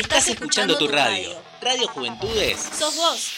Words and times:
Estás 0.00 0.28
escuchando 0.28 0.78
tu 0.78 0.88
radio. 0.88 1.28
Radio 1.60 1.86
Juventudes. 1.88 2.58
Sos 2.58 2.96
vos. 2.96 3.34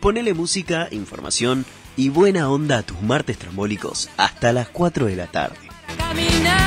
Ponele 0.00 0.32
música, 0.32 0.88
información 0.90 1.66
y 1.94 2.08
buena 2.08 2.48
onda 2.48 2.78
a 2.78 2.82
tus 2.84 3.02
martes 3.02 3.36
trambólicos 3.36 4.08
hasta 4.16 4.54
las 4.54 4.70
4 4.70 5.04
de 5.04 5.16
la 5.16 5.26
tarde. 5.26 5.58
Caminar. 5.98 6.65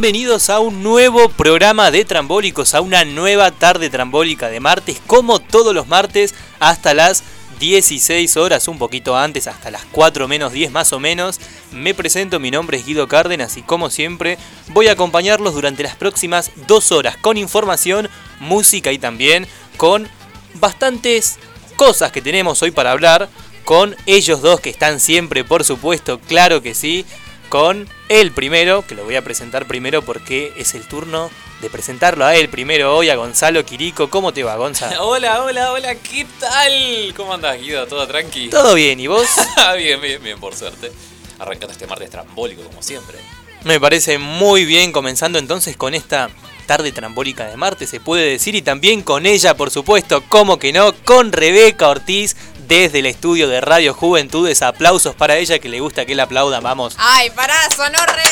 Bienvenidos 0.00 0.48
a 0.48 0.60
un 0.60 0.82
nuevo 0.82 1.28
programa 1.28 1.90
de 1.90 2.06
Trambólicos, 2.06 2.74
a 2.74 2.80
una 2.80 3.04
nueva 3.04 3.50
tarde 3.50 3.90
trambólica 3.90 4.48
de 4.48 4.58
martes, 4.58 4.98
como 5.06 5.40
todos 5.40 5.74
los 5.74 5.88
martes, 5.88 6.34
hasta 6.58 6.94
las 6.94 7.22
16 7.58 8.38
horas, 8.38 8.66
un 8.68 8.78
poquito 8.78 9.14
antes, 9.14 9.46
hasta 9.46 9.70
las 9.70 9.84
4 9.92 10.26
menos 10.26 10.54
10 10.54 10.72
más 10.72 10.94
o 10.94 11.00
menos. 11.00 11.38
Me 11.70 11.92
presento, 11.92 12.40
mi 12.40 12.50
nombre 12.50 12.78
es 12.78 12.86
Guido 12.86 13.08
Cárdenas 13.08 13.58
y 13.58 13.62
como 13.62 13.90
siempre 13.90 14.38
voy 14.68 14.88
a 14.88 14.92
acompañarlos 14.92 15.52
durante 15.52 15.82
las 15.82 15.96
próximas 15.96 16.50
dos 16.66 16.92
horas 16.92 17.18
con 17.18 17.36
información, 17.36 18.08
música 18.38 18.92
y 18.92 18.98
también 18.98 19.46
con 19.76 20.08
bastantes 20.54 21.38
cosas 21.76 22.10
que 22.10 22.22
tenemos 22.22 22.62
hoy 22.62 22.70
para 22.70 22.92
hablar, 22.92 23.28
con 23.66 23.94
ellos 24.06 24.40
dos 24.40 24.60
que 24.60 24.70
están 24.70 24.98
siempre, 24.98 25.44
por 25.44 25.62
supuesto, 25.62 26.18
claro 26.20 26.62
que 26.62 26.74
sí, 26.74 27.04
con 27.50 27.86
el 28.10 28.32
primero, 28.32 28.84
que 28.84 28.96
lo 28.96 29.04
voy 29.04 29.14
a 29.14 29.22
presentar 29.22 29.66
primero 29.66 30.02
porque 30.02 30.52
es 30.56 30.74
el 30.74 30.82
turno 30.82 31.30
de 31.62 31.70
presentarlo 31.70 32.24
a 32.24 32.34
él 32.34 32.48
primero 32.48 32.96
hoy, 32.96 33.08
a 33.08 33.14
Gonzalo 33.14 33.64
Quirico. 33.64 34.10
¿Cómo 34.10 34.32
te 34.32 34.42
va, 34.42 34.56
Gonzalo? 34.56 35.06
Hola, 35.06 35.44
hola, 35.44 35.70
hola, 35.70 35.94
¿qué 35.94 36.26
tal? 36.40 37.14
¿Cómo 37.16 37.34
andás, 37.34 37.60
Guido? 37.60 37.86
¿Todo 37.86 38.08
tranqui? 38.08 38.50
Todo 38.50 38.74
bien, 38.74 38.98
¿y 38.98 39.06
vos? 39.06 39.28
bien, 39.78 40.00
bien, 40.00 40.20
bien, 40.20 40.40
por 40.40 40.56
suerte. 40.56 40.90
Arrancando 41.38 41.72
este 41.72 41.86
martes 41.86 42.10
trambólico, 42.10 42.64
como 42.64 42.82
siempre. 42.82 43.16
Me 43.62 43.78
parece 43.78 44.18
muy 44.18 44.64
bien, 44.64 44.90
comenzando 44.90 45.38
entonces 45.38 45.76
con 45.76 45.94
esta 45.94 46.30
tarde 46.66 46.90
trambólica 46.90 47.46
de 47.46 47.56
martes, 47.56 47.90
se 47.90 48.00
puede 48.00 48.28
decir, 48.28 48.56
y 48.56 48.62
también 48.62 49.02
con 49.02 49.24
ella, 49.24 49.56
por 49.56 49.70
supuesto, 49.70 50.24
como 50.28 50.58
que 50.58 50.72
no, 50.72 50.92
con 51.04 51.30
Rebeca 51.30 51.88
Ortiz 51.88 52.36
desde 52.70 53.00
el 53.00 53.06
estudio 53.06 53.48
de 53.48 53.60
Radio 53.60 53.92
Juventudes. 53.94 54.62
Aplausos 54.62 55.16
para 55.16 55.36
ella, 55.36 55.58
que 55.58 55.68
le 55.68 55.80
gusta 55.80 56.06
que 56.06 56.14
la 56.14 56.22
aplaudan, 56.22 56.62
vamos. 56.62 56.94
Ay, 56.98 57.28
pará, 57.30 57.56
sonó 57.76 57.98
re. 58.06 58.22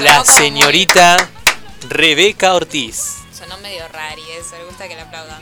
La 0.00 0.24
señorita 0.24 1.28
Rebeca 1.88 2.54
Ortiz. 2.54 3.16
Sonó 3.36 3.58
medio 3.58 3.88
rari 3.88 4.22
eso, 4.38 4.56
le 4.56 4.64
gusta 4.66 4.86
que 4.86 4.94
le 4.94 5.00
aplaudan. 5.00 5.40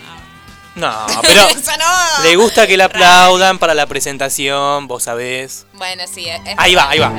No, 0.74 1.06
pero 1.20 1.42
Sonó. 1.62 1.84
le 2.22 2.36
gusta 2.36 2.66
que 2.66 2.78
la 2.78 2.88
rari. 2.88 3.04
aplaudan 3.04 3.58
para 3.58 3.74
la 3.74 3.84
presentación, 3.86 4.88
vos 4.88 5.02
sabés. 5.02 5.66
Bueno, 5.74 6.02
sí. 6.12 6.26
es 6.26 6.40
Ahí 6.56 6.74
va, 6.74 6.88
ahí 6.88 6.98
va. 6.98 7.12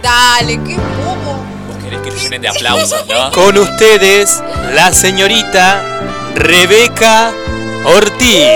Dale, 0.00 0.60
qué 0.64 0.76
bobo. 0.76 1.44
Vos 1.66 1.76
querés 1.82 2.00
que 2.02 2.10
te 2.12 2.18
llenen 2.20 2.42
de 2.42 2.48
aplausos, 2.48 3.04
¿no? 3.08 3.32
Con 3.32 3.58
ustedes, 3.58 4.40
la 4.74 4.92
señorita 4.92 5.88
Rebeca 6.34 7.32
Ortiz. 7.84 8.46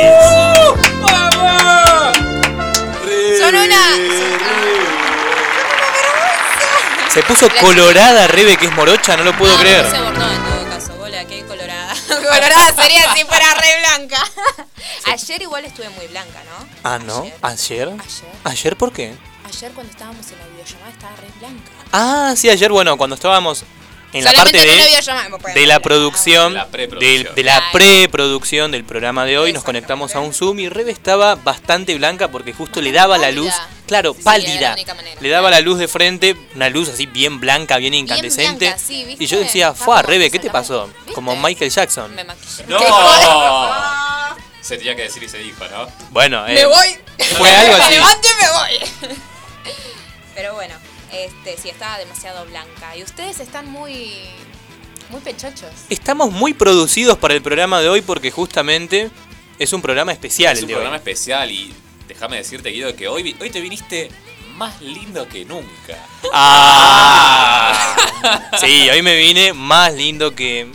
Son 3.38 3.54
una. 3.54 3.82
Se 7.10 7.22
puso 7.22 7.48
colorada 7.60 8.26
Rebe, 8.26 8.56
que 8.56 8.66
es 8.66 8.72
morocha, 8.72 9.16
no 9.16 9.24
lo 9.24 9.36
puedo 9.36 9.54
no, 9.54 9.60
creer. 9.60 9.84
No 9.84 9.90
se 9.90 9.96
en 9.96 10.14
todo 10.44 10.68
caso, 10.68 10.96
bola, 10.96 11.24
que 11.24 11.44
colorada. 11.44 11.94
colorada 12.08 12.74
sería 12.82 13.14
si 13.14 13.24
fuera 13.24 13.54
re 13.54 13.78
blanca. 13.80 14.22
Ayer 15.06 15.42
igual 15.42 15.64
estuve 15.64 15.88
muy 15.90 16.06
blanca, 16.08 16.42
¿no? 16.44 16.68
Ah, 16.84 16.98
¿no? 16.98 17.20
Ayer. 17.42 17.88
¿Ayer? 17.88 17.88
Ayer. 17.88 18.30
¿Ayer 18.44 18.76
por 18.76 18.92
qué? 18.92 19.14
Ayer 19.46 19.72
cuando 19.72 19.92
estábamos 19.92 20.26
en 20.30 20.38
la 20.38 20.46
videollamada 20.48 20.90
estaba 20.90 21.16
re 21.16 21.28
blanca. 21.38 21.70
Ah, 21.92 22.34
sí, 22.36 22.50
ayer, 22.50 22.70
bueno, 22.70 22.96
cuando 22.98 23.14
estábamos 23.14 23.64
en 24.16 24.24
la 24.24 24.32
parte 24.32 24.58
de, 24.58 25.66
la 25.66 25.80
producción, 25.80 26.54
La 26.54 26.66
de 26.66 27.42
la 27.44 27.52
Claro. 27.56 27.66
preproducción 27.72 28.70
del 28.72 28.84
programa 28.84 29.24
de 29.24 29.38
hoy, 29.38 29.52
nos 29.52 29.62
conectamos 29.64 30.14
a 30.14 30.20
un 30.20 30.32
Zoom 30.34 30.58
y 30.60 30.68
Rebe 30.68 30.90
estaba 30.92 31.34
bastante 31.36 31.94
blanca 31.96 32.28
porque 32.28 32.52
justo 32.52 32.80
le 32.80 32.92
daba 32.92 33.18
la 33.18 33.30
luz, 33.30 33.52
claro, 33.86 34.14
Sí, 34.14 34.22
pálida, 34.22 34.76
le 35.20 35.28
daba 35.28 35.50
la 35.50 35.60
luz 35.60 35.78
de 35.78 35.88
frente, 35.88 36.36
una 36.54 36.68
luz 36.68 36.88
así 36.88 37.06
bien 37.06 37.40
blanca, 37.40 37.76
bien 37.78 37.94
incandescente. 37.94 38.66
blanca, 38.66 38.78
sí, 38.84 39.04
¿viste? 39.04 39.24
y 39.24 39.26
yo 39.26 39.38
decía, 39.38 39.74
fue 39.74 40.02
Rebe, 40.02 40.30
¿qué 40.30 40.38
te 40.38 40.50
pasó? 40.50 40.90
Como. 41.14 41.36
Michael 41.36 41.70
Jackson. 41.70 42.14
Me 42.14 42.24
maquillé. 42.24 42.64
¡No! 42.68 42.80
Se 44.60 44.76
tenía 44.78 44.96
que 44.96 45.02
decir 45.02 45.22
y 45.22 45.28
se 45.28 45.38
dijo, 45.38 45.64
¿no? 45.70 45.86
Bueno, 46.10 46.46
eh, 46.48 46.54
Me 46.54 46.66
voy. 46.66 46.98
Fue 47.38 47.54
algo 47.54 47.76
Me 47.78 47.82
así. 47.84 47.94
levanto 47.94 48.28
y 48.28 48.42
me 48.42 48.50
voy. 48.52 49.16
Este, 51.24 51.56
sí, 51.60 51.68
estaba 51.68 51.98
demasiado 51.98 52.44
blanca. 52.46 52.96
Y 52.96 53.02
ustedes 53.02 53.40
están 53.40 53.66
muy. 53.70 54.12
muy 55.10 55.20
pechochos. 55.20 55.70
Estamos 55.88 56.30
muy 56.32 56.52
producidos 56.54 57.16
para 57.18 57.34
el 57.34 57.42
programa 57.42 57.80
de 57.80 57.88
hoy 57.88 58.02
porque 58.02 58.30
justamente 58.30 59.10
es 59.58 59.72
un 59.72 59.80
programa 59.82 60.12
especial 60.12 60.52
Es 60.52 60.58
el 60.58 60.64
un 60.64 60.68
de 60.68 60.74
hoy. 60.74 60.78
programa 60.78 60.96
especial 60.96 61.50
y 61.50 61.72
déjame 62.08 62.36
decirte, 62.36 62.70
Guido, 62.70 62.94
que 62.94 63.08
hoy, 63.08 63.34
hoy 63.40 63.50
te 63.50 63.60
viniste 63.60 64.10
más 64.56 64.80
lindo 64.80 65.28
que 65.28 65.44
nunca. 65.44 65.98
Ah. 66.32 67.96
Sí, 68.60 68.88
hoy 68.90 69.02
me 69.02 69.16
vine 69.16 69.52
más 69.52 69.92
lindo 69.94 70.34
que, 70.34 70.66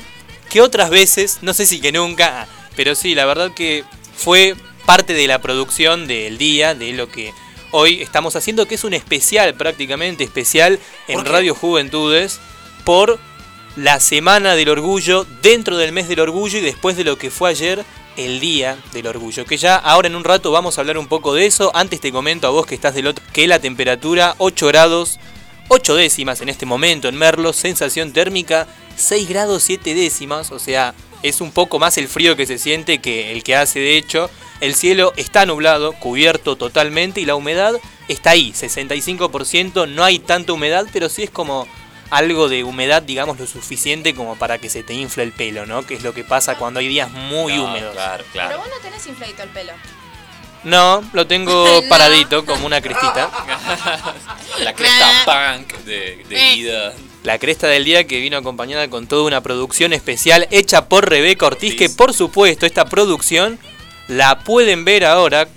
que 0.49 0.61
otras 0.61 0.89
veces, 0.89 1.39
no 1.41 1.53
sé 1.53 1.65
si 1.65 1.81
que 1.81 1.91
nunca, 1.91 2.47
pero 2.75 2.95
sí, 2.95 3.13
la 3.15 3.25
verdad 3.25 3.51
que 3.53 3.83
fue 4.15 4.55
parte 4.85 5.13
de 5.13 5.27
la 5.27 5.41
producción 5.41 6.07
del 6.07 6.37
día, 6.37 6.75
de 6.75 6.93
lo 6.93 7.09
que 7.09 7.33
hoy 7.71 8.01
estamos 8.01 8.35
haciendo, 8.35 8.67
que 8.67 8.75
es 8.75 8.83
un 8.83 8.93
especial, 8.93 9.53
prácticamente 9.55 10.23
especial 10.23 10.79
en. 11.07 11.25
Radio 11.25 11.55
Juventudes, 11.55 12.39
por 12.83 13.19
la 13.75 13.99
Semana 13.99 14.55
del 14.55 14.69
Orgullo, 14.69 15.25
dentro 15.41 15.77
del 15.77 15.91
mes 15.91 16.07
del 16.07 16.19
Orgullo 16.19 16.59
y 16.59 16.61
después 16.61 16.97
de 16.97 17.03
lo 17.03 17.17
que 17.17 17.31
fue 17.31 17.49
ayer 17.49 17.85
el 18.17 18.39
Día 18.39 18.77
del 18.93 19.07
Orgullo. 19.07 19.45
Que 19.45 19.57
ya 19.57 19.75
ahora 19.75 20.07
en 20.07 20.15
un 20.15 20.23
rato 20.23 20.51
vamos 20.51 20.77
a 20.77 20.81
hablar 20.81 20.97
un 20.97 21.07
poco 21.07 21.33
de 21.33 21.45
eso. 21.45 21.71
Antes 21.73 22.01
te 22.01 22.11
comento 22.11 22.47
a 22.47 22.51
vos 22.51 22.65
que 22.65 22.75
estás 22.75 22.95
del 22.95 23.07
otro, 23.07 23.23
que 23.33 23.47
la 23.47 23.59
temperatura 23.59 24.35
8 24.37 24.67
grados 24.67 25.19
8 25.73 25.95
décimas 25.95 26.41
en 26.41 26.49
este 26.49 26.65
momento 26.65 27.07
en 27.07 27.15
Merlo, 27.15 27.53
sensación 27.53 28.11
térmica 28.11 28.67
6 28.97 29.29
grados 29.29 29.63
7 29.63 29.95
décimas, 29.95 30.51
o 30.51 30.59
sea, 30.59 30.93
es 31.23 31.41
un 31.41 31.51
poco 31.51 31.79
más 31.79 31.97
el 31.97 32.07
frío 32.07 32.35
que 32.35 32.45
se 32.45 32.57
siente 32.57 32.99
que 32.99 33.31
el 33.31 33.43
que 33.43 33.55
hace 33.55 33.79
de 33.79 33.97
hecho. 33.97 34.29
El 34.59 34.75
cielo 34.75 35.11
está 35.17 35.47
nublado, 35.47 35.93
cubierto 35.93 36.55
totalmente 36.55 37.19
y 37.19 37.25
la 37.25 37.33
humedad 37.35 37.73
está 38.07 38.29
ahí, 38.31 38.51
65%, 38.51 39.87
no 39.89 40.03
hay 40.03 40.19
tanta 40.19 40.53
humedad, 40.53 40.85
pero 40.93 41.09
sí 41.09 41.23
es 41.23 41.31
como 41.31 41.67
algo 42.11 42.47
de 42.47 42.63
humedad, 42.63 43.01
digamos, 43.01 43.39
lo 43.39 43.47
suficiente 43.47 44.13
como 44.13 44.35
para 44.35 44.59
que 44.59 44.69
se 44.69 44.83
te 44.83 44.93
infle 44.93 45.23
el 45.23 45.31
pelo, 45.31 45.65
¿no? 45.65 45.83
Que 45.85 45.95
es 45.95 46.03
lo 46.03 46.13
que 46.13 46.23
pasa 46.23 46.57
cuando 46.57 46.79
hay 46.79 46.87
días 46.89 47.09
muy 47.09 47.55
No, 47.55 47.63
húmedos. 47.65 47.93
Claro, 47.93 48.23
Pero 48.33 48.47
claro. 48.47 48.57
vos 48.59 48.67
no 48.69 48.81
tenés 48.81 49.07
infladito 49.07 49.41
el 49.43 49.49
pelo. 49.49 49.73
No, 50.63 51.03
lo 51.13 51.25
tengo 51.25 51.65
No. 51.81 51.89
paradito 51.89 52.45
como 52.45 52.67
una 52.67 52.81
crestita. 52.81 53.31
La 54.59 54.73
cresta 54.73 55.23
punk 55.57 55.73
de, 55.85 56.23
de 56.29 56.35
Eh. 56.37 56.91
La 57.23 57.37
cresta 57.37 57.67
del 57.67 57.85
día 57.85 58.07
que 58.07 58.19
vino 58.19 58.37
acompañada 58.37 58.89
con 58.89 59.05
toda 59.07 59.23
una 59.23 59.41
producción 59.41 59.93
especial 59.93 60.47
hecha 60.49 60.89
por 60.89 61.07
Rebeca 61.07 61.45
Ortiz, 61.45 61.73
Ortiz. 61.73 61.79
que 61.79 61.95
por 61.95 62.13
supuesto 62.13 62.65
esta 62.65 62.85
producción 62.85 63.59
la 64.07 64.39
pueden 64.39 64.85
ver 64.85 65.05
ahora 65.05 65.47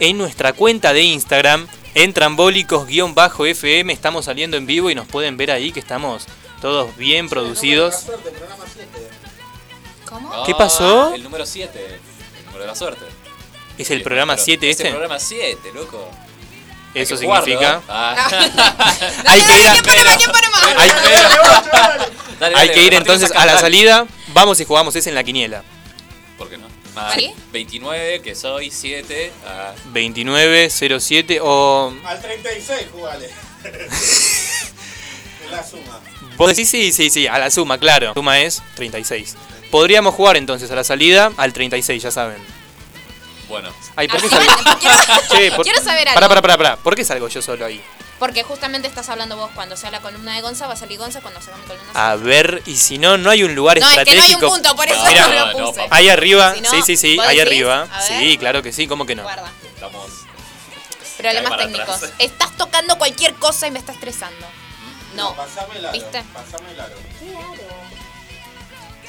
en 0.00 0.16
nuestra 0.16 0.54
cuenta 0.54 0.92
de 0.94 1.02
Instagram, 1.02 1.68
en 1.94 2.14
trambólicos-fm. 2.14 3.92
Estamos 3.92 4.24
saliendo 4.24 4.56
en 4.56 4.66
vivo 4.66 4.90
y 4.90 4.94
nos 4.94 5.06
pueden 5.06 5.36
ver 5.36 5.50
ahí 5.50 5.70
que 5.70 5.80
estamos 5.80 6.24
todos 6.62 6.96
bien 6.96 7.28
producidos. 7.28 8.06
¿Cómo? 10.06 10.44
¿Qué 10.44 10.54
pasó? 10.54 11.10
Ah, 11.12 11.14
El 11.14 11.22
número 11.22 11.44
7. 11.44 11.78
El 12.38 12.44
número 12.46 12.60
de 12.62 12.66
la 12.68 12.74
suerte. 12.74 13.04
¿Es 13.78 13.90
el 13.90 14.02
programa 14.02 14.36
7 14.36 14.70
Es 14.70 14.80
el 14.80 14.86
este? 14.86 14.90
programa 14.90 15.18
7, 15.18 15.58
loco. 15.74 16.10
Hay 16.94 17.02
Eso 17.02 17.14
que 17.14 17.20
significa... 17.20 17.80
Ah. 17.88 18.28
Hay 22.54 22.70
que 22.70 22.82
ir 22.82 22.94
entonces 22.94 23.32
a 23.34 23.46
la 23.46 23.58
salida. 23.58 24.06
Vamos 24.28 24.60
y 24.60 24.64
jugamos 24.64 24.94
ese 24.96 25.08
en 25.08 25.14
la 25.14 25.24
quiniela. 25.24 25.62
¿Por 26.38 26.48
qué 26.48 26.58
no? 26.58 26.66
Más 26.94 27.14
¿Sí? 27.14 27.32
29, 27.52 28.20
que 28.20 28.34
soy 28.34 28.70
7. 28.70 29.32
Ah, 29.46 29.72
29, 29.86 30.70
07 30.70 31.40
o... 31.42 31.94
Al 32.04 32.20
36 32.20 32.86
jugale. 32.92 33.30
la 35.50 35.62
suma. 35.62 36.00
Vos 36.36 36.48
decís 36.48 36.68
sí, 36.68 36.92
sí, 36.92 37.10
sí, 37.10 37.26
a 37.26 37.38
la 37.38 37.50
suma, 37.50 37.78
claro. 37.78 38.08
La 38.08 38.14
suma 38.14 38.40
es 38.40 38.62
36. 38.74 39.36
Podríamos 39.70 40.14
jugar 40.14 40.36
entonces 40.36 40.70
a 40.70 40.74
la 40.74 40.84
salida 40.84 41.32
al 41.36 41.52
36, 41.52 42.02
ya 42.02 42.10
saben. 42.10 42.38
Bueno. 43.52 43.72
Ay, 43.96 44.08
¿por 44.08 44.20
qué 44.20 44.26
Al 44.26 44.44
salgo? 44.46 44.78
quiero, 44.80 44.96
Che, 45.30 45.52
por- 45.52 45.64
quiero 45.64 45.82
saber 45.82 46.08
algo. 46.08 46.14
Pará, 46.14 46.28
pará, 46.28 46.42
pará, 46.42 46.56
pará. 46.56 46.76
¿Por 46.76 46.94
qué 46.96 47.04
salgo 47.04 47.28
yo 47.28 47.40
solo 47.42 47.64
ahí? 47.64 47.82
Porque 48.18 48.42
justamente 48.44 48.86
estás 48.86 49.08
hablando 49.08 49.36
vos 49.36 49.50
cuando 49.54 49.76
sea 49.76 49.90
la 49.90 50.00
columna 50.00 50.34
de 50.36 50.42
Gonza, 50.42 50.66
va 50.68 50.74
a 50.74 50.76
salir 50.76 50.96
Gonza 50.98 51.20
cuando 51.20 51.40
sea 51.42 51.56
mi 51.56 51.62
columna. 51.64 51.90
A 51.94 52.14
ver, 52.16 52.62
y 52.66 52.76
si 52.76 52.98
no, 52.98 53.18
no 53.18 53.30
hay 53.30 53.42
un 53.42 53.54
lugar 53.56 53.80
no, 53.80 53.88
es 53.88 53.98
que 54.04 54.14
no 54.14 54.22
hay 54.22 54.34
un 54.34 54.44
estratégico. 54.44 54.48
punto, 54.48 54.76
por 54.76 54.88
eso 54.88 55.04
no 55.04 55.28
lo 55.28 55.46
no, 55.58 55.66
puse. 55.66 55.80
papá. 55.82 55.96
Ahí 55.96 56.08
arriba, 56.08 56.54
Si 56.54 56.60
no, 56.60 56.70
sí, 56.70 56.82
sí, 56.82 56.96
sí, 56.96 57.16
¿vos 57.16 57.26
ahí 57.26 57.36
decís? 57.38 57.48
arriba. 57.52 57.88
A 57.92 57.98
ver. 57.98 58.08
Sí, 58.20 58.38
claro 58.38 58.62
que 58.62 58.72
sí, 58.72 58.86
¿cómo 58.86 59.06
que 59.06 59.14
no? 59.16 59.22
Guarda. 59.24 59.50
Estamos. 59.74 60.06
Problemas 61.18 61.50
para 61.50 61.62
técnicos. 61.64 61.88
atrás. 61.96 62.12
Estás 62.18 62.56
tocando 62.56 62.96
cualquier 62.98 63.34
cosa 63.34 63.66
y 63.66 63.70
me 63.72 63.78
está 63.80 63.92
estresando. 63.92 64.46
No. 65.16 65.34
Pasame 65.34 65.76
el 65.78 65.84
aro. 65.86 65.92
¿Viste? 65.92 66.22
Pasame 66.32 66.70
el 66.72 66.80
aro. 66.80 66.94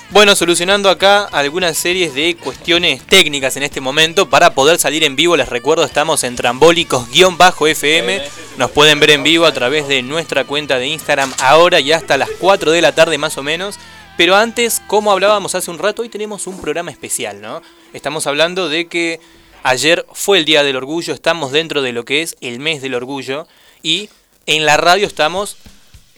Bueno, 0.09 0.35
solucionando 0.35 0.89
acá 0.89 1.23
algunas 1.25 1.75
series 1.75 2.13
de 2.13 2.35
cuestiones 2.35 3.01
técnicas 3.01 3.57
en 3.57 3.63
este 3.63 3.81
momento. 3.81 4.29
Para 4.29 4.53
poder 4.53 4.77
salir 4.77 5.03
en 5.03 5.15
vivo, 5.15 5.35
les 5.35 5.49
recuerdo, 5.49 5.83
estamos 5.83 6.23
en 6.23 6.35
trambólicos-fm. 6.35 8.21
Nos 8.57 8.71
pueden 8.71 8.99
ver 8.99 9.11
en 9.11 9.23
vivo 9.23 9.45
a 9.45 9.53
través 9.53 9.87
de 9.87 10.03
nuestra 10.03 10.43
cuenta 10.45 10.77
de 10.77 10.87
Instagram 10.87 11.33
ahora 11.39 11.79
y 11.79 11.91
hasta 11.91 12.17
las 12.17 12.29
4 12.39 12.71
de 12.71 12.81
la 12.81 12.93
tarde 12.93 13.17
más 13.17 13.37
o 13.39 13.43
menos. 13.43 13.79
Pero 14.15 14.35
antes, 14.35 14.83
como 14.85 15.11
hablábamos 15.11 15.55
hace 15.55 15.71
un 15.71 15.79
rato, 15.79 16.03
hoy 16.03 16.09
tenemos 16.09 16.45
un 16.45 16.61
programa 16.61 16.91
especial, 16.91 17.41
¿no? 17.41 17.63
Estamos 17.93 18.27
hablando 18.27 18.69
de 18.69 18.87
que 18.87 19.19
ayer 19.63 20.05
fue 20.13 20.37
el 20.37 20.45
Día 20.45 20.63
del 20.63 20.75
Orgullo, 20.75 21.15
estamos 21.15 21.51
dentro 21.51 21.81
de 21.81 21.93
lo 21.93 22.05
que 22.05 22.21
es 22.21 22.35
el 22.41 22.59
mes 22.59 22.83
del 22.83 22.93
orgullo 22.93 23.47
y 23.81 24.09
en 24.45 24.67
la 24.67 24.77
radio 24.77 25.07
estamos 25.07 25.57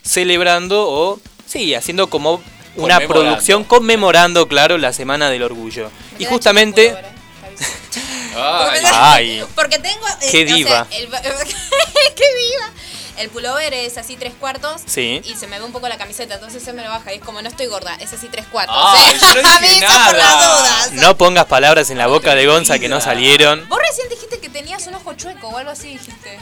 celebrando 0.04 0.90
o, 0.90 1.22
sí, 1.46 1.74
haciendo 1.74 2.10
como 2.10 2.42
una 2.76 3.00
producción 3.02 3.64
conmemorando, 3.64 4.48
claro, 4.48 4.78
la 4.78 4.94
Semana 4.94 5.30
del 5.30 5.44
Orgullo. 5.44 5.90
Y 6.20 6.26
justamente... 6.26 6.96
Ay, 8.38 8.82
Ay, 8.92 9.44
Porque 9.56 9.80
tengo. 9.80 10.06
eh, 10.22 10.28
Qué 10.30 10.44
o 10.44 10.48
sea, 10.48 10.56
diva. 10.56 10.88
el- 10.92 11.08
qué 12.16 12.24
diva. 12.36 12.72
El 13.18 13.30
pullover 13.30 13.74
es 13.74 13.98
así 13.98 14.18
tres 14.18 14.34
cuartos. 14.38 14.82
Sí. 14.86 15.22
Y 15.24 15.36
se 15.36 15.48
me 15.48 15.58
ve 15.58 15.64
un 15.64 15.72
poco 15.72 15.88
la 15.88 15.98
camiseta, 15.98 16.34
entonces 16.36 16.62
se 16.62 16.74
me 16.74 16.84
lo 16.84 16.90
baja. 16.90 17.14
Y 17.14 17.18
es 17.20 17.24
como 17.24 17.42
no 17.42 17.48
estoy 17.48 17.68
gorda, 17.68 17.96
es 18.02 18.12
así 18.12 18.28
tres 18.30 18.46
cuartos. 18.48 18.76
Ay, 18.78 19.14
¿eh? 19.14 19.18
yo 19.36 19.42
no 19.42 19.60
dije 19.62 19.86
Avisa 19.86 19.88
nada. 19.88 20.06
por 20.10 20.18
las 20.18 20.38
dudas. 20.44 20.92
no 20.94 21.18
pongas 21.18 21.46
palabras 21.46 21.90
en 21.92 21.98
la 21.98 22.08
boca 22.08 22.36
de 22.36 22.46
Gonza 22.46 22.78
que 22.78 22.90
no 22.90 23.00
salieron. 23.00 23.66
Vos 23.70 23.80
recién 23.88 24.10
dijiste 24.10 24.40
que 24.40 24.50
tenías 24.50 24.86
un 24.88 24.96
ojo 24.96 25.14
chueco 25.14 25.48
o 25.48 25.58
algo 25.58 25.72
así, 25.72 25.88
dijiste. 25.94 26.38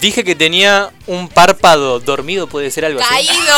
Dije 0.00 0.22
que 0.22 0.36
tenía 0.36 0.90
un 1.08 1.28
párpado 1.28 1.98
dormido, 1.98 2.46
puede 2.46 2.70
ser 2.70 2.84
algo 2.84 3.00
así. 3.00 3.26
Caído. 3.26 3.56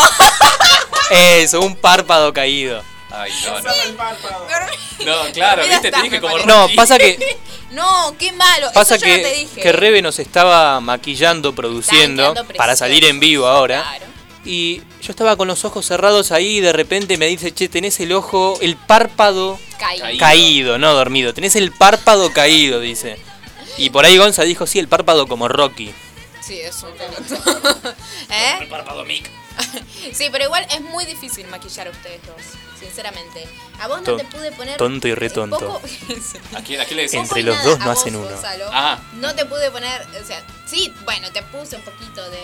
Eso, 1.10 1.60
un 1.60 1.76
párpado 1.76 2.32
caído. 2.32 2.82
ay, 3.10 3.32
no, 3.44 3.60
no. 3.60 3.70
No, 5.04 5.32
claro, 5.32 5.62
viste, 5.66 5.90
te 5.90 6.02
dije 6.02 6.20
como. 6.20 6.38
No, 6.40 6.68
pasa 6.76 6.98
que 6.98 7.38
No, 7.70 8.14
qué 8.18 8.32
malo. 8.32 8.68
pasa 8.74 8.96
Eso 8.96 9.06
yo 9.06 9.16
no 9.16 9.22
te 9.22 9.30
que, 9.30 9.38
dije. 9.38 9.60
que 9.60 9.72
Rebe 9.72 10.02
nos 10.02 10.18
estaba 10.18 10.80
maquillando, 10.80 11.54
produciendo 11.54 12.34
para 12.56 12.74
salir 12.76 13.04
en 13.04 13.20
vivo 13.20 13.46
ahora. 13.46 13.82
Claro. 13.82 14.06
Y 14.44 14.78
yo 15.02 15.10
estaba 15.10 15.36
con 15.36 15.48
los 15.48 15.64
ojos 15.64 15.86
cerrados 15.86 16.32
ahí 16.32 16.56
y 16.58 16.60
de 16.60 16.72
repente 16.72 17.16
me 17.18 17.26
dice, 17.26 17.52
che, 17.52 17.68
tenés 17.68 18.00
el 18.00 18.12
ojo, 18.12 18.58
el 18.60 18.76
párpado 18.76 19.58
Caído. 19.78 20.18
Caído. 20.18 20.78
no 20.78 20.92
dormido. 20.94 21.32
Tenés 21.34 21.56
el 21.56 21.72
párpado 21.72 22.32
caído, 22.32 22.80
dice. 22.80 23.18
Y 23.76 23.90
por 23.90 24.04
ahí 24.04 24.16
Gonza 24.18 24.42
dijo, 24.42 24.66
sí, 24.66 24.78
el 24.78 24.88
párpado 24.88 25.26
como 25.26 25.46
Rocky. 25.48 25.92
Sí, 26.40 26.58
es 26.60 26.82
un. 26.82 26.90
¿Eh? 28.30 28.58
El 28.62 28.68
párpado 28.68 29.04
Mick. 29.04 29.30
Sí, 30.14 30.28
pero 30.32 30.44
igual 30.44 30.66
es 30.70 30.80
muy 30.80 31.04
difícil 31.04 31.46
maquillar 31.48 31.86
a 31.88 31.90
ustedes 31.90 32.20
dos, 32.26 32.36
sinceramente. 32.78 33.46
A 33.78 33.86
vos 33.88 33.98
no 33.98 34.04
Ton- 34.04 34.18
te 34.18 34.24
pude 34.24 34.52
poner. 34.52 34.76
tonto 34.76 35.08
y 35.08 35.14
re 35.14 35.30
tonto. 35.30 35.58
poco- 35.58 35.82
¿A 36.56 36.62
quién, 36.62 36.80
a 36.80 36.84
quién 36.84 36.96
le 36.96 37.02
decís? 37.02 37.14
Entre 37.20 37.42
los 37.42 37.62
dos 37.62 37.78
no 37.78 37.86
vos, 37.86 37.98
hacen 37.98 38.16
uno. 38.16 38.28
Gonzalo. 38.28 38.66
Ah. 38.72 38.98
No 39.14 39.34
te 39.34 39.44
pude 39.46 39.70
poner. 39.70 40.06
O 40.22 40.26
sea, 40.26 40.42
sí, 40.66 40.92
bueno, 41.04 41.30
te 41.32 41.42
puse 41.44 41.76
un 41.76 41.82
poquito 41.82 42.28
de. 42.30 42.38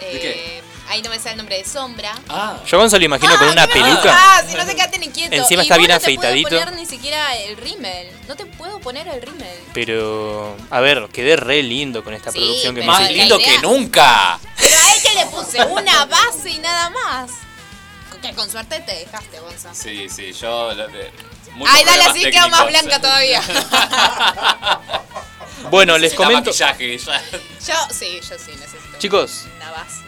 ¿De 0.00 0.20
qué? 0.20 0.62
Ahí 0.92 1.00
no 1.00 1.08
me 1.08 1.16
sale 1.18 1.30
el 1.30 1.36
nombre 1.38 1.56
de 1.56 1.64
sombra. 1.64 2.12
Ah, 2.28 2.58
Yo 2.66 2.76
a 2.76 2.80
Gonza 2.80 2.98
lo 2.98 3.04
imagino 3.06 3.34
con 3.38 3.48
Ah, 3.48 3.52
una 3.52 3.66
¿qué 3.66 3.78
me 3.78 3.84
peluca. 3.86 4.14
Ah, 4.14 4.42
si 4.46 4.54
no 4.54 4.66
te 4.66 4.74
quedaste 4.74 4.98
ni 4.98 5.08
quieto. 5.08 5.34
Encima 5.34 5.62
Y 5.62 5.64
está 5.64 5.76
vos 5.76 5.78
bien 5.86 5.90
no 5.90 5.98
te 5.98 6.04
puedo 6.04 6.18
afeitadito. 6.28 6.48
poner 6.50 6.72
ni 6.76 6.84
siquiera 6.84 7.34
el 7.34 7.56
rímel. 7.56 8.10
No 8.28 8.36
te 8.36 8.44
puedo 8.44 8.78
poner 8.78 9.08
el 9.08 9.22
rímel. 9.22 9.58
Pero, 9.72 10.54
a 10.70 10.80
ver, 10.80 11.08
quedé 11.10 11.36
re 11.36 11.62
lindo 11.62 12.04
con 12.04 12.12
esta 12.12 12.30
Sí, 12.30 12.38
producción 12.40 12.74
que 12.74 12.82
me 12.82 12.86
más 12.88 13.10
lindo 13.10 13.40
idea- 13.40 13.46
que 13.56 13.58
nunca. 13.62 14.38
Pero 14.60 14.74
a 14.76 15.02
que 15.02 15.14
le 15.14 15.26
puse 15.30 15.64
una 15.64 16.04
base 16.04 16.50
y 16.50 16.58
nada 16.58 16.90
más. 16.90 17.30
Que 18.20 18.34
con 18.34 18.50
suerte 18.50 18.78
te 18.80 18.94
dejaste, 18.94 19.40
Gonza. 19.40 19.74
Sí, 19.74 20.10
sí, 20.10 20.30
yo. 20.34 20.74
lo 20.74 20.88
de- 20.88 21.10
muchos 21.54 21.74
Ay, 21.74 21.84
dale, 21.86 22.04
así 22.04 22.30
quedo 22.30 22.50
más 22.50 22.66
blanca 22.68 23.00
todavía. 23.00 23.42
Bueno, 25.70 25.98
les 25.98 26.14
comento, 26.14 26.50
maquillaje, 26.50 26.98
ya. 26.98 27.22
Yo, 27.66 27.74
sí, 27.90 28.20
yo 28.28 28.38
sí 28.38 28.50
necesito. 28.58 28.98
chicos, 28.98 29.44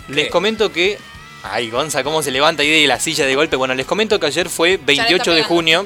les 0.09 0.25
¿Qué? 0.27 0.31
comento 0.31 0.73
que... 0.73 0.99
Ay, 1.43 1.69
Gonza, 1.71 2.03
cómo 2.03 2.23
se 2.23 2.31
levanta 2.31 2.62
ahí 2.62 2.83
de 2.83 2.87
la 2.87 2.99
silla 2.99 3.27
de 3.27 3.35
golpe. 3.35 3.56
Bueno, 3.56 3.75
les 3.75 3.85
comento 3.85 4.19
que 4.19 4.27
ayer 4.27 4.49
fue 4.49 4.79
28 4.79 5.33
de 5.35 5.43
junio. 5.45 5.85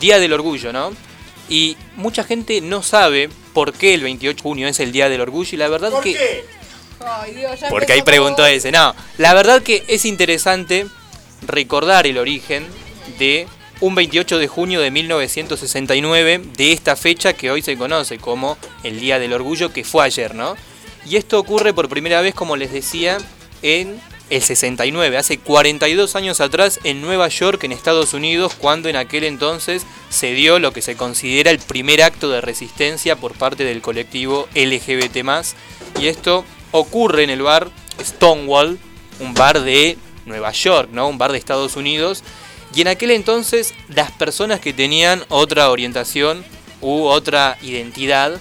Día 0.00 0.18
del 0.18 0.32
Orgullo, 0.32 0.72
¿no? 0.72 0.92
Y 1.48 1.76
mucha 1.96 2.24
gente 2.24 2.60
no 2.60 2.82
sabe 2.82 3.30
por 3.54 3.72
qué 3.72 3.94
el 3.94 4.02
28 4.02 4.36
de 4.36 4.42
junio 4.42 4.68
es 4.68 4.80
el 4.80 4.92
Día 4.92 5.08
del 5.08 5.20
Orgullo 5.20 5.50
y 5.52 5.56
la 5.56 5.68
verdad 5.68 5.90
¿Por 5.90 6.02
que... 6.02 6.12
qué? 6.14 6.44
Ay, 7.06 7.32
Dios, 7.32 7.60
ya 7.60 7.68
Porque 7.68 7.92
ahí 7.92 8.02
preguntó 8.02 8.44
ese. 8.44 8.72
No, 8.72 8.94
la 9.18 9.34
verdad 9.34 9.62
que 9.62 9.84
es 9.88 10.04
interesante 10.04 10.86
recordar 11.46 12.06
el 12.06 12.18
origen 12.18 12.66
de 13.18 13.46
un 13.80 13.94
28 13.94 14.38
de 14.38 14.48
junio 14.48 14.80
de 14.80 14.90
1969, 14.90 16.40
de 16.56 16.72
esta 16.72 16.96
fecha 16.96 17.32
que 17.32 17.50
hoy 17.50 17.62
se 17.62 17.76
conoce 17.76 18.18
como 18.18 18.58
el 18.82 19.00
Día 19.00 19.18
del 19.18 19.32
Orgullo, 19.32 19.72
que 19.72 19.84
fue 19.84 20.04
ayer, 20.04 20.34
¿no? 20.34 20.56
Y 21.06 21.16
esto 21.16 21.38
ocurre 21.38 21.72
por 21.72 21.88
primera 21.88 22.20
vez, 22.20 22.34
como 22.34 22.56
les 22.56 22.72
decía, 22.72 23.18
en 23.62 24.00
el 24.30 24.42
69, 24.42 25.16
hace 25.16 25.38
42 25.38 26.16
años 26.16 26.40
atrás, 26.40 26.80
en 26.84 27.00
Nueva 27.00 27.28
York, 27.28 27.64
en 27.64 27.72
Estados 27.72 28.12
Unidos, 28.12 28.54
cuando 28.58 28.88
en 28.88 28.96
aquel 28.96 29.24
entonces 29.24 29.86
se 30.10 30.32
dio 30.32 30.58
lo 30.58 30.72
que 30.72 30.82
se 30.82 30.96
considera 30.96 31.50
el 31.50 31.58
primer 31.58 32.02
acto 32.02 32.28
de 32.28 32.40
resistencia 32.40 33.16
por 33.16 33.34
parte 33.34 33.64
del 33.64 33.80
colectivo 33.80 34.48
LGBT+. 34.54 35.24
Y 36.00 36.08
esto 36.08 36.44
ocurre 36.72 37.24
en 37.24 37.30
el 37.30 37.42
bar 37.42 37.70
Stonewall, 38.02 38.78
un 39.20 39.34
bar 39.34 39.62
de 39.62 39.96
Nueva 40.26 40.52
York, 40.52 40.90
¿no? 40.92 41.08
Un 41.08 41.16
bar 41.16 41.32
de 41.32 41.38
Estados 41.38 41.76
Unidos. 41.76 42.22
Y 42.74 42.82
en 42.82 42.88
aquel 42.88 43.10
entonces 43.10 43.74
las 43.88 44.10
personas 44.10 44.60
que 44.60 44.72
tenían 44.72 45.24
otra 45.28 45.70
orientación 45.70 46.44
u 46.80 47.04
otra 47.04 47.58
identidad 47.62 48.40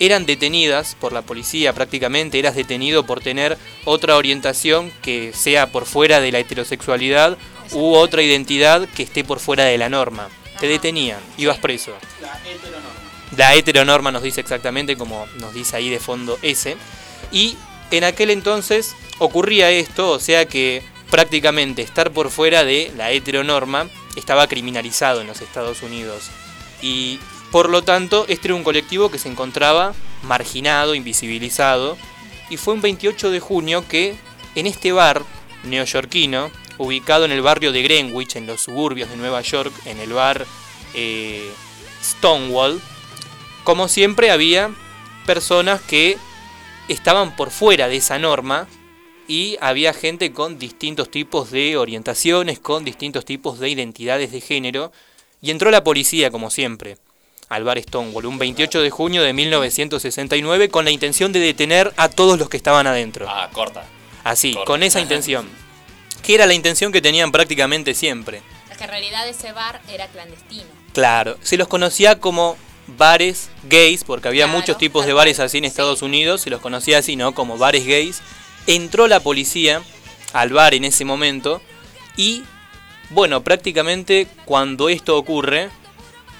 eran 0.00 0.26
detenidas 0.26 0.96
por 0.98 1.12
la 1.12 1.22
policía 1.22 1.72
prácticamente, 1.72 2.38
eras 2.38 2.56
detenido 2.56 3.06
por 3.06 3.20
tener 3.20 3.56
otra 3.84 4.16
orientación 4.16 4.90
que 5.00 5.32
sea 5.32 5.70
por 5.70 5.86
fuera 5.86 6.20
de 6.20 6.32
la 6.32 6.40
heterosexualidad 6.40 7.38
u 7.70 7.94
otra 7.94 8.22
identidad 8.22 8.88
que 8.88 9.04
esté 9.04 9.22
por 9.22 9.38
fuera 9.38 9.64
de 9.64 9.78
la 9.78 9.88
norma. 9.88 10.28
Te 10.58 10.66
detenían, 10.66 11.20
ibas 11.38 11.58
preso. 11.58 11.92
La 12.20 12.38
heteronorma. 12.44 13.02
La 13.36 13.54
heteronorma 13.54 14.12
nos 14.12 14.22
dice 14.22 14.40
exactamente 14.40 14.96
como 14.96 15.26
nos 15.38 15.54
dice 15.54 15.76
ahí 15.76 15.88
de 15.88 16.00
fondo 16.00 16.38
ese. 16.42 16.76
Y 17.30 17.56
en 17.90 18.04
aquel 18.04 18.30
entonces 18.30 18.94
ocurría 19.18 19.70
esto, 19.70 20.10
o 20.10 20.18
sea 20.18 20.46
que 20.46 20.82
prácticamente 21.12 21.82
estar 21.82 22.10
por 22.10 22.30
fuera 22.30 22.64
de 22.64 22.90
la 22.96 23.10
heteronorma 23.10 23.86
estaba 24.16 24.46
criminalizado 24.46 25.20
en 25.20 25.26
los 25.26 25.42
Estados 25.42 25.82
Unidos. 25.82 26.30
Y 26.80 27.20
por 27.50 27.68
lo 27.68 27.82
tanto, 27.82 28.24
este 28.28 28.48
era 28.48 28.54
un 28.54 28.64
colectivo 28.64 29.10
que 29.10 29.18
se 29.18 29.28
encontraba 29.28 29.92
marginado, 30.22 30.94
invisibilizado. 30.94 31.98
Y 32.48 32.56
fue 32.56 32.72
un 32.72 32.80
28 32.80 33.30
de 33.30 33.40
junio 33.40 33.84
que 33.86 34.14
en 34.54 34.66
este 34.66 34.92
bar 34.92 35.22
neoyorquino, 35.64 36.50
ubicado 36.78 37.26
en 37.26 37.32
el 37.32 37.42
barrio 37.42 37.72
de 37.72 37.82
Greenwich, 37.82 38.36
en 38.36 38.46
los 38.46 38.62
suburbios 38.62 39.10
de 39.10 39.18
Nueva 39.18 39.42
York, 39.42 39.72
en 39.84 40.00
el 40.00 40.14
bar 40.14 40.46
eh, 40.94 41.52
Stonewall, 42.02 42.80
como 43.64 43.88
siempre 43.88 44.30
había 44.30 44.70
personas 45.26 45.82
que 45.82 46.16
estaban 46.88 47.36
por 47.36 47.50
fuera 47.50 47.88
de 47.88 47.96
esa 47.96 48.18
norma 48.18 48.66
y 49.28 49.56
había 49.60 49.92
gente 49.92 50.32
con 50.32 50.58
distintos 50.58 51.10
tipos 51.10 51.50
de 51.50 51.76
orientaciones, 51.76 52.58
con 52.58 52.84
distintos 52.84 53.24
tipos 53.24 53.58
de 53.58 53.68
identidades 53.68 54.32
de 54.32 54.40
género, 54.40 54.92
y 55.40 55.50
entró 55.50 55.70
la 55.70 55.84
policía 55.84 56.30
como 56.30 56.50
siempre 56.50 56.96
al 57.48 57.64
bar 57.64 57.78
Stonewall 57.78 58.24
un 58.24 58.38
28 58.38 58.80
de 58.80 58.88
junio 58.88 59.22
de 59.22 59.34
1969 59.34 60.70
con 60.70 60.86
la 60.86 60.90
intención 60.90 61.32
de 61.32 61.40
detener 61.40 61.92
a 61.98 62.08
todos 62.08 62.38
los 62.38 62.48
que 62.48 62.56
estaban 62.56 62.86
adentro. 62.86 63.26
Ah, 63.28 63.50
corta. 63.52 63.84
Así, 64.24 64.54
corta. 64.54 64.66
con 64.66 64.82
esa 64.82 65.00
intención. 65.02 65.46
Que 66.22 66.34
era 66.34 66.46
la 66.46 66.54
intención 66.54 66.92
que 66.92 67.02
tenían 67.02 67.30
prácticamente 67.30 67.92
siempre. 67.94 68.40
Es 68.70 68.78
que 68.78 68.84
en 68.84 68.90
realidad 68.90 69.28
ese 69.28 69.52
bar 69.52 69.82
era 69.90 70.06
clandestino. 70.06 70.64
Claro, 70.94 71.36
se 71.42 71.58
los 71.58 71.68
conocía 71.68 72.18
como 72.20 72.56
bares 72.86 73.50
gays, 73.64 74.02
porque 74.04 74.28
había 74.28 74.44
Claro, 74.46 74.58
muchos 74.58 74.78
tipos 74.78 75.04
de 75.04 75.12
bares 75.12 75.38
así 75.38 75.58
en 75.58 75.64
sí. 75.64 75.68
Estados 75.68 76.00
Unidos, 76.00 76.40
se 76.40 76.48
los 76.50 76.60
conocía 76.62 76.98
así, 76.98 77.16
¿no? 77.16 77.34
Como 77.34 77.58
bares 77.58 77.86
gays. 77.86 78.22
Entró 78.66 79.08
la 79.08 79.20
policía 79.20 79.82
al 80.32 80.50
bar 80.50 80.74
en 80.74 80.84
ese 80.84 81.04
momento 81.04 81.60
y, 82.16 82.42
bueno, 83.10 83.42
prácticamente 83.42 84.26
cuando 84.44 84.88
esto 84.88 85.16
ocurre, 85.16 85.68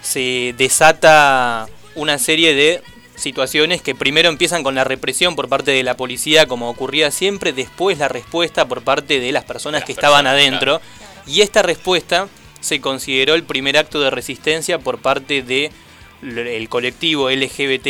se 0.03 0.55
desata 0.57 1.69
una 1.95 2.19
serie 2.19 2.55
de 2.55 2.83
situaciones 3.15 3.83
que 3.83 3.95
primero 3.95 4.29
empiezan 4.29 4.63
con 4.63 4.75
la 4.75 4.85
represión 4.85 5.37
por 5.37 5.49
parte 5.49 5.71
de 5.71 5.83
la 5.83 5.97
policía, 5.97 6.47
como 6.47 6.69
ocurría 6.69 7.11
siempre, 7.11 7.53
después 7.53 7.99
la 7.99 8.09
respuesta 8.09 8.67
por 8.67 8.83
parte 8.83 9.21
de 9.21 9.33
las 9.33 9.45
personas 9.45 9.81
Las 9.81 9.87
que 9.87 9.93
estaban 9.93 10.25
personas, 10.25 10.49
adentro. 10.49 10.81
Y 11.27 11.43
esta 11.43 11.63
respuesta 11.63 12.29
se 12.61 12.81
consideró 12.81 13.35
el 13.35 13.45
primer 13.45 13.77
acto 13.77 14.01
de 14.01 14.11
resistencia 14.11 14.79
por 14.79 14.99
parte 14.99 15.43
del 15.43 16.69
colectivo 16.69 17.31
LGBT+, 17.31 17.89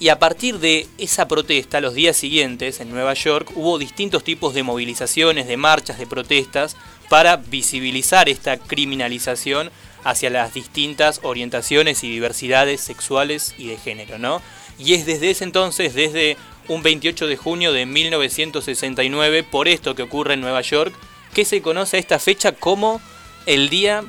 y 0.00 0.08
a 0.08 0.18
partir 0.18 0.58
de 0.58 0.86
esa 0.98 1.28
protesta, 1.28 1.80
los 1.80 1.94
días 1.94 2.16
siguientes 2.16 2.80
en 2.80 2.90
Nueva 2.90 3.14
York, 3.14 3.52
hubo 3.54 3.78
distintos 3.78 4.24
tipos 4.24 4.54
de 4.54 4.62
movilizaciones, 4.62 5.46
de 5.46 5.56
marchas, 5.56 5.98
de 5.98 6.06
protestas, 6.06 6.76
para 7.08 7.36
visibilizar 7.36 8.28
esta 8.28 8.56
criminalización 8.56 9.70
hacia 10.04 10.30
las 10.30 10.54
distintas 10.54 11.20
orientaciones 11.22 12.04
y 12.04 12.10
diversidades 12.10 12.80
sexuales 12.80 13.54
y 13.56 13.68
de 13.68 13.76
género, 13.76 14.18
¿no? 14.18 14.42
Y 14.78 14.94
es 14.94 15.06
desde 15.06 15.30
ese 15.30 15.44
entonces, 15.44 15.94
desde 15.94 16.36
un 16.68 16.82
28 16.82 17.26
de 17.26 17.36
junio 17.36 17.72
de 17.72 17.86
1969, 17.86 19.44
por 19.44 19.68
esto 19.68 19.94
que 19.94 20.02
ocurre 20.02 20.34
en 20.34 20.40
Nueva 20.40 20.60
York, 20.62 20.94
que 21.32 21.44
se 21.44 21.62
conoce 21.62 21.96
a 21.96 22.00
esta 22.00 22.18
fecha 22.18 22.52
como 22.52 23.00
el 23.46 23.68
Día 23.68 24.04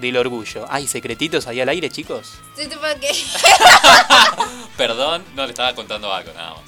del 0.00 0.16
Orgullo. 0.16 0.66
¿Hay 0.70 0.86
secretitos 0.86 1.46
ahí 1.46 1.60
al 1.60 1.68
aire, 1.68 1.90
chicos? 1.90 2.32
Sí, 2.56 2.66
tipo 2.68 2.80
que- 3.00 3.12
Perdón, 4.76 5.24
no 5.34 5.44
le 5.44 5.50
estaba 5.50 5.74
contando 5.74 6.12
algo, 6.12 6.32
nada 6.32 6.50
más. 6.54 6.60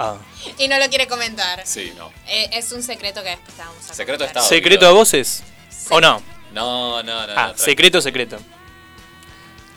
Ah. 0.00 0.16
y 0.58 0.68
no 0.68 0.78
lo 0.78 0.88
quiere 0.88 1.08
comentar. 1.08 1.66
Sí, 1.66 1.92
no. 1.96 2.12
Eh, 2.28 2.48
es 2.52 2.70
un 2.70 2.84
secreto 2.84 3.20
que 3.24 3.30
después 3.30 3.52
te 3.56 3.62
vamos 3.62 3.78
a 3.90 3.94
Secreto 3.94 4.18
contar. 4.24 4.28
estado. 4.28 4.46
¿Secreto 4.48 4.86
a 4.86 4.92
voces? 4.92 5.42
¿O 5.90 6.00
no? 6.00 6.22
No, 6.52 7.02
no, 7.02 7.26
no. 7.26 7.32
Ah, 7.36 7.48
no, 7.48 7.58
secreto, 7.58 8.00
secreto. 8.00 8.38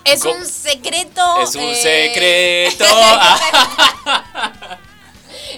Es 0.06 0.24
un 0.24 0.46
secreto. 0.46 1.42
Es 1.42 1.56
un 1.56 1.64
eh, 1.64 2.70
secreto. 2.76 2.86
Ah. 3.04 3.40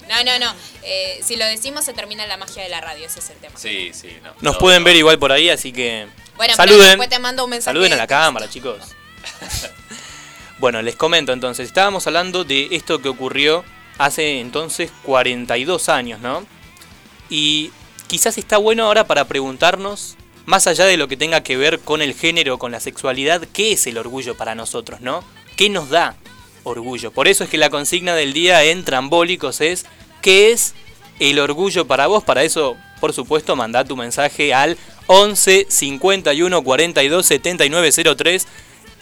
no, 0.09 0.23
no, 0.23 0.39
no. 0.39 0.53
Eh, 0.83 1.19
si 1.23 1.35
lo 1.35 1.45
decimos 1.45 1.85
se 1.85 1.93
termina 1.93 2.25
la 2.27 2.37
magia 2.37 2.63
de 2.63 2.69
la 2.69 2.81
radio, 2.81 3.05
ese 3.05 3.19
es 3.19 3.29
el 3.29 3.37
tema. 3.37 3.57
Sí, 3.57 3.91
sí, 3.93 4.17
no. 4.23 4.33
Nos 4.41 4.53
No, 4.53 4.59
pueden 4.59 4.81
no. 4.83 4.85
ver 4.87 4.95
igual 4.95 5.19
por 5.19 5.31
ahí, 5.31 5.49
así 5.49 5.71
que 5.71 6.07
Bueno, 6.35 6.53
pero 6.57 6.69
saluden. 6.69 6.87
después 6.87 7.09
te 7.09 7.19
mando 7.19 7.43
un 7.43 7.49
mensaje. 7.49 7.73
Saluden 7.73 7.93
a 7.93 7.95
la 7.95 8.07
cámara, 8.07 8.49
chicos. 8.49 8.95
bueno, 10.59 10.81
les 10.81 10.95
comento 10.95 11.33
entonces. 11.33 11.67
Estábamos 11.67 12.07
hablando 12.07 12.43
de 12.43 12.69
esto 12.71 13.01
que 13.01 13.09
ocurrió 13.09 13.63
hace 13.97 14.39
entonces 14.39 14.91
42 15.03 15.89
años, 15.89 16.19
¿no? 16.19 16.45
Y 17.29 17.71
quizás 18.07 18.37
está 18.37 18.57
bueno 18.57 18.85
ahora 18.85 19.07
para 19.07 19.25
preguntarnos, 19.25 20.17
más 20.45 20.67
allá 20.67 20.85
de 20.85 20.97
lo 20.97 21.07
que 21.07 21.17
tenga 21.17 21.41
que 21.41 21.57
ver 21.57 21.79
con 21.79 22.01
el 22.01 22.13
género, 22.13 22.57
con 22.57 22.71
la 22.71 22.79
sexualidad, 22.79 23.47
¿qué 23.53 23.71
es 23.71 23.87
el 23.87 23.97
orgullo 23.97 24.35
para 24.35 24.55
nosotros, 24.55 25.01
no? 25.01 25.23
¿Qué 25.55 25.69
nos 25.69 25.89
da 25.89 26.15
orgullo? 26.63 27.11
Por 27.11 27.27
eso 27.27 27.43
es 27.43 27.49
que 27.49 27.57
la 27.57 27.69
consigna 27.69 28.15
del 28.15 28.33
día 28.33 28.63
en 28.63 28.83
Trambólicos 28.83 29.61
es 29.61 29.85
¿qué 30.21 30.51
es 30.51 30.73
el 31.19 31.39
orgullo 31.39 31.85
para 31.87 32.07
vos? 32.07 32.23
Para 32.23 32.43
eso, 32.43 32.75
por 32.99 33.13
supuesto, 33.13 33.55
mandá 33.55 33.85
tu 33.85 33.95
mensaje 33.95 34.53
al 34.53 34.77
11 35.07 35.67
51 35.69 36.61
42 36.63 37.25
79 37.25 37.91
03. 38.15 38.47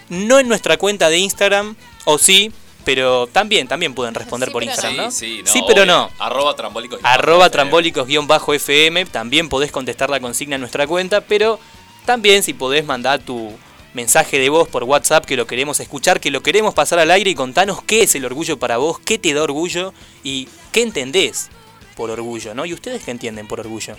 No 0.09 0.39
en 0.39 0.47
nuestra 0.47 0.77
cuenta 0.77 1.09
de 1.09 1.17
Instagram, 1.19 1.75
o 2.05 2.17
sí, 2.17 2.51
pero 2.83 3.27
también, 3.27 3.67
también 3.67 3.93
pueden 3.93 4.13
responder 4.13 4.49
Sí, 4.49 4.53
por 4.53 4.63
Instagram, 4.63 4.93
Sí, 4.93 4.97
¿no? 4.97 5.11
sí, 5.11 5.41
no. 5.45 5.51
Sí, 5.51 5.63
pero 5.67 5.83
obvio. 5.83 5.93
no. 5.93 6.09
Arroba 6.19 6.55
trambólicos. 6.55 6.99
Arroba 7.03 7.45
FM. 7.45 7.51
trambólicos-fm, 7.51 9.05
también 9.05 9.47
podés 9.47 9.71
contestar 9.71 10.09
la 10.09 10.19
consigna 10.19 10.55
en 10.55 10.61
nuestra 10.61 10.85
cuenta, 10.87 11.21
pero 11.21 11.59
también 12.05 12.43
si 12.43 12.53
podés 12.53 12.85
mandar 12.85 13.19
tu 13.21 13.53
mensaje 13.93 14.39
de 14.39 14.49
voz 14.49 14.67
por 14.67 14.83
WhatsApp 14.83 15.25
que 15.25 15.35
lo 15.37 15.47
queremos 15.47 15.79
escuchar, 15.79 16.19
que 16.19 16.31
lo 16.31 16.41
queremos 16.41 16.73
pasar 16.73 16.99
al 16.99 17.11
aire 17.11 17.29
y 17.29 17.35
contanos 17.35 17.81
qué 17.83 18.03
es 18.03 18.15
el 18.15 18.25
orgullo 18.25 18.57
para 18.57 18.77
vos, 18.77 18.99
qué 18.99 19.17
te 19.17 19.33
da 19.33 19.43
orgullo 19.43 19.93
y 20.23 20.47
qué 20.71 20.81
entendés 20.81 21.49
por 21.95 22.09
orgullo, 22.09 22.53
¿no? 22.55 22.65
¿Y 22.65 22.73
ustedes 22.73 23.03
qué 23.03 23.11
entienden 23.11 23.47
por 23.47 23.59
orgullo? 23.59 23.95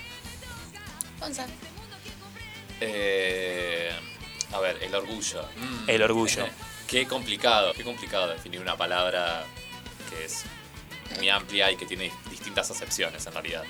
Gonza. 1.21 1.47
Eh, 2.85 3.91
a 4.53 4.61
ver, 4.61 4.79
el 4.83 4.95
orgullo. 4.95 5.43
Mm. 5.57 5.91
El 5.91 6.03
orgullo. 6.03 6.47
Qué 6.87 7.07
complicado, 7.07 7.73
qué 7.75 7.85
complicado 7.85 8.29
definir 8.29 8.61
una 8.61 8.77
palabra 8.77 9.45
que 10.11 10.25
es 10.25 10.45
muy 11.17 11.29
amplia 11.31 11.71
y 11.71 11.77
que 11.77 11.87
tiene 11.87 12.11
distintas 12.31 12.71
acepciones 12.71 13.25
en 13.27 13.33
realidad. 13.33 13.65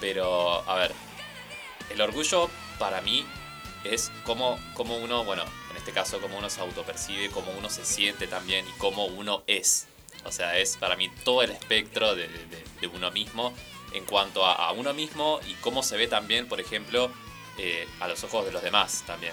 Pero, 0.00 0.68
a 0.68 0.74
ver, 0.76 0.92
el 1.90 2.00
orgullo 2.00 2.50
para 2.78 3.00
mí 3.00 3.24
es 3.84 4.10
como, 4.24 4.58
como 4.74 4.96
uno, 4.98 5.24
bueno, 5.24 5.44
en 5.70 5.76
este 5.76 5.92
caso, 5.92 6.20
como 6.20 6.36
uno 6.36 6.50
se 6.50 6.60
autopercibe, 6.60 7.30
cómo 7.30 7.52
uno 7.56 7.70
se 7.70 7.84
siente 7.84 8.26
también 8.26 8.66
y 8.68 8.72
cómo 8.78 9.06
uno 9.06 9.42
es. 9.46 9.86
O 10.24 10.32
sea, 10.32 10.58
es 10.58 10.76
para 10.76 10.96
mí 10.96 11.08
todo 11.24 11.42
el 11.42 11.52
espectro 11.52 12.14
de, 12.14 12.26
de- 12.28 12.64
de 12.80 12.86
uno 12.88 13.10
mismo 13.12 13.54
en 13.94 14.04
cuanto 14.04 14.44
a, 14.44 14.52
a 14.54 14.72
uno 14.72 14.92
mismo 14.92 15.40
y 15.48 15.54
cómo 15.54 15.82
se 15.82 15.96
ve 15.96 16.08
también, 16.08 16.46
por 16.48 16.60
ejemplo, 16.60 17.10
eh, 17.58 17.88
a 18.00 18.08
los 18.08 18.22
ojos 18.24 18.44
de 18.46 18.52
los 18.52 18.62
demás 18.62 19.02
también. 19.06 19.32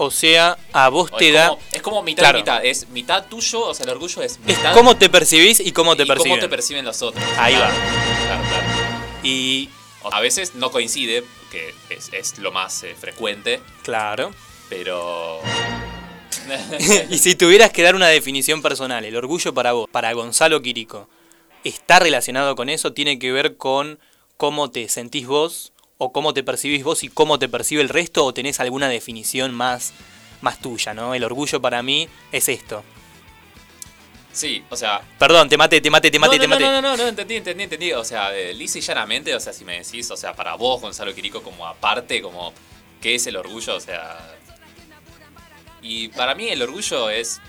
O 0.00 0.10
sea, 0.12 0.56
a 0.72 0.88
vos 0.90 1.10
te 1.10 1.28
es, 1.28 1.34
da... 1.34 1.48
como, 1.48 1.60
es 1.72 1.82
como 1.82 2.02
mitad 2.04 2.22
Claro. 2.22 2.38
y 2.38 2.42
mitad. 2.42 2.64
Es 2.64 2.88
mitad 2.90 3.26
tuyo, 3.26 3.60
o 3.66 3.74
sea, 3.74 3.84
el 3.84 3.90
orgullo 3.90 4.22
es 4.22 4.32
Es 4.32 4.38
mitad. 4.40 4.72
cómo 4.72 4.96
te 4.96 5.08
percibís 5.10 5.58
y 5.60 5.72
cómo 5.72 5.96
te 5.96 6.04
y 6.04 6.06
perciben. 6.06 6.30
cómo 6.32 6.40
te 6.40 6.48
perciben 6.48 6.84
los 6.84 7.02
otros. 7.02 7.24
Ahí 7.36 7.54
va. 7.54 7.68
Claro, 7.68 8.42
claro. 8.48 8.66
Y 9.24 9.68
O- 10.04 10.12
A 10.14 10.20
veces 10.20 10.54
no 10.54 10.70
coincide, 10.70 11.24
que 11.50 11.74
es, 11.90 12.10
es 12.12 12.38
lo 12.38 12.52
más 12.52 12.84
eh, 12.84 12.94
frecuente, 12.94 13.60
claro. 13.82 14.32
pero. 14.68 15.40
y 17.10 17.18
si 17.18 17.34
tuvieras 17.34 17.70
que 17.72 17.82
dar 17.82 17.94
una 17.96 18.06
definición 18.06 18.62
personal, 18.62 19.04
el 19.04 19.16
orgullo 19.16 19.52
para 19.52 19.72
vos, 19.72 19.88
para 19.90 20.12
Gonzalo 20.12 20.62
Quirico, 20.62 21.08
¿está 21.64 21.98
relacionado 21.98 22.54
con 22.54 22.68
eso? 22.68 22.92
¿Tiene 22.92 23.18
que 23.18 23.32
ver 23.32 23.56
con 23.56 23.98
cómo 24.36 24.70
te 24.70 24.88
sentís 24.88 25.26
vos? 25.26 25.72
¿O 26.00 26.12
cómo 26.12 26.32
te 26.32 26.44
percibís 26.44 26.84
vos 26.84 27.02
y 27.02 27.08
cómo 27.08 27.40
te 27.40 27.48
percibe 27.48 27.82
el 27.82 27.88
resto? 27.88 28.24
¿O 28.24 28.32
tenés 28.32 28.60
alguna 28.60 28.88
definición 28.88 29.52
más, 29.52 29.92
más 30.40 30.60
tuya, 30.60 30.94
no? 30.94 31.12
El 31.12 31.24
orgullo 31.24 31.60
para 31.60 31.82
mí 31.82 32.08
es 32.30 32.48
esto. 32.48 32.84
sí, 34.32 34.62
o 34.70 34.76
sea. 34.76 35.02
Perdón, 35.18 35.48
te 35.48 35.56
maté, 35.56 35.80
te 35.80 35.90
maté, 35.90 36.12
te 36.12 36.20
maté, 36.20 36.36
no, 36.36 36.42
te 36.42 36.46
no, 36.46 36.54
maté. 36.54 36.64
No, 36.64 36.72
no, 36.72 36.82
no, 36.82 36.96
no, 36.96 37.08
entendí, 37.08 37.34
entendí, 37.34 37.64
entendí. 37.64 37.92
O 37.92 38.04
sea, 38.04 38.32
eh, 38.32 38.54
lisa 38.54 38.78
y 38.78 38.80
llanamente, 38.80 39.34
o 39.34 39.40
sea, 39.40 39.52
si 39.52 39.64
me 39.64 39.80
decís, 39.80 40.08
o 40.12 40.16
sea, 40.16 40.34
para 40.34 40.54
vos, 40.54 40.80
Gonzalo 40.80 41.12
Quirico, 41.12 41.42
como 41.42 41.66
aparte, 41.66 42.22
como, 42.22 42.52
¿qué 43.00 43.16
es 43.16 43.26
el 43.26 43.36
orgullo? 43.36 43.74
O 43.74 43.80
sea. 43.80 44.36
Y 45.82 46.08
para 46.08 46.36
mí 46.36 46.48
el 46.48 46.62
orgullo 46.62 47.10
es. 47.10 47.40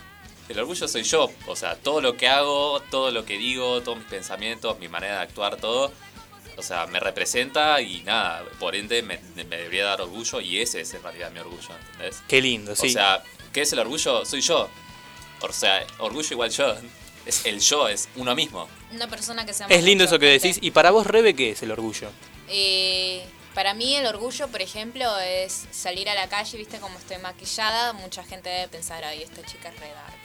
El 0.47 0.57
orgullo 0.57 0.87
soy 0.87 1.03
yo. 1.03 1.29
O 1.45 1.55
sea, 1.55 1.75
todo 1.75 2.01
lo 2.01 2.17
que 2.17 2.27
hago, 2.27 2.79
todo 2.89 3.11
lo 3.11 3.23
que 3.25 3.37
digo, 3.37 3.81
todos 3.81 3.99
mis 3.99 4.07
pensamientos, 4.07 4.79
mi 4.79 4.87
manera 4.87 5.17
de 5.17 5.21
actuar, 5.21 5.57
todo. 5.57 5.91
O 6.59 6.63
sea, 6.63 6.85
me 6.87 6.99
representa 6.99 7.81
y 7.81 8.03
nada, 8.03 8.43
por 8.59 8.75
ende 8.75 9.01
me, 9.01 9.19
me 9.35 9.45
debería 9.45 9.85
dar 9.85 10.01
orgullo 10.01 10.41
y 10.41 10.59
ese 10.59 10.81
es 10.81 10.93
en 10.93 11.01
realidad 11.01 11.31
mi 11.31 11.39
orgullo, 11.39 11.69
¿entendés? 11.91 12.21
Qué 12.27 12.41
lindo, 12.41 12.75
sí. 12.75 12.87
O 12.87 12.89
sea, 12.91 13.23
¿qué 13.53 13.61
es 13.61 13.73
el 13.73 13.79
orgullo? 13.79 14.25
Soy 14.25 14.41
yo. 14.41 14.69
O 15.41 15.53
sea, 15.53 15.85
orgullo 15.99 16.27
igual 16.31 16.49
yo. 16.51 16.75
Es 17.25 17.45
el 17.45 17.59
yo, 17.59 17.87
es 17.87 18.09
uno 18.15 18.35
mismo. 18.35 18.67
Una 18.91 19.07
persona 19.07 19.45
que 19.45 19.53
se 19.53 19.63
ama 19.63 19.73
es 19.73 19.83
lindo 19.83 20.03
eso 20.03 20.19
que 20.19 20.25
decís. 20.25 20.59
¿Y 20.61 20.71
para 20.71 20.91
vos, 20.91 21.07
Rebe, 21.07 21.33
qué 21.33 21.51
es 21.51 21.63
el 21.63 21.71
orgullo? 21.71 22.09
Eh, 22.49 23.23
para 23.53 23.73
mí 23.73 23.95
el 23.95 24.05
orgullo, 24.05 24.47
por 24.47 24.61
ejemplo, 24.61 25.17
es 25.19 25.67
salir 25.71 26.09
a 26.09 26.15
la 26.15 26.27
calle, 26.27 26.57
viste 26.57 26.79
como 26.79 26.97
estoy 26.97 27.17
maquillada, 27.19 27.93
mucha 27.93 28.23
gente 28.23 28.49
debe 28.49 28.67
pensar, 28.67 29.03
ay, 29.03 29.23
esta 29.23 29.43
chica 29.45 29.69
es 29.69 29.79
re 29.79 29.89
dark. 29.89 30.18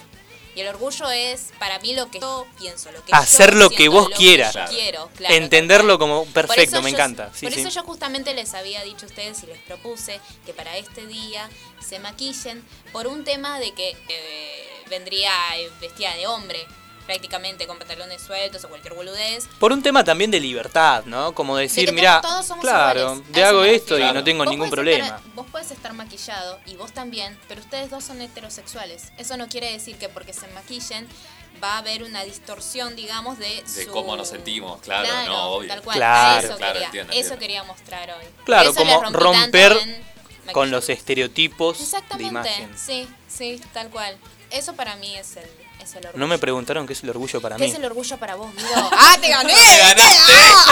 Y 0.54 0.60
el 0.60 0.68
orgullo 0.68 1.10
es, 1.10 1.52
para 1.58 1.78
mí, 1.80 1.94
lo 1.94 2.10
que 2.10 2.20
yo 2.20 2.46
pienso, 2.58 2.92
lo 2.92 3.04
que 3.04 3.12
Hacer 3.12 3.52
yo 3.52 3.58
lo 3.58 3.70
que 3.70 3.88
vos 3.88 4.08
lo 4.10 4.16
quieras. 4.16 4.54
yo 4.54 4.64
quiero, 4.68 5.10
claro, 5.16 5.34
Entenderlo 5.34 5.98
como 5.98 6.26
perfecto, 6.26 6.80
me 6.80 6.90
yo- 6.90 6.96
encanta. 6.96 7.30
Sí, 7.34 7.46
por 7.46 7.54
sí. 7.54 7.60
eso 7.60 7.70
yo 7.70 7.82
justamente 7.82 8.34
les 8.34 8.54
había 8.54 8.82
dicho 8.84 9.06
a 9.06 9.08
ustedes 9.08 9.42
y 9.42 9.46
les 9.46 9.58
propuse 9.62 10.20
que 10.46 10.54
para 10.54 10.76
este 10.76 11.06
día 11.06 11.48
se 11.84 11.98
maquillen 11.98 12.64
por 12.92 13.06
un 13.08 13.24
tema 13.24 13.58
de 13.58 13.72
que 13.74 13.96
eh, 14.08 14.68
vendría 14.88 15.32
eh, 15.58 15.70
vestida 15.80 16.14
de 16.14 16.26
hombre, 16.28 16.64
prácticamente 17.06 17.66
con 17.66 17.78
pantalones 17.78 18.22
sueltos 18.22 18.64
o 18.64 18.68
cualquier 18.68 18.94
boludez. 18.94 19.46
Por 19.58 19.72
un 19.72 19.82
tema 19.82 20.04
también 20.04 20.30
de 20.30 20.40
libertad, 20.40 21.04
¿no? 21.06 21.34
Como 21.34 21.56
De 21.56 21.64
decir, 21.64 21.86
que 21.86 21.92
mira, 21.92 22.20
todos- 22.20 22.34
todos 22.34 22.46
somos 22.46 22.62
claro, 22.64 23.00
iguales. 23.00 23.32
te 23.32 23.40
A 23.40 23.42
eso 23.42 23.48
hago 23.50 23.64
esto 23.64 23.98
y 23.98 24.12
no 24.12 24.24
tengo 24.24 24.44
Vos 24.44 24.50
ningún 24.50 24.70
problema. 24.70 25.06
estar- 25.06 25.20
vos 25.34 25.46
puedes 25.50 25.70
estar 25.70 25.92
maquillado 25.92 26.58
y 26.66 26.76
vos 26.76 26.92
también, 26.92 27.38
pero 27.48 27.60
ustedes 27.60 27.90
dos 27.90 28.04
son 28.04 28.20
heterosexuales. 28.22 29.12
Eso 29.18 29.36
no 29.36 29.48
quiere 29.48 29.70
decir 29.72 29.96
que 29.96 30.08
porque 30.08 30.32
se 30.32 30.46
maquillen 30.48 31.06
va 31.62 31.74
a 31.74 31.78
haber 31.78 32.02
una 32.02 32.24
distorsión, 32.24 32.96
digamos, 32.96 33.38
de, 33.38 33.62
De 33.62 33.84
su- 33.84 33.90
cómo 33.90 34.16
nos 34.16 34.28
sentimos, 34.28 34.80
claro, 34.80 35.08
no, 35.26 35.44
obvio. 35.50 35.68
Tal 35.68 35.82
cual, 35.82 35.96
Claro. 35.98 36.46
eso, 36.48 36.56
Claro, 36.56 36.72
quería, 36.72 36.86
entiendo, 36.86 37.12
eso 37.12 37.18
entiendo. 37.20 37.40
quería 37.40 37.62
mostrar 37.64 38.10
hoy. 38.10 38.24
Claro, 38.44 38.70
eso 38.70 38.78
como 38.78 39.02
romper 39.10 39.78
Con 40.52 40.70
los 40.70 40.90
estereotipos 40.90 41.78
de 41.78 41.84
Exactamente, 41.84 42.28
imagen. 42.28 42.70
sí, 42.76 43.08
sí, 43.28 43.58
tal 43.72 43.88
cual. 43.88 44.18
Eso 44.50 44.74
para 44.74 44.94
mí 44.96 45.16
es 45.16 45.36
el, 45.38 45.48
es 45.84 45.94
el 45.94 46.06
orgullo. 46.06 46.18
No 46.18 46.26
me 46.26 46.38
preguntaron 46.38 46.86
qué 46.86 46.92
es 46.94 47.02
el 47.02 47.10
orgullo 47.10 47.40
para 47.40 47.56
¿Qué 47.56 47.64
mí. 47.64 47.70
es 47.70 47.76
el 47.76 47.84
orgullo 47.84 48.16
para 48.18 48.34
vos, 48.34 48.52
Guido? 48.54 48.68
¡Ah, 48.92 49.16
te 49.20 49.28
gané! 49.28 49.54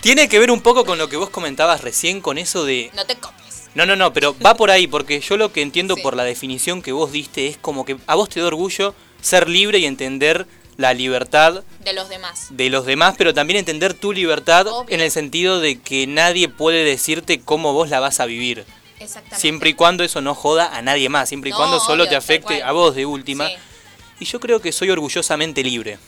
Tiene 0.00 0.28
que 0.28 0.38
ver 0.38 0.50
un 0.50 0.60
poco 0.60 0.84
con 0.84 0.98
lo 0.98 1.08
que 1.08 1.16
vos 1.16 1.30
comentabas 1.30 1.80
recién, 1.82 2.20
con 2.20 2.38
eso 2.38 2.64
de... 2.64 2.90
No 2.94 3.04
te 3.04 3.16
copies. 3.16 3.68
No, 3.74 3.84
no, 3.86 3.96
no, 3.96 4.12
pero 4.12 4.34
va 4.44 4.54
por 4.56 4.70
ahí, 4.70 4.86
porque 4.86 5.20
yo 5.20 5.36
lo 5.36 5.52
que 5.52 5.62
entiendo 5.62 5.94
Sí. 5.96 6.02
por 6.02 6.16
la 6.16 6.24
definición 6.24 6.82
que 6.82 6.92
vos 6.92 7.12
diste 7.12 7.48
es 7.48 7.56
como 7.58 7.84
que 7.84 7.96
a 8.06 8.14
vos 8.14 8.28
te 8.28 8.40
da 8.40 8.46
orgullo 8.46 8.94
ser 9.20 9.48
libre 9.48 9.78
y 9.78 9.86
entender 9.86 10.46
la 10.76 10.94
libertad 10.94 11.64
De 11.80 11.92
los 11.92 12.08
demás. 12.08 12.46
de 12.50 12.70
los 12.70 12.86
demás, 12.86 13.14
pero 13.18 13.34
también 13.34 13.58
entender 13.58 13.94
tu 13.94 14.12
libertad 14.12 14.66
Obvio. 14.68 14.94
en 14.94 15.00
el 15.00 15.10
sentido 15.10 15.60
de 15.60 15.80
que 15.80 16.06
nadie 16.06 16.48
puede 16.48 16.84
decirte 16.84 17.40
cómo 17.40 17.72
vos 17.72 17.90
la 17.90 18.00
vas 18.00 18.20
a 18.20 18.26
vivir. 18.26 18.64
Exactamente. 19.00 19.40
Siempre 19.40 19.70
y 19.70 19.74
cuando 19.74 20.04
eso 20.04 20.20
no 20.20 20.34
joda 20.34 20.76
a 20.76 20.82
nadie 20.82 21.08
más, 21.08 21.28
siempre 21.28 21.50
y 21.50 21.52
No, 21.52 21.58
cuando 21.58 21.80
solo 21.80 22.04
obvio, 22.04 22.10
te 22.10 22.16
afecte 22.16 22.62
a 22.62 22.72
vos 22.72 22.94
de 22.94 23.06
última. 23.06 23.48
Sí. 23.48 23.54
Y 24.20 24.24
yo 24.24 24.40
creo 24.40 24.60
que 24.60 24.72
soy 24.72 24.90
orgullosamente 24.90 25.62
libre. 25.62 25.98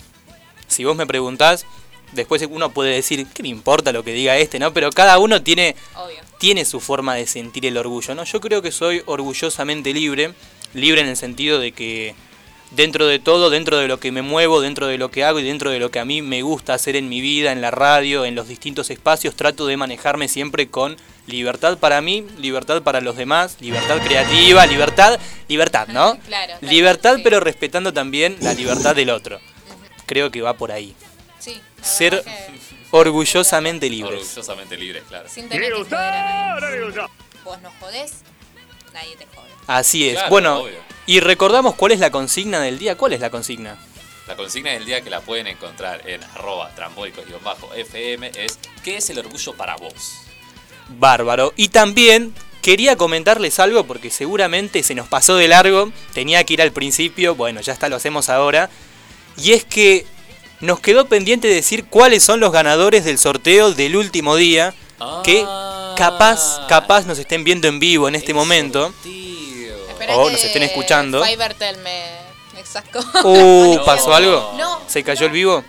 Si 0.67 0.85
vos 0.85 0.97
me 0.97 1.07
preguntás, 1.07 1.67
después 2.13 2.47
uno 2.51 2.71
puede 2.71 2.95
decir, 2.95 3.27
¿qué 3.33 3.43
me 3.43 3.49
importa 3.49 3.93
lo 3.93 4.03
que 4.05 4.13
diga 4.13 4.37
este? 4.39 4.59
¿no? 4.59 4.73
Pero 4.73 4.91
cada 4.91 5.19
uno 5.19 5.43
tiene, 5.43 5.77
Obvio. 5.97 6.19
tiene 6.39 6.65
su 6.65 6.81
forma 6.81 7.15
de 7.15 7.27
sentir 7.27 7.67
el 7.67 7.77
orgullo. 7.77 8.15
¿no? 8.15 8.25
Yo 8.25 8.41
creo 8.41 8.63
que 8.63 8.73
soy 8.73 9.03
orgullosamente 9.07 9.93
libre, 9.93 10.33
libre 10.75 11.01
en 11.01 11.09
el 11.09 11.17
sentido 11.17 11.59
de 11.59 11.73
que 11.73 12.15
dentro 12.71 13.07
de 13.07 13.19
todo, 13.19 13.51
dentro 13.51 13.79
de 13.79 13.89
lo 13.89 13.99
que 13.99 14.13
me 14.13 14.23
muevo, 14.23 14.61
dentro 14.61 14.87
de 14.87 14.99
lo 14.99 15.11
que 15.11 15.25
hago 15.25 15.41
y 15.41 15.43
dentro 15.43 15.71
de 15.71 15.79
lo 15.79 15.91
que 15.91 15.99
a 15.99 16.05
mí 16.05 16.23
me 16.23 16.43
gusta 16.43 16.75
hacer 16.75 16.97
en 16.97 17.09
mi 17.09 17.21
vida, 17.21 17.53
en 17.53 17.61
la 17.61 17.71
radio, 17.71 18.25
en 18.25 18.35
los 18.35 18.49
distintos 18.49 18.91
espacios, 18.91 19.35
trato 19.35 19.67
de 19.67 19.77
manejarme 19.77 20.29
siempre 20.29 20.69
con 20.69 20.97
libertad 21.27 21.79
para 21.79 22.01
mí, 22.01 22.27
libertad 22.39 22.83
para 22.83 23.01
los 23.01 23.17
demás, 23.17 23.57
libertad 23.61 23.99
creativa, 24.05 24.67
libertad, 24.67 25.19
libertad, 25.49 25.89
¿no? 25.89 26.19
Claro, 26.27 26.55
Libertad 26.61 27.17
sí. 27.17 27.23
pero 27.25 27.41
respetando 27.41 27.93
también 27.93 28.37
la 28.41 28.55
libertad 28.55 28.95
del 28.95 29.11
otro. 29.11 29.41
Creo 30.07 30.31
que 30.31 30.43
va 30.43 30.55
por 30.55 30.73
ahí. 30.73 30.95
Sí, 31.39 31.61
Ser 31.81 32.23
que 32.23 32.31
orgullosamente 32.91 33.89
libres. 33.89 34.21
Orgullosamente 34.21 34.77
libres, 34.77 35.05
claro. 35.09 35.29
sin 35.29 35.49
tener 35.49 35.73
que 35.73 35.79
joder 35.79 35.95
a 35.95 36.61
nadie. 36.61 37.09
Vos 37.45 37.63
no 37.63 37.71
jodés, 37.81 38.13
nadie 38.93 39.17
te 39.17 39.27
jode. 39.27 39.49
Así 39.67 40.09
es. 40.09 40.15
Claro, 40.15 40.31
bueno, 40.31 40.59
obvio. 40.59 40.90
Y 41.07 41.21
recordamos 41.21 41.75
cuál 41.75 41.93
es 41.93 41.99
la 42.01 42.11
consigna 42.11 42.61
del 42.61 42.79
día. 42.79 42.97
¿Cuál 42.97 43.13
es 43.13 43.21
la 43.21 43.31
consigna? 43.31 43.77
La 44.27 44.37
consigna 44.37 44.71
del 44.71 44.85
día 44.85 45.01
que 45.01 45.11
la 45.11 45.21
pueden 45.21 45.47
encontrar 45.49 46.09
en 46.09 46.23
arroba 46.23 46.71
trambólicos-fm 46.77 48.31
es 48.37 48.59
¿Qué 48.85 48.97
es 48.99 49.11
el 49.11 49.19
orgullo 49.19 49.55
para 49.55 49.77
vos? 49.77 50.13
Bárbaro. 50.99 51.53
Y 51.57 51.69
también 51.69 52.33
quería 52.63 52.97
comentarles 52.97 53.59
algo 53.59 53.85
porque 53.85 54.11
seguramente 54.11 54.83
se 54.83 54.95
nos 54.95 55.09
pasó 55.09 55.37
de 55.37 55.49
largo. 55.49 55.91
Tenía 56.13 56.45
que 56.45 56.55
ir 56.55 56.63
al 56.63 56.73
principio. 56.73 57.35
Bueno, 57.35 57.61
ya 57.61 57.73
está, 57.73 57.89
lo 57.89 57.97
hacemos 57.97 58.29
ahora. 58.29 58.71
Y 59.37 59.53
es 59.53 59.65
que 59.65 60.07
nos 60.61 60.81
quedó 60.81 61.07
pendiente 61.07 61.49
decir 61.49 61.87
cuáles 61.87 62.23
son 62.23 62.39
los 62.41 62.53
ganadores 62.53 63.05
del 63.05 63.19
sorteo 63.19 63.73
del 63.73 63.97
último 63.97 64.37
día. 64.37 64.75
Que 65.25 65.45
Ah. 65.47 65.95
capaz, 65.97 66.67
capaz 66.69 67.07
nos 67.07 67.19
estén 67.19 67.43
viendo 67.43 67.69
en 67.69 67.79
vivo 67.81 68.07
en 68.09 68.15
este 68.15 68.35
momento. 68.35 68.93
sorteo. 68.93 69.30
Espera 70.01 70.17
O 70.17 70.27
que 70.27 70.33
nos 70.33 70.45
estén 70.45 70.63
escuchando. 70.63 71.25
Fivertel 71.25 71.77
me, 71.79 72.05
me 72.55 72.65
sacó. 72.65 73.01
Uh, 73.25 73.77
No. 73.77 73.85
¿pasó 73.85 74.15
algo? 74.15 74.55
No. 74.57 74.81
¿Se 74.87 75.03
cayó 75.05 75.27
el 75.27 75.33
vivo? 75.33 75.65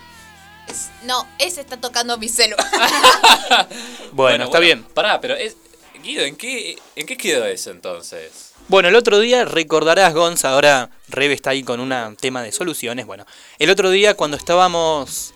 Es- 0.67 0.89
No, 1.03 1.27
ese 1.39 1.61
está 1.61 1.77
tocando 1.77 2.17
mi 2.17 2.29
celu. 2.29 2.55
Bueno, 4.11 4.43
está 4.45 4.59
bien. 4.59 4.83
Pará, 4.83 5.19
pero 5.21 5.35
es. 5.35 5.55
Guido, 6.03 6.23
¿en 6.23 6.35
qué, 6.35 6.77
¿en 6.95 7.05
qué 7.05 7.15
quedó 7.15 7.45
eso 7.45 7.69
entonces? 7.69 8.53
Bueno, 8.67 8.89
el 8.89 8.95
otro 8.95 9.19
día 9.19 9.45
recordarás, 9.45 10.13
Gonz, 10.15 10.45
ahora 10.45 10.89
Rebe 11.09 11.33
está 11.35 11.51
ahí 11.51 11.61
con 11.61 11.79
un 11.79 12.15
tema 12.15 12.41
de 12.41 12.51
soluciones. 12.51 13.05
Bueno, 13.05 13.25
el 13.59 13.69
otro 13.69 13.91
día 13.91 14.15
cuando 14.15 14.35
estábamos 14.37 15.33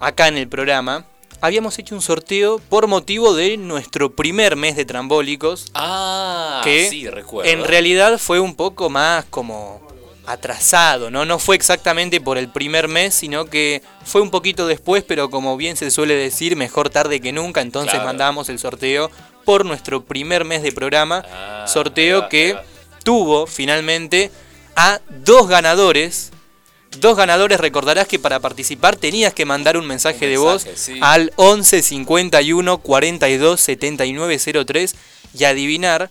acá 0.00 0.28
en 0.28 0.36
el 0.36 0.48
programa, 0.48 1.06
habíamos 1.42 1.78
hecho 1.78 1.94
un 1.94 2.00
sorteo 2.00 2.58
por 2.70 2.86
motivo 2.86 3.34
de 3.34 3.56
nuestro 3.58 4.14
primer 4.14 4.56
mes 4.56 4.76
de 4.76 4.84
trambólicos, 4.86 5.66
Ah, 5.74 6.62
que 6.64 6.88
sí, 6.88 7.08
recuerdo. 7.10 7.50
en 7.50 7.64
realidad 7.64 8.16
fue 8.18 8.40
un 8.40 8.54
poco 8.54 8.88
más 8.88 9.24
como 9.26 9.82
atrasado, 10.24 11.10
¿no? 11.10 11.24
No 11.24 11.40
fue 11.40 11.56
exactamente 11.56 12.20
por 12.20 12.38
el 12.38 12.48
primer 12.48 12.86
mes, 12.86 13.12
sino 13.12 13.46
que 13.46 13.82
fue 14.04 14.20
un 14.20 14.30
poquito 14.30 14.68
después, 14.68 15.02
pero 15.02 15.30
como 15.30 15.56
bien 15.56 15.76
se 15.76 15.90
suele 15.90 16.14
decir, 16.14 16.54
mejor 16.56 16.90
tarde 16.90 17.20
que 17.20 17.32
nunca, 17.32 17.60
entonces 17.60 17.90
Claro. 17.94 18.06
mandamos 18.06 18.48
el 18.48 18.60
sorteo 18.60 19.10
por 19.44 19.64
nuestro 19.64 20.04
primer 20.04 20.44
mes 20.44 20.62
de 20.62 20.70
programa, 20.70 21.24
Ah, 21.28 21.64
sorteo 21.66 22.28
que 22.28 22.56
tuvo 23.02 23.48
finalmente 23.48 24.30
a 24.76 25.00
dos 25.08 25.48
ganadores. 25.48 26.30
Dos 26.98 27.16
ganadores, 27.16 27.58
recordarás 27.58 28.06
que 28.06 28.18
para 28.18 28.40
participar 28.40 28.96
tenías 28.96 29.32
que 29.32 29.44
mandar 29.44 29.76
un 29.76 29.86
mensaje, 29.86 30.26
Un 30.26 30.30
de 30.30 30.36
voz 30.36 30.66
sí. 30.74 30.98
al 31.00 31.32
11 31.36 31.82
51 31.82 32.78
42 32.78 33.60
79 33.60 34.38
03 34.66 34.94
y 35.38 35.44
adivinar 35.44 36.10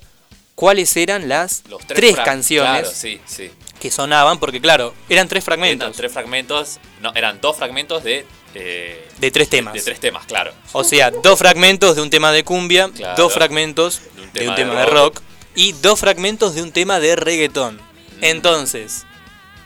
cuáles 0.56 0.96
eran 0.98 1.30
las 1.30 1.64
Los 1.70 1.86
tres, 1.88 2.16
canciones 2.18 2.82
Claro, 2.82 2.92
sí, 2.96 3.20
sí. 3.26 3.52
que 3.80 3.92
sonaban, 3.92 4.40
porque 4.40 4.60
claro, 4.62 4.94
eran 5.10 5.28
tres 5.28 5.44
fragmentos 5.44 5.86
Eran 5.86 5.96
tres 5.98 6.12
fragmentos. 6.12 6.80
No, 7.02 7.14
eran 7.16 7.40
dos 7.42 7.58
fragmentos 7.58 8.04
de. 8.04 8.26
eh, 8.54 9.08
de 9.18 9.32
tres 9.32 9.50
temas. 9.50 9.74
De 9.74 9.82
tres 9.82 10.00
temas, 10.00 10.26
claro. 10.26 10.52
O 10.74 10.84
sea, 10.84 11.10
dos 11.12 11.38
fragmentos 11.40 11.96
de 11.96 12.02
un 12.02 12.10
tema 12.10 12.32
de 12.32 12.44
cumbia, 12.44 12.90
Claro. 12.96 13.16
dos 13.24 13.34
fragmentos 13.34 14.02
de 14.16 14.22
un 14.50 14.56
tema, 14.56 14.80
de, 14.80 14.86
rock. 14.88 15.22
y 15.56 15.74
dos 15.74 16.00
fragmentos 16.00 16.56
de 16.56 16.62
un 16.64 16.72
tema 16.72 17.00
de 17.00 17.16
reggaetón. 17.16 17.76
Mm. 17.76 18.24
Entonces, 18.24 19.06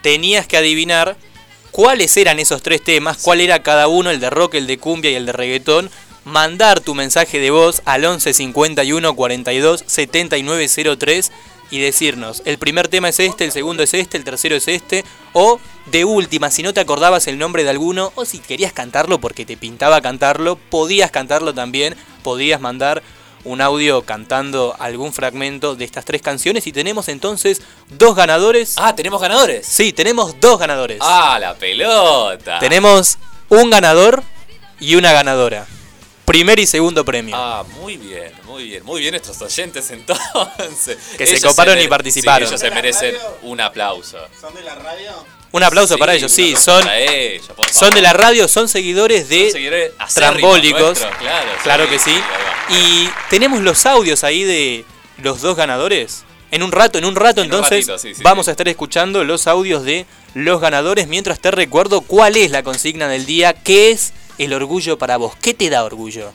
tenías 0.05 0.45
que 0.45 0.55
adivinar 0.55 1.17
cuáles 1.71 2.15
eran 2.15 2.37
esos 2.37 2.61
tres 2.61 2.83
temas, 2.83 3.17
cuál 3.17 3.41
era 3.41 3.63
cada 3.63 3.87
uno, 3.87 4.11
el 4.11 4.19
de 4.19 4.29
rock, 4.29 4.53
el 4.53 4.67
de 4.67 4.77
cumbia 4.77 5.09
y 5.09 5.15
el 5.15 5.25
de 5.25 5.31
reggaetón. 5.31 5.89
Mandar 6.25 6.79
tu 6.79 6.93
mensaje 6.93 7.39
de 7.39 7.49
voz 7.49 7.81
al 7.85 8.05
11 8.05 8.35
51 8.35 9.15
42 9.15 9.83
79 9.87 10.67
03 10.99 11.31
y 11.71 11.79
decirnos, 11.79 12.43
el 12.45 12.59
primer 12.59 12.87
tema 12.87 13.09
es 13.09 13.19
este, 13.19 13.45
el 13.45 13.51
segundo 13.51 13.81
es 13.81 13.95
este, 13.95 14.17
el 14.17 14.23
tercero 14.23 14.55
es 14.55 14.67
este, 14.67 15.03
o 15.33 15.59
de 15.87 16.05
última, 16.05 16.51
si 16.51 16.61
no 16.61 16.71
te 16.71 16.81
acordabas 16.81 17.25
el 17.25 17.39
nombre 17.39 17.63
de 17.63 17.71
alguno, 17.71 18.11
o 18.13 18.25
si 18.25 18.37
querías 18.37 18.73
cantarlo 18.73 19.19
porque 19.19 19.43
te 19.43 19.57
pintaba 19.57 20.01
cantarlo, 20.01 20.55
podías 20.69 21.09
cantarlo 21.09 21.55
también, 21.55 21.95
podías 22.21 22.61
mandar 22.61 23.01
un 23.45 23.61
audio 23.61 24.01
cantando 24.01 24.75
algún 24.79 25.13
fragmento 25.13 25.75
de 25.75 25.85
estas 25.85 26.03
tres 26.03 26.21
canciones 26.21 26.67
y 26.67 26.71
tenemos 26.71 27.07
entonces 27.07 27.61
dos 27.89 28.15
ganadores. 28.15 28.75
Ah, 28.77 28.95
tenemos 28.95 29.21
ganadores. 29.21 29.65
Sí, 29.65 29.93
tenemos 29.93 30.39
dos 30.41 30.59
ganadores. 30.59 30.99
Ah, 31.01 31.37
la 31.39 31.55
pelota. 31.55 32.59
Tenemos 32.59 33.17
un 33.49 33.69
ganador 33.69 34.23
y 34.79 34.95
una 34.95 35.13
ganadora. 35.13 35.67
Primer 36.25 36.57
y 36.59 36.65
segundo 36.65 37.05
premio. 37.05 37.35
Ah, 37.37 37.63
muy 37.79 37.97
bien, 37.97 38.33
muy 38.45 38.63
bien. 38.63 38.83
Muy 38.83 39.01
bien 39.01 39.11
nuestros 39.11 39.39
oyentes 39.41 39.91
entonces. 39.91 40.97
Que 41.17 41.27
se 41.27 41.39
coparon 41.39 41.79
y 41.79 41.87
participaron. 41.87 42.47
Sí, 42.47 42.53
ellos 42.55 42.61
se 42.61 42.71
merecen 42.71 43.15
un 43.43 43.61
aplauso. 43.61 44.17
¿Son 44.41 44.53
de 44.55 44.63
la 44.63 44.73
radio? 44.73 45.11
Un 45.51 45.63
aplauso 45.63 45.93
Sí, 45.95 45.99
para 45.99 46.13
ellos, 46.15 46.31
sí, 46.31 46.55
son, 46.55 46.81
para 46.83 46.99
ellos, 46.99 47.47
por 47.55 47.69
son 47.69 47.93
de 47.93 48.01
la 48.01 48.13
radio, 48.13 48.47
son 48.47 48.67
seguidores 48.67 49.29
de 49.29 49.43
Son 49.43 49.51
seguidores 49.53 49.91
Trambólicos. 50.13 50.99
claro, 51.19 51.49
Claro 51.63 51.89
que 51.89 51.99
sí. 51.99 52.15
Y 52.69 53.09
tenemos 53.29 53.61
los 53.61 53.85
audios 53.85 54.23
ahí 54.23 54.43
de 54.43 54.85
los 55.17 55.41
dos 55.41 55.55
ganadores. 55.55 56.23
En 56.51 56.61
un 56.63 56.71
rato, 56.71 56.97
en 56.97 57.05
un 57.05 57.15
rato 57.15 57.41
En 57.41 57.47
un 57.47 57.53
entonces 57.55 57.87
ratito, 57.87 57.97
sí, 57.97 58.15
sí, 58.15 58.23
vamos 58.23 58.45
sí. 58.45 58.49
a 58.49 58.53
estar 58.53 58.67
escuchando 58.67 59.23
los 59.23 59.47
audios 59.47 59.83
de 59.83 60.05
los 60.33 60.61
ganadores 60.61 61.07
mientras 61.07 61.39
te 61.39 61.51
recuerdo 61.51 62.01
cuál 62.01 62.35
es 62.37 62.51
la 62.51 62.63
consigna 62.63 63.07
del 63.07 63.25
día, 63.25 63.53
qué 63.53 63.91
es 63.91 64.13
el 64.37 64.53
orgullo 64.53 64.97
para 64.97 65.17
vos, 65.17 65.35
qué 65.41 65.53
te 65.53 65.69
da 65.69 65.83
orgullo. 65.83 66.31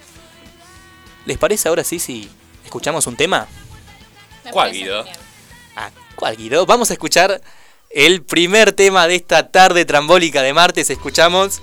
¿Les 1.27 1.39
parece 1.39 1.69
ahora 1.69 1.85
sí 1.85 1.99
si 1.99 2.29
escuchamos 2.65 3.07
un 3.07 3.17
tema? 3.17 3.47
¿Cuál, 4.51 4.73
Guido? 4.73 5.05
Ah, 5.77 5.91
¿cuál 6.17 6.37
Guido? 6.37 6.67
Vamos 6.67 6.91
a 6.91 6.95
escuchar 6.95 7.41
el 7.91 8.23
primer 8.23 8.73
tema 8.73 9.09
de 9.09 9.17
esta 9.17 9.49
tarde 9.49 9.85
trambólica 9.85 10.43
de 10.43 10.53
martes. 10.53 10.91
Escuchamos 10.91 11.61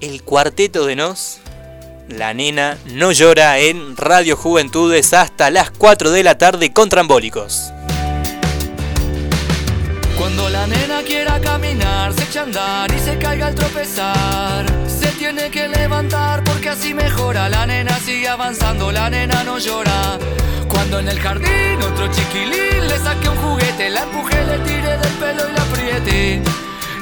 el 0.00 0.22
cuarteto 0.22 0.84
de 0.86 0.96
Nos. 0.96 1.38
La 2.08 2.34
nena 2.34 2.78
no 2.86 3.10
llora 3.10 3.58
en 3.58 3.96
Radio 3.96 4.36
Juventudes 4.36 5.12
hasta 5.12 5.50
las 5.50 5.70
4 5.70 6.10
de 6.12 6.22
la 6.22 6.38
tarde 6.38 6.72
con 6.72 6.88
trambólicos. 6.88 7.72
Cuando 10.16 10.48
la 10.48 10.66
nena 10.66 11.02
quiera 11.02 11.40
caminar, 11.40 12.12
se 12.12 12.22
echa 12.24 12.40
a 12.40 12.44
andar 12.44 12.94
y 12.94 12.98
se 12.98 13.18
caiga 13.18 13.48
al 13.48 13.54
tropezar. 13.54 14.66
Se 14.88 15.08
tiene 15.18 15.50
que 15.50 15.68
levantar 15.68 16.44
porque 16.44 16.68
así 16.68 16.94
mejora. 16.94 17.48
La 17.48 17.66
nena 17.66 17.98
sigue 17.98 18.28
avanzando, 18.28 18.92
la 18.92 19.10
nena 19.10 19.42
no 19.42 19.58
llora. 19.58 20.18
En 20.92 21.08
el 21.08 21.20
jardín 21.20 21.82
otro 21.82 22.08
chiquilín 22.10 22.88
le 22.88 22.98
saque 22.98 23.28
un 23.28 23.36
juguete, 23.36 23.90
la 23.90 24.04
empuje, 24.04 24.44
le 24.46 24.58
tire 24.60 24.96
del 24.96 25.12
pelo 25.14 25.42
y 25.48 25.52
la 25.52 25.62
apriete. 25.62 26.42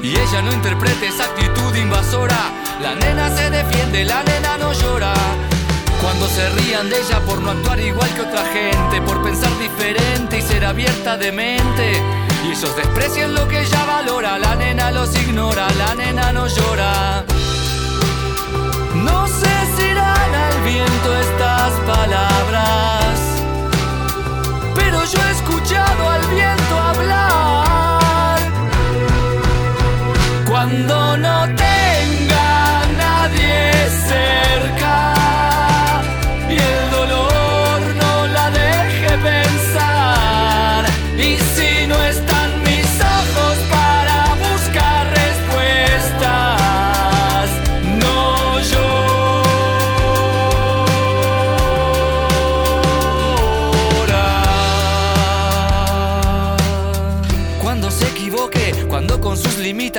Y 0.02 0.10
ella 0.10 0.42
no 0.42 0.52
interprete 0.52 1.06
esa 1.06 1.24
actitud 1.24 1.74
invasora. 1.76 2.36
La 2.82 2.94
nena 2.96 3.30
se 3.36 3.50
defiende, 3.50 4.04
la 4.04 4.22
nena 4.24 4.58
no 4.58 4.72
llora. 4.72 5.14
Cuando 6.02 6.26
se 6.28 6.48
rían 6.50 6.90
de 6.90 7.00
ella 7.00 7.20
por 7.20 7.40
no 7.40 7.52
actuar 7.52 7.78
igual 7.78 8.08
que 8.14 8.22
otra 8.22 8.44
gente, 8.52 9.00
por 9.02 9.22
pensar 9.22 9.56
diferente 9.58 10.38
y 10.38 10.42
ser 10.42 10.64
abierta 10.64 11.16
de 11.16 11.30
mente. 11.30 12.02
Y 12.44 12.50
ellos 12.50 12.74
desprecian 12.76 13.34
lo 13.34 13.46
que 13.46 13.60
ella 13.60 13.84
valora, 13.84 14.38
la 14.38 14.56
nena 14.56 14.90
los 14.90 15.14
ignora, 15.14 15.68
la 15.78 15.94
nena 15.94 16.32
no 16.32 16.48
llora. 16.48 17.24
No 18.94 19.26
sé 19.28 19.54
irán 19.82 20.34
al 20.34 20.62
viento 20.62 21.18
estas 21.18 21.72
palabras, 21.86 23.23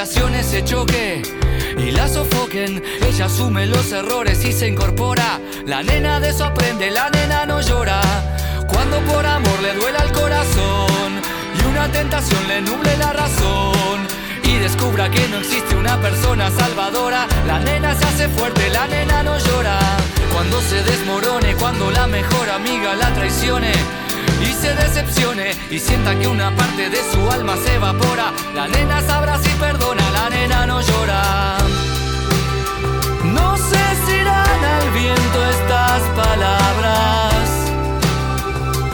limitaciones 0.05 0.45
se 0.45 0.63
choque 0.63 1.23
y 1.77 1.91
la 1.91 2.07
sofoquen, 2.07 2.83
ella 3.07 3.25
asume 3.25 3.65
los 3.65 3.91
errores 3.91 4.45
y 4.45 4.51
se 4.51 4.67
incorpora. 4.67 5.39
La 5.65 5.81
nena 5.81 6.19
de 6.19 6.29
eso 6.29 6.45
aprende, 6.45 6.91
la 6.91 7.09
nena 7.09 7.45
no 7.47 7.59
llora. 7.59 8.01
Cuando 8.67 8.99
por 9.11 9.25
amor 9.25 9.59
le 9.63 9.73
duela 9.73 9.99
el 9.99 10.11
corazón 10.11 11.21
y 11.57 11.67
una 11.67 11.91
tentación 11.91 12.47
le 12.47 12.61
nuble 12.61 12.95
la 12.97 13.13
razón 13.13 14.07
y 14.43 14.57
descubra 14.57 15.09
que 15.09 15.27
no 15.27 15.39
existe 15.39 15.75
una 15.75 15.99
persona 15.99 16.51
salvadora, 16.51 17.25
la 17.47 17.59
nena 17.59 17.95
se 17.95 18.05
hace 18.05 18.29
fuerte, 18.29 18.69
la 18.69 18.87
nena 18.87 19.23
no 19.23 19.39
llora. 19.39 19.79
Cuando 20.31 20.61
se 20.61 20.83
desmorone, 20.83 21.55
cuando 21.55 21.89
la 21.89 22.05
mejor 22.05 22.47
amiga 22.51 22.93
la 22.93 23.11
traicione 23.13 23.71
y 24.49 24.53
se 24.53 24.73
decepcione 24.73 25.51
y 25.69 25.79
sienta 25.79 26.17
que 26.17 26.27
una 26.27 26.55
parte 26.55 26.89
de 26.89 26.99
su 27.12 27.29
alma 27.31 27.55
se 27.58 27.75
evapora, 27.75 28.31
la 28.53 28.67
nena 28.67 29.01
sabrá 29.01 29.38
si 29.39 29.49
perdona, 29.51 30.10
la 30.12 30.29
nena 30.29 30.65
no 30.65 30.81
llora. 30.81 31.58
No 33.23 33.58
sé 33.58 33.84
si 34.05 34.13
irán 34.13 34.63
al 34.77 34.91
viento 34.91 35.45
estas 35.49 36.01
palabras, 36.21 37.43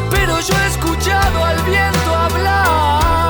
pero 0.09 0.39
yo 0.39 0.53
he 0.55 0.67
escuchado 0.67 1.43
al 1.43 1.61
viento 1.63 2.15
hablar. 2.15 3.20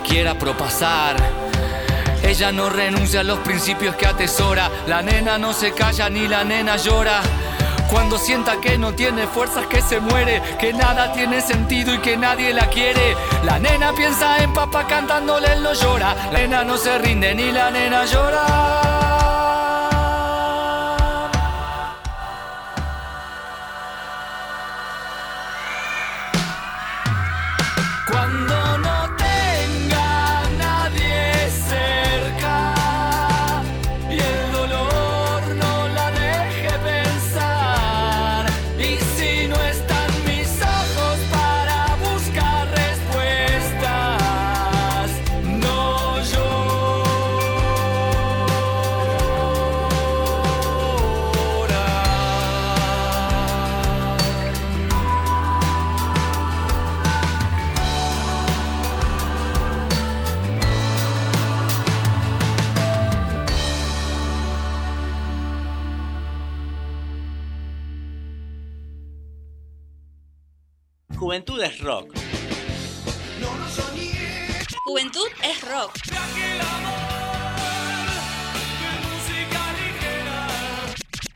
Quiera 0.00 0.34
propasar. 0.34 1.16
Ella 2.22 2.52
no 2.52 2.70
renuncia 2.70 3.20
a 3.20 3.24
los 3.24 3.38
principios 3.40 3.96
que 3.96 4.06
atesora, 4.06 4.70
la 4.86 5.02
nena 5.02 5.36
no 5.38 5.52
se 5.52 5.72
calla 5.72 6.08
ni 6.08 6.26
la 6.26 6.42
nena 6.42 6.76
llora. 6.76 7.20
Cuando 7.90 8.18
sienta 8.18 8.60
que 8.60 8.78
no 8.78 8.94
tiene 8.94 9.26
fuerzas, 9.26 9.66
que 9.66 9.82
se 9.82 10.00
muere, 10.00 10.42
que 10.58 10.72
nada 10.72 11.12
tiene 11.12 11.40
sentido 11.40 11.94
y 11.94 11.98
que 11.98 12.16
nadie 12.16 12.52
la 12.52 12.66
quiere. 12.68 13.14
La 13.44 13.58
nena 13.58 13.92
piensa 13.92 14.42
en 14.42 14.52
papá 14.52 14.86
cantándole, 14.86 15.52
él 15.52 15.62
no 15.62 15.74
llora. 15.74 16.14
La 16.32 16.38
nena 16.38 16.64
no 16.64 16.76
se 16.76 16.98
rinde 16.98 17.34
ni 17.34 17.52
la 17.52 17.70
nena 17.70 18.04
llora. 18.06 18.83
Rock. 75.84 75.96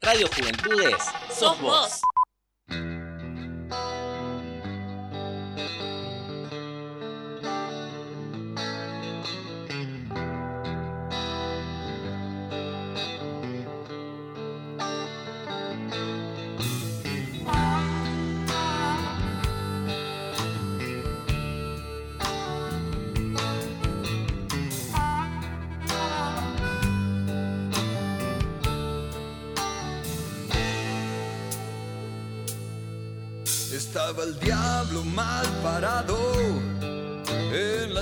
Radio 0.02 0.28
Juventudes 0.28 0.96
sos 1.30 1.60
vos. 1.60 2.00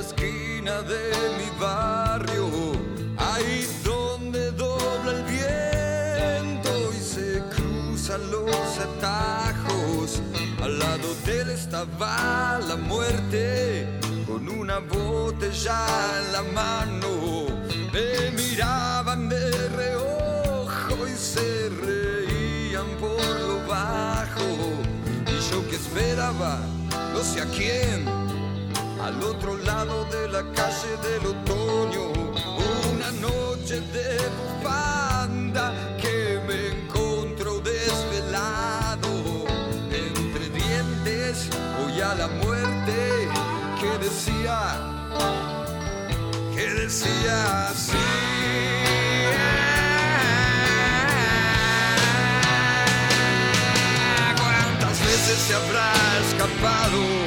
Esquina 0.07 0.83
de 0.83 1.11
mi 1.39 1.49
barrio, 1.61 2.47
ahí 3.19 3.67
donde 3.85 4.53
dobla 4.53 5.11
el 5.19 5.25
viento 5.25 6.71
y 6.93 7.01
se 7.01 7.43
cruzan 7.55 8.31
los 8.31 8.79
atajos. 8.89 10.23
Al 10.63 10.79
lado 10.79 11.09
de 11.25 11.41
él 11.41 11.51
estaba 11.51 12.61
la 12.69 12.77
muerte 12.77 13.87
con 14.27 14.49
una 14.49 14.79
botella 14.79 15.81
en 16.21 16.33
la 16.33 16.43
mano. 16.61 17.47
Me 17.93 18.31
miraban 18.31 19.29
de 19.29 19.51
reojo 19.81 21.07
y 21.07 21.17
se 21.17 21.69
reían 21.85 22.89
por 23.01 23.41
lo 23.49 23.67
bajo. 23.67 24.49
Y 25.27 25.51
yo 25.51 25.67
que 25.69 25.77
esperaba, 25.77 26.61
no 27.13 27.21
sé 27.23 27.41
a 27.41 27.47
quién, 27.47 28.05
al 29.07 29.23
otro 29.23 29.57
lado 29.59 30.05
de 30.07 30.27
la 30.29 30.43
calle 30.53 30.93
del 31.07 31.27
otoño, 31.27 32.11
una 32.93 33.13
noche 33.13 33.81
de 33.95 34.19
bufanda 34.37 35.73
que 36.03 36.41
me 36.49 36.59
encontró 36.77 37.61
desvelado. 37.61 39.09
Entre 39.93 40.49
dientes 40.49 41.49
voy 41.79 42.01
a 42.01 42.17
la 42.17 42.27
muerte 42.27 43.29
que 43.81 43.99
decía, 44.05 44.59
que 46.53 46.69
decía 46.75 47.69
así. 47.69 48.07
¿Cuántas 54.37 54.99
veces 54.99 55.39
se 55.47 55.55
habrá 55.55 55.93
escapado 56.27 57.26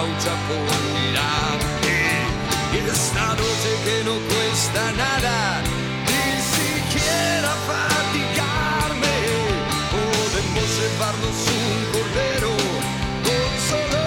laucha 0.00 0.34
por 0.48 0.68
mirar? 0.94 1.58
Y 2.72 2.78
esta 2.88 3.26
noche 3.40 3.70
que 3.84 3.96
no 4.08 4.14
cuesta 4.30 4.82
nada, 5.04 5.38
ni 6.10 6.26
siquiera 6.56 7.52
fatigarme, 7.70 9.16
podemos 9.94 10.68
llevarnos 10.78 11.38
un 11.60 11.78
cordero 11.94 12.52
con 13.26 13.50
solo 13.68 14.04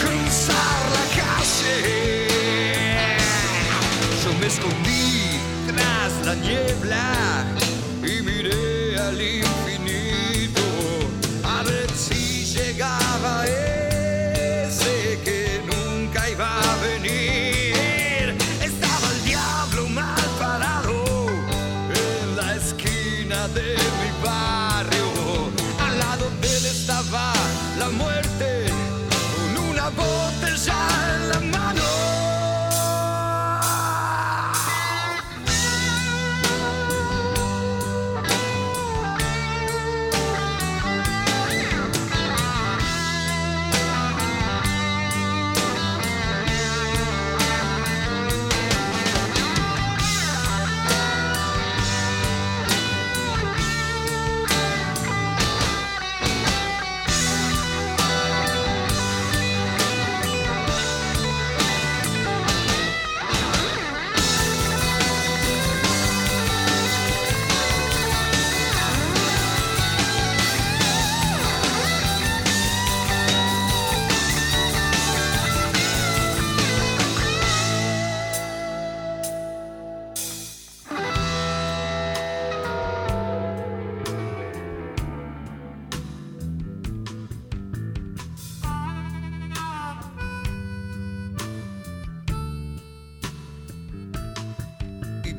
cruzar 0.00 0.80
la 0.96 1.04
calle. 1.20 1.76
Yo 4.22 4.30
me 4.40 4.46
escondí 4.46 5.06
tras 5.68 6.12
la 6.26 6.34
niebla 6.46 7.06
y 8.02 8.22
miré 8.22 8.98
al 9.08 9.20
infinito 9.20 9.65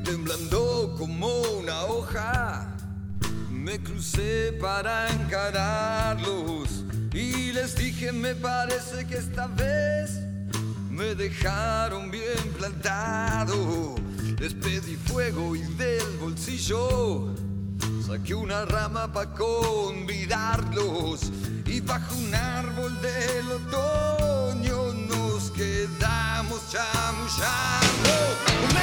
temblando 0.08 0.96
como 0.98 1.42
una 1.60 1.84
hoja, 1.84 2.74
me 3.52 3.78
crucé 3.78 4.54
para 4.54 5.12
encararlos 5.12 6.86
y 7.12 7.52
les 7.52 7.76
dije 7.76 8.14
me 8.14 8.34
parece 8.34 9.06
que 9.06 9.18
esta 9.18 9.48
vez 9.48 10.22
me 10.90 11.14
dejaron 11.14 12.10
bien 12.10 12.54
plantado. 12.58 13.96
Les 14.40 14.54
pedí 14.54 14.96
fuego 14.96 15.58
y 15.58 15.64
del 15.76 16.08
bolsillo 16.22 17.36
saqué 18.06 18.34
una 18.34 18.64
rama 18.64 19.12
para 19.12 19.34
convidarlos 19.34 21.34
y 21.66 21.82
bajo 21.82 22.16
un 22.16 22.34
árbol 22.34 22.98
del 23.02 23.52
otoño 23.52 24.94
nos 25.10 25.52
quedamos 25.52 26.62
chamullando. 26.72 28.77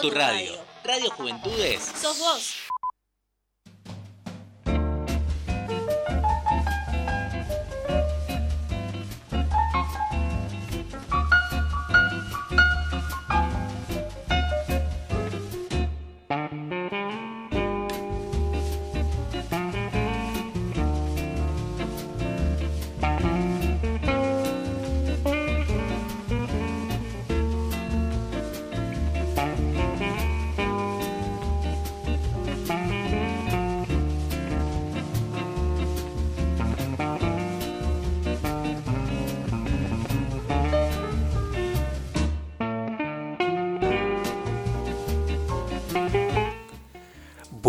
Tu 0.00 0.10
radio. 0.10 0.52
Radio 0.84 1.10
Juventudes. 1.10 1.92
Sos 2.00 2.18
vos. 2.18 2.57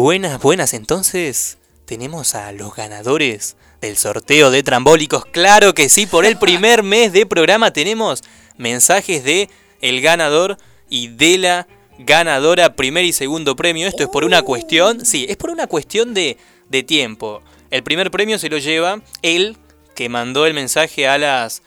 Buenas, 0.02 0.40
buenas, 0.40 0.74
entonces 0.74 1.58
tenemos 1.84 2.34
a 2.34 2.54
los 2.54 2.74
ganadores 2.74 3.58
del 3.82 3.98
sorteo 3.98 4.50
de 4.50 4.64
trambólicos. 4.64 5.26
Claro 5.26 5.74
que 5.74 5.90
sí, 5.90 6.06
por 6.06 6.26
el 6.26 6.38
primer 6.40 6.84
mes 6.84 7.12
de 7.12 7.26
programa 7.26 7.74
tenemos 7.74 8.24
mensajes 8.56 9.26
de 9.26 9.50
el 9.82 10.00
ganador 10.00 10.58
y 10.88 11.10
de 11.10 11.38
la 11.38 11.68
ganadora 11.98 12.78
primer 12.78 13.04
y 13.04 13.12
segundo 13.12 13.58
premio. 13.58 13.90
Esto 13.90 14.04
es 14.04 14.08
por 14.08 14.24
una 14.24 14.42
cuestión, 14.42 15.06
sí, 15.06 15.26
es 15.28 15.36
por 15.36 15.50
una 15.50 15.68
cuestión 15.68 16.14
de, 16.14 16.38
de 16.70 16.82
tiempo. 16.84 17.42
El 17.70 17.84
primer 17.84 18.10
premio 18.10 18.40
se 18.40 18.48
lo 18.48 18.58
lleva 18.58 19.02
el 19.22 19.58
que 19.96 20.08
mandó 20.08 20.46
el 20.46 20.54
mensaje 20.54 21.10
a 21.10 21.18
las... 21.18 21.62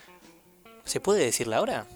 ¿Se 0.87 1.01
puede 1.01 1.23
decir 1.23 1.49
la 1.49 1.61
hora? 1.61 1.87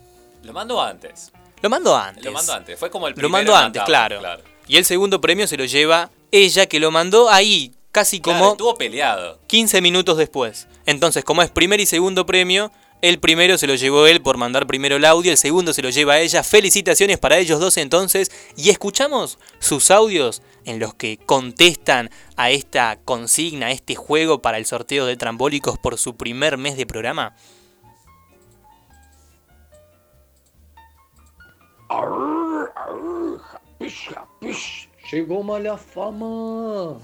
Lo 0.42 0.52
mando 0.52 0.82
antes. 0.82 1.32
Lo 1.62 1.70
mando 1.70 1.96
antes. 1.96 2.22
Lo 2.22 2.32
mando 2.32 2.52
antes. 2.52 2.78
Fue 2.78 2.90
como 2.90 3.08
el 3.08 3.12
Lo 3.12 3.20
primero 3.20 3.30
mando 3.30 3.52
en 3.52 3.58
antes, 3.58 3.82
claro. 3.84 4.20
Y 4.68 4.76
el 4.76 4.84
segundo 4.84 5.18
premio 5.22 5.46
se 5.46 5.56
lo 5.56 5.64
lleva 5.64 6.10
ella 6.30 6.66
que 6.66 6.80
lo 6.80 6.90
mandó 6.90 7.30
ahí, 7.30 7.74
casi 7.92 8.20
Claro, 8.20 8.38
como 8.38 8.52
estuvo 8.52 8.74
peleado. 8.76 9.40
15 9.46 9.80
minutos 9.80 10.16
después. 10.18 10.68
Entonces, 10.86 11.24
como 11.24 11.42
es 11.42 11.50
primer 11.50 11.80
y 11.80 11.86
segundo 11.86 12.26
premio, 12.26 12.70
el 13.02 13.20
primero 13.20 13.58
se 13.58 13.66
lo 13.66 13.74
llevó 13.74 14.06
él 14.06 14.22
por 14.22 14.38
mandar 14.38 14.66
primero 14.66 14.96
el 14.96 15.04
audio, 15.04 15.30
el 15.30 15.38
segundo 15.38 15.72
se 15.72 15.82
lo 15.82 15.90
lleva 15.90 16.18
ella. 16.18 16.42
Felicitaciones 16.42 17.18
para 17.18 17.38
ellos 17.38 17.60
dos 17.60 17.76
entonces. 17.76 18.30
Y 18.56 18.70
escuchamos 18.70 19.38
sus 19.58 19.90
audios 19.90 20.42
en 20.64 20.78
los 20.78 20.94
que 20.94 21.18
contestan 21.18 22.10
a 22.36 22.50
esta 22.50 22.98
consigna, 23.04 23.66
a 23.66 23.70
este 23.70 23.94
juego 23.94 24.40
para 24.40 24.58
el 24.58 24.66
sorteo 24.66 25.06
de 25.06 25.16
trambólicos 25.16 25.78
por 25.78 25.98
su 25.98 26.16
primer 26.16 26.56
mes 26.56 26.76
de 26.76 26.86
programa. 26.86 27.36
Llegó 35.10 35.42
mala 35.42 35.76
fama. 35.76 36.98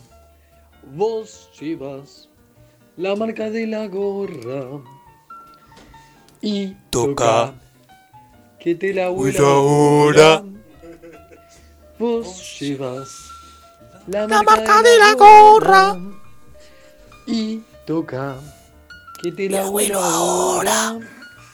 Vos 0.95 1.51
llevas 1.59 2.29
la 2.97 3.15
marca 3.15 3.49
de 3.49 3.67
la 3.67 3.87
gorra. 3.87 4.83
Y 6.41 6.75
Toca. 6.91 7.55
que 8.59 8.75
te 8.75 8.93
la 8.93 9.07
ahora. 9.07 10.43
Vos 11.99 12.59
llevas 12.59 13.31
la 14.09 14.27
La 14.27 14.43
marca, 14.43 14.57
marca 14.57 14.83
de 14.83 14.99
la 14.99 15.15
gorra. 15.15 15.97
Y 17.27 17.63
toca 17.87 18.37
que 19.23 19.31
te 19.31 19.49
la 19.49 19.63
ahora. 19.63 20.99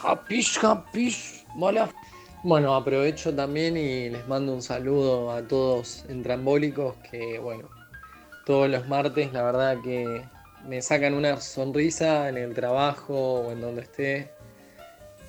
Japish, 0.00 0.58
japish, 0.58 1.44
mala 1.54 1.90
bueno, 2.48 2.74
aprovecho 2.74 3.34
también 3.34 3.76
y 3.76 4.08
les 4.08 4.26
mando 4.26 4.54
un 4.54 4.62
saludo 4.62 5.30
a 5.32 5.46
todos 5.46 6.06
entrambólicos 6.08 6.94
que, 7.10 7.38
bueno, 7.38 7.68
todos 8.46 8.70
los 8.70 8.88
martes 8.88 9.34
la 9.34 9.42
verdad 9.42 9.76
que 9.84 10.22
me 10.66 10.80
sacan 10.80 11.12
una 11.12 11.38
sonrisa 11.42 12.26
en 12.30 12.38
el 12.38 12.54
trabajo 12.54 13.40
o 13.40 13.52
en 13.52 13.60
donde 13.60 13.82
esté. 13.82 14.30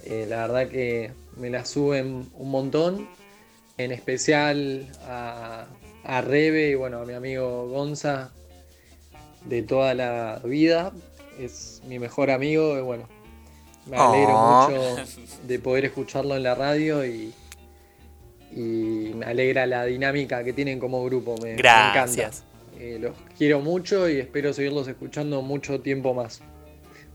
Eh, 0.06 0.28
la 0.30 0.48
verdad 0.48 0.70
que 0.70 1.12
me 1.36 1.50
la 1.50 1.66
suben 1.66 2.30
un 2.36 2.52
montón, 2.52 3.10
en 3.78 3.92
especial 3.92 4.88
a, 5.06 5.66
a 6.06 6.22
Rebe 6.22 6.70
y 6.70 6.76
bueno, 6.76 7.02
a 7.02 7.06
mi 7.06 7.16
amigo 7.16 7.68
Gonza 7.68 8.32
de 9.44 9.62
toda 9.62 9.94
la 9.94 10.40
vida. 10.46 10.94
Es 11.38 11.82
mi 11.86 12.00
mejor 12.00 12.32
amigo 12.32 12.78
y 12.78 12.82
bueno, 12.82 13.10
me 13.90 13.98
alegro 13.98 14.34
Ah. 14.36 14.68
mucho 14.70 15.04
de 15.44 15.60
poder 15.60 15.86
escucharlo 15.86 16.36
en 16.36 16.44
la 16.44 16.56
radio 16.56 17.06
y, 17.06 17.34
y 18.52 19.12
me 19.16 19.26
alegra 19.26 19.66
la 19.66 19.86
dinámica 19.86 20.44
que 20.44 20.54
tienen 20.54 20.80
como 20.80 21.04
grupo. 21.06 21.36
Me, 21.42 21.52
me 21.52 21.56
Gracias. 21.56 22.40
encanta. 22.40 22.84
Eh, 22.84 22.98
los 23.00 23.14
quiero 23.38 23.60
mucho 23.60 24.08
y 24.10 24.18
espero 24.20 24.54
seguirlos 24.54 24.88
escuchando 24.88 25.42
mucho 25.42 25.82
tiempo 25.82 26.14
más. 26.14 26.42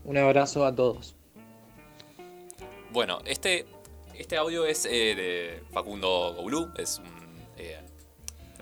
Un 0.03 0.17
abrazo 0.17 0.65
a 0.65 0.75
todos. 0.75 1.15
Bueno, 2.91 3.19
este, 3.25 3.65
este 4.17 4.37
audio 4.37 4.65
es 4.65 4.85
eh, 4.85 5.15
de 5.15 5.63
Facundo 5.71 6.33
Goulú, 6.37 6.69
es, 6.77 6.99
un, 6.99 7.05
eh, 7.57 7.79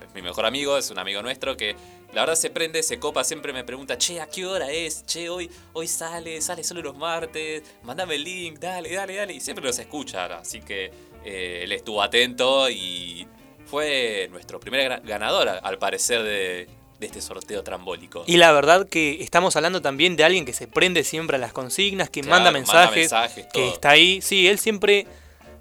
es 0.04 0.14
mi 0.14 0.22
mejor 0.22 0.46
amigo, 0.46 0.76
es 0.78 0.90
un 0.90 0.98
amigo 0.98 1.22
nuestro 1.22 1.56
que 1.56 1.76
la 2.14 2.22
verdad 2.22 2.36
se 2.36 2.50
prende, 2.50 2.82
se 2.82 2.98
copa, 2.98 3.24
siempre 3.24 3.52
me 3.52 3.64
pregunta, 3.64 3.98
che, 3.98 4.20
¿a 4.20 4.26
qué 4.26 4.46
hora 4.46 4.70
es? 4.70 5.04
Che, 5.04 5.28
hoy, 5.28 5.50
hoy 5.72 5.88
sale, 5.88 6.40
sale 6.40 6.62
solo 6.62 6.80
los 6.80 6.96
martes, 6.96 7.62
mandame 7.82 8.14
el 8.14 8.24
link, 8.24 8.58
dale, 8.58 8.92
dale, 8.92 9.16
dale, 9.16 9.34
y 9.34 9.40
siempre 9.40 9.64
los 9.64 9.78
escucha, 9.78 10.26
así 10.26 10.60
que 10.60 10.92
eh, 11.24 11.60
él 11.64 11.72
estuvo 11.72 12.02
atento 12.02 12.70
y 12.70 13.26
fue 13.66 14.28
nuestro 14.30 14.60
primer 14.60 15.02
ganador, 15.02 15.48
al 15.48 15.78
parecer, 15.78 16.22
de, 16.22 16.68
de 17.00 17.06
este 17.06 17.20
sorteo 17.20 17.64
trambólico. 17.64 18.22
Y 18.26 18.36
la 18.36 18.52
verdad 18.52 18.86
que 18.88 19.22
estamos 19.22 19.56
hablando 19.56 19.82
también 19.82 20.14
de 20.16 20.22
alguien 20.24 20.44
que 20.44 20.52
se 20.52 20.68
prende 20.68 21.02
siempre 21.02 21.36
a 21.36 21.40
las 21.40 21.52
consignas, 21.52 22.10
que 22.10 22.20
Claro, 22.20 22.36
manda 22.36 22.52
manda 22.52 22.58
mensajes, 22.60 22.96
mensajes, 22.96 23.46
que 23.52 23.68
está 23.68 23.90
ahí. 23.90 24.20
Sí, 24.22 24.46
él 24.46 24.58
siempre 24.60 25.06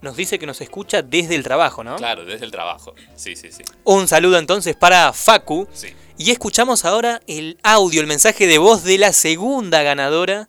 nos 0.02 0.18
dice 0.18 0.38
que 0.38 0.46
nos 0.46 0.62
escucha 0.62 1.02
desde 1.02 1.34
el 1.34 1.44
trabajo, 1.44 1.84
¿no? 1.84 1.96
Claro, 1.96 2.26
desde 2.26 2.46
el 2.46 2.52
trabajo, 2.52 2.94
sí, 3.16 3.36
sí, 3.36 3.52
sí. 3.52 3.64
Un 3.86 4.08
saludo 4.08 4.38
entonces 4.38 4.76
para 4.76 5.12
Facu. 5.14 5.68
Sí. 5.74 5.94
Y 6.18 6.32
escuchamos 6.32 6.86
ahora 6.86 7.22
el 7.28 7.58
audio, 7.64 8.02
el 8.02 8.08
mensaje 8.08 8.48
de 8.48 8.58
voz 8.58 8.84
de 8.84 8.98
la 8.98 9.14
segunda 9.14 9.82
ganadora 9.84 10.48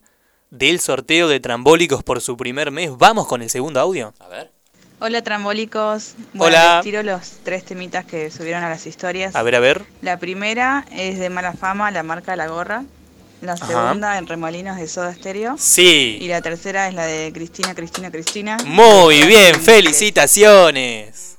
del 0.50 0.79
sorteo 0.79 1.27
de 1.29 1.40
trambólicos 1.40 2.03
por 2.03 2.20
su 2.20 2.37
primer 2.37 2.70
mes. 2.70 2.90
Vamos 2.96 3.27
con 3.27 3.42
el 3.42 3.50
segundo 3.50 3.81
audio. 3.81 4.12
A 4.20 4.29
ver. 4.29 4.50
Hola 5.00 5.22
trambólicos. 5.22 6.14
Bueno, 6.33 6.57
Hola. 6.57 6.74
les 6.77 6.85
tiro 6.85 7.03
los 7.03 7.33
tres 7.42 7.64
temitas 7.64 8.05
que 8.05 8.31
subieron 8.31 8.62
a 8.62 8.68
las 8.68 8.87
historias. 8.87 9.35
A 9.35 9.42
ver, 9.42 9.57
a 9.57 9.61
ver. 9.61 9.85
La 10.03 10.18
primera 10.18 10.85
es 10.92 11.18
de 11.18 11.31
mala 11.31 11.53
fama, 11.55 11.90
la 11.90 12.03
marca 12.03 12.33
de 12.33 12.37
la 12.37 12.46
gorra. 12.46 12.85
La 13.40 13.55
Ajá. 13.55 13.66
segunda 13.66 14.16
en 14.18 14.27
remolinos 14.27 14.77
de 14.77 14.87
soda 14.87 15.11
estéreo. 15.11 15.57
Sí. 15.59 16.18
Y 16.20 16.29
la 16.29 16.40
tercera 16.40 16.88
es 16.88 16.94
la 16.94 17.05
de 17.07 17.33
Cristina, 17.35 17.74
Cristina, 17.74 18.11
Cristina. 18.11 18.57
Muy 18.64 19.22
bien, 19.22 19.61
felicitaciones. 19.61 21.34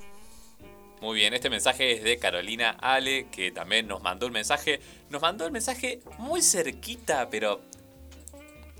Muy 1.05 1.17
bien, 1.17 1.35
este 1.35 1.51
mensaje 1.51 1.91
es 1.91 2.03
de 2.03 2.17
Carolina 2.17 2.71
Ale, 2.81 3.27
que 3.27 3.51
también 3.51 3.87
nos 3.87 4.01
mandó 4.01 4.25
un 4.25 4.33
mensaje. 4.33 4.79
Nos 5.11 5.21
mandó 5.21 5.45
el 5.45 5.51
mensaje 5.51 5.99
muy 6.17 6.41
cerquita, 6.41 7.29
pero 7.29 7.61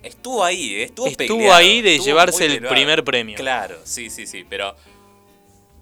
estuvo 0.02 0.44
ahí, 0.44 0.74
eh, 0.74 0.84
estuvo 0.86 1.06
Estuvo 1.06 1.28
peleado, 1.28 1.54
ahí 1.54 1.84
de 1.84 1.92
estuvo 1.92 2.08
llevarse 2.08 2.48
el 2.48 2.66
primer 2.66 3.04
premio. 3.04 3.38
Claro, 3.38 3.78
sí, 3.84 4.10
sí, 4.10 4.26
sí, 4.26 4.44
pero 4.50 4.76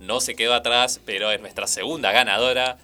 no 0.01 0.19
se 0.19 0.35
quedó 0.35 0.53
atrás, 0.53 0.99
pero 1.05 1.31
es 1.31 1.39
nuestra 1.39 1.65
segunda 1.65 2.11
ganadora. 2.11 2.77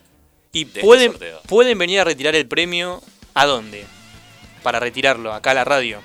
Y 0.53 0.63
de 0.63 0.69
este 0.69 0.79
pueden, 0.79 1.13
pueden 1.45 1.77
venir 1.77 1.99
a 1.99 2.05
retirar 2.05 2.37
el 2.37 2.47
premio. 2.47 3.03
¿A 3.33 3.45
dónde? 3.45 3.83
Para 4.63 4.79
retirarlo, 4.79 5.33
acá 5.33 5.51
a 5.51 5.55
la 5.55 5.65
radio. 5.65 5.99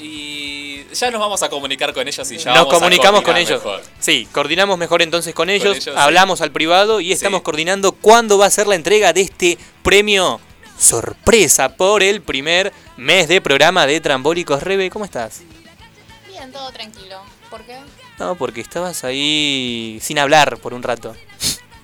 Y 0.00 0.65
ya 0.92 1.10
nos 1.10 1.20
vamos 1.20 1.42
a 1.42 1.48
comunicar 1.48 1.92
con 1.94 2.06
ellos 2.06 2.30
y 2.30 2.38
ya 2.38 2.50
Nos 2.50 2.58
vamos 2.60 2.74
a 2.74 2.76
comunicamos 2.78 3.22
con 3.22 3.34
coordinar 3.34 3.52
ellos. 3.52 3.64
mejor. 3.64 3.82
Sí, 3.98 4.28
coordinamos 4.32 4.78
mejor 4.78 5.02
entonces 5.02 5.34
con 5.34 5.50
ellos, 5.50 5.72
ellos, 5.76 5.84
sí. 5.84 5.90
hablamos 5.94 6.40
al 6.40 6.52
privado 6.52 7.00
y 7.00 7.12
estamos 7.12 7.42
coordinando 7.42 7.92
cuándo 7.92 8.38
va 8.38 8.46
a 8.46 8.50
ser 8.50 8.66
la 8.66 8.74
entrega 8.74 9.12
de 9.12 9.22
este 9.22 9.58
premio 9.82 10.40
sorpresa 10.78 11.76
por 11.76 12.02
el 12.02 12.22
primer 12.22 12.72
mes 12.96 13.28
de 13.28 13.40
programa 13.40 13.86
de 13.86 14.00
Trambólicos. 14.00 14.62
Rebe, 14.62 14.90
¿cómo 14.90 15.04
estás? 15.04 15.40
Bien, 16.28 16.52
todo 16.52 16.70
tranquilo. 16.72 17.20
¿Por 17.50 17.62
qué? 17.64 17.78
No, 18.18 18.34
porque 18.34 18.60
estabas 18.60 19.04
ahí 19.04 19.98
sin 20.02 20.18
hablar 20.18 20.58
por 20.58 20.74
un 20.74 20.82
rato. 20.82 21.14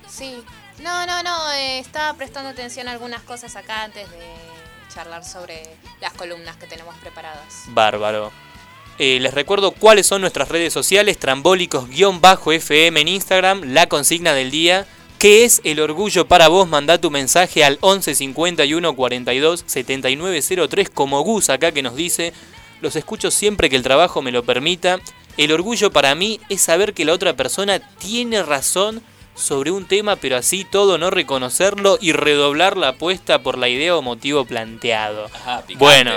Sí. 0.08 0.42
No, 0.80 1.06
no, 1.06 1.22
no. 1.22 1.52
eh, 1.52 1.78
estaba 1.78 2.14
prestando 2.14 2.50
atención 2.50 2.88
a 2.88 2.92
algunas 2.92 3.22
cosas 3.22 3.54
acá 3.56 3.84
antes 3.84 4.10
de 4.10 4.18
charlar 4.92 5.24
sobre 5.24 5.62
las 6.00 6.12
columnas 6.14 6.56
que 6.56 6.66
tenemos 6.66 6.94
preparadas. 6.98 7.64
Bárbaro. 7.68 8.32
Eh, 8.98 9.18
les 9.20 9.34
recuerdo 9.34 9.72
cuáles 9.72 10.06
son 10.06 10.20
nuestras 10.20 10.48
redes 10.48 10.72
sociales, 10.72 11.18
trambólicos-fm 11.18 13.00
en 13.00 13.08
Instagram, 13.08 13.62
la 13.72 13.86
consigna 13.86 14.34
del 14.34 14.50
día. 14.50 14.86
¿Qué 15.18 15.44
es 15.44 15.60
el 15.64 15.80
orgullo 15.80 16.26
para 16.26 16.48
vos? 16.48 16.68
Mandá 16.68 17.00
tu 17.00 17.10
mensaje 17.10 17.64
al 17.64 17.78
11 17.80 18.14
51 18.14 18.96
42 18.96 19.64
79 19.66 20.40
03 20.68 20.90
como 20.90 21.20
Gus 21.22 21.48
acá 21.48 21.72
que 21.72 21.82
nos 21.82 21.94
dice, 21.94 22.32
los 22.80 22.96
escucho 22.96 23.30
siempre 23.30 23.70
que 23.70 23.76
el 23.76 23.84
trabajo 23.84 24.20
me 24.20 24.32
lo 24.32 24.42
permita. 24.42 24.98
El 25.36 25.52
orgullo 25.52 25.92
para 25.92 26.14
mí 26.14 26.40
es 26.48 26.60
saber 26.60 26.92
que 26.92 27.04
la 27.04 27.12
otra 27.12 27.36
persona 27.36 27.78
tiene 27.78 28.42
razón 28.42 29.02
sobre 29.34 29.70
un 29.70 29.86
tema, 29.86 30.16
pero 30.16 30.36
así 30.36 30.64
todo 30.64 30.98
no 30.98 31.10
reconocerlo 31.10 31.98
y 32.00 32.12
redoblar 32.12 32.76
la 32.76 32.88
apuesta 32.88 33.42
por 33.42 33.56
la 33.56 33.68
idea 33.68 33.96
o 33.96 34.02
motivo 34.02 34.44
planteado. 34.44 35.26
Ajá, 35.32 35.62
picante. 35.62 35.78
Bueno, 35.78 36.12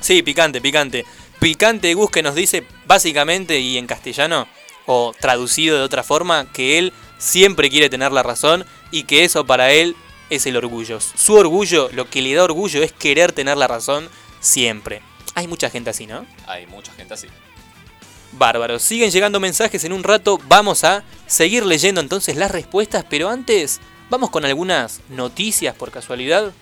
sí, 0.00 0.22
picante, 0.22 0.60
picante. 0.60 1.06
Picante 1.42 1.92
Gus 1.94 2.08
que 2.08 2.22
nos 2.22 2.36
dice 2.36 2.64
básicamente 2.86 3.58
y 3.58 3.76
en 3.76 3.88
castellano, 3.88 4.46
o 4.86 5.12
traducido 5.18 5.76
de 5.76 5.82
otra 5.82 6.04
forma, 6.04 6.46
que 6.52 6.78
él 6.78 6.92
siempre 7.18 7.68
quiere 7.68 7.90
tener 7.90 8.12
la 8.12 8.22
razón 8.22 8.64
y 8.92 9.02
que 9.02 9.24
eso 9.24 9.44
para 9.44 9.72
él 9.72 9.96
es 10.30 10.46
el 10.46 10.56
orgullo. 10.56 11.00
Su 11.00 11.34
orgullo, 11.34 11.90
lo 11.94 12.08
que 12.08 12.22
le 12.22 12.32
da 12.32 12.44
orgullo 12.44 12.84
es 12.84 12.92
querer 12.92 13.32
tener 13.32 13.56
la 13.56 13.66
razón 13.66 14.08
siempre. 14.38 15.02
Hay 15.34 15.48
mucha 15.48 15.68
gente 15.68 15.90
así, 15.90 16.06
¿no? 16.06 16.24
Hay 16.46 16.68
mucha 16.68 16.92
gente 16.92 17.14
así. 17.14 17.26
Bárbaro, 18.30 18.78
siguen 18.78 19.10
llegando 19.10 19.40
mensajes 19.40 19.82
en 19.82 19.94
un 19.94 20.04
rato, 20.04 20.38
vamos 20.46 20.84
a 20.84 21.02
seguir 21.26 21.66
leyendo 21.66 22.00
entonces 22.00 22.36
las 22.36 22.52
respuestas, 22.52 23.04
pero 23.10 23.28
antes 23.28 23.80
vamos 24.10 24.30
con 24.30 24.44
algunas 24.44 25.00
noticias 25.08 25.74
por 25.74 25.90
casualidad. 25.90 26.52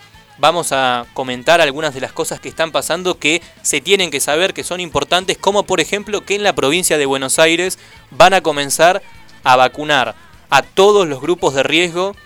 Vamos 0.40 0.72
a 0.72 1.04
comentar 1.12 1.60
algunas 1.60 1.92
de 1.92 2.00
las 2.00 2.12
cosas 2.12 2.40
que 2.40 2.48
están 2.48 2.72
pasando 2.72 3.18
que 3.18 3.42
se 3.60 3.82
tienen 3.82 4.10
que 4.10 4.20
saber 4.20 4.54
que 4.54 4.64
son 4.64 4.80
importantes, 4.80 5.36
como 5.36 5.64
por 5.64 5.80
ejemplo 5.80 6.22
que 6.22 6.34
en 6.34 6.42
la 6.42 6.54
provincia 6.54 6.96
de 6.96 7.04
Buenos 7.04 7.38
Aires 7.38 7.78
van 8.10 8.32
a 8.32 8.40
comenzar 8.40 9.02
a 9.44 9.56
vacunar 9.56 10.14
a 10.48 10.62
todos 10.62 11.06
los 11.06 11.20
grupos 11.20 11.52
de 11.52 11.62
riesgo 11.62 12.16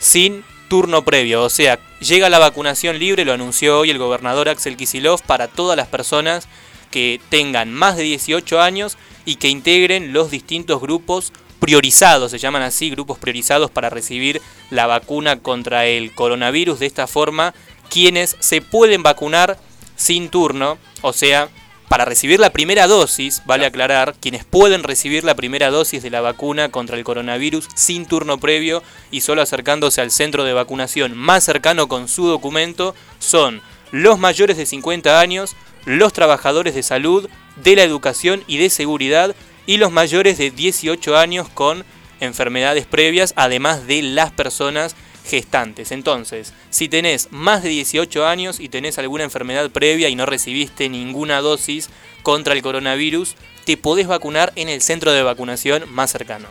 sin 0.00 0.44
turno 0.68 1.04
previo. 1.04 1.44
O 1.44 1.48
sea, 1.48 1.78
llega 2.00 2.28
la 2.28 2.40
vacunación 2.40 2.98
libre, 2.98 3.24
lo 3.24 3.32
anunció 3.32 3.78
hoy 3.78 3.90
el 3.90 3.98
gobernador 3.98 4.48
Axel 4.48 4.76
Kisilov, 4.76 5.22
para 5.22 5.46
todas 5.46 5.76
las 5.76 5.86
personas 5.86 6.48
que 6.90 7.20
tengan 7.28 7.72
más 7.72 7.96
de 7.96 8.02
18 8.02 8.60
años 8.60 8.98
y 9.24 9.36
que 9.36 9.48
integren 9.48 10.12
los 10.12 10.32
distintos 10.32 10.80
grupos 10.80 11.32
priorizados, 11.64 12.30
se 12.30 12.36
llaman 12.36 12.60
así, 12.60 12.90
grupos 12.90 13.16
priorizados 13.16 13.70
para 13.70 13.88
recibir 13.88 14.42
la 14.68 14.86
vacuna 14.86 15.40
contra 15.40 15.86
el 15.86 16.14
coronavirus. 16.14 16.78
De 16.78 16.84
esta 16.84 17.06
forma, 17.06 17.54
quienes 17.88 18.36
se 18.38 18.60
pueden 18.60 19.02
vacunar 19.02 19.56
sin 19.96 20.28
turno, 20.28 20.76
o 21.00 21.14
sea, 21.14 21.48
para 21.88 22.04
recibir 22.04 22.38
la 22.38 22.50
primera 22.50 22.86
dosis, 22.86 23.40
vale 23.46 23.64
aclarar, 23.64 24.14
quienes 24.20 24.44
pueden 24.44 24.82
recibir 24.82 25.24
la 25.24 25.36
primera 25.36 25.70
dosis 25.70 26.02
de 26.02 26.10
la 26.10 26.20
vacuna 26.20 26.68
contra 26.68 26.98
el 26.98 27.04
coronavirus 27.04 27.66
sin 27.74 28.04
turno 28.04 28.36
previo 28.36 28.82
y 29.10 29.22
solo 29.22 29.40
acercándose 29.40 30.02
al 30.02 30.10
centro 30.10 30.44
de 30.44 30.52
vacunación 30.52 31.16
más 31.16 31.44
cercano 31.44 31.88
con 31.88 32.08
su 32.08 32.26
documento 32.26 32.94
son 33.20 33.62
los 33.90 34.18
mayores 34.18 34.58
de 34.58 34.66
50 34.66 35.18
años, 35.18 35.56
los 35.86 36.12
trabajadores 36.12 36.74
de 36.74 36.82
salud, 36.82 37.30
de 37.56 37.76
la 37.76 37.84
educación 37.84 38.44
y 38.46 38.58
de 38.58 38.68
seguridad 38.68 39.34
y 39.66 39.76
los 39.78 39.90
mayores 39.92 40.38
de 40.38 40.50
18 40.50 41.16
años 41.16 41.48
con 41.48 41.84
enfermedades 42.20 42.86
previas, 42.86 43.32
además 43.36 43.86
de 43.86 44.02
las 44.02 44.30
personas 44.32 44.94
gestantes. 45.26 45.90
Entonces, 45.90 46.52
si 46.70 46.88
tenés 46.88 47.28
más 47.32 47.62
de 47.62 47.70
18 47.70 48.26
años 48.26 48.60
y 48.60 48.68
tenés 48.68 48.98
alguna 48.98 49.24
enfermedad 49.24 49.70
previa 49.70 50.08
y 50.08 50.14
no 50.16 50.26
recibiste 50.26 50.88
ninguna 50.88 51.40
dosis 51.40 51.88
contra 52.22 52.54
el 52.54 52.62
coronavirus, 52.62 53.34
te 53.64 53.76
podés 53.76 54.06
vacunar 54.06 54.52
en 54.56 54.68
el 54.68 54.82
centro 54.82 55.12
de 55.12 55.22
vacunación 55.22 55.90
más 55.92 56.10
cercano. 56.12 56.48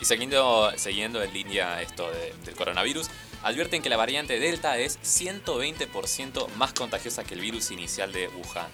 Y 0.00 0.04
siguiendo, 0.04 0.70
siguiendo 0.76 1.22
en 1.22 1.32
línea 1.32 1.80
esto 1.82 2.10
de- 2.10 2.34
del 2.44 2.54
coronavirus, 2.54 3.08
advierten 3.42 3.80
que 3.82 3.88
la 3.88 3.96
variante 3.96 4.38
Delta 4.38 4.78
es 4.78 4.98
120% 5.02 6.46
más 6.56 6.72
contagiosa 6.72 7.24
que 7.24 7.34
el 7.34 7.40
virus 7.40 7.70
inicial 7.70 8.12
de 8.12 8.28
Wuhan. 8.28 8.68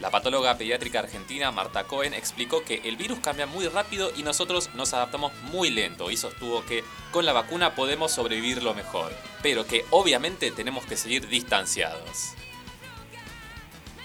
La 0.00 0.10
patóloga 0.10 0.58
pediátrica 0.58 0.98
argentina 0.98 1.50
Marta 1.50 1.84
Cohen 1.84 2.12
explicó 2.12 2.62
que 2.62 2.82
el 2.84 2.96
virus 2.96 3.18
cambia 3.20 3.46
muy 3.46 3.66
rápido 3.68 4.12
y 4.14 4.22
nosotros 4.22 4.70
nos 4.74 4.92
adaptamos 4.92 5.32
muy 5.44 5.70
lento 5.70 6.10
y 6.10 6.16
sostuvo 6.16 6.64
que 6.66 6.84
con 7.12 7.24
la 7.24 7.32
vacuna 7.32 7.74
podemos 7.74 8.12
sobrevivir 8.12 8.62
lo 8.62 8.74
mejor, 8.74 9.12
pero 9.42 9.66
que 9.66 9.86
obviamente 9.90 10.50
tenemos 10.50 10.84
que 10.84 10.98
seguir 10.98 11.28
distanciados. 11.28 12.34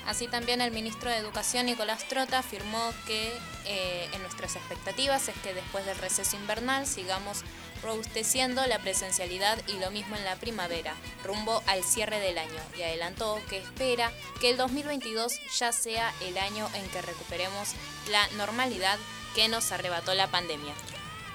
Así 0.07 0.27
también 0.27 0.61
el 0.61 0.71
ministro 0.71 1.09
de 1.09 1.17
Educación, 1.17 1.67
Nicolás 1.67 2.07
Trota, 2.07 2.39
afirmó 2.39 2.91
que 3.05 3.31
eh, 3.65 4.09
en 4.13 4.21
nuestras 4.21 4.55
expectativas 4.55 5.27
es 5.27 5.35
que 5.43 5.53
después 5.53 5.85
del 5.85 5.97
receso 5.97 6.35
invernal 6.37 6.87
sigamos 6.87 7.43
robusteciendo 7.83 8.65
la 8.67 8.79
presencialidad 8.79 9.61
y 9.67 9.79
lo 9.79 9.91
mismo 9.91 10.15
en 10.15 10.23
la 10.23 10.35
primavera, 10.35 10.93
rumbo 11.23 11.61
al 11.67 11.83
cierre 11.83 12.19
del 12.19 12.37
año, 12.37 12.59
y 12.77 12.83
adelantó 12.83 13.39
que 13.49 13.57
espera 13.57 14.11
que 14.39 14.49
el 14.49 14.57
2022 14.57 15.33
ya 15.59 15.71
sea 15.71 16.13
el 16.21 16.37
año 16.37 16.69
en 16.75 16.87
que 16.89 17.01
recuperemos 17.01 17.69
la 18.09 18.27
normalidad 18.37 18.97
que 19.35 19.47
nos 19.47 19.71
arrebató 19.71 20.13
la 20.13 20.27
pandemia. 20.27 20.73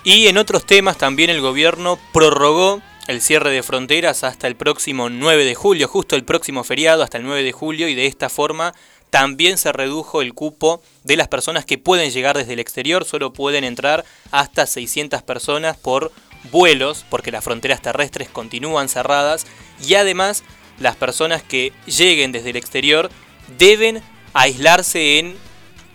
Y 0.05 0.29
en 0.29 0.39
otros 0.39 0.65
temas 0.65 0.99
también 0.99 1.31
el 1.31 1.41
gobierno 1.41 1.99
prorrogó 2.13 2.81
el 3.09 3.21
cierre 3.21 3.51
de 3.51 3.63
fronteras 3.63 4.25
hasta 4.25 4.47
el 4.47 4.57
próximo 4.57 5.09
9 5.09 5.45
de 5.45 5.55
julio, 5.55 5.89
justo 5.89 6.17
el 6.17 6.25
próximo 6.25 6.65
feriado 6.65 7.03
hasta 7.03 7.19
el 7.19 7.25
9 7.25 7.43
de 7.43 7.53
julio 7.53 7.89
y 7.89 7.95
de 7.95 8.07
esta 8.07 8.29
forma 8.29 8.75
también 9.11 9.57
se 9.59 9.73
redujo 9.73 10.23
el 10.23 10.35
cupo 10.35 10.83
de 11.05 11.17
las 11.17 11.29
personas 11.29 11.65
que 11.65 11.79
pueden 11.79 12.11
llegar 12.11 12.37
desde 12.37 12.53
el 12.53 12.59
exterior, 12.59 13.05
solo 13.05 13.33
pueden 13.33 13.65
entrar 13.65 14.05
hasta 14.31 14.67
600 14.67 15.23
personas 15.23 15.77
por 15.77 16.13
vuelos, 16.51 17.05
porque 17.09 17.31
las 17.31 17.45
fronteras 17.45 17.83
terrestres 17.83 18.29
continúan 18.29 18.89
cerradas 18.89 19.47
y 19.87 19.95
además 19.95 20.45
las 20.79 20.97
personas 20.97 21.43
que 21.43 21.73
lleguen 21.87 22.33
desde 22.33 22.51
el 22.51 22.57
exterior 22.57 23.11
deben 23.59 24.03
aislarse 24.35 25.19
en 25.19 25.37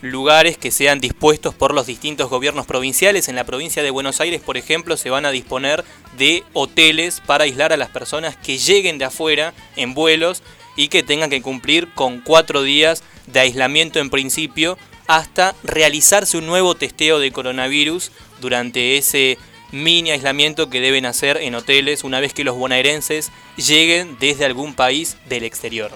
lugares 0.01 0.57
que 0.57 0.71
sean 0.71 0.99
dispuestos 0.99 1.53
por 1.53 1.73
los 1.73 1.85
distintos 1.85 2.29
gobiernos 2.29 2.65
provinciales. 2.65 3.29
En 3.29 3.35
la 3.35 3.43
provincia 3.43 3.83
de 3.83 3.91
Buenos 3.91 4.19
Aires, 4.19 4.41
por 4.41 4.57
ejemplo, 4.57 4.97
se 4.97 5.09
van 5.09 5.25
a 5.25 5.31
disponer 5.31 5.85
de 6.17 6.43
hoteles 6.53 7.21
para 7.25 7.43
aislar 7.43 7.71
a 7.71 7.77
las 7.77 7.89
personas 7.89 8.35
que 8.35 8.57
lleguen 8.57 8.97
de 8.97 9.05
afuera 9.05 9.53
en 9.75 9.93
vuelos 9.93 10.41
y 10.75 10.87
que 10.87 11.03
tengan 11.03 11.29
que 11.29 11.41
cumplir 11.41 11.93
con 11.93 12.21
cuatro 12.21 12.63
días 12.63 13.03
de 13.27 13.41
aislamiento 13.41 13.99
en 13.99 14.09
principio 14.09 14.77
hasta 15.07 15.55
realizarse 15.63 16.37
un 16.37 16.47
nuevo 16.47 16.75
testeo 16.75 17.19
de 17.19 17.31
coronavirus 17.31 18.11
durante 18.39 18.97
ese 18.97 19.37
mini 19.71 20.11
aislamiento 20.11 20.69
que 20.69 20.81
deben 20.81 21.05
hacer 21.05 21.37
en 21.37 21.55
hoteles 21.55 22.03
una 22.03 22.19
vez 22.19 22.33
que 22.33 22.43
los 22.43 22.55
bonaerenses 22.55 23.31
lleguen 23.55 24.17
desde 24.19 24.45
algún 24.45 24.73
país 24.73 25.17
del 25.27 25.43
exterior. 25.43 25.91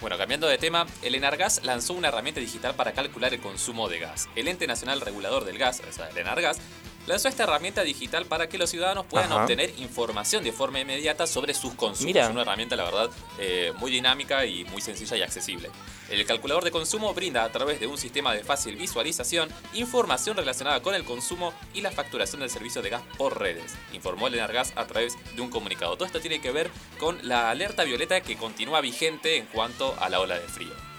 Bueno, 0.00 0.18
cambiando 0.18 0.46
de 0.46 0.58
tema, 0.58 0.86
el 1.00 1.14
Enargas 1.14 1.62
lanzó 1.64 1.94
una 1.94 2.08
herramienta 2.08 2.38
digital 2.38 2.74
para 2.74 2.92
calcular 2.92 3.32
el 3.32 3.40
consumo 3.40 3.88
de 3.88 4.00
gas. 4.00 4.28
El 4.36 4.48
ente 4.48 4.66
nacional 4.66 5.00
regulador 5.00 5.46
del 5.46 5.56
gas, 5.56 5.80
o 5.88 5.92
sea, 5.92 6.10
el 6.10 6.18
Enargas, 6.18 6.58
lanzó 7.06 7.28
esta 7.28 7.44
herramienta 7.44 7.82
digital 7.82 8.26
para 8.26 8.48
que 8.48 8.58
los 8.58 8.70
ciudadanos 8.70 9.06
puedan 9.06 9.30
Ajá. 9.30 9.42
obtener 9.42 9.72
información 9.78 10.44
de 10.44 10.52
forma 10.52 10.80
inmediata 10.80 11.26
sobre 11.26 11.54
sus 11.54 11.74
consumos. 11.74 12.06
Mira. 12.06 12.24
Es 12.24 12.30
una 12.30 12.42
herramienta, 12.42 12.76
la 12.76 12.84
verdad, 12.84 13.10
eh, 13.38 13.72
muy 13.78 13.90
dinámica 13.90 14.46
y 14.46 14.64
muy 14.64 14.80
sencilla 14.80 15.16
y 15.16 15.22
accesible. 15.22 15.70
El 16.10 16.24
calculador 16.26 16.64
de 16.64 16.70
consumo 16.70 17.14
brinda 17.14 17.44
a 17.44 17.50
través 17.50 17.80
de 17.80 17.86
un 17.86 17.96
sistema 17.96 18.34
de 18.34 18.44
fácil 18.44 18.76
visualización 18.76 19.48
información 19.72 20.36
relacionada 20.36 20.82
con 20.82 20.94
el 20.94 21.04
consumo 21.04 21.54
y 21.72 21.80
la 21.80 21.90
facturación 21.90 22.40
del 22.40 22.50
servicio 22.50 22.82
de 22.82 22.90
gas 22.90 23.02
por 23.16 23.38
redes, 23.38 23.74
informó 23.92 24.28
el 24.28 24.34
Enargas 24.34 24.72
a 24.76 24.86
través 24.86 25.14
de 25.34 25.40
un 25.40 25.50
comunicado. 25.50 25.96
Todo 25.96 26.06
esto 26.06 26.20
tiene 26.20 26.40
que 26.40 26.50
ver 26.50 26.70
con 26.98 27.18
la 27.26 27.50
alerta 27.50 27.84
violeta 27.84 28.20
que 28.20 28.36
continúa 28.36 28.80
vigente 28.80 29.36
en 29.36 29.46
cuanto 29.46 29.94
a 29.98 30.08
la 30.08 30.20
ola 30.20 30.38
de 30.38 30.46
frío. 30.46 30.93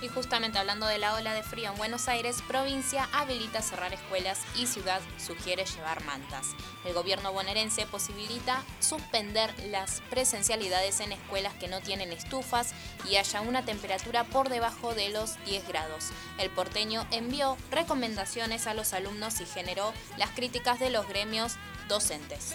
Y 0.00 0.08
justamente 0.08 0.58
hablando 0.58 0.86
de 0.86 0.98
la 0.98 1.14
ola 1.14 1.34
de 1.34 1.42
frío 1.42 1.70
en 1.70 1.76
Buenos 1.76 2.08
Aires, 2.08 2.42
provincia 2.46 3.08
habilita 3.12 3.62
cerrar 3.62 3.92
escuelas 3.92 4.40
y 4.56 4.66
ciudad 4.66 5.00
sugiere 5.24 5.64
llevar 5.64 6.04
mantas. 6.04 6.48
El 6.84 6.94
gobierno 6.94 7.32
bonaerense 7.32 7.84
posibilita 7.86 8.62
suspender 8.80 9.52
las 9.70 10.00
presencialidades 10.08 11.00
en 11.00 11.12
escuelas 11.12 11.54
que 11.54 11.68
no 11.68 11.80
tienen 11.80 12.12
estufas 12.12 12.74
y 13.10 13.16
haya 13.16 13.40
una 13.40 13.64
temperatura 13.64 14.24
por 14.24 14.48
debajo 14.48 14.94
de 14.94 15.08
los 15.08 15.42
10 15.46 15.66
grados. 15.66 16.10
El 16.38 16.50
porteño 16.50 17.04
envió 17.10 17.56
recomendaciones 17.70 18.66
a 18.66 18.74
los 18.74 18.92
alumnos 18.92 19.40
y 19.40 19.46
generó 19.46 19.92
las 20.16 20.30
críticas 20.30 20.78
de 20.78 20.90
los 20.90 21.08
gremios 21.08 21.56
docentes. 21.88 22.54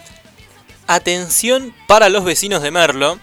Atención 0.86 1.74
para 1.86 2.08
los 2.08 2.24
vecinos 2.24 2.62
de 2.62 2.70
Merlo. 2.70 3.18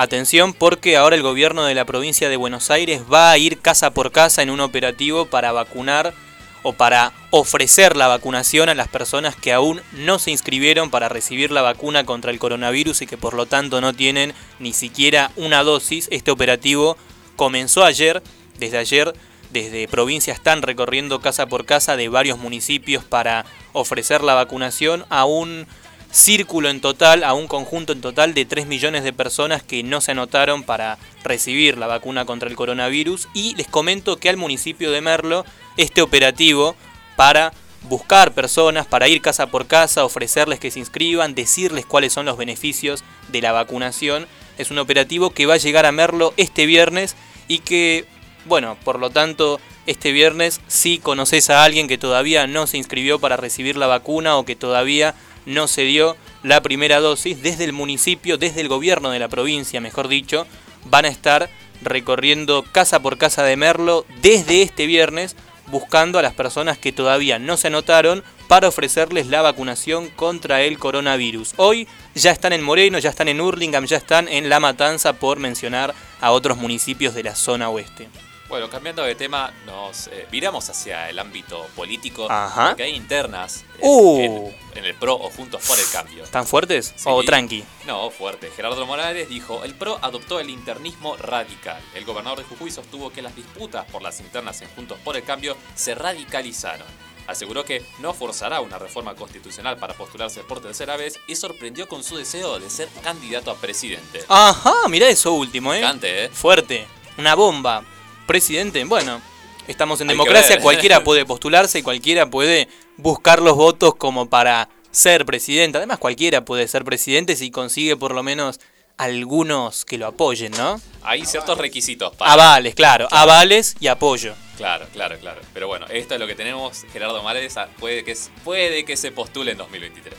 Atención 0.00 0.54
porque 0.54 0.96
ahora 0.96 1.14
el 1.14 1.22
gobierno 1.22 1.66
de 1.66 1.74
la 1.74 1.84
provincia 1.84 2.30
de 2.30 2.38
Buenos 2.38 2.70
Aires 2.70 3.02
va 3.12 3.30
a 3.30 3.36
ir 3.36 3.58
casa 3.58 3.90
por 3.90 4.12
casa 4.12 4.40
en 4.40 4.48
un 4.48 4.60
operativo 4.60 5.26
para 5.26 5.52
vacunar 5.52 6.14
o 6.62 6.72
para 6.72 7.12
ofrecer 7.28 7.98
la 7.98 8.08
vacunación 8.08 8.70
a 8.70 8.74
las 8.74 8.88
personas 8.88 9.36
que 9.36 9.52
aún 9.52 9.82
no 9.92 10.18
se 10.18 10.30
inscribieron 10.30 10.88
para 10.88 11.10
recibir 11.10 11.50
la 11.50 11.60
vacuna 11.60 12.04
contra 12.06 12.30
el 12.30 12.38
coronavirus 12.38 13.02
y 13.02 13.06
que 13.06 13.18
por 13.18 13.34
lo 13.34 13.44
tanto 13.44 13.82
no 13.82 13.92
tienen 13.92 14.32
ni 14.58 14.72
siquiera 14.72 15.32
una 15.36 15.62
dosis. 15.62 16.08
Este 16.10 16.30
operativo 16.30 16.96
comenzó 17.36 17.84
ayer 17.84 18.22
desde 18.58 18.78
ayer, 18.78 19.12
desde 19.50 19.86
provincia 19.86 20.32
están 20.32 20.62
recorriendo 20.62 21.20
casa 21.20 21.44
por 21.44 21.66
casa 21.66 21.98
de 21.98 22.08
varios 22.08 22.38
municipios 22.38 23.04
para 23.04 23.44
ofrecer 23.74 24.22
la 24.22 24.32
vacunación 24.32 25.04
a 25.10 25.26
un 25.26 25.66
círculo 26.10 26.68
en 26.68 26.80
total, 26.80 27.24
a 27.24 27.34
un 27.34 27.46
conjunto 27.46 27.92
en 27.92 28.00
total 28.00 28.34
de 28.34 28.44
3 28.44 28.66
millones 28.66 29.04
de 29.04 29.12
personas 29.12 29.62
que 29.62 29.82
no 29.82 30.00
se 30.00 30.12
anotaron 30.12 30.62
para 30.62 30.98
recibir 31.22 31.78
la 31.78 31.86
vacuna 31.86 32.24
contra 32.24 32.48
el 32.48 32.56
coronavirus. 32.56 33.28
Y 33.34 33.54
les 33.54 33.68
comento 33.68 34.16
que 34.16 34.28
al 34.28 34.36
municipio 34.36 34.90
de 34.90 35.00
Merlo, 35.00 35.44
este 35.76 36.02
operativo 36.02 36.76
para 37.16 37.52
buscar 37.82 38.32
personas, 38.32 38.86
para 38.86 39.08
ir 39.08 39.22
casa 39.22 39.46
por 39.46 39.66
casa, 39.66 40.04
ofrecerles 40.04 40.60
que 40.60 40.70
se 40.70 40.78
inscriban, 40.80 41.34
decirles 41.34 41.86
cuáles 41.86 42.12
son 42.12 42.26
los 42.26 42.36
beneficios 42.36 43.04
de 43.28 43.40
la 43.40 43.52
vacunación, 43.52 44.26
es 44.58 44.70
un 44.70 44.78
operativo 44.78 45.30
que 45.30 45.46
va 45.46 45.54
a 45.54 45.58
llegar 45.58 45.86
a 45.86 45.92
Merlo 45.92 46.34
este 46.36 46.66
viernes 46.66 47.16
y 47.48 47.60
que, 47.60 48.04
bueno, 48.44 48.76
por 48.84 48.98
lo 48.98 49.10
tanto, 49.10 49.60
este 49.86 50.12
viernes 50.12 50.60
si 50.68 50.98
conoces 50.98 51.48
a 51.48 51.64
alguien 51.64 51.88
que 51.88 51.98
todavía 51.98 52.46
no 52.46 52.66
se 52.66 52.76
inscribió 52.76 53.18
para 53.18 53.36
recibir 53.36 53.76
la 53.76 53.86
vacuna 53.86 54.36
o 54.36 54.44
que 54.44 54.56
todavía 54.56 55.14
no 55.50 55.68
se 55.68 55.82
dio 55.82 56.16
la 56.42 56.62
primera 56.62 57.00
dosis, 57.00 57.42
desde 57.42 57.64
el 57.64 57.72
municipio, 57.72 58.38
desde 58.38 58.60
el 58.60 58.68
gobierno 58.68 59.10
de 59.10 59.18
la 59.18 59.28
provincia, 59.28 59.80
mejor 59.80 60.08
dicho, 60.08 60.46
van 60.84 61.04
a 61.04 61.08
estar 61.08 61.50
recorriendo 61.82 62.64
casa 62.72 63.00
por 63.00 63.18
casa 63.18 63.42
de 63.42 63.56
Merlo 63.56 64.06
desde 64.22 64.62
este 64.62 64.86
viernes, 64.86 65.36
buscando 65.66 66.18
a 66.18 66.22
las 66.22 66.34
personas 66.34 66.78
que 66.78 66.92
todavía 66.92 67.38
no 67.38 67.56
se 67.56 67.68
anotaron 67.68 68.24
para 68.48 68.68
ofrecerles 68.68 69.28
la 69.28 69.42
vacunación 69.42 70.08
contra 70.08 70.62
el 70.62 70.78
coronavirus. 70.78 71.52
Hoy 71.56 71.86
ya 72.14 72.32
están 72.32 72.52
en 72.52 72.62
Moreno, 72.62 72.98
ya 72.98 73.10
están 73.10 73.28
en 73.28 73.40
Hurlingham, 73.40 73.86
ya 73.86 73.96
están 73.96 74.26
en 74.28 74.48
La 74.48 74.58
Matanza, 74.58 75.12
por 75.12 75.38
mencionar 75.38 75.94
a 76.20 76.32
otros 76.32 76.58
municipios 76.58 77.14
de 77.14 77.22
la 77.22 77.36
zona 77.36 77.68
oeste. 77.70 78.08
Bueno, 78.50 78.68
cambiando 78.68 79.04
de 79.04 79.14
tema, 79.14 79.52
nos 79.64 80.08
eh, 80.08 80.26
viramos 80.30 80.68
hacia 80.68 81.08
el 81.08 81.18
ámbito 81.20 81.66
político, 81.76 82.26
Ajá. 82.28 82.68
porque 82.70 82.82
hay 82.82 82.96
internas 82.96 83.64
en, 83.78 83.80
Uh. 83.82 84.20
en- 84.20 84.56
en 84.74 84.84
el 84.84 84.94
PRO 84.96 85.14
o 85.14 85.30
Juntos 85.30 85.62
por 85.66 85.78
el 85.78 85.88
Cambio. 85.92 86.24
¿Están 86.24 86.44
fuertes 86.46 86.92
o 87.04 87.22
tranqui? 87.22 87.62
No, 87.86 88.10
fuerte. 88.10 88.50
Gerardo 88.50 88.84
Morales 88.86 89.28
dijo, 89.28 89.62
el 89.62 89.74
PRO 89.76 89.98
adoptó 90.02 90.40
el 90.40 90.50
internismo 90.50 91.16
radical. 91.16 91.80
El 91.94 92.04
gobernador 92.04 92.38
de 92.40 92.44
Jujuy 92.44 92.72
sostuvo 92.72 93.10
que 93.12 93.22
las 93.22 93.36
disputas 93.36 93.84
por 93.86 94.02
las 94.02 94.18
internas 94.20 94.60
en 94.62 94.68
Juntos 94.70 94.98
por 95.04 95.16
el 95.16 95.22
Cambio 95.22 95.56
se 95.76 95.94
radicalizaron. 95.94 96.86
Aseguró 97.28 97.64
que 97.64 97.84
no 98.00 98.12
forzará 98.14 98.60
una 98.60 98.78
reforma 98.78 99.14
constitucional 99.14 99.76
para 99.76 99.94
postularse 99.94 100.40
por 100.42 100.60
tercera 100.60 100.96
vez 100.96 101.20
y 101.28 101.36
sorprendió 101.36 101.86
con 101.86 102.02
su 102.02 102.16
deseo 102.16 102.58
de 102.58 102.68
ser 102.68 102.88
candidato 103.04 103.52
a 103.52 103.54
presidente. 103.54 104.24
Ajá, 104.28 104.74
mirá 104.88 105.08
eso 105.08 105.32
último, 105.34 105.72
¿eh? 105.72 105.82
¿eh? 106.02 106.30
Fuerte, 106.32 106.88
una 107.16 107.36
bomba. 107.36 107.84
Presidente, 108.30 108.84
bueno, 108.84 109.20
estamos 109.66 110.00
en 110.00 110.08
Hay 110.08 110.14
democracia, 110.14 110.60
cualquiera 110.60 111.02
puede 111.04 111.26
postularse 111.26 111.80
y 111.80 111.82
cualquiera 111.82 112.30
puede 112.30 112.68
buscar 112.96 113.42
los 113.42 113.56
votos 113.56 113.96
como 113.96 114.30
para 114.30 114.68
ser 114.92 115.26
presidente. 115.26 115.78
Además, 115.78 115.98
cualquiera 115.98 116.44
puede 116.44 116.68
ser 116.68 116.84
presidente 116.84 117.34
si 117.34 117.50
consigue 117.50 117.96
por 117.96 118.14
lo 118.14 118.22
menos 118.22 118.60
algunos 118.98 119.84
que 119.84 119.98
lo 119.98 120.06
apoyen, 120.06 120.52
¿no? 120.52 120.80
Hay 121.02 121.26
ciertos 121.26 121.58
requisitos 121.58 122.14
para... 122.14 122.32
Avales, 122.32 122.76
claro, 122.76 123.08
avales 123.10 123.74
y 123.80 123.88
apoyo. 123.88 124.36
Claro, 124.56 124.86
claro, 124.92 125.18
claro. 125.18 125.40
Pero 125.52 125.66
bueno, 125.66 125.86
esto 125.88 126.14
es 126.14 126.20
lo 126.20 126.28
que 126.28 126.36
tenemos. 126.36 126.84
Gerardo 126.92 127.26
ah, 127.26 127.68
puede 127.80 128.04
que, 128.04 128.16
puede 128.44 128.84
que 128.84 128.96
se 128.96 129.10
postule 129.10 129.50
en 129.50 129.58
2023. 129.58 130.14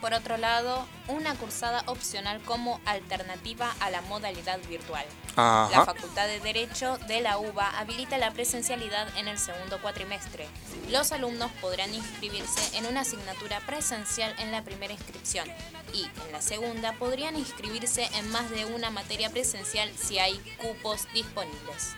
Por 0.00 0.14
otro 0.14 0.38
lado, 0.38 0.86
una 1.08 1.34
cursada 1.34 1.82
opcional 1.86 2.40
como 2.42 2.80
alternativa 2.86 3.74
a 3.80 3.90
la 3.90 4.00
modalidad 4.02 4.58
virtual. 4.68 5.04
La. 5.36 5.84
Facultad 5.84 6.26
de 6.26 6.40
Derecho 6.40 6.98
de 7.06 7.20
la 7.20 7.38
UBA 7.38 7.78
habilita 7.78 8.18
la 8.18 8.32
presencialidad 8.32 9.06
en 9.16 9.28
el 9.28 9.38
segundo 9.38 9.80
cuatrimestre. 9.80 10.46
Los 10.90 11.12
alumnos 11.12 11.50
podrán 11.60 11.94
inscribirse 11.94 12.78
en 12.78 12.86
una 12.86 13.00
asignatura 13.00 13.60
presencial 13.66 14.34
en 14.38 14.52
la 14.52 14.62
primera 14.62 14.92
inscripción 14.92 15.46
y 15.92 16.04
en 16.04 16.32
la 16.32 16.40
segunda 16.40 16.92
podrían 16.94 17.36
inscribirse 17.36 18.08
en 18.18 18.30
más 18.30 18.50
de 18.50 18.64
una 18.64 18.90
materia 18.90 19.30
presencial 19.30 19.90
si 19.96 20.18
hay 20.18 20.38
cupos 20.58 21.06
disponibles. 21.12 21.94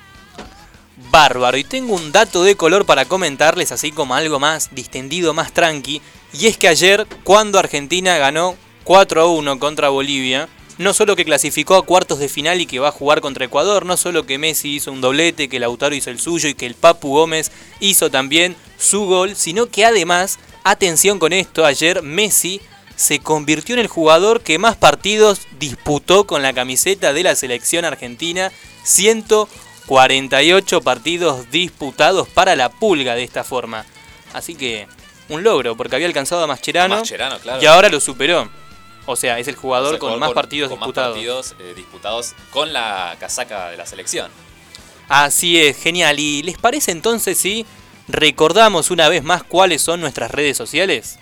Bárbaro, 1.10 1.56
y 1.56 1.64
tengo 1.64 1.94
un 1.94 2.12
dato 2.12 2.44
de 2.44 2.56
color 2.56 2.84
para 2.84 3.06
comentarles, 3.06 3.72
así 3.72 3.92
como 3.92 4.14
algo 4.14 4.38
más 4.38 4.74
distendido, 4.74 5.34
más 5.34 5.52
tranqui. 5.52 6.02
Y 6.32 6.46
es 6.46 6.56
que 6.56 6.68
ayer, 6.68 7.06
cuando 7.24 7.58
Argentina 7.58 8.16
ganó 8.18 8.56
4 8.84 9.22
a 9.22 9.26
1 9.26 9.58
contra 9.58 9.90
Bolivia, 9.90 10.48
no 10.78 10.94
solo 10.94 11.14
que 11.14 11.26
clasificó 11.26 11.74
a 11.76 11.84
cuartos 11.84 12.18
de 12.18 12.28
final 12.28 12.60
y 12.60 12.66
que 12.66 12.78
va 12.78 12.88
a 12.88 12.92
jugar 12.92 13.20
contra 13.20 13.44
Ecuador, 13.44 13.84
no 13.84 13.96
solo 13.96 14.24
que 14.24 14.38
Messi 14.38 14.76
hizo 14.76 14.90
un 14.90 15.00
doblete, 15.00 15.48
que 15.48 15.60
Lautaro 15.60 15.94
hizo 15.94 16.10
el 16.10 16.18
suyo 16.18 16.48
y 16.48 16.54
que 16.54 16.66
el 16.66 16.74
Papu 16.74 17.10
Gómez 17.10 17.52
hizo 17.80 18.10
también 18.10 18.56
su 18.78 19.04
gol, 19.04 19.36
sino 19.36 19.66
que 19.66 19.84
además, 19.84 20.38
atención 20.64 21.18
con 21.18 21.34
esto, 21.34 21.66
ayer 21.66 22.02
Messi 22.02 22.60
se 22.96 23.18
convirtió 23.18 23.74
en 23.74 23.80
el 23.80 23.88
jugador 23.88 24.40
que 24.40 24.58
más 24.58 24.76
partidos 24.76 25.40
disputó 25.58 26.26
con 26.26 26.42
la 26.42 26.54
camiseta 26.54 27.12
de 27.12 27.24
la 27.24 27.36
selección 27.36 27.84
argentina, 27.84 28.50
148 28.84 30.80
partidos 30.80 31.50
disputados 31.50 32.28
para 32.28 32.56
la 32.56 32.70
pulga 32.70 33.14
de 33.14 33.24
esta 33.24 33.44
forma. 33.44 33.84
Así 34.32 34.54
que 34.54 34.86
un 35.32 35.42
logro, 35.42 35.76
porque 35.76 35.96
había 35.96 36.06
alcanzado 36.06 36.42
a 36.44 36.46
Mascherano, 36.46 36.94
A 36.96 36.98
Mascherano, 36.98 37.38
claro. 37.38 37.62
y 37.62 37.66
ahora 37.66 37.88
lo 37.88 38.00
superó. 38.00 38.48
O 39.06 39.16
sea, 39.16 39.38
es 39.40 39.48
el 39.48 39.56
jugador 39.56 39.88
O 39.96 39.98
sea, 39.98 39.98
con 39.98 40.18
más 40.20 40.32
partidos 40.32 40.70
con 40.70 40.78
más 40.78 40.86
disputados. 40.86 41.14
partidos, 41.14 41.54
eh, 41.58 41.72
disputados 41.74 42.34
con 42.50 42.72
la 42.72 43.16
casaca 43.18 43.70
de 43.70 43.76
la 43.76 43.84
selección. 43.86 44.30
Así 45.08 45.60
es, 45.60 45.76
genial. 45.76 46.20
¿Y 46.20 46.42
les 46.42 46.56
parece 46.56 46.92
entonces 46.92 47.36
si 47.36 47.66
recordamos 48.08 48.90
una 48.90 49.08
vez 49.08 49.24
más 49.24 49.42
cuáles 49.42 49.82
son 49.82 50.00
nuestras 50.00 50.30
redes 50.30 50.56
sociales? 50.56 51.18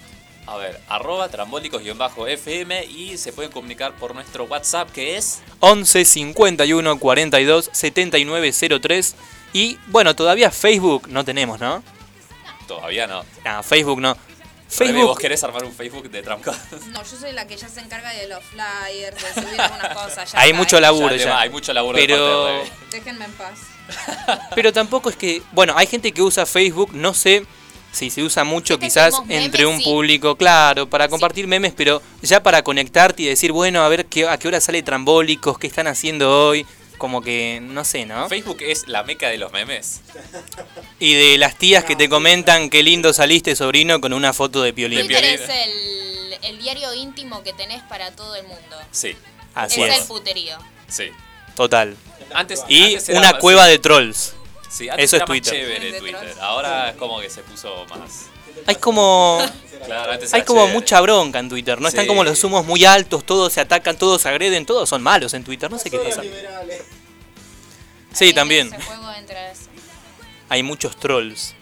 A 0.47 0.57
ver, 0.57 0.81
arroba 0.89 1.29
trambólicos-fm 1.29 2.85
y 2.87 3.17
se 3.17 3.33
pueden 3.33 3.51
comunicar 3.53 3.95
por 3.95 4.15
nuestro 4.15 4.45
WhatsApp 4.45 4.91
que 4.91 5.17
es 5.17 5.41
11 5.61 6.05
51 6.05 6.99
42 6.99 7.71
79 7.73 8.53
03. 8.81 9.15
Y 9.53 9.79
bueno, 9.87 10.15
todavía 10.15 10.51
Facebook 10.51 11.09
no 11.09 11.25
tenemos, 11.25 11.61
¿no? 11.61 11.83
Todavía 12.75 13.07
no. 13.09 13.25
No, 13.45 13.63
Facebook 13.63 14.01
no. 14.01 14.15
Rebe, 14.15 14.93
Facebook 14.93 15.07
¿Vos 15.09 15.19
querés 15.19 15.43
armar 15.43 15.65
un 15.65 15.73
Facebook 15.73 16.09
de 16.09 16.23
Tramcos? 16.23 16.57
No, 16.93 17.03
yo 17.03 17.17
soy 17.17 17.33
la 17.33 17.45
que 17.47 17.57
ya 17.57 17.69
se 17.69 17.81
encarga 17.81 18.13
de 18.13 18.29
los 18.29 18.45
flyers, 18.45 19.17
de 19.17 19.43
subir 19.43 19.61
algunas 19.61 19.95
cosas. 20.03 20.33
Hay 20.37 20.53
mucho 20.53 20.79
laburo 20.79 21.11
Ya 21.11 21.17
ya. 21.17 21.25
te 21.25 21.31
va, 21.31 21.41
hay 21.41 21.51
mucho 21.51 21.73
laburo 21.73 21.99
de 21.99 22.07
Pero, 22.07 22.45
parte 22.45 22.53
de 22.53 22.59
Rebe. 22.59 22.73
Déjenme 22.93 23.25
en 23.25 23.33
paz. 23.33 23.59
pero 24.55 24.73
tampoco 24.73 25.11
es 25.11 25.17
que. 25.17 25.43
Bueno, 25.51 25.75
hay 25.77 25.89
gente 25.89 26.13
que 26.13 26.23
usa 26.23 26.47
Facebook, 26.47 26.91
no 26.93 27.13
sé 27.13 27.45
si 27.91 28.09
se 28.09 28.23
usa 28.23 28.45
mucho 28.45 28.79
quizás 28.79 29.19
memes, 29.23 29.45
entre 29.47 29.67
un 29.67 29.79
sí. 29.79 29.85
público, 29.85 30.37
claro, 30.37 30.89
para 30.89 31.09
compartir 31.09 31.49
memes, 31.49 31.73
pero 31.77 32.01
ya 32.23 32.41
para 32.41 32.63
conectarte 32.63 33.25
y 33.25 33.27
decir, 33.27 33.51
bueno, 33.51 33.83
a 33.83 33.89
ver 33.89 34.07
qué, 34.07 34.29
a 34.29 34.39
qué 34.39 34.47
hora 34.47 34.61
sale 34.61 34.85
Trambólicos, 34.85 35.59
qué 35.59 35.67
están 35.67 35.89
haciendo 35.89 36.47
hoy. 36.47 36.65
Como 37.01 37.23
que, 37.23 37.61
no 37.63 37.83
sé, 37.83 38.05
¿no? 38.05 38.29
Facebook 38.29 38.59
es 38.61 38.87
la 38.87 39.03
meca 39.05 39.29
de 39.31 39.39
los 39.39 39.51
memes. 39.53 40.03
Y 40.99 41.15
de 41.15 41.39
las 41.39 41.57
tías 41.57 41.83
que 41.83 41.97
te 41.97 42.11
comentan 42.11 42.69
qué 42.69 42.83
lindo 42.83 43.15
saliste, 43.15 43.57
sobrino, 43.57 44.03
con 44.03 44.13
una 44.13 44.35
foto 44.35 44.63
de 44.63 44.75
piolín. 44.75 45.07
Twitter 45.07 45.25
es 45.25 45.41
el, 45.49 46.35
el 46.43 46.59
diario 46.59 46.93
íntimo 46.93 47.43
que 47.43 47.55
tenés 47.55 47.83
para 47.85 48.11
todo 48.15 48.37
el 48.37 48.47
mundo. 48.47 48.77
Sí, 48.91 49.17
Así 49.55 49.81
es 49.83 49.95
es. 49.95 50.01
el 50.03 50.09
puterío. 50.09 50.59
sí. 50.89 51.09
Total. 51.57 51.97
Antes, 52.35 52.63
Y 52.69 52.85
antes 52.95 53.09
era 53.09 53.19
una 53.19 53.39
cueva 53.39 53.65
sí. 53.65 53.71
de 53.73 53.79
trolls. 53.79 54.35
Sí, 54.69 54.89
antes 54.91 55.07
Eso 55.07 55.17
es 55.17 55.21
más 55.23 55.27
Twitter. 55.27 55.53
chévere. 55.55 56.35
Ahora 56.41 56.91
es 56.91 56.97
como 56.97 57.19
que 57.21 57.31
se 57.31 57.41
puso 57.43 57.87
más. 57.87 58.27
Hay 58.67 58.77
como. 58.77 59.39
Claro, 59.85 60.13
Hay 60.33 60.43
como 60.43 60.69
mucha 60.69 61.01
bronca 61.01 61.39
en 61.39 61.49
Twitter, 61.49 61.81
¿no? 61.81 61.89
Están 61.89 62.05
Sí. 62.05 62.09
como 62.09 62.23
los 62.23 62.45
humos 62.45 62.67
muy 62.67 62.85
altos, 62.85 63.25
todos 63.25 63.53
se 63.53 63.61
atacan, 63.63 63.97
todos 63.97 64.21
se 64.23 64.29
agreden, 64.29 64.67
todos 64.67 64.89
son 64.89 65.03
malos 65.03 65.33
en 65.35 65.43
Twitter, 65.43 65.71
no 65.71 65.79
sé 65.79 65.91
qué 65.91 65.99
pasa. 65.99 66.23
Sí, 68.13 68.27
Ahí 68.27 68.33
también. 68.35 68.71
Hay 70.51 70.63
muchos 70.63 70.97
trolls. 70.97 71.55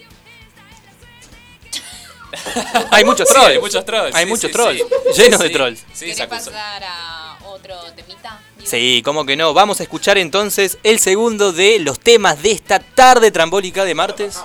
hay 2.90 3.04
muchos 3.04 3.28
Sí, 3.28 3.34
trolls. 3.34 3.48
hay 3.50 3.58
muchos 3.60 3.84
trolls. 3.84 4.14
Hay 4.16 4.24
sí, 4.24 4.28
muchos 4.30 4.50
sí, 4.50 4.52
trolls. 4.52 4.78
sí. 5.14 5.22
Llenos 5.22 5.38
Sí, 5.38 5.42
de 5.42 5.48
sí. 5.48 5.52
trolls. 5.54 5.80
Sí, 5.92 6.06
¿Querés 6.12 6.26
pasar 6.26 6.82
a 6.84 7.38
otro 7.46 7.80
temita? 7.96 8.40
Digo, 8.56 8.68
Sí, 8.70 9.02
¿cómo 9.04 9.24
que 9.24 9.36
no? 9.36 9.54
Vamos 9.54 9.80
a 9.80 9.82
escuchar 9.84 10.18
entonces 10.18 10.78
el 10.82 10.98
segundo 10.98 11.52
de 11.52 11.78
los 11.80 11.98
temas 12.00 12.42
de 12.42 12.50
esta 12.52 12.80
tarde 12.80 13.30
trambólica 13.30 13.84
de 13.84 13.94
martes. 13.94 14.38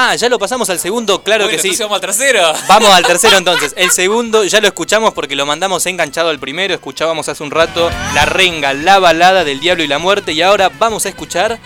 Ah, 0.00 0.14
ya 0.14 0.28
lo 0.28 0.38
pasamos 0.38 0.70
al 0.70 0.78
segundo, 0.78 1.24
claro 1.24 1.46
Bueno, 1.46 1.60
que 1.60 1.74
sí. 1.74 1.82
vamos 1.82 1.96
al 1.96 2.00
tercero. 2.00 2.40
Vamos 2.68 2.90
al 2.90 3.02
tercero 3.02 3.36
entonces. 3.38 3.74
El 3.76 3.90
segundo 3.90 4.44
ya 4.44 4.60
lo 4.60 4.68
escuchamos 4.68 5.12
porque 5.12 5.34
lo 5.34 5.44
mandamos 5.44 5.84
enganchado 5.86 6.28
al 6.28 6.38
primero. 6.38 6.72
Escuchábamos 6.72 7.28
hace 7.28 7.42
un 7.42 7.50
rato 7.50 7.90
La 8.14 8.24
Renga, 8.24 8.74
la 8.74 9.00
balada 9.00 9.42
del 9.42 9.58
diablo 9.58 9.82
y 9.82 9.88
la 9.88 9.98
muerte. 9.98 10.34
Y 10.34 10.40
ahora 10.40 10.68
vamos 10.68 11.04
a 11.04 11.08
escuchar 11.08 11.58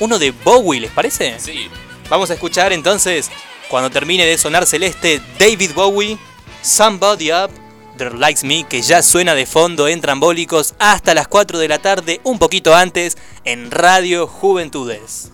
uno 0.00 0.18
de 0.18 0.32
Bowie, 0.32 0.80
¿les 0.80 0.90
parece? 0.90 1.38
Sí. 1.38 1.70
Vamos 2.08 2.28
a 2.30 2.34
escuchar 2.34 2.72
entonces, 2.72 3.30
cuando 3.68 3.88
termine 3.88 4.26
de 4.26 4.36
sonar 4.36 4.66
celeste, 4.66 5.22
David 5.38 5.70
Bowie, 5.72 6.18
Somebody 6.62 7.30
Up 7.30 7.52
There 7.98 8.18
Likes 8.18 8.44
Me, 8.44 8.64
que 8.64 8.82
ya 8.82 9.00
suena 9.00 9.36
de 9.36 9.46
fondo 9.46 9.86
en 9.86 10.00
Trambólicos 10.00 10.74
hasta 10.80 11.14
las 11.14 11.28
4 11.28 11.60
de 11.60 11.68
la 11.68 11.78
tarde, 11.78 12.20
un 12.24 12.40
poquito 12.40 12.74
antes, 12.74 13.16
en 13.44 13.70
Radio 13.70 14.26
Juventudes. 14.26 15.30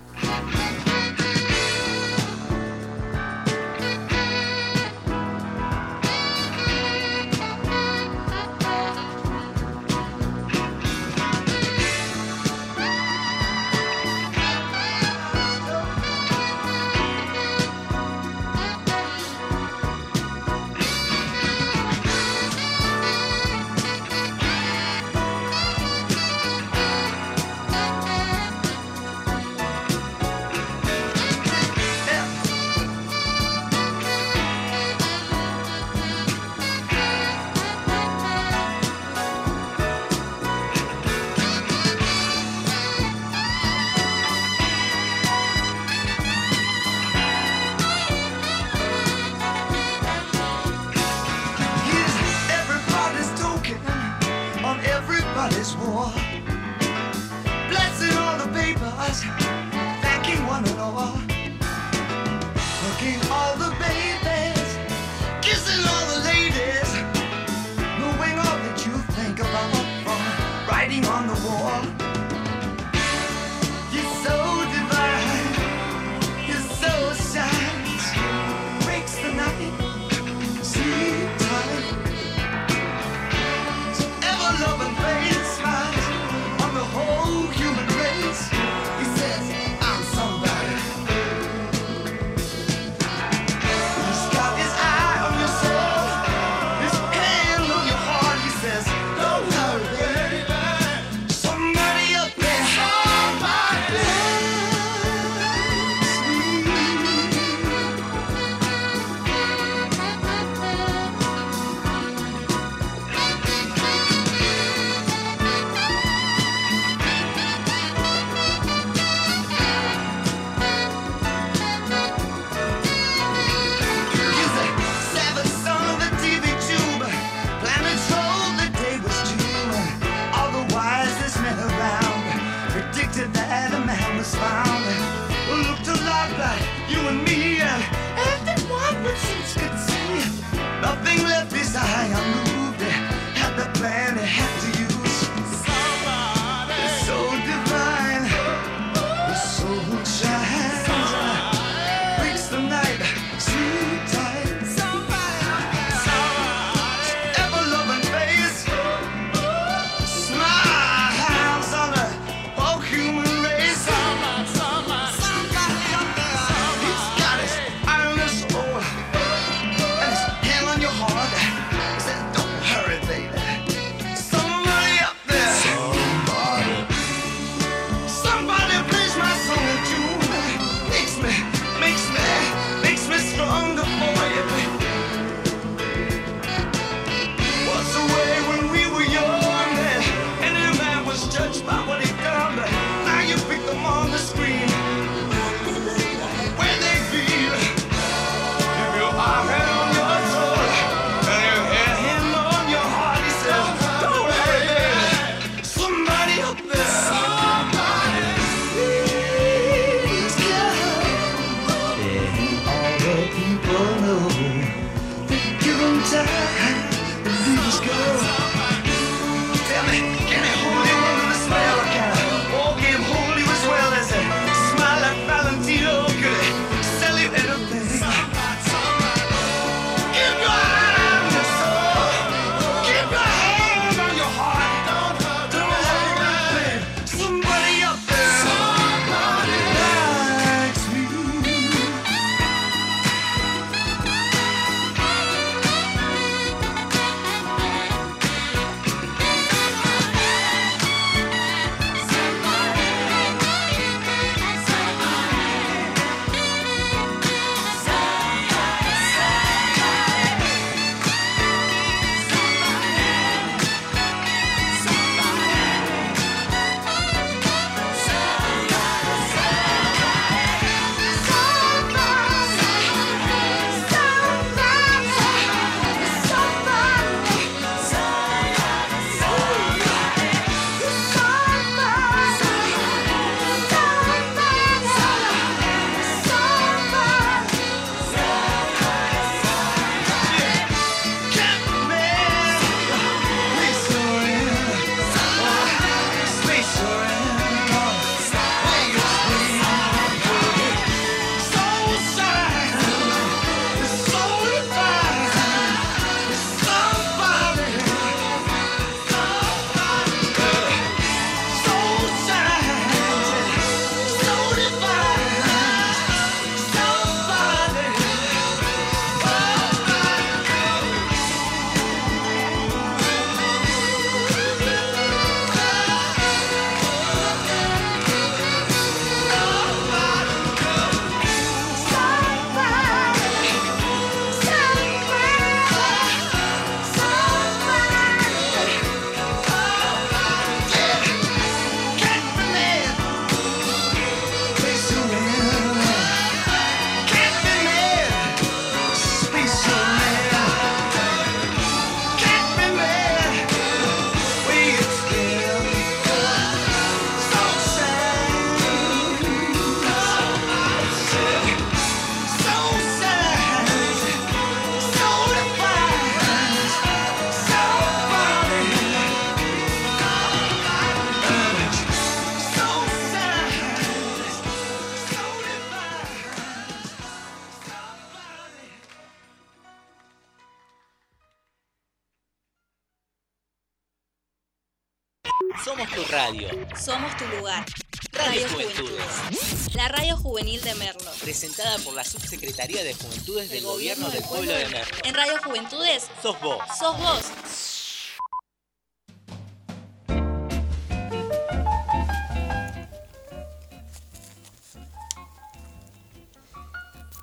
Sos 396.68 396.96
vos. 396.98 397.32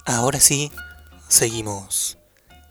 Ahora 0.06 0.40
sí, 0.40 0.72
seguimos 1.28 2.18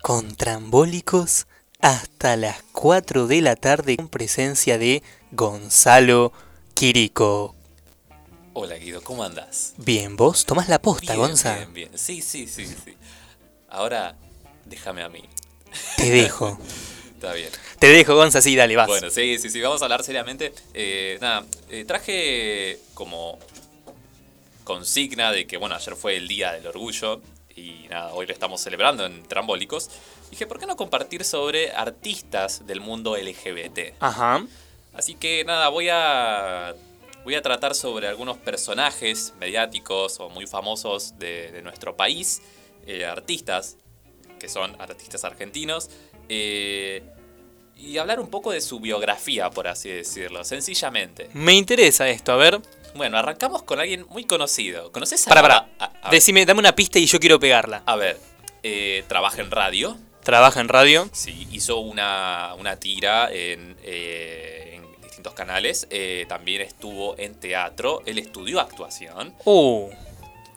con 0.01 0.35
trambólicos 0.35 1.47
hasta 1.81 2.35
las 2.35 2.61
4 2.73 3.27
de 3.27 3.41
la 3.41 3.55
tarde 3.55 3.97
con 3.97 4.09
presencia 4.09 4.77
de 4.77 5.01
Gonzalo 5.31 6.31
Quirico. 6.73 7.55
Hola 8.53 8.75
Guido, 8.75 9.01
¿cómo 9.01 9.23
andás? 9.23 9.73
Bien, 9.77 10.15
vos 10.15 10.45
tomás 10.45 10.69
la 10.69 10.81
posta, 10.81 11.13
Bien, 11.13 11.27
Gonza. 11.27 11.55
Bien, 11.55 11.73
bien. 11.73 11.97
Sí, 11.97 12.21
sí, 12.21 12.47
sí, 12.47 12.65
sí. 12.65 12.97
Ahora, 13.69 14.15
déjame 14.65 15.01
a 15.03 15.09
mí. 15.09 15.23
Te 15.97 16.09
dejo. 16.09 16.57
Está 17.13 17.33
bien. 17.33 17.49
Te 17.79 17.87
dejo, 17.87 18.15
Gonza, 18.15 18.41
sí, 18.41 18.55
dale, 18.55 18.75
vas. 18.75 18.87
Bueno, 18.87 19.09
sí, 19.09 19.37
sí, 19.39 19.49
sí, 19.49 19.59
vamos 19.61 19.81
a 19.81 19.85
hablar 19.85 20.03
seriamente. 20.03 20.53
Eh, 20.73 21.17
nada, 21.19 21.45
eh, 21.69 21.83
traje 21.85 22.79
como 22.93 23.37
consigna 24.63 25.31
de 25.31 25.45
que, 25.45 25.57
bueno, 25.57 25.75
ayer 25.75 25.95
fue 25.95 26.15
el 26.15 26.27
Día 26.27 26.53
del 26.53 26.67
Orgullo 26.67 27.21
y 27.55 27.87
nada, 27.89 28.13
hoy 28.13 28.25
lo 28.25 28.33
estamos 28.33 28.61
celebrando 28.61 29.05
en 29.05 29.23
Trambólicos. 29.23 29.89
Dije, 30.29 30.47
¿por 30.47 30.59
qué 30.59 30.65
no 30.65 30.77
compartir 30.77 31.25
sobre 31.25 31.71
artistas 31.71 32.65
del 32.65 32.79
mundo 32.79 33.17
LGBT? 33.17 33.95
Ajá. 33.99 34.45
Así 34.93 35.15
que 35.15 35.43
nada, 35.43 35.69
voy 35.69 35.89
a 35.91 36.73
voy 37.23 37.35
a 37.35 37.41
tratar 37.41 37.75
sobre 37.75 38.07
algunos 38.07 38.37
personajes 38.37 39.33
mediáticos 39.39 40.19
o 40.19 40.29
muy 40.29 40.47
famosos 40.47 41.19
de, 41.19 41.51
de 41.51 41.61
nuestro 41.61 41.95
país, 41.97 42.41
eh, 42.87 43.05
artistas, 43.05 43.77
que 44.39 44.49
son 44.49 44.75
artistas 44.81 45.23
argentinos, 45.25 45.89
eh, 46.29 47.03
y 47.77 47.97
hablar 47.97 48.19
un 48.19 48.27
poco 48.29 48.51
de 48.51 48.59
su 48.61 48.79
biografía, 48.79 49.49
por 49.51 49.67
así 49.67 49.89
decirlo, 49.89 50.43
sencillamente. 50.43 51.29
Me 51.33 51.53
interesa 51.53 52.09
esto, 52.09 52.31
a 52.33 52.35
ver. 52.35 52.59
Bueno, 52.95 53.17
arrancamos 53.17 53.63
con 53.63 53.79
alguien 53.79 54.05
muy 54.09 54.25
conocido. 54.25 54.91
¿Conoces 54.91 55.25
a 55.27 55.29
Para, 55.29 55.41
para. 55.41 55.55
a- 55.79 55.85
a- 55.85 56.07
a- 56.07 56.09
Decime, 56.11 56.45
dame 56.45 56.59
una 56.59 56.75
pista 56.75 56.99
y 56.99 57.05
yo 57.05 57.19
quiero 57.19 57.39
pegarla. 57.39 57.83
A 57.85 57.95
ver, 57.95 58.17
eh, 58.63 59.03
trabaja 59.07 59.41
en 59.41 59.51
radio. 59.51 59.97
Trabaja 60.23 60.59
en 60.59 60.67
radio. 60.67 61.09
Sí, 61.13 61.47
hizo 61.51 61.77
una, 61.79 62.53
una 62.59 62.75
tira 62.77 63.29
en, 63.31 63.77
eh, 63.83 64.73
en 64.75 65.01
distintos 65.01 65.33
canales. 65.33 65.87
eh, 65.89 66.25
también 66.27 66.61
estuvo 66.61 67.17
en 67.17 67.35
teatro. 67.35 68.01
Él 68.05 68.17
estudió 68.17 68.59
actuación. 68.59 69.33
Uh, 69.45 69.89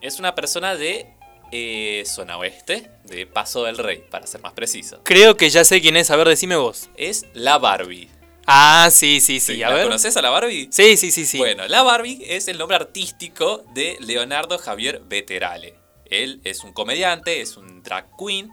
Es 0.01 0.19
una 0.19 0.35
persona 0.35 0.75
de 0.75 1.07
eh, 1.53 2.03
zona 2.07 2.37
oeste, 2.39 2.91
de 3.05 3.27
Paso 3.27 3.65
del 3.65 3.79
Rey, 3.79 4.03
para 4.11 4.27
ser 4.27 4.41
más 4.41 4.53
preciso. 4.55 5.01
creo 5.05 5.37
que 5.37 5.51
ya 5.51 5.65
sé 5.65 5.81
quién 5.81 5.97
es. 5.97 6.11
A 6.11 6.17
ver, 6.17 6.27
decime 6.29 6.57
vos. 6.57 6.89
Es 6.97 7.27
la 7.35 7.59
Barbie. 7.59 8.09
Ah, 8.47 8.89
sí, 8.91 9.21
sí, 9.21 9.39
sí. 9.39 9.55
Sí, 9.55 9.63
a 9.63 9.69
¿la 9.69 9.77
ver. 9.77 9.85
conoces 9.85 10.17
a 10.17 10.23
la 10.23 10.31
Barbie? 10.31 10.69
Sí, 10.73 10.97
sí, 10.97 11.13
sí, 11.13 11.27
sí. 11.27 11.39
Bueno, 11.39 11.69
la 11.69 11.83
Barbie 11.85 12.25
es 12.27 12.49
el 12.49 12.59
nombre 12.59 12.77
artístico 12.77 13.65
de 13.75 13.97
Leonardo 14.01 14.59
Javier 14.59 15.01
Veterale. 15.07 15.75
Él 16.07 16.41
es 16.43 16.65
un 16.65 16.73
comediante, 16.73 17.41
es 17.41 17.57
un 17.57 17.83
drag 17.85 18.07
queen, 18.19 18.51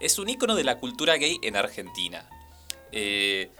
es 0.00 0.18
un 0.18 0.28
ícono 0.28 0.54
de 0.54 0.64
la 0.64 0.78
cultura 0.78 1.16
gay 1.16 1.38
en 1.42 1.56
Argentina. 1.56 2.28
Eh, 2.92 3.50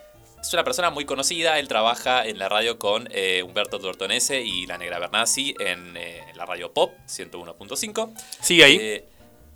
es 0.42 0.52
una 0.52 0.64
persona 0.64 0.90
muy 0.90 1.04
conocida, 1.04 1.58
él 1.60 1.68
trabaja 1.68 2.26
en 2.26 2.38
la 2.38 2.48
radio 2.48 2.78
con 2.78 3.08
eh, 3.12 3.44
Humberto 3.44 3.78
Tortonese 3.78 4.42
y 4.42 4.66
la 4.66 4.76
Negra 4.76 4.98
Bernasi 4.98 5.54
en 5.60 5.96
eh, 5.96 6.20
la 6.34 6.44
radio 6.44 6.72
Pop 6.72 6.92
101.5. 7.06 8.12
Sigue 8.40 8.64
ahí. 8.64 8.76
Eh, 8.80 9.08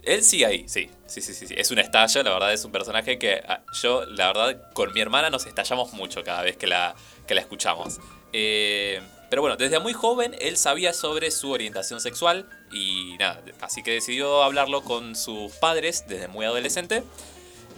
él 0.04 0.22
sigue 0.22 0.46
ahí, 0.46 0.68
sí. 0.68 0.88
Sí, 1.06 1.20
sí, 1.20 1.34
sí, 1.34 1.48
sí. 1.48 1.54
Es 1.58 1.72
un 1.72 1.80
estallo, 1.80 2.22
la 2.22 2.32
verdad 2.32 2.52
es 2.52 2.64
un 2.64 2.70
personaje 2.70 3.18
que 3.18 3.42
ah, 3.48 3.62
yo, 3.82 4.06
la 4.06 4.28
verdad, 4.28 4.72
con 4.74 4.92
mi 4.92 5.00
hermana 5.00 5.28
nos 5.28 5.46
estallamos 5.46 5.92
mucho 5.92 6.22
cada 6.22 6.42
vez 6.42 6.56
que 6.56 6.68
la, 6.68 6.94
que 7.26 7.34
la 7.34 7.40
escuchamos. 7.40 7.98
Pero 8.30 9.42
bueno, 9.42 9.56
desde 9.56 9.80
muy 9.80 9.92
joven 9.92 10.36
él 10.40 10.56
sabía 10.56 10.92
sobre 10.92 11.32
su 11.32 11.50
orientación 11.50 12.00
sexual 12.00 12.48
y 12.72 13.16
nada, 13.18 13.42
así 13.60 13.82
que 13.82 13.90
decidió 13.90 14.44
hablarlo 14.44 14.82
con 14.82 15.16
sus 15.16 15.52
padres 15.54 16.04
desde 16.06 16.28
muy 16.28 16.46
adolescente. 16.46 17.02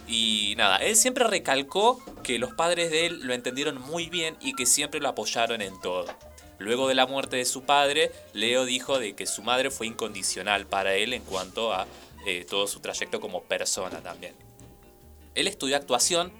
Y 0.09 0.55
nada, 0.57 0.77
él 0.77 0.95
siempre 0.95 1.23
recalcó 1.25 2.03
que 2.23 2.39
los 2.39 2.53
padres 2.55 2.89
de 2.89 3.05
él 3.05 3.19
lo 3.21 3.35
entendieron 3.35 3.79
muy 3.79 4.09
bien 4.09 4.35
y 4.41 4.55
que 4.55 4.65
siempre 4.65 4.99
lo 4.99 5.07
apoyaron 5.07 5.61
en 5.61 5.79
todo. 5.79 6.07
Luego 6.57 6.87
de 6.87 6.95
la 6.95 7.05
muerte 7.05 7.37
de 7.37 7.45
su 7.45 7.61
padre, 7.61 8.11
Leo 8.33 8.65
dijo 8.65 8.97
de 8.97 9.13
que 9.13 9.27
su 9.27 9.43
madre 9.43 9.69
fue 9.69 9.85
incondicional 9.85 10.65
para 10.65 10.95
él 10.95 11.13
en 11.13 11.21
cuanto 11.21 11.71
a 11.73 11.85
eh, 12.25 12.43
todo 12.49 12.65
su 12.65 12.79
trayecto 12.79 13.21
como 13.21 13.43
persona 13.43 14.01
también. 14.01 14.33
Él 15.35 15.47
estudió 15.47 15.77
actuación, 15.77 16.33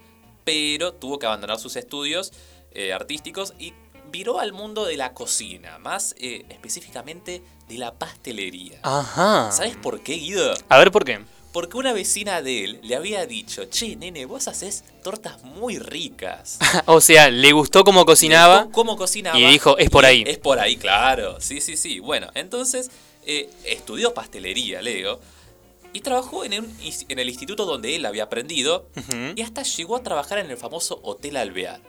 pero 0.43 0.91
tuvo 0.93 1.19
que 1.19 1.27
abandonar 1.27 1.59
sus 1.59 1.75
estudios 1.75 2.33
eh, 2.71 2.91
artísticos 2.91 3.53
y 3.59 3.73
viró 4.11 4.39
al 4.39 4.51
mundo 4.51 4.85
de 4.85 4.97
la 4.97 5.13
cocina, 5.13 5.77
más 5.77 6.15
eh, 6.17 6.43
específicamente 6.49 7.43
de 7.67 7.77
la 7.77 7.93
pastelería. 7.93 8.79
Ajá. 8.81 9.51
¿Sabes 9.51 9.77
por 9.77 10.01
qué, 10.01 10.15
Guido? 10.15 10.55
A 10.69 10.77
ver 10.79 10.91
por 10.91 11.05
qué. 11.05 11.19
Porque 11.51 11.77
una 11.77 11.93
vecina 11.93 12.41
de 12.43 12.63
él 12.63 12.79
le 12.83 12.95
había 12.95 13.25
dicho, 13.25 13.65
che, 13.65 13.95
nene, 13.95 14.25
vos 14.25 14.47
haces 14.47 14.83
tortas 15.03 15.43
muy 15.43 15.79
ricas. 15.79 16.59
o 16.85 17.01
sea, 17.01 17.29
le 17.31 17.51
gustó 17.53 17.83
cómo 17.83 18.05
cocinaba. 18.05 18.67
Cómo 18.71 18.95
cocinaba. 18.97 19.37
y 19.39 19.45
dijo, 19.45 19.77
"Es 19.79 19.89
por 19.89 20.05
ahí". 20.05 20.23
Es 20.27 20.37
por 20.37 20.59
ahí, 20.59 20.77
claro. 20.77 21.41
Sí, 21.41 21.59
sí, 21.59 21.75
sí. 21.75 21.99
Bueno, 21.99 22.29
entonces 22.35 22.91
eh, 23.25 23.49
estudió 23.65 24.13
pastelería, 24.13 24.81
Leo. 24.81 25.19
Y 25.91 26.01
trabajó 26.01 26.43
en, 26.45 26.53
un 26.59 26.77
ins- 26.81 27.05
en 27.09 27.17
el 27.17 27.27
instituto 27.29 27.65
donde 27.65 27.95
él 27.95 28.05
había 28.05 28.23
aprendido. 28.25 28.85
Y 29.35 29.41
hasta 29.41 29.63
llegó 29.63 29.95
a 29.95 30.03
trabajar 30.03 30.37
en 30.37 30.51
el 30.51 30.57
famoso 30.57 30.99
Hotel 31.03 31.35
Alvear. 31.35 31.81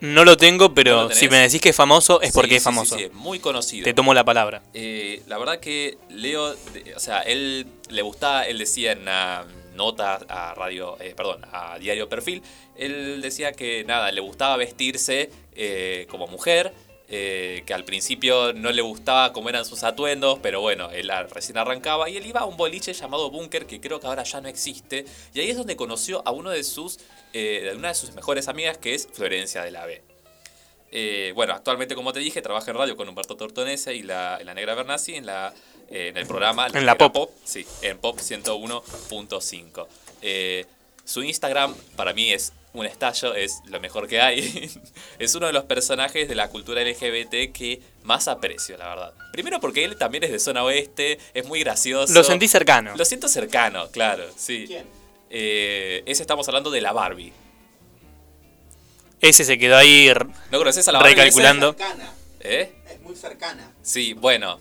No 0.00 0.24
lo 0.24 0.36
tengo, 0.36 0.74
pero 0.74 0.92
¿No 0.92 1.02
lo 1.02 1.08
tenés? 1.08 1.18
si 1.18 1.28
me 1.28 1.38
decís 1.38 1.60
que 1.60 1.70
es 1.70 1.76
famoso, 1.76 2.20
es 2.20 2.28
Sí, 2.28 2.34
porque 2.34 2.56
es 2.56 2.62
famoso. 2.62 2.96
Sí, 2.96 3.04
sí, 3.04 3.10
muy 3.14 3.38
conocido. 3.38 3.84
Te 3.84 3.94
tomo 3.94 4.14
la 4.14 4.24
palabra. 4.24 4.62
Eh, 4.74 5.22
la 5.26 5.38
verdad 5.38 5.60
que 5.60 5.98
Leo, 6.10 6.54
o 6.96 7.00
sea, 7.00 7.20
él 7.22 7.66
le 7.88 8.02
gustaba, 8.02 8.44
él 8.44 8.58
decía 8.58 8.92
en 8.92 9.00
una 9.00 9.46
nota 9.78 10.20
a 10.28 10.54
radio, 10.54 10.96
eh, 11.00 11.14
perdón, 11.16 11.40
a 11.52 11.78
Diario 11.78 12.08
Perfil, 12.08 12.42
él 12.76 13.22
decía 13.22 13.52
que 13.52 13.84
nada, 13.84 14.10
le 14.12 14.20
gustaba 14.20 14.56
vestirse 14.56 15.30
eh, 15.54 16.06
como 16.10 16.26
mujer, 16.26 16.74
eh, 17.10 17.62
que 17.64 17.72
al 17.72 17.84
principio 17.84 18.52
no 18.52 18.70
le 18.70 18.82
gustaba 18.82 19.32
cómo 19.32 19.48
eran 19.48 19.64
sus 19.64 19.82
atuendos, 19.82 20.40
pero 20.42 20.60
bueno, 20.60 20.90
él 20.90 21.10
recién 21.30 21.56
arrancaba 21.56 22.10
y 22.10 22.18
él 22.18 22.26
iba 22.26 22.40
a 22.40 22.44
un 22.44 22.58
boliche 22.58 22.92
llamado 22.92 23.30
Bunker, 23.30 23.66
que 23.66 23.80
creo 23.80 23.98
que 23.98 24.06
ahora 24.06 24.24
ya 24.24 24.42
no 24.42 24.48
existe, 24.48 25.06
y 25.32 25.40
ahí 25.40 25.48
es 25.48 25.56
donde 25.56 25.74
conoció 25.74 26.22
a 26.26 26.32
uno 26.32 26.50
de 26.50 26.62
sus, 26.64 26.98
eh, 27.32 27.62
de 27.64 27.76
una 27.76 27.88
de 27.88 27.94
sus 27.94 28.14
mejores 28.14 28.48
amigas, 28.48 28.78
que 28.78 28.94
es 28.94 29.08
Florencia 29.12 29.62
de 29.62 29.70
la 29.70 29.86
B. 29.86 30.02
Eh, 30.90 31.32
bueno, 31.34 31.52
actualmente, 31.52 31.94
como 31.94 32.12
te 32.12 32.20
dije, 32.20 32.40
trabaja 32.40 32.70
en 32.70 32.76
radio 32.76 32.96
con 32.96 33.08
Humberto 33.08 33.36
Tortonese 33.36 33.94
y 33.94 34.02
la, 34.02 34.40
la 34.42 34.54
Negra 34.54 34.74
Bernasi 34.74 35.16
en, 35.16 35.26
la, 35.26 35.52
eh, 35.90 36.08
en 36.08 36.16
el 36.16 36.26
programa 36.26 36.66
En 36.66 36.86
la 36.86 36.94
Negra 36.94 37.12
Pop. 37.12 37.30
Sí, 37.44 37.66
en 37.82 37.98
Pop 37.98 38.18
101.5. 38.18 39.86
Eh, 40.22 40.66
su 41.04 41.22
Instagram 41.22 41.74
para 41.96 42.12
mí 42.12 42.32
es 42.32 42.52
un 42.72 42.86
estallo, 42.86 43.34
es 43.34 43.60
lo 43.66 43.80
mejor 43.80 44.08
que 44.08 44.20
hay. 44.20 44.70
es 45.18 45.34
uno 45.34 45.46
de 45.46 45.52
los 45.52 45.64
personajes 45.64 46.28
de 46.28 46.34
la 46.34 46.48
cultura 46.48 46.82
LGBT 46.82 47.52
que 47.52 47.80
más 48.04 48.28
aprecio, 48.28 48.76
la 48.78 48.88
verdad. 48.88 49.14
Primero 49.32 49.60
porque 49.60 49.84
él 49.84 49.96
también 49.96 50.24
es 50.24 50.30
de 50.30 50.38
zona 50.38 50.64
oeste, 50.64 51.18
es 51.34 51.46
muy 51.46 51.60
gracioso. 51.60 52.12
Lo 52.14 52.24
sentí 52.24 52.48
cercano. 52.48 52.94
Lo 52.96 53.04
siento 53.04 53.28
cercano, 53.28 53.90
claro, 53.90 54.24
sí. 54.36 54.64
¿Quién? 54.66 54.97
Eh, 55.30 56.02
ese 56.06 56.22
estamos 56.22 56.46
hablando 56.48 56.70
de 56.70 56.80
la 56.80 56.92
Barbie. 56.92 57.32
Ese 59.20 59.44
se 59.44 59.58
quedó 59.58 59.76
ahí 59.76 60.10
¿No 60.50 60.58
conoces 60.58 60.86
a 60.88 60.92
la 60.92 61.00
Barbie? 61.00 61.14
recalculando. 61.14 61.72
Cercana. 61.72 62.12
¿Eh? 62.40 62.72
Es 62.90 63.00
muy 63.00 63.16
cercana. 63.16 63.72
Sí, 63.82 64.12
bueno. 64.14 64.60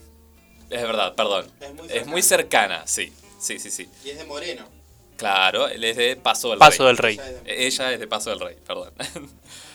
Es 0.70 0.82
verdad, 0.82 1.16
perdón. 1.16 1.50
Es 1.62 1.74
muy 1.74 1.88
Es 1.90 2.08
muy 2.08 2.22
cercana, 2.22 2.86
sí. 2.88 3.14
Sí, 3.40 3.60
sí, 3.60 3.70
sí. 3.72 3.88
Y 4.04 4.10
es 4.10 4.18
de 4.18 4.26
Moreno. 4.26 4.68
Claro, 5.16 5.68
él 5.68 5.84
es 5.84 5.96
de 5.98 6.16
Paso 6.16 6.50
del 6.50 6.60
Paso 6.60 6.84
Rey. 6.84 6.88
del 6.88 6.98
Rey. 6.98 7.14
Ella 7.16 7.28
es 7.30 7.44
de- 7.44 7.66
Ella 7.68 7.94
es 7.94 8.00
de 8.00 8.08
Paso 8.08 8.30
del 8.32 8.40
Rey, 8.40 8.56
perdón. 8.66 8.92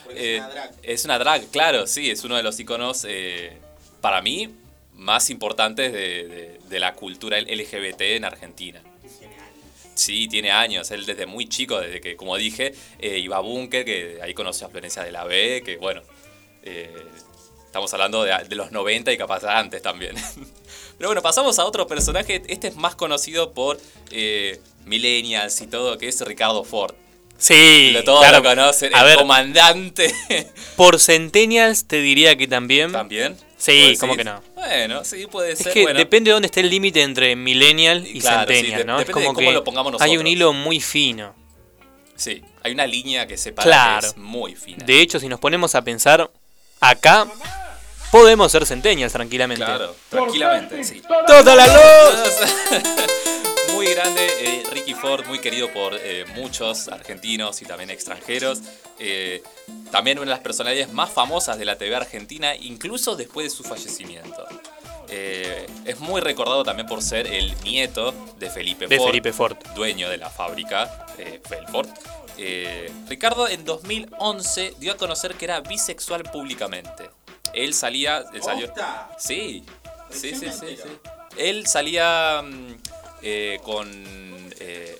Porque 0.04 0.36
Eh, 0.36 0.36
es 0.36 0.40
una 0.42 0.48
drag. 0.50 0.74
es 0.82 1.04
una 1.04 1.18
drag, 1.18 1.46
claro, 1.50 1.86
sí, 1.86 2.10
es 2.10 2.22
uno 2.24 2.36
de 2.36 2.42
los 2.42 2.58
iconos, 2.60 3.06
eh, 3.08 3.56
para 4.00 4.20
mí, 4.20 4.54
más 4.94 5.30
importantes 5.30 5.92
de, 5.92 5.98
de- 6.28 6.60
de 6.68 6.78
la 6.80 6.94
cultura 6.94 7.38
LGBT 7.40 8.16
en 8.16 8.24
Argentina. 8.24 8.82
Sí, 9.94 10.26
tiene 10.28 10.50
años. 10.50 10.90
Él 10.90 11.04
desde 11.06 11.26
muy 11.26 11.48
chico, 11.48 11.78
desde 11.80 12.00
que, 12.00 12.16
como 12.16 12.36
dije, 12.36 12.74
eh, 12.98 13.18
iba 13.18 13.36
a 13.36 13.40
Bunker, 13.40 13.84
que 13.84 14.18
ahí 14.22 14.34
conoció 14.34 14.66
a 14.66 14.70
Florencia 14.70 15.02
de 15.04 15.12
la 15.12 15.24
B, 15.24 15.62
que 15.64 15.76
bueno, 15.76 16.00
eh, 16.62 16.90
estamos 17.66 17.92
hablando 17.92 18.22
de, 18.24 18.32
de 18.48 18.56
los 18.56 18.72
90 18.72 19.12
y 19.12 19.16
capaz 19.18 19.44
antes 19.44 19.82
también. 19.82 20.14
Pero 20.98 21.08
bueno, 21.08 21.22
pasamos 21.22 21.58
a 21.58 21.64
otro 21.64 21.86
personaje. 21.86 22.42
Este 22.46 22.68
es 22.68 22.76
más 22.76 22.94
conocido 22.94 23.52
por 23.52 23.80
eh, 24.10 24.60
millennials 24.84 25.60
y 25.60 25.66
todo, 25.66 25.98
que 25.98 26.08
es 26.08 26.20
Ricardo 26.22 26.64
Ford. 26.64 26.94
Sí, 27.38 27.90
Lo- 27.92 28.04
todos 28.04 28.20
claro. 28.20 28.38
lo 28.38 28.44
conocen, 28.48 28.94
A 28.94 29.00
el 29.00 29.06
ver. 29.06 29.16
comandante. 29.18 30.14
Por 30.76 31.00
Centennials 31.00 31.86
te 31.86 31.96
diría 32.00 32.36
que 32.36 32.46
también. 32.46 32.92
¿También? 32.92 33.36
Sí, 33.64 33.90
¿Vos 33.90 33.98
¿cómo 34.00 34.16
que 34.16 34.24
no? 34.24 34.42
Bueno, 34.56 35.04
sí, 35.04 35.26
puede 35.30 35.52
Es 35.52 35.60
ser. 35.60 35.72
que 35.72 35.82
bueno. 35.82 35.96
depende 35.98 36.30
de 36.30 36.32
dónde 36.32 36.46
esté 36.46 36.60
el 36.60 36.68
límite 36.70 37.00
entre 37.02 37.36
millennial 37.36 38.04
y 38.04 38.18
Claro, 38.20 38.38
centennial, 38.52 38.84
¿no? 38.86 38.98
Es 38.98 39.06
de 39.06 39.12
como 39.12 39.26
cómo 39.26 39.38
que 39.38 39.52
lo 39.52 39.62
pongamos 39.62 39.92
hay 40.02 40.10
un 40.10 40.24
nosotros. 40.24 40.32
hilo 40.32 40.52
muy 40.52 40.80
fino. 40.80 41.32
Sí, 42.16 42.42
hay 42.64 42.72
una 42.72 42.86
línea 42.88 43.26
que 43.28 43.36
separa 43.36 43.64
Claro. 43.64 44.00
que 44.00 44.06
es 44.08 44.16
muy 44.16 44.56
fina. 44.56 44.84
De 44.84 45.00
hecho, 45.00 45.20
si 45.20 45.28
nos 45.28 45.38
ponemos 45.38 45.76
a 45.76 45.82
pensar 45.82 46.28
acá, 46.80 47.28
podemos 48.10 48.50
ser 48.50 48.66
centennials 48.66 49.12
tranquilamente. 49.12 49.64
Claro, 49.64 49.94
tranquilamente, 50.08 50.82
sí. 50.82 51.00
¡Toda 51.28 51.54
la 51.54 51.66
luz! 51.68 52.82
Muy 53.82 53.94
grande, 53.94 54.24
eh, 54.38 54.62
Ricky 54.70 54.94
Ford, 54.94 55.26
muy 55.26 55.40
querido 55.40 55.72
por 55.72 55.94
eh, 55.94 56.24
muchos 56.36 56.86
argentinos 56.86 57.62
y 57.62 57.64
también 57.64 57.90
extranjeros. 57.90 58.60
Eh, 59.00 59.42
también 59.90 60.18
una 60.18 60.26
de 60.26 60.36
las 60.36 60.40
personalidades 60.40 60.92
más 60.92 61.10
famosas 61.10 61.58
de 61.58 61.64
la 61.64 61.76
TV 61.76 61.96
argentina, 61.96 62.54
incluso 62.54 63.16
después 63.16 63.46
de 63.46 63.50
su 63.50 63.64
fallecimiento. 63.64 64.46
Eh, 65.08 65.66
es 65.84 65.98
muy 65.98 66.20
recordado 66.20 66.62
también 66.62 66.86
por 66.86 67.02
ser 67.02 67.26
el 67.26 67.60
nieto 67.64 68.12
de 68.38 68.50
Felipe 68.50 68.86
De 68.86 68.98
Ford, 68.98 69.08
Felipe 69.08 69.32
Ford. 69.32 69.56
dueño 69.74 70.08
de 70.08 70.16
la 70.16 70.30
fábrica 70.30 71.06
eh, 71.18 71.40
Belfort. 71.50 71.90
Eh, 72.38 72.88
Ricardo 73.08 73.48
en 73.48 73.64
2011 73.64 74.74
dio 74.78 74.92
a 74.92 74.96
conocer 74.96 75.34
que 75.34 75.46
era 75.46 75.60
bisexual 75.60 76.22
públicamente. 76.22 77.10
Él 77.52 77.74
salía, 77.74 78.24
él 78.32 78.42
salió, 78.44 78.72
sí, 79.18 79.64
sí, 80.08 80.36
sí, 80.36 80.46
sí, 80.52 80.76
sí. 80.76 80.88
Él 81.36 81.66
salía 81.66 82.42
mm, 82.42 82.91
eh, 83.22 83.60
con, 83.62 83.88
eh, 84.60 84.98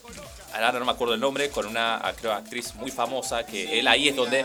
ahora 0.54 0.78
no 0.78 0.84
me 0.84 0.92
acuerdo 0.92 1.14
el 1.14 1.20
nombre, 1.20 1.50
con 1.50 1.66
una 1.66 2.00
creo, 2.20 2.32
actriz 2.32 2.74
muy 2.74 2.90
famosa 2.90 3.44
que 3.44 3.78
él 3.78 3.88
ahí 3.88 4.08
es 4.08 4.16
donde, 4.16 4.44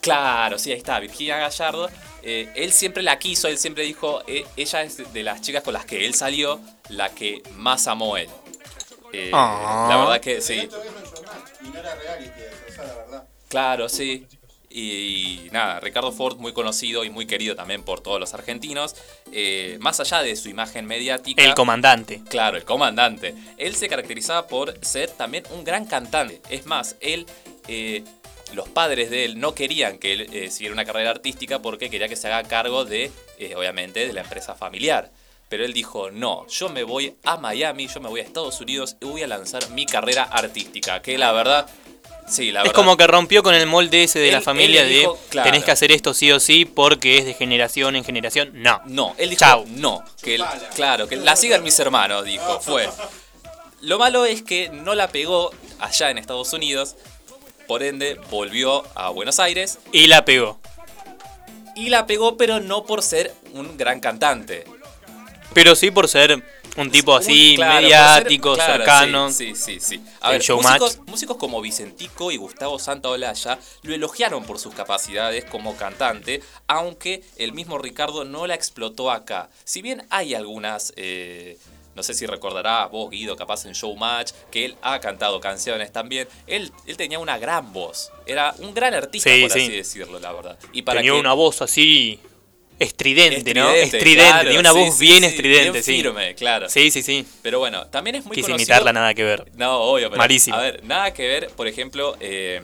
claro, 0.00 0.58
sí, 0.58 0.72
ahí 0.72 0.78
está, 0.78 0.98
Virginia 1.00 1.36
Gallardo. 1.38 1.88
Eh, 2.24 2.48
él 2.54 2.72
siempre 2.72 3.02
la 3.02 3.18
quiso, 3.18 3.48
él 3.48 3.58
siempre 3.58 3.82
dijo, 3.84 4.22
eh, 4.28 4.46
ella 4.56 4.82
es 4.82 5.12
de 5.12 5.22
las 5.22 5.40
chicas 5.40 5.62
con 5.62 5.72
las 5.74 5.84
que 5.84 6.06
él 6.06 6.14
salió, 6.14 6.60
la 6.88 7.10
que 7.10 7.42
más 7.56 7.86
amó 7.88 8.16
él. 8.16 8.28
Eh, 9.12 9.30
Ah. 9.34 9.86
La 9.90 9.96
verdad 9.96 10.20
que 10.20 10.40
sí. 10.40 10.68
Y 11.62 11.68
no 11.68 11.78
era 11.78 11.94
reality, 11.94 12.30
esa 12.68 12.82
es 12.82 12.88
la 12.88 12.94
verdad. 12.94 13.28
Claro, 13.48 13.88
sí. 13.88 14.26
Y, 14.74 15.48
nada, 15.52 15.80
Ricardo 15.80 16.12
Ford 16.12 16.38
muy 16.38 16.52
conocido 16.52 17.04
y 17.04 17.10
muy 17.10 17.26
querido 17.26 17.54
también 17.54 17.82
por 17.82 18.00
todos 18.00 18.18
los 18.18 18.34
argentinos. 18.34 18.96
Eh, 19.32 19.76
más 19.80 20.00
allá 20.00 20.22
de 20.22 20.34
su 20.36 20.48
imagen 20.48 20.86
mediática. 20.86 21.42
El 21.42 21.54
comandante. 21.54 22.22
Claro, 22.28 22.56
el 22.56 22.64
comandante. 22.64 23.34
Él 23.58 23.74
se 23.74 23.88
caracterizaba 23.88 24.46
por 24.46 24.74
ser 24.84 25.10
también 25.10 25.44
un 25.50 25.64
gran 25.64 25.86
cantante. 25.86 26.40
Es 26.48 26.66
más, 26.66 26.96
él, 27.00 27.26
eh, 27.68 28.02
los 28.54 28.68
padres 28.68 29.10
de 29.10 29.24
él 29.24 29.38
no 29.40 29.54
querían 29.54 29.98
que 29.98 30.12
él 30.12 30.20
eh, 30.32 30.50
siguiera 30.50 30.74
una 30.74 30.84
carrera 30.84 31.10
artística 31.10 31.60
porque 31.60 31.90
quería 31.90 32.08
que 32.08 32.16
se 32.16 32.28
haga 32.28 32.48
cargo 32.48 32.84
de, 32.84 33.10
obviamente, 33.56 34.06
de 34.06 34.12
la 34.12 34.22
empresa 34.22 34.54
familiar. 34.54 35.10
Pero 35.52 35.66
él 35.66 35.74
dijo, 35.74 36.10
no, 36.10 36.46
yo 36.48 36.70
me 36.70 36.82
voy 36.82 37.14
a 37.24 37.36
Miami, 37.36 37.86
yo 37.86 38.00
me 38.00 38.08
voy 38.08 38.20
a 38.20 38.22
Estados 38.22 38.58
Unidos 38.62 38.96
y 39.02 39.04
voy 39.04 39.22
a 39.22 39.26
lanzar 39.26 39.68
mi 39.68 39.84
carrera 39.84 40.22
artística. 40.22 41.02
Que 41.02 41.18
la 41.18 41.30
verdad, 41.32 41.68
sí, 42.32 42.50
la 42.50 42.60
Es 42.60 42.64
verdad. 42.64 42.74
como 42.74 42.96
que 42.96 43.06
rompió 43.06 43.42
con 43.42 43.54
el 43.54 43.66
molde 43.66 44.04
ese 44.04 44.18
de 44.18 44.28
Él- 44.28 44.34
la 44.34 44.40
familia 44.40 44.84
de 44.84 45.08
claro. 45.30 45.48
tenés 45.50 45.64
que 45.64 45.70
hacer 45.70 45.92
esto 45.92 46.14
sí 46.14 46.32
o 46.32 46.40
sí 46.40 46.64
porque 46.64 47.18
es 47.18 47.24
de 47.24 47.34
generación 47.34 47.94
en 47.96 48.04
generación. 48.04 48.50
No. 48.54 48.80
No, 48.86 49.14
él 49.18 49.30
dijo 49.30 49.40
Chau. 49.40 49.64
no, 49.68 50.02
que 50.22 50.38
claro, 50.74 51.06
que 51.08 51.16
la 51.16 51.36
sigan 51.36 51.62
mis 51.62 51.78
hermanos, 51.78 52.24
dijo, 52.24 52.60
fue. 52.60 52.88
Lo 53.82 53.98
malo 53.98 54.24
es 54.24 54.42
que 54.42 54.68
no 54.70 54.94
la 54.94 55.08
pegó 55.08 55.50
allá 55.80 56.10
en 56.10 56.18
Estados 56.18 56.52
Unidos, 56.52 56.94
por 57.68 57.82
ende 57.82 58.18
volvió 58.30 58.84
a 58.94 59.10
Buenos 59.10 59.38
Aires 59.40 59.78
Y 59.92 60.06
la 60.06 60.24
pegó. 60.24 60.58
y 61.76 61.88
la 61.88 62.06
pegó, 62.06 62.36
pero 62.36 62.60
no 62.60 62.84
por 62.84 63.02
ser 63.02 63.34
un 63.54 63.76
gran 63.76 63.98
cantante. 64.00 64.64
Pero 65.54 65.74
sí 65.74 65.90
por 65.90 66.08
ser 66.08 66.42
un 66.76 66.90
tipo 66.90 67.14
así, 67.14 67.54
Claro, 67.56 67.72
por 67.72 67.80
ser- 67.80 67.82
mediático, 67.90 68.54
claro, 68.54 68.72
cercano. 68.72 69.30
Sí, 69.30 69.54
sí, 69.54 69.78
sí. 69.78 69.80
sí. 69.80 70.02
A 70.20 70.30
ver, 70.30 70.42
músicos, 70.50 70.98
músicos 71.06 71.36
como 71.36 71.60
Vicentico 71.60 72.30
y 72.30 72.36
Gustavo 72.38 72.78
Santaolalla 72.78 73.58
lo 73.82 73.94
elogiaron 73.94 74.44
por 74.44 74.58
sus 74.58 74.74
capacidades 74.74 75.44
como 75.44 75.76
cantante, 75.76 76.42
aunque 76.66 77.22
el 77.36 77.52
mismo 77.52 77.78
Ricardo 77.78 78.24
no 78.24 78.46
la 78.46 78.54
explotó 78.54 79.10
acá. 79.10 79.50
Si 79.64 79.82
bien 79.82 80.06
hay 80.10 80.34
algunas, 80.34 80.94
eh, 80.96 81.58
no 81.94 82.02
sé 82.02 82.14
si 82.14 82.24
recordarás 82.24 82.90
vos, 82.90 83.10
Guido, 83.10 83.36
capaz 83.36 83.66
en 83.66 83.72
Showmatch, 83.74 84.32
que 84.50 84.64
él 84.64 84.76
ha 84.80 84.98
cantado 85.00 85.40
canciones 85.40 85.92
también, 85.92 86.26
él, 86.46 86.72
él 86.86 86.96
tenía 86.96 87.18
una 87.18 87.36
gran 87.36 87.74
voz. 87.74 88.10
Era 88.24 88.54
un 88.60 88.72
gran 88.72 88.94
artista, 88.94 89.28
Sí, 89.28 89.42
por 89.42 89.50
sí. 89.50 89.60
así 89.60 89.72
decirlo, 89.72 90.18
la 90.18 90.32
verdad. 90.32 90.58
Y 90.72 90.80
para 90.82 91.00
Tenía 91.00 91.12
que- 91.12 91.20
una 91.20 91.34
voz 91.34 91.60
así 91.60 92.18
estridente, 92.82 93.54
¿no? 93.54 93.70
Estridente, 93.70 94.14
claro, 94.42 94.60
una 94.60 94.72
voz 94.72 94.96
sí, 94.98 95.06
bien 95.06 95.20
sí, 95.20 95.26
estridente, 95.26 95.82
bien 95.92 96.14
sí. 96.16 96.34
claro. 96.36 96.68
Sí, 96.68 96.90
sí, 96.90 97.02
sí. 97.02 97.26
Pero 97.42 97.58
bueno, 97.58 97.86
también 97.86 98.16
es 98.16 98.24
muy 98.24 98.34
Quise 98.34 98.48
conocido. 98.48 98.64
imitarla, 98.74 98.92
nada 98.92 99.14
que 99.14 99.24
ver. 99.24 99.50
No, 99.56 99.78
obvio, 99.80 100.08
pero. 100.10 100.18
Malísimo. 100.18 100.56
A 100.56 100.60
ver, 100.60 100.84
nada 100.84 101.12
que 101.14 101.26
ver, 101.26 101.48
por 101.50 101.66
ejemplo, 101.68 102.16
eh, 102.20 102.60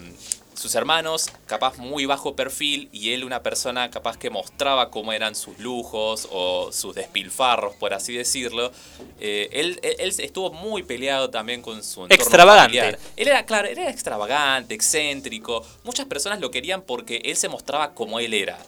sus 0.54 0.74
hermanos, 0.74 1.30
capaz 1.46 1.78
muy 1.78 2.04
bajo 2.04 2.34
perfil, 2.34 2.88
y 2.90 3.12
él 3.12 3.22
una 3.22 3.44
persona 3.44 3.90
capaz 3.92 4.16
que 4.16 4.28
mostraba 4.28 4.90
cómo 4.90 5.12
eran 5.12 5.36
sus 5.36 5.56
lujos 5.60 6.26
o 6.32 6.72
sus 6.72 6.96
despilfarros, 6.96 7.76
por 7.76 7.94
así 7.94 8.12
decirlo. 8.16 8.72
Eh, 9.20 9.48
él, 9.52 9.78
él- 9.84 9.94
él 10.00 10.14
estuvo 10.18 10.50
muy 10.52 10.82
peleado 10.82 11.30
también 11.30 11.62
con 11.62 11.84
su 11.84 12.02
entorno 12.02 12.14
Extravagante. 12.24 12.76
familiar. 12.80 12.98
Él 13.16 13.28
era, 13.28 13.46
claro, 13.46 13.68
él 13.68 13.78
era 13.78 13.88
extravagante, 13.90 14.74
excéntrico. 14.74 15.64
Muchas 15.84 16.06
personas 16.06 16.40
lo 16.40 16.50
querían 16.50 16.82
porque 16.82 17.22
él 17.24 17.36
se 17.36 17.48
mostraba 17.48 17.94
como 17.94 18.18
él 18.18 18.34
era. 18.34 18.58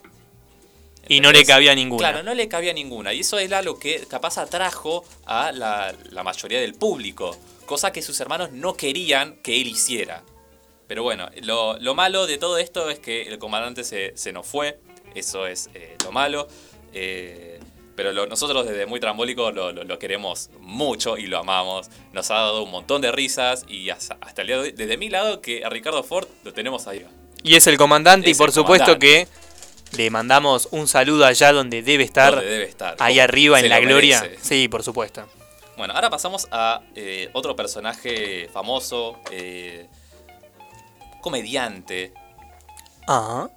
Y 1.08 1.20
no 1.20 1.32
le 1.32 1.44
cabía 1.44 1.74
ninguna. 1.74 1.98
Claro, 2.10 2.22
no 2.22 2.34
le 2.34 2.48
cabía 2.48 2.72
ninguna. 2.72 3.12
Y 3.12 3.20
eso 3.20 3.38
era 3.38 3.62
lo 3.62 3.78
que 3.78 4.06
capaz 4.06 4.38
atrajo 4.38 5.04
a 5.26 5.50
la, 5.52 5.94
la 6.10 6.22
mayoría 6.22 6.60
del 6.60 6.74
público. 6.74 7.36
Cosa 7.66 7.92
que 7.92 8.02
sus 8.02 8.18
hermanos 8.20 8.52
no 8.52 8.74
querían 8.74 9.36
que 9.42 9.60
él 9.60 9.68
hiciera. 9.68 10.22
Pero 10.86 11.02
bueno, 11.02 11.28
lo, 11.42 11.78
lo 11.78 11.94
malo 11.94 12.26
de 12.26 12.38
todo 12.38 12.58
esto 12.58 12.90
es 12.90 12.98
que 12.98 13.22
el 13.22 13.38
comandante 13.38 13.84
se, 13.84 14.12
se 14.16 14.32
nos 14.32 14.46
fue. 14.46 14.78
Eso 15.14 15.46
es 15.46 15.70
eh, 15.74 15.96
lo 16.04 16.12
malo. 16.12 16.46
Eh, 16.92 17.60
pero 17.96 18.12
lo- 18.12 18.26
nosotros 18.26 18.66
desde 18.66 18.86
Muy 18.86 18.98
Trambólico 19.00 19.50
lo, 19.52 19.72
lo- 19.72 19.84
lo 19.84 19.98
queremos 19.98 20.50
mucho 20.60 21.16
y 21.18 21.26
lo 21.26 21.38
amamos. 21.38 21.88
Nos 22.12 22.30
ha 22.30 22.34
dado 22.34 22.62
un 22.62 22.70
montón 22.70 23.02
de 23.02 23.12
risas 23.12 23.64
y 23.68 23.90
hasta, 23.90 24.16
hasta 24.20 24.42
el 24.42 24.46
día 24.48 24.56
de 24.56 24.62
hoy, 24.62 24.72
desde 24.72 24.96
mi 24.96 25.08
lado, 25.10 25.40
que 25.40 25.64
a 25.64 25.68
Ricardo 25.68 26.02
Ford 26.02 26.26
lo 26.44 26.52
tenemos 26.52 26.86
ahí. 26.86 27.04
Y 27.42 27.54
es 27.56 27.66
el 27.66 27.76
comandante 27.78 28.30
Es 28.30 28.36
y 28.36 28.38
por 28.38 28.52
supuesto 28.52 28.98
comandante. 28.98 29.26
que 29.28 29.39
le 29.92 30.10
mandamos 30.10 30.68
un 30.70 30.86
saludo 30.88 31.24
allá 31.26 31.52
donde 31.52 31.82
debe 31.82 32.04
estar. 32.04 32.34
Donde 32.34 32.48
debe 32.50 32.64
estar. 32.64 32.96
Ahí 32.98 33.18
arriba 33.18 33.58
en 33.60 33.68
la 33.68 33.80
lo 33.80 33.86
gloria. 33.86 34.20
merece. 34.22 34.42
Sí, 34.44 34.68
por 34.68 34.82
supuesto. 34.82 35.26
Bueno, 35.76 35.94
ahora 35.94 36.10
pasamos 36.10 36.46
a 36.50 36.82
eh, 36.94 37.30
otro 37.32 37.56
personaje 37.56 38.48
famoso, 38.52 39.18
eh, 39.30 39.86
comediante. 41.20 42.12
Ah. 43.06 43.48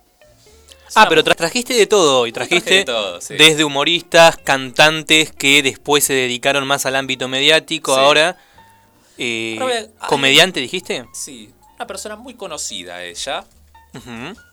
Ah, 0.95 1.05
pero 1.09 1.23
tra- 1.23 1.35
trajiste 1.35 1.73
de 1.73 1.87
todo 1.87 2.19
hoy. 2.21 2.31
Traje 2.31 2.49
Trajiste 2.49 2.75
de 2.75 2.85
todo, 2.85 3.19
sí. 3.19 3.33
desde 3.35 3.63
humoristas, 3.63 4.37
cantantes 4.37 5.31
que 5.31 5.63
después 5.63 6.03
se 6.03 6.13
dedicaron 6.13 6.67
más 6.67 6.85
al 6.85 6.95
ámbito 6.95 7.27
mediático. 7.27 7.95
Sí. 7.95 7.99
Ahora, 7.99 8.37
eh, 9.17 9.57
Ahora 9.59 9.73
voy 9.81 9.89
a- 9.99 10.07
comediante, 10.07 10.59
dijiste. 10.59 11.05
Sí, 11.13 11.51
una 11.75 11.87
persona 11.87 12.15
muy 12.15 12.35
conocida 12.35 13.03
ella. 13.03 13.43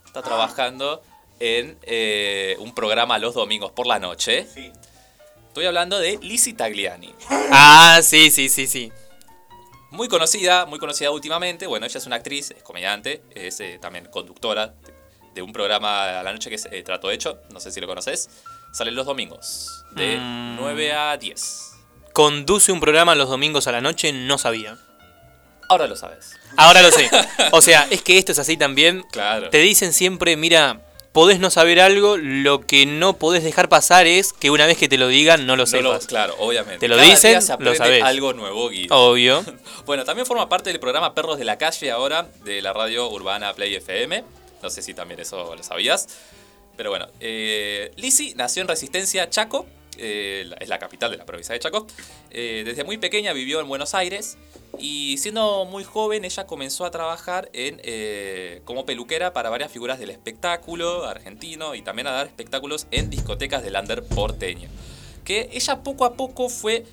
Está 0.07 0.23
trabajando 0.23 1.03
en 1.41 1.79
eh, 1.83 2.57
un 2.61 2.75
programa 2.75 3.19
los 3.19 3.35
domingos 3.35 3.73
por 3.73 3.87
la 3.87 3.99
noche. 3.99 4.47
Estoy 5.49 5.65
hablando 5.67 5.99
de 5.99 6.19
Lizzie 6.23 6.53
Tagliani. 6.55 7.13
Ah, 7.51 8.01
sí, 8.03 8.31
sí, 8.31 8.49
sí, 8.49 8.67
sí. 8.67 8.93
Muy 9.91 10.07
conocida, 10.09 10.67
muy 10.67 10.79
conocida 10.79 11.11
últimamente. 11.11 11.67
Bueno, 11.67 11.87
ella 11.87 11.99
es 11.99 12.07
una 12.07 12.17
actriz, 12.17 12.53
es 12.53 12.63
comediante, 12.63 13.23
es 13.35 13.59
eh, 13.61 13.79
también 13.81 14.05
conductora 14.07 14.69
de, 14.69 14.93
de 15.35 15.43
un 15.43 15.53
programa 15.53 16.21
a 16.21 16.23
la 16.23 16.33
noche 16.33 16.49
que 16.51 16.57
es 16.57 16.69
eh, 16.71 16.83
Trato 16.85 17.11
Hecho. 17.11 17.41
No 17.53 17.59
sé 17.59 17.73
si 17.73 17.81
lo 17.81 17.89
conoces. 17.89 18.31
Sale 18.73 18.93
los 18.93 19.05
domingos, 19.07 19.85
de 19.93 20.17
Mm. 20.19 20.57
9 20.61 20.93
a 20.93 21.17
10. 21.17 21.73
Conduce 22.13 22.71
un 22.71 22.79
programa 22.79 23.17
los 23.17 23.29
domingos 23.29 23.67
a 23.67 23.73
la 23.73 23.81
noche, 23.81 24.13
no 24.13 24.39
sabía. 24.39 24.79
Ahora 25.69 25.89
lo 25.89 25.97
sabes. 25.97 26.37
Ahora 26.57 26.83
lo 26.83 26.93
sé. 26.93 27.11
O 27.53 27.61
sea, 27.63 27.89
es 27.91 28.03
que 28.03 28.19
esto 28.19 28.31
es 28.31 28.39
así 28.39 28.57
también. 28.57 29.03
Claro. 29.11 29.51
Te 29.51 29.59
dicen 29.59 29.93
siempre, 29.93 30.37
mira, 30.37 30.81
podés 31.13 31.41
no 31.41 31.51
saber 31.51 31.81
algo, 31.81 32.17
lo 32.17 32.61
que 32.67 32.87
no 32.87 33.17
podés 33.17 33.43
dejar 33.43 33.69
pasar 33.69 34.07
es 34.07 34.33
que 34.33 34.51
una 34.51 34.67
vez 34.67 34.79
que 34.79 34.89
te 34.89 34.97
lo 34.99 35.09
digan 35.09 35.47
no 35.47 35.57
lo 35.57 35.65
No 35.67 35.81
lo- 35.83 35.91
sepas. 35.93 36.07
claro, 36.07 36.35
obviamente. 36.39 36.79
Te 36.81 36.89
lo 36.89 36.97
Cada 36.97 37.09
dicen, 37.09 37.31
día 37.33 37.41
se 37.41 37.57
lo 37.59 37.75
sabés. 37.75 38.03
algo 38.03 38.33
nuevo, 38.33 38.69
Guido. 38.69 38.95
Obvio. 38.97 39.45
Bueno, 39.87 40.05
también 40.05 40.27
forma 40.27 40.49
parte 40.49 40.71
del 40.71 40.79
programa 40.79 41.15
Perros 41.15 41.39
de 41.39 41.45
la 41.45 41.59
Calle 41.59 41.91
ahora, 41.91 42.29
de 42.45 42.63
la 42.63 42.73
radio 42.73 43.09
urbana 43.11 43.53
Play 43.55 43.75
FM. 43.75 44.23
No 44.63 44.71
sé 44.71 44.83
si 44.83 44.95
también 44.95 45.19
eso 45.21 45.55
lo 45.57 45.63
sabías. 45.65 46.07
Pero 46.77 46.91
bueno, 46.91 47.09
eh, 47.21 47.91
Lizzy 47.97 48.35
nació 48.37 48.63
en 48.63 48.69
Resistencia, 48.69 49.29
Chaco. 49.29 49.67
Eh, 50.03 50.51
es 50.59 50.69
la 50.69 50.79
capital 50.79 51.11
de 51.11 51.19
la 51.19 51.27
provincia 51.27 51.53
de 51.53 51.59
Chaco. 51.59 51.87
Eh, 52.31 52.63
desde 52.65 52.85
muy 52.85 52.97
pequeña 52.97 53.35
vivió 53.35 53.61
en 53.61 53.69
Buenos 53.69 53.95
Aires 53.95 54.39
y 54.79 55.19
siendo 55.19 55.67
muy 55.67 55.85
joven 55.85 56.25
ella 56.25 56.47
comenzó 56.47 56.87
a 56.87 56.91
trabajar 56.91 57.51
en, 57.53 57.81
eh, 57.85 58.63
como 58.65 58.87
peluquera 58.87 59.35
para 59.35 59.51
varias 59.51 59.71
figuras 59.71 59.99
del 59.99 60.09
espectáculo 60.09 61.05
argentino 61.05 61.75
y 61.75 61.83
también 61.83 62.07
a 62.07 62.13
dar 62.13 62.27
espectáculos 62.27 62.87
en 62.91 63.11
discotecas 63.11 63.63
del 63.63 63.77
under 63.77 64.03
porteño. 64.03 64.71
Que 65.23 65.51
ella 65.53 65.83
poco 65.83 66.07
a 66.07 66.15
poco 66.15 66.49
fue 66.49 66.87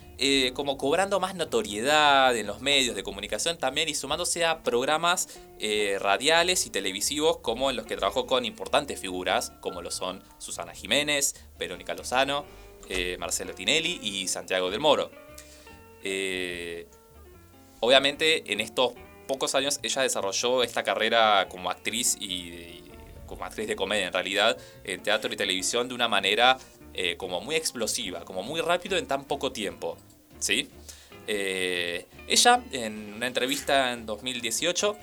como 0.54 0.78
cobrando 0.78 1.20
más 1.20 1.36
notoriedad 1.36 2.36
en 2.36 2.48
los 2.48 2.60
medios 2.60 2.96
de 2.96 3.04
comunicación 3.04 3.58
también 3.58 3.88
y 3.88 3.94
sumándose 3.94 4.46
a 4.46 4.64
programas 4.64 5.40
radiales 6.00 6.66
y 6.66 6.72
televisivos 6.72 7.38
como 7.38 7.70
en 7.70 7.78
los 7.78 7.86
que 7.86 7.96
trabajó 7.96 8.26
con 8.28 8.44
importantes 8.44 9.00
figuras 9.00 9.54
como 9.62 9.82
lo 9.82 9.92
son 9.92 10.24
Susana 10.40 10.74
Jiménez, 10.74 11.36
Verónica 11.58 11.94
Lozano, 11.94 12.46
eh, 12.90 13.18
Marcelo 13.20 13.54
Tinelli 13.54 14.00
y 14.02 14.28
Santiago 14.28 14.70
del 14.70 14.80
Moro. 14.80 15.12
Eh, 16.04 16.88
obviamente 17.80 18.52
en 18.52 18.60
estos 18.60 18.94
pocos 19.28 19.56
años 19.56 19.80
ella 19.84 20.04
desarrolló 20.04 20.64
esta 20.64 20.84
carrera 20.84 21.48
como 21.50 21.70
actriz 21.70 22.16
y, 22.20 22.84
como 23.26 23.44
actriz 23.44 23.68
de 23.68 23.76
comedia 23.76 24.08
en 24.08 24.14
realidad 24.14 24.58
en 24.84 25.04
teatro 25.04 25.34
y 25.34 25.36
televisión 25.36 25.88
de 25.88 25.96
una 25.96 26.08
manera 26.08 26.58
eh, 26.94 27.18
como 27.18 27.42
muy 27.42 27.56
explosiva, 27.56 28.24
como 28.24 28.42
muy 28.42 28.62
rápido 28.62 28.98
en 28.98 29.06
tan 29.06 29.26
poco 29.26 29.52
tiempo. 29.52 29.98
¿Sí? 30.40 30.70
Ella 31.28 32.64
en 32.72 33.16
una 33.16 33.28
entrevista 33.28 33.92
en 33.92 34.06
2018 34.06 34.96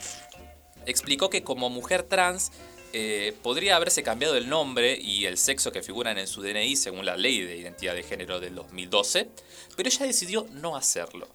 explicó 0.86 1.28
que 1.28 1.42
como 1.42 1.68
mujer 1.68 2.02
trans 2.02 2.50
eh, 2.96 3.34
podría 3.42 3.74
haberse 3.74 4.04
cambiado 4.04 4.36
el 4.36 4.48
nombre 4.48 4.96
y 4.96 5.26
el 5.26 5.36
sexo 5.36 5.72
que 5.72 5.82
figuran 5.82 6.16
en 6.16 6.28
su 6.28 6.42
DNI 6.42 6.76
según 6.76 7.04
la 7.04 7.16
ley 7.16 7.42
de 7.42 7.56
identidad 7.56 7.94
de 7.94 8.04
género 8.04 8.38
del 8.38 8.54
2012, 8.54 9.28
pero 9.76 9.88
ella 9.88 10.06
decidió 10.06 10.46
no 10.52 10.76
hacerlo. 10.76 11.26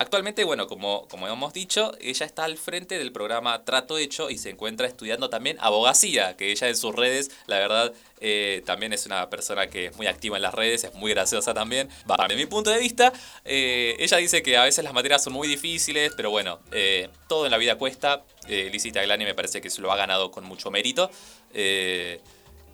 Actualmente, 0.00 0.44
bueno, 0.44 0.68
como, 0.68 1.08
como 1.08 1.26
hemos 1.26 1.52
dicho, 1.52 1.90
ella 2.00 2.24
está 2.24 2.44
al 2.44 2.56
frente 2.56 2.98
del 2.98 3.10
programa 3.10 3.64
Trato 3.64 3.98
Hecho 3.98 4.30
y 4.30 4.38
se 4.38 4.50
encuentra 4.50 4.86
estudiando 4.86 5.28
también 5.28 5.56
abogacía, 5.60 6.36
que 6.36 6.52
ella 6.52 6.68
en 6.68 6.76
sus 6.76 6.94
redes, 6.94 7.32
la 7.48 7.58
verdad, 7.58 7.92
eh, 8.20 8.62
también 8.64 8.92
es 8.92 9.06
una 9.06 9.28
persona 9.28 9.66
que 9.66 9.86
es 9.86 9.96
muy 9.96 10.06
activa 10.06 10.36
en 10.36 10.42
las 10.42 10.54
redes, 10.54 10.84
es 10.84 10.94
muy 10.94 11.10
graciosa 11.10 11.52
también. 11.52 11.88
Para 12.06 12.28
mi 12.36 12.46
punto 12.46 12.70
de 12.70 12.78
vista, 12.78 13.12
eh, 13.44 13.96
ella 13.98 14.18
dice 14.18 14.40
que 14.40 14.56
a 14.56 14.62
veces 14.62 14.84
las 14.84 14.92
materias 14.92 15.24
son 15.24 15.32
muy 15.32 15.48
difíciles, 15.48 16.12
pero 16.16 16.30
bueno, 16.30 16.60
eh, 16.70 17.08
todo 17.26 17.46
en 17.46 17.50
la 17.50 17.58
vida 17.58 17.74
cuesta. 17.74 18.22
Eh, 18.46 18.68
Lizzie 18.70 18.92
Taglani 18.92 19.24
me 19.24 19.34
parece 19.34 19.60
que 19.60 19.68
se 19.68 19.80
lo 19.80 19.90
ha 19.90 19.96
ganado 19.96 20.30
con 20.30 20.44
mucho 20.44 20.70
mérito. 20.70 21.10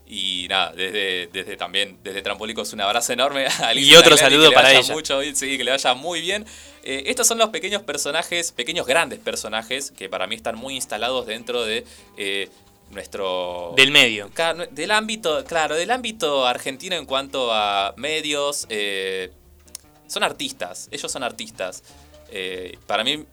Y 0.06 0.46
nada, 0.48 0.72
desde, 0.72 1.28
desde 1.28 1.56
también, 1.56 1.98
desde 2.02 2.20
Trampólicos 2.20 2.72
un 2.72 2.80
abrazo 2.80 3.12
enorme 3.12 3.46
a 3.46 3.74
Y 3.74 3.94
otro 3.94 4.16
saludo 4.16 4.44
que 4.44 4.48
le 4.50 4.54
para 4.54 4.68
vaya 4.68 4.80
ella. 4.80 4.94
mucho, 4.94 5.20
sí, 5.34 5.56
que 5.56 5.64
le 5.64 5.70
vaya 5.70 5.94
muy 5.94 6.20
bien. 6.20 6.44
Eh, 6.82 7.04
estos 7.06 7.26
son 7.26 7.38
los 7.38 7.48
pequeños 7.48 7.82
personajes, 7.82 8.52
pequeños 8.52 8.86
grandes 8.86 9.18
personajes, 9.18 9.90
que 9.90 10.10
para 10.10 10.26
mí 10.26 10.34
están 10.34 10.56
muy 10.56 10.74
instalados 10.74 11.26
dentro 11.26 11.64
de 11.64 11.84
eh, 12.18 12.50
nuestro... 12.90 13.72
Del 13.76 13.90
medio. 13.90 14.30
Del 14.70 14.90
ámbito, 14.90 15.42
claro, 15.44 15.74
del 15.74 15.90
ámbito 15.90 16.46
argentino 16.46 16.96
en 16.96 17.06
cuanto 17.06 17.50
a 17.52 17.94
medios. 17.96 18.66
eh, 18.68 19.32
son 20.06 20.22
artistas, 20.22 20.88
ellos 20.90 21.10
son 21.10 21.22
artistas. 21.22 21.82
Para 22.86 23.04
mí 23.04 23.24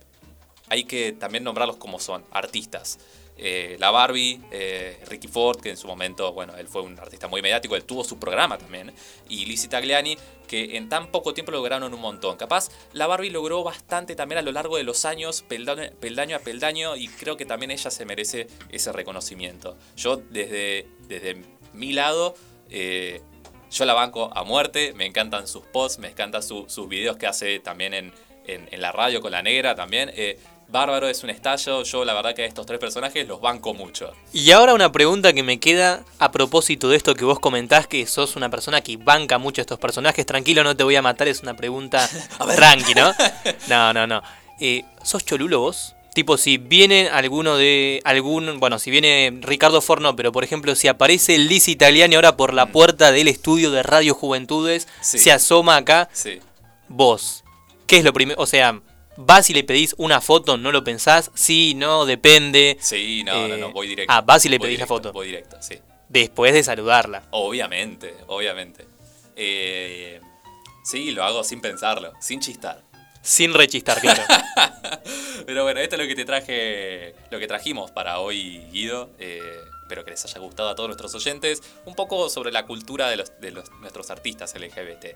hay 0.70 0.86
que 0.86 1.12
también 1.12 1.44
nombrarlos 1.44 1.76
como 1.76 2.00
son, 2.00 2.24
artistas. 2.32 2.98
Eh, 3.44 3.76
la 3.80 3.90
Barbie, 3.90 4.40
eh, 4.52 5.00
Ricky 5.08 5.28
Ford, 5.28 5.60
que 5.60 5.72
en 5.72 5.78
su 5.78 5.88
momento, 5.88 6.32
bueno, 6.32 6.56
él 6.58 6.68
fue 6.68 6.84
un 6.84 7.00
artista 7.00 7.28
muy 7.28 7.42
mediático, 7.42 7.76
él 7.76 7.84
tuvo 7.84 8.04
su 8.04 8.20
programa 8.20 8.60
también, 8.60 8.94
y 9.30 9.46
Lizzie 9.46 9.68
Tagliani, 9.68 10.16
que 10.48 10.78
en 10.78 10.90
tan 10.90 11.08
poco 11.08 11.34
tiempo 11.34 11.52
lograron 11.52 11.92
un 11.92 12.00
montón. 12.00 12.38
Capaz, 12.38 12.70
la 12.94 13.08
Barbie 13.08 13.32
logró 13.32 13.64
bastante 13.64 14.16
también 14.16 14.38
a 14.38 14.42
lo 14.44 14.52
largo 14.52 14.78
de 14.78 14.84
los 14.84 15.06
años, 15.06 15.42
peldaño, 15.42 16.36
a 16.36 16.40
peldaño, 16.40 16.96
y 16.96 17.08
creo 17.08 17.36
que 17.36 17.46
también 17.46 17.72
ella 17.72 17.90
se 17.90 18.06
merece 18.06 18.46
ese 18.70 18.92
reconocimiento. 18.92 19.76
Yo, 19.98 20.18
desde, 20.18 20.88
desde 21.08 21.42
mi 21.74 21.94
lado, 21.94 22.36
eh, 22.70 23.22
yo 23.72 23.86
la 23.86 23.94
banco 23.96 24.30
a 24.36 24.44
muerte, 24.44 24.94
me 24.94 25.08
encantan 25.08 25.48
sus 25.48 25.64
posts, 25.64 25.98
me 25.98 26.10
encantan 26.10 26.44
su- 26.44 26.66
sus 26.70 26.88
videos 26.88 27.18
que 27.18 27.26
hace 27.26 27.60
también 27.60 27.96
en, 27.96 28.14
en- 28.46 28.82
la 28.82 28.92
radio 28.92 29.20
con 29.20 29.32
la 29.32 29.42
negra 29.42 29.74
también. 29.74 30.12
Bárbaro 30.72 31.08
es 31.10 31.24
un 31.24 31.30
estallo, 31.30 31.84
yo 31.84 32.06
la 32.06 32.14
verdad 32.14 32.34
que 32.34 32.44
a 32.44 32.46
estos 32.46 32.66
tres 32.66 32.80
personajes 32.80 33.28
los 33.28 33.42
banco 33.42 33.74
mucho. 33.74 34.14
Y 34.32 34.52
ahora 34.52 34.74
una 34.74 34.92
pregunta 34.92 35.34
que 35.34 35.44
me 35.44 35.60
queda 35.60 36.04
a 36.18 36.32
propósito 36.32 36.88
de 36.90 36.96
esto 36.96 37.14
que 37.14 37.26
vos 37.26 37.40
comentás, 37.40 37.88
que 37.88 38.06
sos 38.08 38.36
una 38.38 38.50
persona 38.50 38.80
que 38.82 38.96
banca 38.98 39.38
mucho 39.38 39.60
a 39.62 39.64
estos 39.64 39.80
personajes. 39.80 40.26
Tranquilo, 40.26 40.64
no 40.64 40.76
te 40.78 40.84
voy 40.86 40.96
a 40.96 41.02
matar, 41.02 41.28
es 41.28 41.42
una 41.42 41.56
pregunta 41.56 42.10
tranqui, 42.56 42.94
¿no? 42.96 43.14
No, 43.68 43.92
no, 43.94 44.08
no. 44.08 44.22
Eh, 44.60 44.84
¿Sos 45.04 45.26
cholulo 45.26 45.60
vos? 45.60 45.96
Tipo, 46.14 46.38
si 46.38 46.58
viene 46.58 47.10
alguno 47.10 47.56
de. 47.58 48.02
algún. 48.04 48.60
Bueno, 48.60 48.80
si 48.80 48.92
viene 48.92 49.38
Ricardo 49.42 49.80
Forno, 49.82 50.16
pero 50.16 50.32
por 50.34 50.44
ejemplo, 50.44 50.76
si 50.76 50.88
aparece 50.90 51.38
Liz 51.38 51.68
Italiani 51.70 52.16
ahora 52.16 52.36
por 52.36 52.54
la 52.54 52.66
puerta 52.68 53.12
del 53.14 53.28
estudio 53.30 53.72
de 53.72 53.82
Radio 53.82 54.14
Juventudes, 54.14 54.88
Sí. 55.02 55.20
se 55.20 55.32
asoma 55.32 55.78
acá, 55.78 56.10
Sí. 56.12 56.40
vos, 56.90 57.44
¿qué 57.88 57.98
es 57.98 58.04
lo 58.04 58.12
primero? 58.12 58.42
O 58.42 58.46
sea, 58.46 58.82
vas 59.26 59.50
y 59.50 59.54
le 59.54 59.64
pedís 59.64 59.96
una 59.98 60.22
foto, 60.22 60.58
no 60.58 60.72
lo 60.72 60.84
pensás, 60.84 61.32
sí, 61.34 61.74
no, 61.76 62.06
depende. 62.06 62.78
Sí, 62.82 63.24
no, 63.24 63.48
no, 63.48 63.56
Eh, 63.56 63.58
no, 63.58 63.72
voy 63.72 63.88
directo. 63.88 64.14
Ah, 64.14 64.22
vas 64.22 64.46
y 64.46 64.50
le 64.50 64.60
pedís 64.60 64.80
la 64.80 64.88
foto. 64.88 65.12
Voy 65.14 65.28
directo, 65.28 65.58
sí. 65.62 65.80
Después 66.10 66.54
de 66.54 66.64
saludarla. 66.64 67.24
Obviamente, 67.32 68.16
obviamente. 68.28 68.86
Eh, 69.36 70.20
sí, 70.84 71.12
lo 71.12 71.24
hago 71.24 71.44
sin 71.44 71.62
pensarlo, 71.62 72.14
sin 72.20 72.40
chistar. 72.42 72.84
Sin 73.24 73.54
rechistar, 73.54 74.02
claro. 74.02 74.24
Pero 75.46 75.64
bueno, 75.64 75.80
esto 75.80 75.96
es 75.96 76.02
lo 76.02 76.08
que 76.08 76.16
te 76.16 76.26
traje, 76.26 77.16
lo 77.30 77.40
que 77.40 77.48
trajimos 77.48 77.92
para 77.92 78.20
hoy, 78.20 78.60
Guido. 78.72 79.12
Eh, 79.20 79.40
espero 79.84 80.04
que 80.04 80.12
les 80.12 80.26
haya 80.26 80.40
gustado 80.40 80.70
a 80.70 80.76
todos 80.76 80.90
nuestros 80.90 81.14
oyentes. 81.16 81.62
Un 81.86 81.94
poco 81.96 82.30
sobre 82.30 82.52
la 82.52 82.66
cultura 82.66 83.10
de, 83.10 83.18
los, 83.18 83.40
de 83.40 83.52
los- 83.52 83.70
nuestros 83.80 84.10
artistas 84.10 84.54
LGBT. 84.56 85.16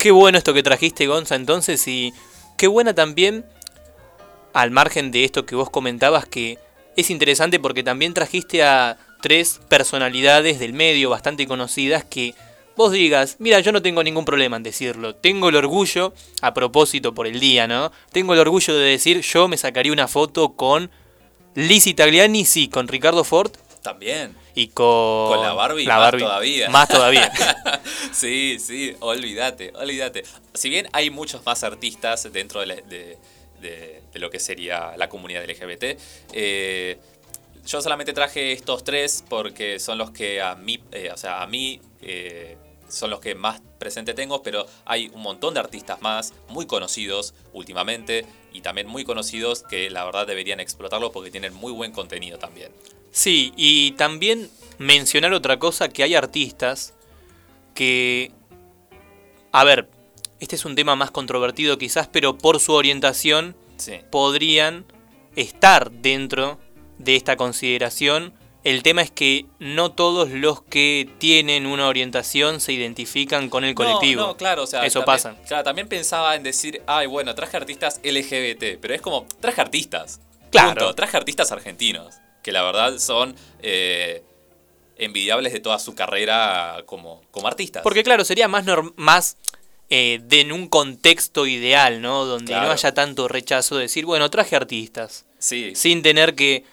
Qué 0.00 0.12
bueno 0.12 0.38
esto 0.38 0.54
que 0.54 0.62
trajiste, 0.62 1.06
Gonza, 1.06 1.34
entonces, 1.34 1.86
y 1.86 2.14
qué 2.56 2.68
buena 2.68 2.94
también, 2.94 3.44
al 4.54 4.70
margen 4.70 5.10
de 5.10 5.24
esto 5.24 5.44
que 5.44 5.54
vos 5.54 5.68
comentabas, 5.68 6.24
que 6.24 6.58
es 6.96 7.10
interesante 7.10 7.60
porque 7.60 7.82
también 7.82 8.14
trajiste 8.14 8.62
a 8.62 8.96
tres 9.20 9.60
personalidades 9.68 10.58
del 10.58 10.72
medio 10.72 11.10
bastante 11.10 11.46
conocidas 11.46 12.02
que 12.02 12.34
vos 12.78 12.92
digas, 12.92 13.36
mira, 13.40 13.60
yo 13.60 13.72
no 13.72 13.82
tengo 13.82 14.02
ningún 14.02 14.24
problema 14.24 14.56
en 14.56 14.62
decirlo, 14.62 15.14
tengo 15.16 15.50
el 15.50 15.56
orgullo, 15.56 16.14
a 16.40 16.54
propósito 16.54 17.12
por 17.12 17.26
el 17.26 17.38
día, 17.38 17.66
¿no? 17.66 17.92
Tengo 18.10 18.32
el 18.32 18.40
orgullo 18.40 18.74
de 18.74 18.92
decir, 18.92 19.20
yo 19.20 19.48
me 19.48 19.58
sacaría 19.58 19.92
una 19.92 20.08
foto 20.08 20.54
con 20.54 20.90
Lizzie 21.54 21.92
Tagliani, 21.92 22.46
sí, 22.46 22.68
con 22.68 22.88
Ricardo 22.88 23.22
Ford 23.22 23.52
También. 23.82 24.39
Y 24.54 24.68
con... 24.68 25.28
Con 25.34 25.42
la 25.42 25.52
Barbie, 25.52 25.84
la 25.86 25.98
más 25.98 26.10
todavía. 26.18 26.70
Más 26.70 26.88
todavía. 26.88 27.32
sí, 28.12 28.58
sí, 28.60 28.94
olvídate, 29.00 29.72
olvídate. 29.74 30.24
Si 30.54 30.68
bien 30.68 30.88
hay 30.92 31.10
muchos 31.10 31.44
más 31.46 31.62
artistas 31.64 32.30
dentro 32.32 32.60
de, 32.60 32.66
la- 32.66 32.74
de- 32.76 33.18
de- 33.60 34.02
de 34.12 34.18
lo 34.18 34.30
que 34.30 34.38
sería 34.40 34.94
la 34.96 35.08
comunidad 35.08 35.44
LGBT, 35.48 35.98
eh, 36.32 36.98
yo 37.66 37.80
solamente 37.82 38.12
traje 38.12 38.52
estos 38.52 38.84
tres 38.84 39.22
porque 39.28 39.78
son 39.78 39.98
los 39.98 40.10
que 40.10 40.40
a 40.40 40.54
mí, 40.54 40.82
eh, 40.92 41.10
o 41.12 41.16
sea, 41.16 41.42
a 41.42 41.46
mí 41.46 41.80
eh, 42.02 42.56
son 42.88 43.10
los 43.10 43.20
que 43.20 43.34
más 43.34 43.60
presente 43.78 44.14
tengo, 44.14 44.42
pero 44.42 44.66
hay 44.86 45.10
un 45.14 45.20
montón 45.22 45.54
de 45.54 45.60
artistas 45.60 46.00
más 46.02 46.32
muy 46.48 46.66
conocidos 46.66 47.34
últimamente 47.52 48.26
y 48.52 48.62
también 48.62 48.86
muy 48.88 49.04
conocidos 49.04 49.62
que 49.62 49.90
la 49.90 50.04
verdad 50.04 50.26
deberían 50.26 50.58
explotarlo 50.58 51.12
porque 51.12 51.30
tienen 51.30 51.54
muy 51.54 51.70
buen 51.72 51.92
contenido 51.92 52.38
también. 52.38 52.72
Sí, 53.10 53.52
y 53.56 53.92
también 53.92 54.48
mencionar 54.78 55.32
otra 55.32 55.58
cosa, 55.58 55.88
que 55.88 56.02
hay 56.02 56.14
artistas 56.14 56.94
que... 57.74 58.32
A 59.52 59.64
ver, 59.64 59.88
este 60.38 60.56
es 60.56 60.64
un 60.64 60.74
tema 60.76 60.94
más 60.96 61.10
controvertido 61.10 61.76
quizás, 61.78 62.08
pero 62.08 62.38
por 62.38 62.60
su 62.60 62.72
orientación 62.72 63.56
Sí. 63.76 63.94
podrían 64.10 64.84
estar 65.36 65.90
dentro 65.90 66.58
de 66.98 67.16
esta 67.16 67.36
consideración. 67.36 68.34
El 68.62 68.82
tema 68.82 69.00
es 69.00 69.10
que 69.10 69.46
no 69.58 69.90
todos 69.92 70.28
los 70.30 70.62
que 70.62 71.08
tienen 71.18 71.64
una 71.66 71.88
orientación 71.88 72.60
se 72.60 72.74
identifican 72.74 73.48
con 73.48 73.64
el 73.64 73.74
colectivo. 73.74 74.20
No, 74.20 74.26
no, 74.28 74.36
claro, 74.36 74.64
o 74.64 74.66
sea, 74.66 74.84
Eso 74.84 75.00
también- 75.00 75.16
pasa. 75.34 75.36
Claro, 75.48 75.64
también 75.64 75.88
pensaba 75.88 76.36
en 76.36 76.42
decir, 76.42 76.82
ay, 76.86 77.06
bueno, 77.06 77.34
traje 77.34 77.56
artistas 77.56 78.00
LGBT, 78.04 78.76
pero 78.80 78.94
es 78.94 79.00
como, 79.00 79.26
traje 79.40 79.62
artistas. 79.62 80.20
Claro. 80.50 80.68
Punto. 80.80 80.94
Traje 80.94 81.16
artistas 81.16 81.50
argentinos, 81.52 82.16
que 82.42 82.52
la 82.52 82.62
verdad 82.62 82.98
son 82.98 83.34
eh, 83.62 84.22
envidiables 84.96 85.52
de 85.52 85.60
toda 85.60 85.78
su 85.78 85.94
carrera 85.94 86.82
como, 86.86 87.22
como 87.30 87.48
artistas. 87.48 87.82
Porque 87.82 88.02
claro, 88.02 88.24
sería 88.24 88.48
más, 88.48 88.64
más 88.96 89.36
eh, 89.88 90.20
de 90.22 90.40
en 90.40 90.52
un 90.52 90.68
contexto 90.68 91.46
ideal, 91.46 92.00
¿no? 92.00 92.24
Donde 92.24 92.54
no 92.54 92.70
haya 92.70 92.94
tanto 92.94 93.28
rechazo 93.28 93.76
de 93.76 93.82
decir, 93.82 94.06
bueno, 94.06 94.30
traje 94.30 94.56
artistas. 94.56 95.26
Sí. 95.38 95.72
Sin 95.74 96.02
tener 96.02 96.34
que 96.34 96.64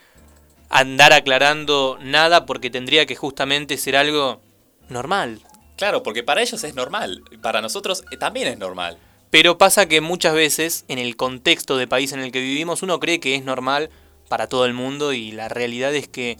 andar 0.69 1.13
aclarando 1.13 1.97
nada 2.01 2.45
porque 2.45 2.69
tendría 2.69 3.05
que 3.05 3.15
justamente 3.15 3.77
ser 3.77 3.95
algo 3.95 4.41
normal. 4.89 5.41
Claro, 5.77 6.03
porque 6.03 6.23
para 6.23 6.41
ellos 6.41 6.63
es 6.63 6.75
normal. 6.75 7.23
Para 7.41 7.61
nosotros 7.61 8.03
eh, 8.11 8.17
también 8.17 8.47
es 8.47 8.57
normal. 8.57 8.97
Pero 9.29 9.57
pasa 9.57 9.87
que 9.87 10.01
muchas 10.01 10.33
veces, 10.33 10.85
en 10.87 10.99
el 10.99 11.15
contexto 11.15 11.77
de 11.77 11.87
país 11.87 12.11
en 12.13 12.19
el 12.19 12.31
que 12.31 12.39
vivimos, 12.39 12.81
uno 12.83 12.99
cree 12.99 13.19
que 13.19 13.35
es 13.35 13.43
normal 13.43 13.89
para 14.27 14.47
todo 14.47 14.65
el 14.65 14.73
mundo 14.73 15.13
y 15.13 15.31
la 15.31 15.47
realidad 15.49 15.93
es 15.95 16.07
que 16.07 16.37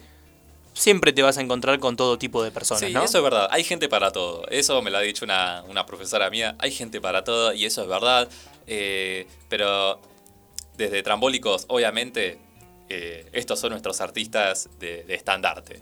siempre 0.73 1.11
te 1.13 1.23
vas 1.23 1.37
a 1.37 1.41
encontrar 1.41 1.79
con 1.79 1.95
todo 1.95 2.17
tipo 2.19 2.43
de 2.43 2.51
personas, 2.51 2.81
Sí, 2.83 2.93
¿no? 2.93 3.03
eso 3.03 3.17
es 3.17 3.23
verdad. 3.23 3.47
Hay 3.51 3.63
gente 3.63 3.89
para 3.89 4.11
todo. 4.11 4.47
Eso 4.49 4.81
me 4.81 4.91
lo 4.91 4.97
ha 4.97 5.01
dicho 5.01 5.25
una, 5.25 5.63
una 5.67 5.85
profesora 5.85 6.29
mía. 6.29 6.55
Hay 6.59 6.71
gente 6.71 7.01
para 7.01 7.23
todo 7.23 7.53
y 7.53 7.65
eso 7.65 7.81
es 7.81 7.87
verdad. 7.87 8.29
Eh, 8.67 9.25
pero 9.49 9.99
desde 10.77 11.01
Trambólicos, 11.01 11.65
obviamente, 11.69 12.37
eh, 12.89 13.27
estos 13.31 13.59
son 13.59 13.71
nuestros 13.71 14.01
artistas 14.01 14.69
de, 14.79 15.03
de 15.03 15.15
estandarte. 15.15 15.81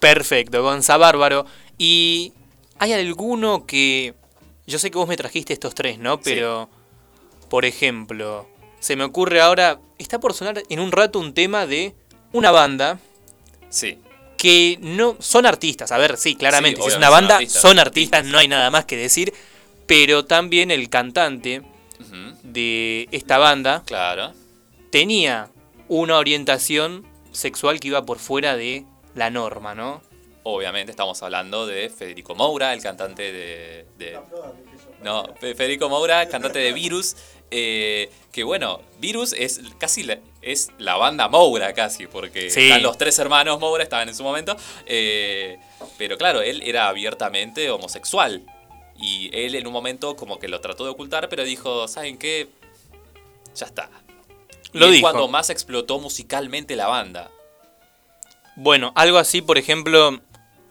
Perfecto, 0.00 0.62
Gonza 0.62 0.96
Bárbaro. 0.96 1.46
¿Y 1.78 2.32
hay 2.78 2.92
alguno 2.92 3.64
que... 3.66 4.14
Yo 4.66 4.78
sé 4.78 4.90
que 4.90 4.98
vos 4.98 5.08
me 5.08 5.16
trajiste 5.16 5.52
estos 5.52 5.74
tres, 5.74 5.98
¿no? 5.98 6.20
Pero, 6.20 6.68
por 7.48 7.64
ejemplo, 7.64 8.48
se 8.84 8.96
me 8.96 9.04
ocurre 9.04 9.40
ahora... 9.40 9.80
Está 9.96 10.20
por 10.20 10.34
sonar 10.34 10.62
en 10.68 10.78
un 10.80 10.92
rato 10.92 11.18
un 11.18 11.32
tema 11.32 11.66
de 11.66 11.94
una 12.32 12.50
banda 12.50 12.98
Sí. 13.70 13.98
que 14.36 14.76
no 14.82 15.16
son 15.20 15.46
artistas. 15.46 15.90
A 15.90 15.96
ver, 15.98 16.16
sí, 16.18 16.36
claramente, 16.36 16.76
Sí, 16.80 16.82
si 16.82 16.88
es 16.90 16.96
una 16.98 17.08
banda, 17.08 17.34
son 17.36 17.40
artistas, 17.42 17.62
son 17.62 17.78
artistas, 17.78 18.24
no 18.26 18.38
hay 18.38 18.48
nada 18.48 18.70
más 18.70 18.84
que 18.84 18.96
decir. 18.96 19.32
Pero 19.86 20.26
también 20.26 20.70
el 20.70 20.90
cantante 20.90 21.62
de 22.42 23.08
esta 23.10 23.38
banda 23.38 23.82
Claro. 23.86 24.32
tenía 24.90 25.48
una 25.88 26.18
orientación 26.18 27.06
sexual 27.32 27.80
que 27.80 27.88
iba 27.88 28.04
por 28.04 28.18
fuera 28.18 28.56
de 28.56 28.84
la 29.14 29.30
norma, 29.30 29.74
¿no? 29.74 30.02
Obviamente 30.42 30.90
estamos 30.90 31.22
hablando 31.22 31.66
de 31.66 31.88
Federico 31.88 32.34
Moura, 32.34 32.74
el 32.74 32.82
cantante 32.82 33.32
de... 33.32 33.86
de- 33.96 34.18
no, 35.02 35.24
Fe- 35.40 35.54
Federico 35.54 35.88
Moura, 35.88 36.28
cantante 36.28 36.58
de 36.58 36.72
Virus. 36.72 37.16
Eh, 37.56 38.10
que 38.32 38.42
bueno, 38.42 38.80
Virus 38.98 39.32
es 39.32 39.60
casi 39.78 40.02
la, 40.02 40.18
es 40.42 40.72
la 40.78 40.96
banda 40.96 41.28
Moura 41.28 41.72
casi, 41.72 42.08
porque 42.08 42.50
Sí. 42.50 42.62
están 42.64 42.82
los 42.82 42.98
tres 42.98 43.16
hermanos 43.20 43.60
Moura, 43.60 43.84
estaban 43.84 44.08
en 44.08 44.14
su 44.16 44.24
momento. 44.24 44.56
eh, 44.86 45.56
pero 45.98 46.18
claro, 46.18 46.42
él 46.42 46.62
era 46.64 46.88
abiertamente 46.88 47.70
homosexual. 47.70 48.42
Y 48.96 49.30
él 49.32 49.54
en 49.54 49.66
un 49.66 49.72
momento 49.72 50.16
como 50.16 50.38
que 50.38 50.48
lo 50.48 50.60
trató 50.60 50.84
de 50.84 50.90
ocultar, 50.90 51.28
pero 51.28 51.44
dijo, 51.44 51.86
¿saben 51.88 52.16
qué? 52.18 52.48
Ya 53.54 53.66
está. 53.66 53.88
Y 54.72 54.78
Lo 54.78 54.86
es 54.86 54.92
dijo. 54.92 55.02
cuando 55.02 55.28
más 55.28 55.50
explotó 55.50 55.98
musicalmente 56.00 56.74
la 56.74 56.86
banda. 56.88 57.30
Bueno, 58.56 58.92
algo 58.96 59.18
así, 59.18 59.42
por 59.42 59.58
ejemplo, 59.58 60.20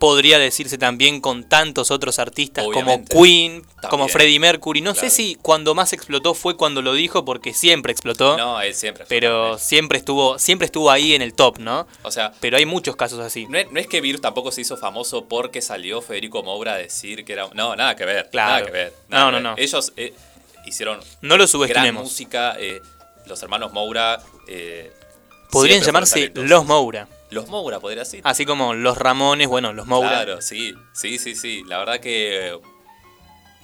podría 0.03 0.37
decirse 0.37 0.77
también 0.77 1.21
con 1.21 1.45
tantos 1.47 1.89
otros 1.89 2.19
artistas 2.19 2.65
Obviamente. 2.65 3.13
como 3.13 3.23
Queen, 3.23 3.65
como. 3.89 4.09
Freddie 4.09 4.37
Mercury. 4.37 4.81
No 4.81 4.93
sé 4.95 5.09
si 5.09 5.35
cuando 5.41 5.73
más 5.75 5.93
explotó 5.93 6.33
fue 6.33 6.57
cuando 6.57 6.81
lo 6.81 6.91
dijo, 6.93 7.23
porque 7.23 7.53
siempre 7.53 7.93
explotó. 7.93 8.35
No, 8.35 8.59
él 8.59 8.75
siempre. 8.75 9.05
fue 9.05 9.15
pero 9.15 9.57
siempre 9.57 9.97
estuvo, 9.97 10.37
siempre 10.39 10.65
estuvo 10.65 10.91
ahí 10.91 11.13
en 11.13 11.21
el 11.21 11.33
top, 11.33 11.59
¿no? 11.59 11.87
O 12.01 12.11
sea, 12.11 12.33
Pero 12.41 12.57
hay 12.57 12.65
muchos 12.65 12.97
casos 12.97 13.19
así. 13.21 13.45
No 13.47 13.57
es, 13.57 13.71
no 13.71 13.79
es 13.79 13.87
que 13.87 14.01
Virus 14.01 14.19
tampoco 14.19 14.51
se 14.51 14.59
hizo 14.59 14.75
famoso 14.75 15.23
porque 15.23 15.61
salió 15.61 16.01
Federico 16.01 16.43
Moura 16.43 16.73
a 16.73 16.77
decir 16.79 17.23
que 17.23 17.31
era. 17.31 17.47
No, 17.53 17.73
nada 17.77 17.95
que 17.95 18.03
ver. 18.03 18.27
Claro. 18.29 18.51
Nada 18.55 18.65
que 18.65 18.71
ver. 18.73 18.93
nada 19.07 19.23
No, 19.31 19.37
que 19.37 19.41
no, 19.41 19.49
ver. 19.51 19.57
no. 19.57 19.63
Ellos 19.63 19.93
eh, 19.95 20.13
hicieron. 20.65 20.99
No 21.21 21.37
lo 21.37 21.47
Gran 21.47 21.93
música. 21.93 22.57
eh, 22.59 22.81
los 23.25 23.41
hermanos 23.41 23.71
Moura. 23.71 24.21
eh, 24.49 24.91
Podrían 25.49 25.81
llamarse. 25.81 26.29
Los 26.35 26.65
Moura. 26.65 27.07
Los 27.33 27.47
Moura, 27.49 27.79
podría 27.79 28.03
decir. 28.03 28.21
Así 28.23 28.45
como 28.45 28.73
los 28.73 28.97
Ramones, 28.97 29.47
bueno, 29.47 29.73
los 29.73 29.85
Moura. 29.87 30.09
Claro, 30.09 30.41
sí. 30.41 30.73
Sí, 30.93 31.17
sí, 31.17 31.35
sí. 31.35 31.63
La 31.67 31.77
verdad 31.79 31.99
que. 31.99 32.49
eh, 32.49 32.59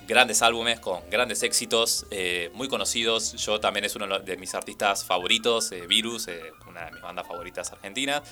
Grandes 0.07 0.41
álbumes 0.41 0.79
con 0.79 1.07
grandes 1.11 1.43
éxitos, 1.43 2.07
eh, 2.09 2.49
muy 2.55 2.67
conocidos. 2.67 3.33
Yo 3.33 3.59
también 3.59 3.85
es 3.85 3.95
uno 3.95 4.17
de 4.19 4.37
mis 4.37 4.55
artistas 4.55 5.05
favoritos, 5.05 5.71
eh, 5.71 5.85
Virus, 5.85 6.27
eh, 6.29 6.41
una 6.67 6.85
de 6.85 6.91
mis 6.93 7.01
bandas 7.03 7.27
favoritas 7.27 7.71
argentinas. 7.71 8.23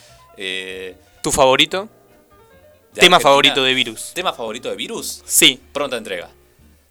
¿Tu 1.22 1.32
favorito? 1.32 1.88
Tema 2.96 3.18
Argentina. 3.18 3.20
favorito 3.20 3.64
de 3.64 3.74
Virus. 3.76 4.12
¿Tema 4.16 4.34
favorito 4.34 4.70
de 4.72 4.76
Virus? 4.76 5.22
Sí. 5.28 5.62
Pronta 5.72 5.98
entrega. 5.98 6.32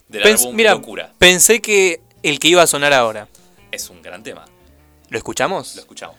Del 0.06 0.22
Pens- 0.22 0.42
álbum 0.42 0.54
mira, 0.54 0.70
Locura. 0.74 1.12
pensé 1.18 1.60
que 1.60 2.00
el 2.22 2.38
que 2.38 2.46
iba 2.46 2.62
a 2.62 2.66
sonar 2.68 2.92
ahora. 2.92 3.26
Es 3.72 3.90
un 3.90 4.00
gran 4.02 4.22
tema. 4.22 4.44
¿Lo 5.08 5.18
escuchamos? 5.18 5.74
Lo 5.74 5.80
escuchamos. 5.80 6.16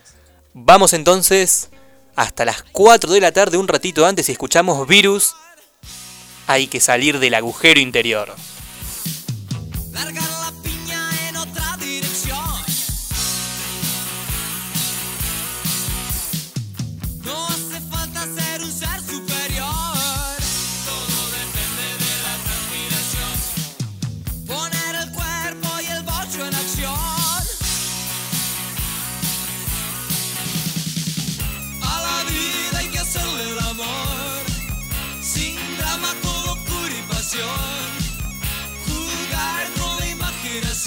Vamos 0.54 0.92
entonces 0.92 1.70
hasta 2.18 2.46
las 2.46 2.64
4 2.72 3.14
de 3.14 3.22
la 3.22 3.32
tarde, 3.32 3.58
un 3.58 3.68
ratito 3.68 4.06
antes, 4.06 4.28
y 4.28 4.32
escuchamos 4.34 4.86
Virus. 4.88 5.36
Hay 6.48 6.68
que 6.68 6.80
salir 6.80 7.20
del 7.20 7.36
agujero 7.36 7.80
interior. 7.80 8.36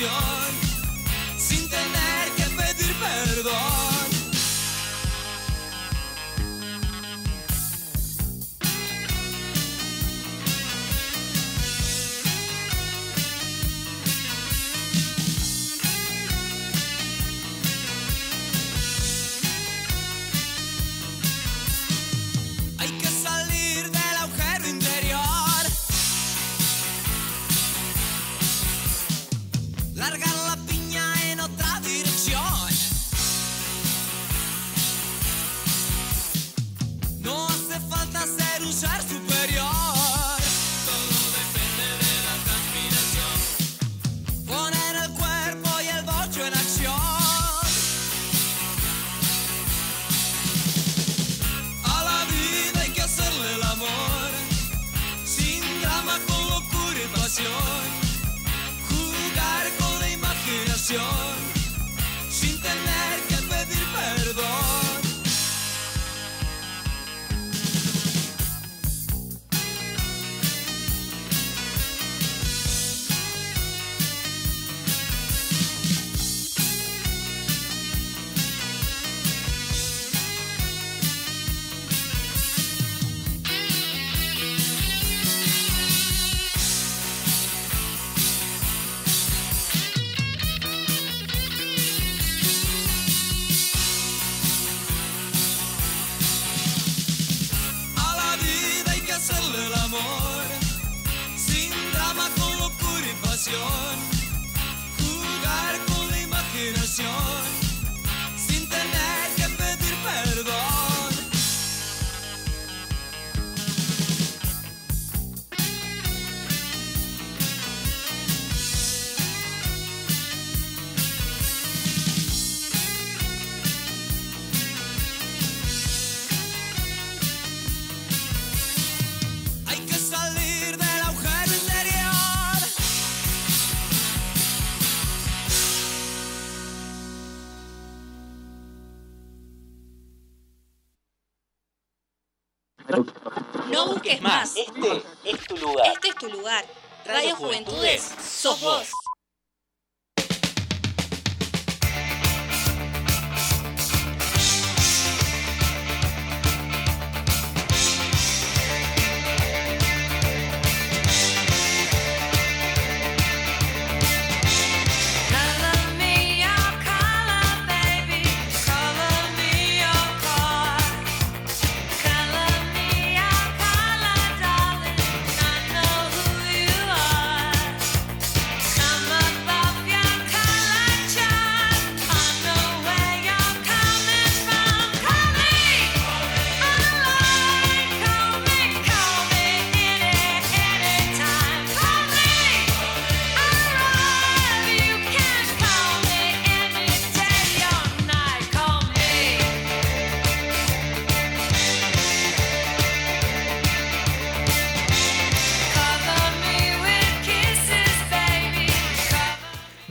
your 0.01 0.40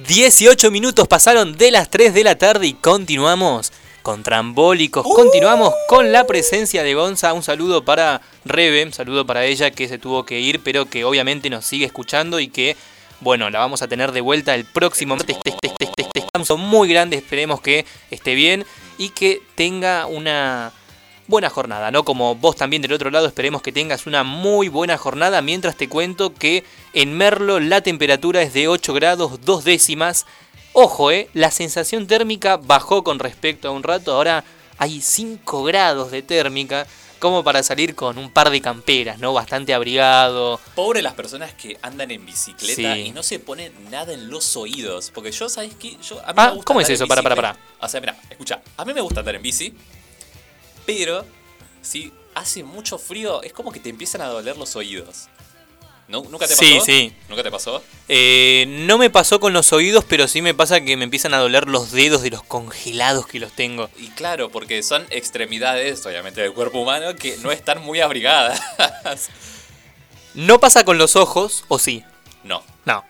18 0.09 0.71
minutos 0.71 1.07
pasaron 1.07 1.55
de 1.55 1.69
las 1.69 1.91
3 1.91 2.15
de 2.15 2.23
la 2.23 2.35
tarde 2.35 2.65
y 2.65 2.73
continuamos 2.73 3.71
con 4.01 4.23
Trambólicos. 4.23 5.05
Continuamos 5.05 5.71
con 5.87 6.11
la 6.11 6.25
presencia 6.25 6.81
de 6.81 6.95
Gonza. 6.95 7.31
Un 7.31 7.43
saludo 7.43 7.85
para 7.85 8.19
Rebe, 8.43 8.83
un 8.83 8.91
saludo 8.91 9.27
para 9.27 9.45
ella 9.45 9.69
que 9.69 9.87
se 9.87 9.99
tuvo 9.99 10.25
que 10.25 10.39
ir, 10.39 10.61
pero 10.63 10.85
que 10.85 11.05
obviamente 11.05 11.51
nos 11.51 11.63
sigue 11.63 11.85
escuchando 11.85 12.39
y 12.39 12.47
que, 12.47 12.75
bueno, 13.19 13.51
la 13.51 13.59
vamos 13.59 13.83
a 13.83 13.87
tener 13.87 14.11
de 14.11 14.21
vuelta 14.21 14.55
el 14.55 14.65
próximo 14.65 15.15
martes. 15.15 15.37
Son 16.43 16.59
muy 16.59 16.89
grandes, 16.89 17.21
esperemos 17.21 17.61
que 17.61 17.85
esté 18.09 18.33
bien 18.33 18.65
y 18.97 19.09
que 19.09 19.43
tenga 19.53 20.07
una 20.07 20.73
buena 21.29 21.49
jornada, 21.49 21.91
¿no? 21.91 22.03
Como 22.03 22.35
vos 22.35 22.55
también 22.55 22.81
del 22.81 22.91
otro 22.91 23.11
lado, 23.11 23.27
esperemos 23.27 23.61
que 23.61 23.71
tengas 23.71 24.07
una 24.07 24.23
muy 24.23 24.67
buena 24.67 24.97
jornada. 24.97 25.41
Mientras 25.41 25.77
te 25.77 25.87
cuento 25.87 26.33
que 26.33 26.63
en 26.93 27.15
Merlo 27.15 27.59
la 27.59 27.81
temperatura 27.81 28.41
es 28.41 28.51
de 28.53 28.67
8 28.67 28.93
grados 28.93 29.39
2 29.45 29.63
décimas. 29.63 30.25
Ojo, 30.73 31.11
¿eh? 31.11 31.29
La 31.33 31.51
sensación 31.51 32.07
térmica 32.07 32.57
bajó 32.57 33.03
con 33.03 33.19
respecto 33.19 33.67
a 33.67 33.71
un 33.71 33.83
rato. 33.83 34.13
Ahora 34.13 34.43
hay 34.77 35.01
5 35.01 35.63
grados 35.63 36.11
de 36.11 36.21
térmica. 36.21 36.85
Como 37.19 37.43
para 37.43 37.63
salir 37.63 37.95
con 37.95 38.17
un 38.17 38.31
par 38.31 38.49
de 38.49 38.61
camperas, 38.61 39.19
¿no? 39.19 39.33
Bastante 39.33 39.73
abrigado. 39.73 40.57
Pobre 40.73 41.01
las 41.01 41.15
personas 41.15 41.53
que 41.53 41.77
andan 41.81 42.09
en 42.11 42.25
bicicleta 42.25 42.95
Sí. 42.95 43.01
y 43.07 43.11
no 43.11 43.23
se 43.23 43.39
ponen 43.39 43.73
nada 43.91 44.13
en 44.13 44.29
los 44.29 44.55
oídos. 44.55 45.11
Porque 45.13 45.29
yo, 45.33 45.49
¿sabes 45.49 45.73
qué? 45.77 45.97
Yo, 46.01 46.17
a 46.25 46.27
mí 46.27 46.33
Ah, 46.37 46.45
me 46.45 46.51
gusta 46.51 46.63
¿cómo 46.65 46.79
es 46.79 46.89
eso? 46.89 47.07
Para, 47.07 47.21
para, 47.21 47.35
bicicleta. 47.35 47.59
O 47.81 47.89
sea, 47.89 47.99
mira, 47.99 48.15
escucha. 48.29 48.61
A 48.77 48.85
mí 48.85 48.93
me 48.93 49.01
gusta 49.01 49.19
andar 49.19 49.35
en 49.35 49.41
bici. 49.41 49.73
Pero 50.97 51.23
si 51.81 52.11
hace 52.33 52.63
mucho 52.63 52.97
frío, 52.97 53.43
es 53.43 53.53
como 53.53 53.71
que 53.71 53.79
te 53.79 53.89
empiezan 53.89 54.21
a 54.21 54.27
doler 54.27 54.57
los 54.57 54.75
oídos. 54.75 55.27
¿No? 56.07 56.23
¿Nunca 56.23 56.47
te 56.47 56.55
pasó? 56.55 56.65
Sí, 56.65 56.79
sí. 56.83 57.13
¿Nunca 57.29 57.43
te 57.43 57.51
pasó? 57.51 57.83
Eh, 58.07 58.65
no 58.67 58.97
me 58.97 59.11
pasó 59.11 59.39
con 59.39 59.53
los 59.53 59.71
oídos, 59.71 60.03
pero 60.09 60.27
sí 60.27 60.41
me 60.41 60.55
pasa 60.55 60.81
que 60.81 60.97
me 60.97 61.03
empiezan 61.03 61.35
a 61.35 61.37
doler 61.37 61.67
los 61.67 61.91
dedos 61.91 62.23
de 62.23 62.31
los 62.31 62.41
congelados 62.41 63.27
que 63.27 63.39
los 63.39 63.51
tengo. 63.51 63.91
Y 63.99 64.07
claro, 64.07 64.49
porque 64.49 64.81
son 64.81 65.05
extremidades, 65.11 66.03
obviamente, 66.07 66.41
del 66.41 66.53
cuerpo 66.53 66.79
humano 66.79 67.15
que 67.15 67.37
no 67.43 67.51
están 67.51 67.81
muy 67.81 68.01
abrigadas. 68.01 68.59
No 70.35 70.59
pasa 70.59 70.85
con 70.85 70.99
los 70.99 71.15
ojos, 71.15 71.65
¿o 71.69 71.79
sí? 71.79 72.03
no. 72.43 72.63
No. 72.85 73.03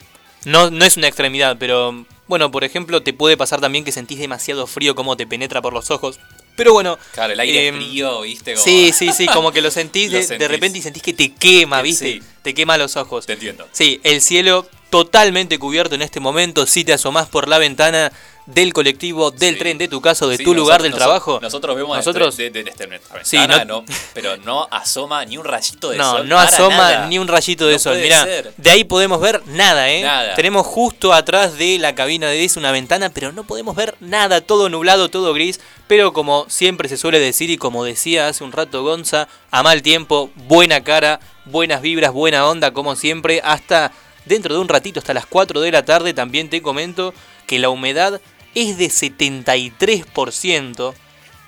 No, 0.45 0.71
no 0.71 0.85
es 0.85 0.95
una 0.95 1.07
extremidad, 1.07 1.57
pero 1.59 2.05
bueno, 2.27 2.49
por 2.49 2.63
ejemplo, 2.63 3.03
te 3.03 3.11
puede 3.11 3.35
pasar 3.35 3.59
también 3.59 3.83
que 3.83 3.91
sentís 3.91 4.19
demasiado 4.19 4.67
frío 4.67 4.95
como 4.95 5.17
te 5.17 5.27
penetra 5.27 5.61
por 5.61 5.73
los 5.73 5.91
ojos. 5.91 6.19
Pero 6.59 6.73
bueno. 6.73 6.99
Claro, 7.13 7.33
el 7.33 7.39
aire 7.39 7.67
em, 7.67 7.75
frío, 7.77 8.21
¿viste? 8.21 8.53
Como- 8.53 8.63
Sí, 8.63 8.91
sí, 8.93 9.11
sí, 9.11 9.25
como 9.27 9.51
que 9.51 9.61
lo 9.61 9.71
sentís, 9.71 10.11
Lo 10.11 10.19
de, 10.19 10.37
de 10.37 10.47
repente 10.47 10.77
y 10.77 10.81
sentís 10.83 11.01
que 11.01 11.13
te 11.13 11.33
quema, 11.33 11.77
Que 11.77 11.83
¿viste? 11.83 12.05
sí. 12.13 12.21
Te 12.43 12.53
quema 12.53 12.77
los 12.77 12.95
ojos. 12.97 13.25
Te 13.25 13.33
entiendo. 13.33 13.67
Sí, 13.71 13.99
el 14.03 14.21
cielo 14.21 14.67
totalmente 14.89 15.57
cubierto 15.59 15.95
en 15.95 16.01
este 16.01 16.19
momento. 16.19 16.65
Si 16.65 16.83
te 16.83 16.93
asomás 16.93 17.27
por 17.27 17.47
la 17.47 17.57
ventana 17.57 18.11
del 18.45 18.73
colectivo, 18.73 19.29
del 19.29 19.59
tren, 19.59 19.77
de 19.77 19.87
tu 19.87 20.01
casa, 20.01 20.25
de 20.25 20.37
Sí, 20.37 20.43
tu 20.43 20.55
lugar 20.55 20.81
del 20.81 20.91
trabajo. 20.95 21.37
Nosotros 21.39 21.75
vemos 21.75 21.95
nosotros 21.95 22.35
de, 22.35 22.49
de, 22.49 22.63
de 22.63 22.71
este- 22.71 22.89
Sí, 23.21 23.37
no- 23.47 23.63
no, 23.65 23.85
pero 24.15 24.37
no 24.37 24.67
asoma 24.71 25.23
ni 25.25 25.37
un 25.37 25.45
rayito 25.45 25.91
de 25.91 25.97
no, 25.99 26.11
sol. 26.13 26.27
no 26.27 26.35
para 26.35 26.49
asoma 26.49 26.75
nada. 26.77 27.05
ni 27.07 27.19
un 27.19 27.27
rayito 27.27 27.67
de 27.67 27.73
No 27.73 27.79
sol. 27.79 27.99
Mira, 28.01 28.25
de 28.57 28.69
ahí 28.71 28.83
podemos 28.85 29.21
ver 29.21 29.43
nada, 29.45 29.91
¿eh? 29.91 30.01
Nada. 30.01 30.33
Tenemos 30.33 30.65
justo 30.65 31.13
atrás 31.13 31.59
de 31.59 31.77
la 31.77 31.93
cabina 31.93 32.27
de 32.27 32.43
es 32.43 32.57
una 32.57 32.71
ventana, 32.71 33.11
pero 33.11 33.31
no 33.31 33.43
podemos 33.43 33.75
ver 33.75 33.93
nada, 33.99 34.41
todo 34.41 34.67
nublado, 34.69 35.09
todo 35.09 35.31
gris. 35.35 35.59
Pero 35.87 36.11
como 36.11 36.47
siempre 36.49 36.89
se 36.89 36.97
suele 36.97 37.19
decir 37.19 37.51
y 37.51 37.57
como 37.57 37.83
decía 37.83 38.29
hace 38.29 38.43
un 38.43 38.51
rato 38.51 38.81
Gonza, 38.81 39.27
a 39.51 39.61
mal 39.61 39.83
tiempo, 39.83 40.31
buena 40.47 40.83
cara, 40.83 41.19
buenas 41.45 41.83
vibras, 41.83 42.11
buena 42.13 42.47
onda, 42.47 42.71
como 42.71 42.95
siempre. 42.95 43.41
Hasta 43.43 43.91
dentro 44.29 44.53
de 44.53 44.61
un 44.61 44.69
ratito, 44.69 44.99
hasta 44.99 45.13
las 45.13 45.25
4 45.25 45.59
de 45.59 45.71
la 45.71 45.83
tarde, 45.83 46.13
también 46.13 46.49
te 46.49 46.61
comento 46.61 47.13
que 47.47 47.59
la 47.59 47.69
humedad 47.69 48.21
es 48.55 48.77
de 48.77 48.87
73%. 48.87 50.93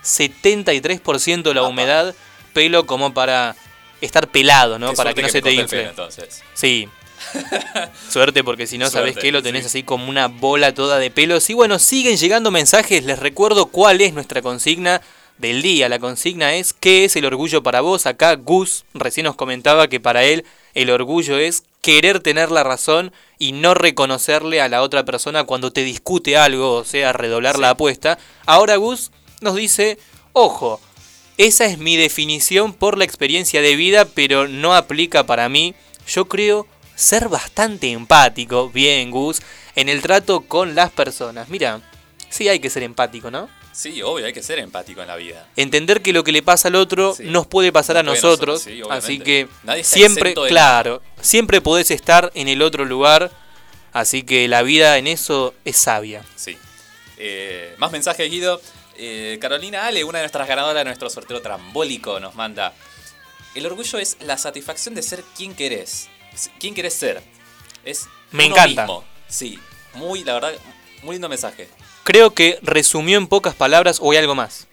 73% 0.04 1.54
la 1.54 1.62
humedad, 1.62 2.14
pelo 2.52 2.86
como 2.86 3.14
para 3.14 3.56
estar 4.00 4.28
pelado, 4.28 4.78
¿no? 4.78 4.90
Qué 4.90 4.96
para 4.96 5.14
que 5.14 5.22
no 5.22 5.28
que 5.28 5.32
se 5.32 5.40
te 5.40 5.52
infle. 5.52 5.78
pelo, 5.78 5.90
entonces. 5.90 6.42
Sí. 6.54 6.88
Suerte 8.10 8.42
porque 8.42 8.66
si 8.66 8.78
no, 8.78 8.90
¿sabes 8.90 9.16
qué? 9.16 9.30
Lo 9.30 9.38
sí. 9.38 9.44
tenés 9.44 9.66
así 9.66 9.84
como 9.84 10.10
una 10.10 10.26
bola 10.26 10.74
toda 10.74 10.98
de 10.98 11.12
pelos. 11.12 11.48
Y 11.50 11.54
bueno, 11.54 11.78
siguen 11.78 12.16
llegando 12.16 12.50
mensajes. 12.50 13.04
Les 13.04 13.20
recuerdo 13.20 13.66
cuál 13.66 14.00
es 14.00 14.12
nuestra 14.12 14.42
consigna 14.42 15.00
del 15.38 15.62
día. 15.62 15.88
La 15.88 16.00
consigna 16.00 16.54
es 16.54 16.72
¿qué 16.72 17.04
es 17.04 17.14
el 17.14 17.26
orgullo 17.26 17.62
para 17.62 17.80
vos? 17.80 18.06
Acá 18.06 18.34
Gus 18.34 18.84
recién 18.92 19.24
nos 19.24 19.36
comentaba 19.36 19.86
que 19.86 20.00
para 20.00 20.24
él 20.24 20.44
el 20.74 20.90
orgullo 20.90 21.38
es 21.38 21.64
querer 21.80 22.20
tener 22.20 22.50
la 22.50 22.62
razón 22.62 23.12
y 23.38 23.52
no 23.52 23.74
reconocerle 23.74 24.60
a 24.60 24.68
la 24.68 24.82
otra 24.82 25.04
persona 25.04 25.44
cuando 25.44 25.72
te 25.72 25.82
discute 25.82 26.36
algo, 26.36 26.74
o 26.74 26.84
sea, 26.84 27.12
redoblar 27.12 27.58
la 27.58 27.70
apuesta. 27.70 28.18
Ahora 28.46 28.76
Gus 28.76 29.10
nos 29.40 29.56
dice, 29.56 29.98
ojo, 30.32 30.80
esa 31.38 31.64
es 31.64 31.78
mi 31.78 31.96
definición 31.96 32.72
por 32.72 32.98
la 32.98 33.04
experiencia 33.04 33.60
de 33.62 33.74
vida, 33.74 34.04
pero 34.04 34.46
no 34.48 34.74
aplica 34.74 35.26
para 35.26 35.48
mí. 35.48 35.74
Yo 36.06 36.26
creo 36.26 36.66
ser 36.94 37.28
bastante 37.28 37.90
empático, 37.90 38.70
bien 38.70 39.10
Gus, 39.10 39.42
en 39.74 39.88
el 39.88 40.02
trato 40.02 40.42
con 40.42 40.74
las 40.74 40.90
personas. 40.90 41.48
Mira, 41.48 41.80
sí 42.28 42.48
hay 42.48 42.60
que 42.60 42.70
ser 42.70 42.82
empático, 42.82 43.30
¿no? 43.30 43.48
Sí, 43.72 44.02
obvio, 44.02 44.26
hay 44.26 44.32
que 44.32 44.42
ser 44.42 44.58
empático 44.58 45.00
en 45.00 45.08
la 45.08 45.16
vida. 45.16 45.48
Entender 45.56 46.02
que 46.02 46.12
lo 46.12 46.24
que 46.24 46.32
le 46.32 46.42
pasa 46.42 46.68
al 46.68 46.74
otro 46.74 47.16
nos 47.20 47.46
puede 47.46 47.72
pasar 47.72 47.96
a 47.96 48.02
nosotros. 48.02 48.62
sí, 48.62 48.82
así 48.90 49.18
que 49.18 49.48
Nadie 49.62 49.82
siempre, 49.82 50.34
de 50.34 50.48
claro, 50.48 51.02
siempre 51.20 51.60
podés 51.60 51.90
estar 51.90 52.30
en 52.34 52.48
el 52.48 52.60
otro 52.62 52.84
lugar. 52.84 53.30
Así 53.92 54.22
que 54.22 54.48
la 54.48 54.62
vida 54.62 54.96
en 54.98 55.06
eso 55.06 55.54
es 55.64 55.76
sabia. 55.76 56.24
Sí. 56.36 56.56
Eh, 57.18 57.74
más 57.78 57.92
mensajes, 57.92 58.30
Guido. 58.30 58.60
Eh, 58.96 59.38
Carolina 59.40 59.86
Ale, 59.86 60.04
una 60.04 60.18
de 60.18 60.24
nuestras 60.24 60.46
ganadoras 60.46 60.80
de 60.80 60.84
nuestro 60.84 61.08
sorteo 61.10 61.40
trambólico, 61.42 62.20
nos 62.20 62.34
manda. 62.34 62.74
El 63.54 63.66
orgullo 63.66 63.98
es 63.98 64.16
la 64.20 64.38
satisfacción 64.38 64.94
de 64.94 65.02
ser 65.02 65.22
quien 65.36 65.54
querés. 65.54 66.08
¿Quién 66.58 66.74
querés 66.74 66.94
ser? 66.94 67.22
Es 67.84 68.06
Me 68.30 68.46
uno 68.46 68.54
encanta. 68.54 68.82
mismo. 68.82 69.04
Sí, 69.28 69.58
muy, 69.94 70.24
la 70.24 70.34
verdad, 70.34 70.52
muy 71.02 71.14
lindo 71.16 71.28
mensaje. 71.28 71.68
Creo 72.04 72.32
que 72.34 72.58
resumió 72.62 73.18
en 73.18 73.26
pocas 73.28 73.54
palabras 73.54 73.98
o 74.00 74.10
hay 74.12 74.18
algo 74.18 74.34
más. 74.34 74.66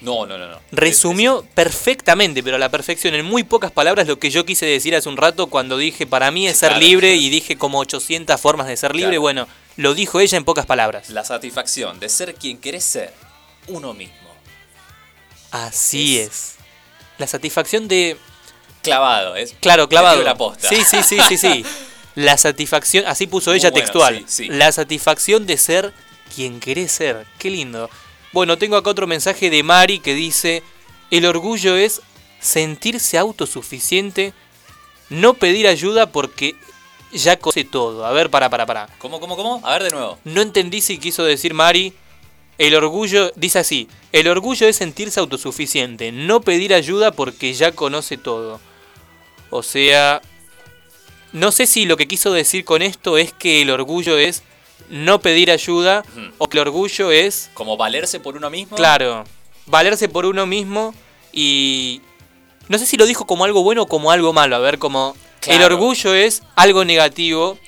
No, 0.00 0.26
no, 0.26 0.36
no, 0.36 0.46
no. 0.48 0.60
Resumió 0.70 1.46
perfectamente, 1.54 2.42
pero 2.42 2.56
a 2.56 2.58
la 2.58 2.68
perfección, 2.68 3.14
en 3.14 3.24
muy 3.24 3.42
pocas 3.42 3.72
palabras, 3.72 4.06
lo 4.06 4.18
que 4.18 4.30
yo 4.30 4.44
quise 4.44 4.66
decir 4.66 4.94
hace 4.94 5.08
un 5.08 5.16
rato 5.16 5.46
cuando 5.46 5.78
dije 5.78 6.06
para 6.06 6.30
mí 6.30 6.46
es 6.46 6.58
ser 6.58 6.70
Claro. 6.70 6.84
libre 6.84 7.14
y 7.14 7.30
dije 7.30 7.56
como 7.56 7.78
800 7.80 8.38
formas 8.40 8.66
de 8.66 8.76
ser 8.76 8.94
libre. 8.94 9.12
Claro. 9.12 9.22
Bueno, 9.22 9.48
lo 9.76 9.94
dijo 9.94 10.20
ella 10.20 10.36
en 10.36 10.44
pocas 10.44 10.66
palabras. 10.66 11.08
La 11.08 11.24
satisfacción 11.24 11.98
de 12.00 12.08
ser 12.10 12.34
quien 12.34 12.58
querés 12.58 12.84
ser. 12.84 13.14
Uno 13.68 13.94
mismo. 13.94 14.14
Así 15.50 16.18
es. 16.18 16.56
La 17.18 17.26
satisfacción 17.26 17.88
de. 17.88 18.16
Clavado, 18.82 19.36
¿es? 19.36 19.54
Claro, 19.60 19.88
clavado. 19.88 20.22
La 20.22 20.34
posta. 20.34 20.68
Sí, 20.68 20.82
sí, 20.84 21.02
sí, 21.02 21.18
sí, 21.28 21.38
sí. 21.38 21.64
La 22.16 22.36
satisfacción, 22.38 23.04
así 23.08 23.26
puso 23.26 23.52
ella 23.52 23.70
bueno, 23.70 23.82
textual. 23.84 24.18
sí, 24.28 24.44
sí. 24.44 24.48
La 24.48 24.70
satisfacción 24.70 25.46
de 25.46 25.56
ser 25.58 25.92
quien 26.34 26.60
querés 26.60 26.92
ser. 26.92 27.26
Qué 27.38 27.50
lindo. 27.50 27.90
Bueno, 28.32 28.58
tengo 28.58 28.76
acá 28.76 28.90
otro 28.90 29.06
mensaje 29.06 29.50
de 29.50 29.62
Mari 29.62 29.98
que 29.98 30.14
dice: 30.14 30.62
El 31.10 31.26
orgullo 31.26 31.76
es 31.76 32.02
sentirse 32.40 33.18
autosuficiente, 33.18 34.32
no 35.08 35.34
pedir 35.34 35.66
ayuda 35.66 36.10
porque 36.10 36.56
ya 37.12 37.38
conoce 37.38 37.64
todo. 37.64 38.04
A 38.04 38.12
ver, 38.12 38.30
para, 38.30 38.50
para, 38.50 38.66
para. 38.66 38.88
¿Cómo, 38.98 39.20
cómo, 39.20 39.36
cómo? 39.36 39.60
A 39.64 39.72
ver 39.72 39.84
de 39.84 39.90
nuevo. 39.90 40.18
No 40.24 40.40
entendí 40.40 40.80
si 40.80 40.98
quiso 40.98 41.24
decir 41.24 41.54
Mari. 41.54 41.94
El 42.56 42.76
orgullo, 42.76 43.32
dice 43.34 43.58
así, 43.58 43.88
el 44.12 44.28
orgullo 44.28 44.68
es 44.68 44.76
sentirse 44.76 45.18
autosuficiente, 45.18 46.12
no 46.12 46.40
pedir 46.40 46.72
ayuda 46.72 47.10
porque 47.10 47.52
ya 47.52 47.72
conoce 47.72 48.16
todo. 48.16 48.60
O 49.50 49.64
sea, 49.64 50.22
no 51.32 51.50
sé 51.50 51.66
si 51.66 51.84
lo 51.84 51.96
que 51.96 52.06
quiso 52.06 52.32
decir 52.32 52.64
con 52.64 52.80
esto 52.80 53.18
es 53.18 53.32
que 53.32 53.62
el 53.62 53.70
orgullo 53.70 54.16
es 54.18 54.44
no 54.90 55.20
pedir 55.20 55.50
ayuda 55.50 56.04
o 56.38 56.48
que 56.48 56.58
el 56.58 56.62
orgullo 56.68 57.10
es, 57.10 57.50
Como 57.54 57.76
valerse 57.76 58.20
por 58.20 58.36
uno 58.36 58.50
mismo. 58.50 58.76
claro, 58.76 59.24
valerse 59.66 60.08
por 60.08 60.26
uno 60.26 60.46
mismo 60.46 60.94
y... 61.32 62.00
No 62.68 62.78
sé 62.78 62.86
si 62.86 62.96
lo 62.96 63.04
dijo 63.06 63.26
como 63.26 63.44
algo 63.44 63.62
bueno 63.62 63.82
o 63.82 63.86
como 63.86 64.10
algo 64.10 64.32
malo, 64.32 64.56
a 64.56 64.58
ver, 64.60 64.78
como... 64.78 65.16
El 65.46 65.62
orgullo 65.62 66.14
es 66.14 66.42
algo 66.56 66.84
negativo 66.86 67.58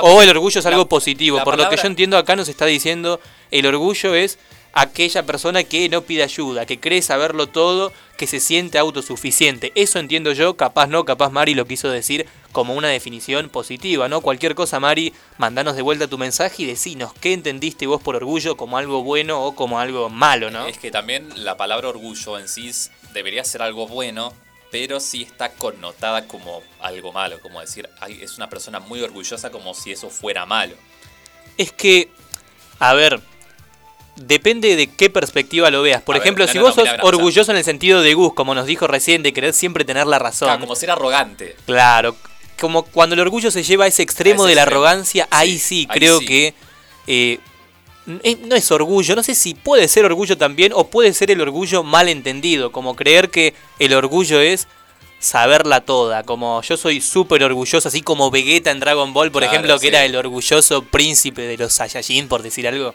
o 0.00 0.22
el 0.22 0.28
orgullo 0.30 0.58
es 0.58 0.64
la- 0.64 0.70
algo 0.72 0.88
positivo. 0.88 1.36
la 1.36 1.44
Por 1.44 1.56
lo 1.56 1.68
que 1.68 1.76
yo 1.76 1.86
entiendo 1.86 2.16
acá 2.18 2.34
nos 2.34 2.48
está 2.48 2.66
diciendo, 2.66 3.20
el 3.52 3.64
orgullo 3.66 4.14
es 4.16 4.38
aquella 4.72 5.24
persona 5.24 5.62
que 5.62 5.88
no 5.88 6.02
pide 6.02 6.24
ayuda, 6.24 6.66
que 6.66 6.80
cree 6.80 7.00
saberlo 7.02 7.46
todo, 7.46 7.92
que 8.16 8.26
se 8.26 8.40
siente 8.40 8.78
autosuficiente. 8.78 9.70
Eso 9.76 10.00
entiendo 10.00 10.32
yo, 10.32 10.56
capaz 10.56 10.86
no, 10.88 11.04
capaz 11.04 11.30
Mari 11.30 11.54
lo 11.54 11.66
quiso 11.66 11.90
decir 11.90 12.26
como 12.52 12.74
una 12.74 12.88
definición 12.88 13.48
positiva, 13.48 14.08
¿no? 14.08 14.20
Cualquier 14.20 14.54
cosa, 14.54 14.78
Mari, 14.78 15.12
mandanos 15.38 15.74
de 15.74 15.82
vuelta 15.82 16.06
tu 16.06 16.18
mensaje 16.18 16.62
y 16.62 16.66
decinos 16.66 17.12
qué 17.20 17.32
entendiste 17.32 17.86
vos 17.86 18.02
por 18.02 18.14
orgullo 18.14 18.56
como 18.56 18.78
algo 18.78 19.02
bueno 19.02 19.42
o 19.42 19.54
como 19.54 19.80
algo 19.80 20.08
malo, 20.10 20.50
¿no? 20.50 20.66
Es 20.66 20.78
que 20.78 20.90
también 20.90 21.28
la 21.44 21.56
palabra 21.56 21.88
orgullo 21.88 22.38
en 22.38 22.48
sí 22.48 22.70
debería 23.12 23.42
ser 23.44 23.62
algo 23.62 23.88
bueno, 23.88 24.32
pero 24.70 25.00
sí 25.00 25.22
está 25.22 25.52
connotada 25.52 26.28
como 26.28 26.62
algo 26.80 27.12
malo, 27.12 27.40
como 27.40 27.60
decir, 27.60 27.88
"Ay, 28.00 28.20
es 28.22 28.36
una 28.36 28.48
persona 28.48 28.80
muy 28.80 29.00
orgullosa 29.02 29.50
como 29.50 29.74
si 29.74 29.92
eso 29.92 30.08
fuera 30.10 30.46
malo. 30.46 30.74
Es 31.58 31.72
que, 31.72 32.10
a 32.78 32.94
ver, 32.94 33.20
depende 34.16 34.76
de 34.76 34.88
qué 34.88 35.10
perspectiva 35.10 35.70
lo 35.70 35.82
veas. 35.82 36.02
Por 36.02 36.16
A 36.16 36.18
ver, 36.18 36.26
ejemplo, 36.26 36.46
no, 36.46 36.52
si 36.52 36.58
no, 36.58 36.64
vos 36.64 36.76
no, 36.76 36.84
sos 36.84 36.94
orgulloso 37.02 37.50
en 37.50 37.58
el 37.58 37.64
sentido 37.64 38.00
de 38.02 38.14
Gus, 38.14 38.34
como 38.34 38.54
nos 38.54 38.66
dijo 38.66 38.86
recién, 38.86 39.22
de 39.22 39.32
querer 39.32 39.52
siempre 39.52 39.84
tener 39.84 40.06
la 40.06 40.18
razón. 40.18 40.48
Claro, 40.48 40.60
como 40.60 40.76
ser 40.76 40.90
arrogante. 40.90 41.56
Claro, 41.66 42.16
como 42.62 42.84
cuando 42.84 43.14
el 43.14 43.20
orgullo 43.20 43.50
se 43.50 43.62
lleva 43.62 43.84
a 43.84 43.88
ese 43.88 44.02
extremo 44.02 44.44
A 44.44 44.46
ese 44.46 44.50
de 44.50 44.54
la 44.54 44.62
extremo. 44.62 44.80
arrogancia, 44.86 45.28
ahí 45.30 45.58
Sí, 45.58 45.58
sí, 45.58 45.86
ahí 45.90 45.98
creo 45.98 46.18
sí. 46.20 46.24
que 46.24 46.54
eh, 47.06 47.38
eh, 48.22 48.38
no 48.46 48.56
es 48.56 48.70
orgullo, 48.70 49.14
no 49.14 49.22
sé 49.22 49.34
si 49.34 49.54
puede 49.54 49.86
ser 49.88 50.04
orgullo 50.04 50.38
también 50.38 50.72
o 50.74 50.86
puede 50.88 51.12
ser 51.12 51.30
el 51.30 51.40
orgullo 51.40 51.82
mal 51.82 52.08
entendido, 52.08 52.72
como 52.72 52.96
creer 52.96 53.28
que 53.30 53.54
el 53.78 53.92
orgullo 53.94 54.40
es 54.40 54.66
saberla 55.18 55.82
toda, 55.82 56.22
como 56.24 56.62
yo 56.62 56.76
soy 56.76 57.00
súper 57.00 57.44
orgulloso, 57.44 57.86
así 57.88 58.02
como 58.02 58.30
Vegeta 58.30 58.70
en 58.70 58.80
Dragon 58.80 59.12
Ball, 59.12 59.30
por 59.30 59.42
Claro, 59.42 59.52
ejemplo, 59.54 59.74
que 59.74 59.80
sí. 59.82 59.86
era 59.88 60.04
el 60.04 60.16
orgulloso 60.16 60.82
príncipe 60.82 61.42
de 61.42 61.56
los 61.58 61.72
Saiyajin, 61.74 62.26
por 62.26 62.42
decir 62.42 62.66
algo. 62.66 62.94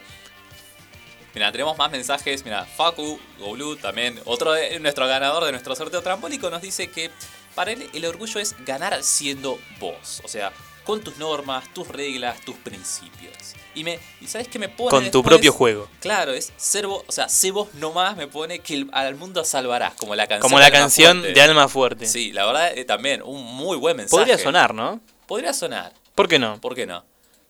Mira, 1.34 1.52
tenemos 1.52 1.78
más 1.78 1.90
mensajes. 1.90 2.44
Mira, 2.44 2.64
Facu, 2.64 3.18
Goblu, 3.38 3.76
también, 3.76 4.18
otro 4.24 4.52
de 4.52 4.80
nuestro 4.80 5.06
ganador 5.06 5.44
de 5.44 5.52
nuestro 5.52 5.74
sorteo 5.76 6.02
trambólico, 6.02 6.50
nos 6.50 6.60
dice 6.62 6.90
que 6.90 7.10
para 7.58 7.72
él 7.72 7.90
el 7.92 8.04
orgullo 8.04 8.38
es 8.38 8.54
ganar 8.64 9.02
siendo 9.02 9.58
vos. 9.80 10.20
O 10.24 10.28
sea, 10.28 10.52
con 10.84 11.00
tus 11.02 11.16
normas, 11.16 11.64
tus 11.74 11.88
reglas, 11.88 12.40
tus 12.42 12.54
principios. 12.54 13.32
Y 13.74 13.82
me, 13.82 13.98
¿y 14.20 14.28
sabes 14.28 14.46
qué 14.46 14.60
me 14.60 14.68
pone? 14.68 14.90
Con 14.90 15.00
tu 15.10 15.18
después? 15.18 15.24
propio 15.24 15.52
juego. 15.52 15.88
Claro, 15.98 16.32
es 16.34 16.52
ser 16.56 16.86
vos, 16.86 17.02
o 17.08 17.10
sea, 17.10 17.28
sé 17.28 17.50
vos 17.50 17.74
nomás 17.74 18.16
me 18.16 18.28
pone 18.28 18.60
que 18.60 18.74
el- 18.74 18.88
al 18.92 19.16
mundo 19.16 19.44
salvarás, 19.44 19.94
como 19.94 20.14
la 20.14 20.28
canción. 20.28 20.40
Como 20.42 20.60
la 20.60 20.66
de 20.66 20.76
Alma 20.76 20.78
canción 20.84 21.18
Fuerte. 21.18 21.34
de 21.34 21.42
Alma 21.42 21.68
Fuerte. 21.68 22.06
Sí, 22.06 22.30
la 22.32 22.46
verdad 22.46 22.78
eh, 22.78 22.84
también, 22.84 23.22
un 23.24 23.42
muy 23.44 23.76
buen 23.76 23.96
mensaje. 23.96 24.16
Podría 24.20 24.38
sonar, 24.38 24.72
¿no? 24.72 25.00
Podría 25.26 25.52
sonar. 25.52 25.92
¿Por 26.14 26.28
qué 26.28 26.38
no? 26.38 26.60
¿Por 26.60 26.76
qué 26.76 26.86
no? 26.86 27.04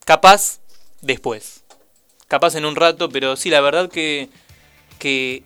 Capaz 0.06 0.60
después. 1.02 1.64
Capaz 2.28 2.54
en 2.54 2.64
un 2.64 2.76
rato, 2.76 3.10
pero 3.10 3.36
sí, 3.36 3.50
la 3.50 3.60
verdad 3.60 3.90
que, 3.90 4.30
que 4.98 5.44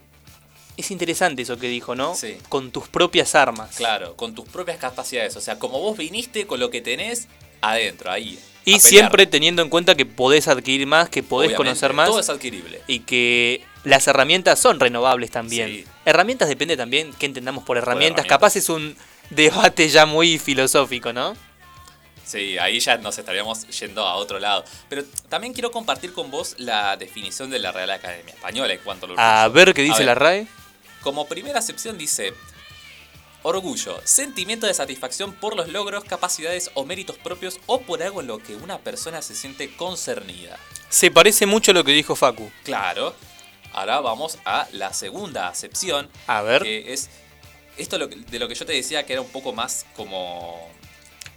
es 0.76 0.90
interesante 0.90 1.42
eso 1.42 1.58
que 1.58 1.68
dijo, 1.68 1.94
¿no? 1.94 2.14
Sí. 2.14 2.38
Con 2.48 2.70
tus 2.70 2.88
propias 2.88 3.34
armas. 3.34 3.76
Claro, 3.76 4.16
con 4.16 4.34
tus 4.34 4.48
propias 4.48 4.78
capacidades. 4.78 5.36
O 5.36 5.40
sea, 5.40 5.58
como 5.58 5.80
vos 5.80 5.96
viniste 5.96 6.46
con 6.46 6.60
lo 6.60 6.70
que 6.70 6.80
tenés 6.80 7.28
adentro, 7.60 8.10
ahí. 8.10 8.38
Y 8.64 8.76
a 8.76 8.80
siempre 8.80 9.26
teniendo 9.26 9.62
en 9.62 9.68
cuenta 9.68 9.94
que 9.94 10.06
podés 10.06 10.48
adquirir 10.48 10.86
más, 10.86 11.08
que 11.08 11.22
podés 11.22 11.48
Obviamente, 11.48 11.56
conocer 11.56 11.92
más. 11.92 12.08
Todo 12.08 12.20
es 12.20 12.28
adquirible. 12.28 12.80
Y 12.86 13.00
que 13.00 13.64
las 13.84 14.06
herramientas 14.06 14.58
son 14.58 14.78
renovables 14.78 15.30
también. 15.30 15.68
Sí. 15.68 15.84
Herramientas 16.04 16.48
depende 16.48 16.76
también 16.76 17.12
qué 17.18 17.26
entendamos 17.26 17.64
por 17.64 17.76
herramientas. 17.76 18.24
herramientas. 18.24 18.26
Capaz 18.26 18.56
es 18.56 18.68
un 18.68 18.96
debate 19.30 19.88
ya 19.88 20.06
muy 20.06 20.38
filosófico, 20.38 21.12
¿no? 21.12 21.36
Sí, 22.24 22.56
ahí 22.56 22.78
ya 22.80 22.96
nos 22.98 23.18
estaríamos 23.18 23.66
yendo 23.66 24.06
a 24.06 24.14
otro 24.14 24.38
lado. 24.38 24.64
Pero 24.88 25.04
también 25.28 25.52
quiero 25.52 25.70
compartir 25.70 26.12
con 26.12 26.30
vos 26.30 26.54
la 26.58 26.96
definición 26.96 27.50
de 27.50 27.58
la 27.58 27.72
Real 27.72 27.90
Academia 27.90 28.32
Española 28.32 28.72
en 28.72 28.80
cuanto 28.80 29.06
al 29.06 29.12
orgullo. 29.12 29.28
A 29.28 29.48
ver 29.48 29.74
qué 29.74 29.82
A 29.82 29.84
dice 29.84 29.98
ver, 29.98 30.06
la 30.06 30.14
RAE. 30.14 30.46
Como 31.02 31.26
primera 31.26 31.58
acepción 31.58 31.98
dice, 31.98 32.32
orgullo, 33.42 34.00
sentimiento 34.04 34.66
de 34.66 34.74
satisfacción 34.74 35.32
por 35.32 35.56
los 35.56 35.68
logros, 35.68 36.04
capacidades 36.04 36.70
o 36.74 36.84
méritos 36.84 37.18
propios 37.18 37.58
o 37.66 37.80
por 37.80 38.02
algo 38.02 38.20
en 38.20 38.28
lo 38.28 38.38
que 38.38 38.54
una 38.54 38.78
persona 38.78 39.20
se 39.20 39.34
siente 39.34 39.74
concernida. 39.76 40.58
Se 40.88 41.10
parece 41.10 41.46
mucho 41.46 41.72
a 41.72 41.74
lo 41.74 41.84
que 41.84 41.92
dijo 41.92 42.14
Facu. 42.14 42.50
Claro. 42.64 43.14
Ahora 43.72 44.00
vamos 44.00 44.38
a 44.44 44.68
la 44.72 44.92
segunda 44.92 45.48
acepción. 45.48 46.08
A 46.26 46.42
ver. 46.42 46.62
Que 46.62 46.92
es 46.92 47.10
esto 47.76 47.98
de 47.98 48.38
lo 48.38 48.48
que 48.48 48.54
yo 48.54 48.66
te 48.66 48.72
decía 48.74 49.04
que 49.04 49.14
era 49.14 49.22
un 49.22 49.30
poco 49.30 49.52
más 49.52 49.86
como 49.96 50.70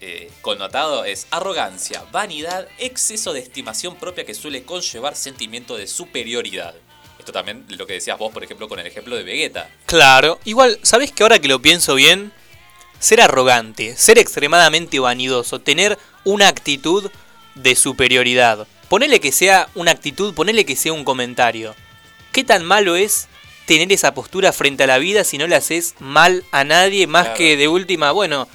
eh, 0.01 0.29
connotado 0.41 1.05
es 1.05 1.25
arrogancia, 1.31 2.03
vanidad, 2.11 2.67
exceso 2.77 3.31
de 3.31 3.39
estimación 3.39 3.95
propia 3.95 4.25
que 4.25 4.33
suele 4.33 4.63
conllevar 4.63 5.15
sentimiento 5.15 5.77
de 5.77 5.87
superioridad. 5.87 6.75
Esto 7.25 7.33
también 7.33 7.65
lo 7.69 7.87
que 7.87 7.93
decías 7.93 8.19
vos, 8.19 8.31
por 8.31 8.43
ejemplo, 8.43 8.69
con 8.69 8.77
el 8.77 8.85
ejemplo 8.85 9.15
de 9.15 9.23
Vegeta. 9.23 9.67
Claro, 9.87 10.39
igual, 10.45 10.77
¿sabés 10.83 11.11
que 11.11 11.23
ahora 11.23 11.39
que 11.39 11.47
lo 11.47 11.59
pienso 11.59 11.95
bien? 11.95 12.31
Ser 12.99 13.19
arrogante, 13.19 13.97
ser 13.97 14.19
extremadamente 14.19 14.99
vanidoso, 14.99 15.59
tener 15.59 15.97
una 16.23 16.47
actitud 16.47 17.09
de 17.55 17.75
superioridad. 17.75 18.67
Ponele 18.89 19.19
que 19.19 19.31
sea 19.31 19.69
una 19.73 19.89
actitud, 19.89 20.35
ponele 20.35 20.67
que 20.67 20.75
sea 20.75 20.93
un 20.93 21.03
comentario. 21.03 21.73
¿Qué 22.31 22.43
tan 22.43 22.63
malo 22.63 22.95
es 22.95 23.27
tener 23.65 23.91
esa 23.91 24.13
postura 24.13 24.53
frente 24.53 24.83
a 24.83 24.87
la 24.87 24.99
vida 24.99 25.23
si 25.23 25.39
no 25.39 25.47
le 25.47 25.55
haces 25.55 25.95
mal 25.97 26.43
a 26.51 26.63
nadie 26.63 27.07
más 27.07 27.23
Claro. 27.23 27.37
que 27.39 27.57
de 27.57 27.67
última, 27.67 28.11
bueno, 28.11 28.47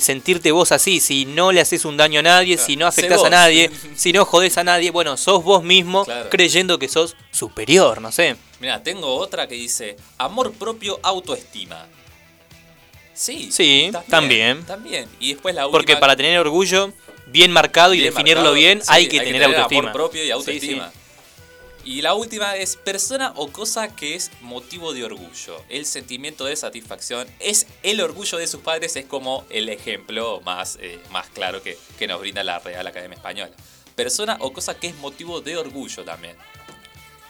sentirte 0.00 0.52
vos 0.52 0.72
así, 0.72 1.00
si 1.00 1.24
no 1.26 1.52
le 1.52 1.60
haces 1.60 1.84
un 1.84 1.96
daño 1.96 2.20
a 2.20 2.22
nadie, 2.22 2.54
Claro, 2.54 2.66
si 2.66 2.76
no 2.76 2.86
afectás 2.86 3.22
a 3.24 3.30
nadie, 3.30 3.70
si 3.96 4.12
no 4.12 4.24
jodés 4.24 4.56
a 4.58 4.64
nadie, 4.64 4.90
bueno, 4.90 5.16
sos 5.16 5.42
vos 5.44 5.62
mismo 5.62 6.04
Claro. 6.04 6.30
creyendo 6.30 6.78
que 6.78 6.88
sos 6.88 7.16
superior, 7.30 8.00
no 8.00 8.10
sé. 8.12 8.36
Mira, 8.60 8.82
tengo 8.82 9.14
otra 9.16 9.46
que 9.48 9.54
dice 9.56 9.96
amor 10.18 10.52
propio, 10.52 10.98
autoestima. 11.02 11.86
Sí, 13.14 13.48
Sí, 13.52 13.90
también. 14.08 14.64
También. 14.64 15.06
Y 15.20 15.34
después 15.34 15.54
la 15.54 15.66
última. 15.66 15.78
Porque 15.78 15.96
para 15.96 16.16
tener 16.16 16.38
orgullo 16.38 16.92
bien 17.26 17.52
marcado 17.52 17.92
y 17.94 18.00
definirlo 18.00 18.42
marcado, 18.42 18.54
bien, 18.54 18.80
sí, 18.80 18.86
hay 18.88 19.08
que 19.08 19.20
tener 19.20 19.44
autoestima. 19.44 19.80
Amor 19.80 19.92
propio 19.92 20.22
y 20.22 20.26
Sí, 20.26 20.30
autoestima. 20.32 20.90
sí. 20.90 20.98
Y 21.84 22.00
la 22.02 22.14
última 22.14 22.56
es 22.56 22.76
persona 22.76 23.32
o 23.36 23.48
cosa 23.48 23.94
que 23.96 24.14
es 24.14 24.30
motivo 24.40 24.92
de 24.92 25.04
orgullo. 25.04 25.62
El 25.68 25.84
sentimiento 25.84 26.44
de 26.44 26.54
satisfacción 26.54 27.26
es 27.40 27.66
el 27.82 28.00
orgullo 28.00 28.38
de 28.38 28.46
sus 28.46 28.60
padres, 28.60 28.94
es 28.96 29.04
como 29.06 29.44
el 29.50 29.68
ejemplo 29.68 30.40
más, 30.44 30.78
eh, 30.80 31.00
más 31.10 31.26
claro 31.28 31.62
que, 31.62 31.76
que 31.98 32.06
nos 32.06 32.20
brinda 32.20 32.44
la 32.44 32.60
Real 32.60 32.86
Academia 32.86 33.16
Española. 33.16 33.52
Persona 33.96 34.36
o 34.40 34.52
cosa 34.52 34.78
que 34.78 34.86
es 34.88 34.96
motivo 34.96 35.40
de 35.40 35.56
orgullo 35.56 36.04
también. 36.04 36.36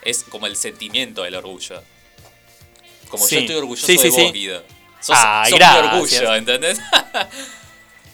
Es 0.02 0.22
como 0.24 0.46
el 0.46 0.56
sentimiento 0.56 1.22
del 1.22 1.34
orgullo. 1.36 1.82
Como 3.08 3.26
Sí. 3.26 3.36
yo 3.36 3.40
estoy 3.40 3.56
orgulloso 3.56 3.86
Sí, 3.86 3.98
sí, 3.98 4.10
de 4.10 4.22
vos. 4.24 4.32
Guido. 4.32 4.62
Sos, 5.00 5.16
Ay, 5.18 5.50
sos 5.50 5.58
mi 5.60 5.66
orgullo, 5.66 6.34
¿entendés? 6.34 6.78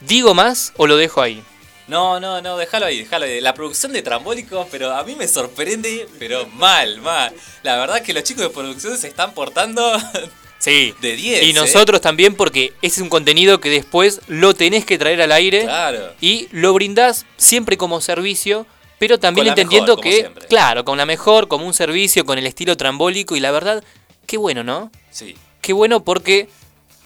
¿Digo 0.00 0.34
más 0.34 0.72
o 0.76 0.86
lo 0.86 0.96
dejo 0.96 1.20
ahí? 1.20 1.42
No, 1.86 2.18
no, 2.18 2.40
no, 2.40 2.56
déjalo 2.56 2.86
ahí, 2.86 2.98
déjalo 3.00 3.26
ahí. 3.26 3.40
La 3.40 3.52
producción 3.54 3.92
de 3.92 4.00
Trambólicos, 4.02 4.66
pero 4.70 4.94
a 4.94 5.04
mí 5.04 5.14
me 5.16 5.28
sorprende, 5.28 6.08
pero 6.18 6.46
mal, 6.46 7.00
mal. 7.02 7.32
La 7.62 7.76
verdad 7.76 8.00
que 8.02 8.14
los 8.14 8.22
chicos 8.24 8.42
de 8.44 8.50
producción 8.50 8.96
se 8.96 9.08
están 9.08 9.34
portando 9.34 9.92
Sí. 10.58 10.94
de 11.02 11.14
10. 11.14 11.42
Y 11.42 11.50
¿eh? 11.50 11.52
nosotros 11.52 12.00
también 12.00 12.34
porque 12.36 12.72
ese 12.80 12.96
es 12.96 13.02
un 13.02 13.10
contenido 13.10 13.60
que 13.60 13.68
después 13.68 14.22
lo 14.28 14.54
tenés 14.54 14.86
que 14.86 14.96
traer 14.96 15.20
al 15.20 15.32
aire 15.32 15.64
Claro. 15.64 16.14
y 16.22 16.48
lo 16.52 16.72
brindás 16.72 17.26
siempre 17.36 17.76
como 17.76 18.00
servicio, 18.00 18.66
pero 18.98 19.18
también 19.18 19.48
entendiendo 19.48 19.96
mejor, 19.96 20.04
que, 20.04 20.16
siempre. 20.20 20.46
claro, 20.46 20.86
con 20.86 20.96
la 20.96 21.04
mejor, 21.04 21.48
como 21.48 21.66
un 21.66 21.74
servicio, 21.74 22.24
con 22.24 22.38
el 22.38 22.46
estilo 22.46 22.78
trambólico 22.78 23.36
y 23.36 23.40
la 23.40 23.50
verdad, 23.50 23.84
qué 24.26 24.38
bueno, 24.38 24.64
¿no? 24.64 24.90
Sí. 25.10 25.36
Qué 25.60 25.74
bueno 25.74 26.02
porque 26.02 26.48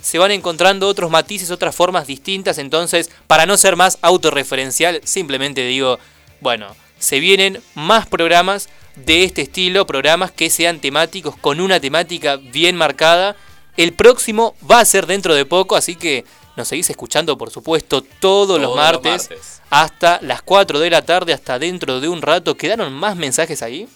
se 0.01 0.19
van 0.19 0.31
encontrando 0.31 0.89
otros 0.89 1.11
matices, 1.11 1.51
otras 1.51 1.75
formas 1.75 2.07
distintas, 2.07 2.59
entonces, 2.59 3.11
para 3.27 3.47
no 3.47 3.57
ser 3.57 3.77
más 3.77 3.99
autorreferencial, 4.03 5.01
simplemente 5.05 5.67
digo, 5.67 5.99
bueno, 6.41 6.75
se 6.99 7.21
vienen 7.21 7.61
más 7.75 8.07
programas 8.07 8.69
de 8.97 9.25
este 9.25 9.43
estilo, 9.43 9.87
programas 9.87 10.33
que 10.33 10.51
sean 10.51 10.81
temáticos, 10.81 11.37
con 11.37 11.61
una 11.61 11.81
temática 11.81 12.37
bien 12.37 12.77
marcada. 12.77 13.37
El 13.77 13.93
próximo 13.93 14.57
va 14.69 14.81
a 14.81 14.85
ser 14.85 15.07
dentro 15.07 15.35
de 15.35 15.45
poco, 15.45 15.77
así 15.77 15.95
que 15.95 16.25
nos 16.57 16.69
seguís 16.69 16.91
escuchando, 16.91 17.39
por 17.39 17.51
supuesto, 17.51 18.03
todos, 18.03 18.19
Todos 18.21 18.61
los 18.61 18.71
los 18.71 18.77
martes, 18.77 19.31
hasta 19.71 20.19
las 20.23 20.43
4 20.43 20.81
de 20.81 20.91
la 20.91 21.03
tarde, 21.03 21.33
hasta 21.33 21.59
dentro 21.59 22.01
de 22.01 22.09
un 22.09 22.21
rato. 22.21 22.57
¿Quedaron 22.57 22.93
más 22.93 23.17
mensajes 23.17 23.63
ahí? 23.63 23.89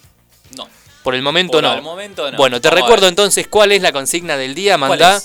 No. 0.56 0.68
Por 1.02 1.16
el 1.16 1.22
momento 1.22 1.54
Por 1.54 1.64
no. 1.64 1.74
el 1.74 1.82
momento 1.82 2.30
no. 2.30 2.36
Bueno, 2.36 2.60
te 2.60 2.68
Vamos 2.68 2.82
recuerdo 2.82 3.08
entonces 3.08 3.48
cuál 3.48 3.72
es 3.72 3.82
la 3.82 3.90
consigna 3.90 4.36
del 4.36 4.54
día. 4.54 4.78
¿Cuál 4.78 4.90
Mandá? 4.90 5.20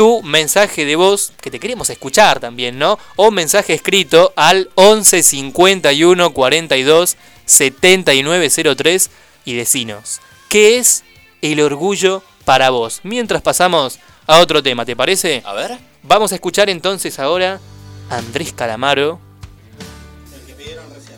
Tu 0.00 0.22
mensaje 0.22 0.86
de 0.86 0.96
voz, 0.96 1.30
que 1.42 1.50
te 1.50 1.60
queremos 1.60 1.90
escuchar 1.90 2.40
también, 2.40 2.78
¿no? 2.78 2.98
O 3.16 3.30
mensaje 3.30 3.74
escrito 3.74 4.32
al 4.34 4.70
11 4.74 5.22
51 5.22 6.32
42 6.32 7.18
7903 7.44 9.10
y 9.44 9.52
decinos, 9.56 10.22
¿qué 10.48 10.78
es 10.78 11.04
el 11.42 11.60
orgullo 11.60 12.22
para 12.46 12.70
vos? 12.70 13.00
Mientras 13.02 13.42
pasamos 13.42 13.98
a 14.26 14.38
otro 14.38 14.62
tema, 14.62 14.86
¿te 14.86 14.96
parece? 14.96 15.42
A 15.44 15.52
ver. 15.52 15.76
Vamos 16.02 16.32
a 16.32 16.36
escuchar 16.36 16.70
entonces 16.70 17.18
ahora 17.18 17.60
a 18.08 18.16
Andrés 18.16 18.54
Calamaro. 18.54 19.20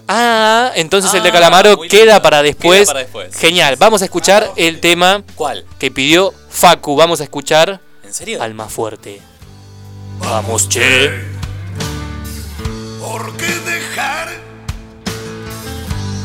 Ah, 0.08 0.72
entonces 0.74 1.14
el 1.14 1.22
de 1.22 1.28
Ah, 1.28 1.32
Calamaro 1.34 1.76
queda 1.82 2.20
para 2.20 2.42
después. 2.42 2.80
Queda 2.80 2.86
para 2.94 3.00
después. 3.04 3.36
Genial, 3.36 3.76
vamos 3.76 4.02
a 4.02 4.06
escuchar 4.06 4.50
el 4.56 4.80
tema 4.80 5.22
¿Cuál? 5.36 5.66
que 5.78 5.92
pidió 5.92 6.34
Facu. 6.50 6.96
Vamos 6.96 7.20
a 7.20 7.22
escuchar 7.22 7.80
¿En 8.12 8.16
serio? 8.16 8.42
al 8.42 8.52
más 8.52 8.70
fuerte. 8.70 9.22
Vamos, 10.18 10.68
che. 10.68 11.08
¿Por 13.00 13.34
qué 13.38 13.46
dejar 13.46 14.28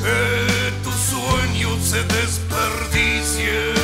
que 0.03 0.73
tus 0.84 0.93
sueños 0.93 1.81
se 1.81 2.03
desperdicien? 2.03 3.77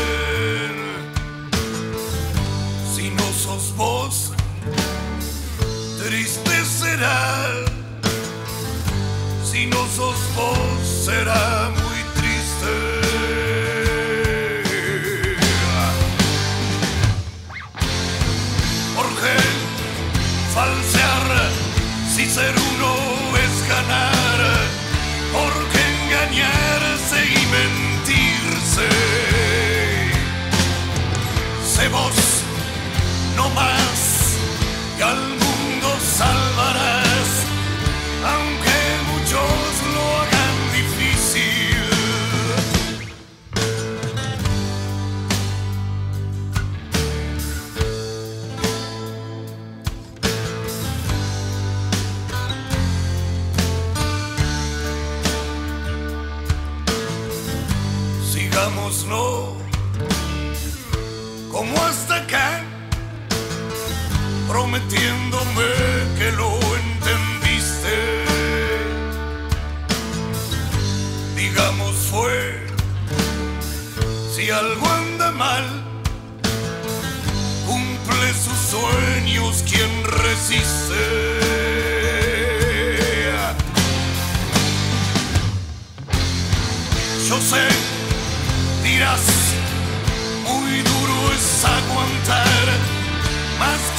Si 2.94 3.10
no 3.10 3.24
sos 3.42 3.74
vos, 3.78 4.34
triste 6.06 6.66
será. 6.66 7.64
Si 9.50 9.66
no 9.68 9.88
sos 9.96 10.18
vos, 10.36 11.06
será 11.06 11.83
prometiéndome 64.54 65.66
que 66.16 66.32
lo 66.34 66.52
entendiste. 66.84 67.96
Digamos 71.36 71.96
fue, 72.12 72.68
si 74.32 74.52
algo 74.52 74.88
anda 74.88 75.32
mal, 75.32 75.66
cumple 77.66 78.28
sus 78.46 78.60
sueños 78.74 79.64
quien 79.68 79.92
resiste. 80.22 81.04
Yo 87.28 87.42
sé, 87.42 87.66
dirás, 88.84 89.43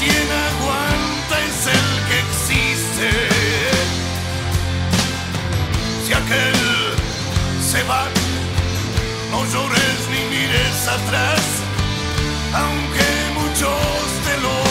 quien 0.05 0.28
aguanta 0.51 1.35
es 1.48 1.66
el 1.76 1.86
que 2.09 2.16
existe. 2.26 3.09
Si 6.05 6.12
aquel 6.12 6.59
se 7.70 7.82
va, 7.85 8.05
no 9.31 9.44
llores 9.52 9.98
ni 10.12 10.20
mires 10.35 10.89
atrás, 10.98 11.43
aunque 12.62 13.06
muchos 13.40 14.05
te 14.26 14.35
lo 14.44 14.64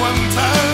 one 0.00 0.30
time. 0.30 0.69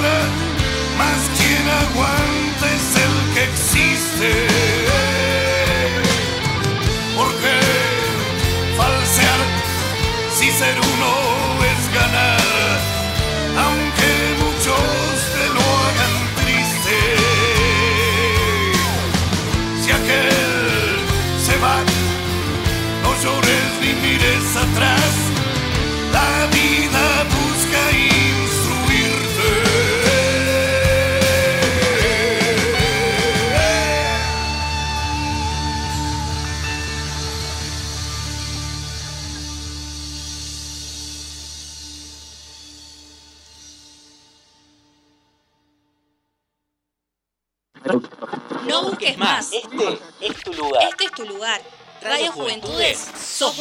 Juventudes, 52.36 52.98
sos. 53.18 53.56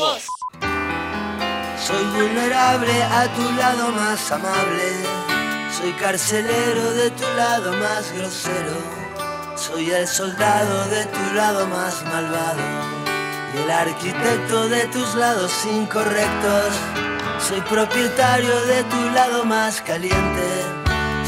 Soy 1.80 2.04
vulnerable 2.14 3.04
a 3.04 3.34
tu 3.34 3.50
lado 3.54 3.90
más 3.94 4.30
amable. 4.34 4.92
Soy 5.72 5.94
carcelero 5.94 6.92
de 6.92 7.10
tu 7.12 7.24
lado 7.38 7.72
más 7.72 8.12
grosero. 8.12 8.76
Soy 9.56 9.92
el 9.92 10.06
soldado 10.06 10.90
de 10.90 11.06
tu 11.06 11.36
lado 11.36 11.66
más 11.68 12.04
malvado. 12.04 12.62
Y 13.54 13.64
el 13.64 13.72
arquitecto 13.72 14.68
de 14.68 14.88
tus 14.88 15.16
lados 15.16 15.54
incorrectos. 15.72 16.74
Soy 17.48 17.62
propietario 17.62 18.60
de 18.66 18.84
tu 18.84 19.10
lado 19.12 19.46
más 19.46 19.80
caliente. 19.80 20.50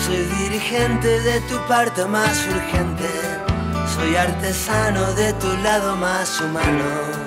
Soy 0.05 0.17
dirigente 0.43 1.21
de 1.21 1.39
tu 1.47 1.57
parte 1.65 2.03
más 2.07 2.45
urgente. 2.45 3.09
Soy 3.95 4.17
artesano 4.17 5.13
de 5.13 5.31
tu 5.31 5.47
lado 5.63 5.95
más 5.95 6.41
humano 6.41 7.26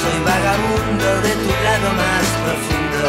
Soy 0.00 0.18
vagabundo 0.24 1.08
de 1.20 1.32
tu 1.44 1.52
lado 1.66 1.88
más 1.92 2.26
profundo. 2.40 3.04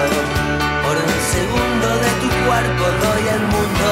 Por 0.84 0.96
un 1.00 1.20
segundo 1.32 1.88
de 2.04 2.12
tu 2.20 2.30
cuerpo 2.44 2.84
doy 3.00 3.24
al 3.32 3.44
mundo. 3.48 3.88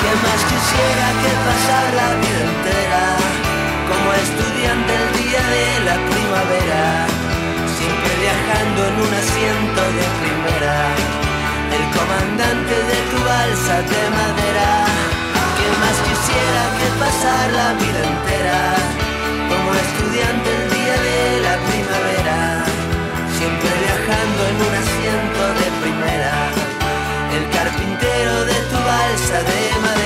Que 0.00 0.12
más 0.24 0.40
quisiera 0.52 1.06
que 1.22 1.32
pasar 1.48 1.86
la 1.96 2.08
vida 2.20 2.40
entera 2.52 3.04
como 3.88 4.08
estudiante 4.12 4.90
el 5.00 5.08
día 5.16 5.42
de 5.56 5.66
la 5.88 5.96
primavera. 6.12 6.84
Siempre 7.76 8.12
viajando 8.20 8.80
en 8.90 8.96
un 9.00 9.12
asiento 9.24 9.80
de 9.96 10.06
primera. 10.20 10.76
El 11.72 11.84
comandante 11.96 12.74
de 12.90 12.98
tu 13.10 13.18
balsa 13.24 13.76
de 13.80 14.02
madera. 14.20 14.72
Que 15.56 15.68
más 15.80 15.96
quisiera 16.04 16.62
que 16.76 16.88
pasar 17.00 17.44
la 17.60 17.68
vida 17.80 18.00
entera 18.12 19.10
como 19.50 19.74
estudiante 19.74 20.48
el 20.50 20.64
día 20.70 20.96
de 21.08 21.40
la 21.46 21.54
primavera, 21.66 21.79
en 24.12 24.56
un 24.56 24.74
asiento 24.74 25.42
de 25.60 25.66
primera, 25.82 26.50
el 27.36 27.48
carpintero 27.50 28.44
de 28.44 28.54
tu 28.54 28.76
balsa 28.76 29.42
de 29.42 29.80
madera. 29.80 29.99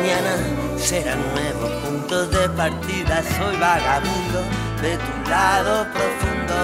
Mañana 0.00 0.32
será 0.78 1.12
un 1.12 1.28
nuevo 1.34 1.68
punto 1.82 2.26
de 2.28 2.48
partida. 2.56 3.22
Soy 3.36 3.54
vagabundo 3.56 4.40
de 4.80 4.96
tu 4.96 5.30
lado 5.30 5.86
profundo. 5.92 6.56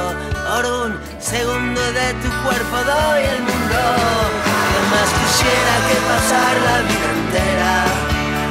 Por 0.49 0.65
un 0.65 0.99
segundo 1.21 1.83
de 1.93 2.15
tu 2.23 2.31
cuerpo 2.45 2.77
doy 2.93 3.23
el 3.35 3.41
mundo. 3.45 3.81
Que 4.71 4.81
más 4.89 5.09
quisiera 5.21 5.75
que 5.87 5.97
pasar 6.09 6.55
la 6.69 6.77
vida 6.89 7.09
entera 7.21 7.75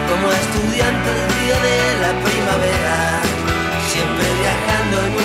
como 0.08 0.26
estudiante 0.32 1.10
el 1.18 1.26
día 1.34 1.58
de 1.68 1.82
la 2.04 2.12
primavera. 2.22 2.98
Siempre 3.90 4.28
viajando 4.38 4.96
en 5.02 5.25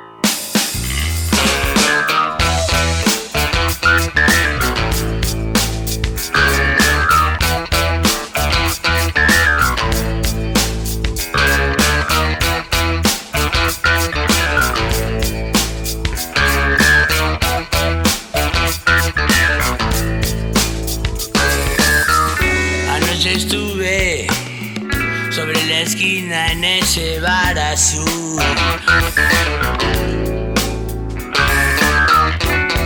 Azul. 27.71 28.41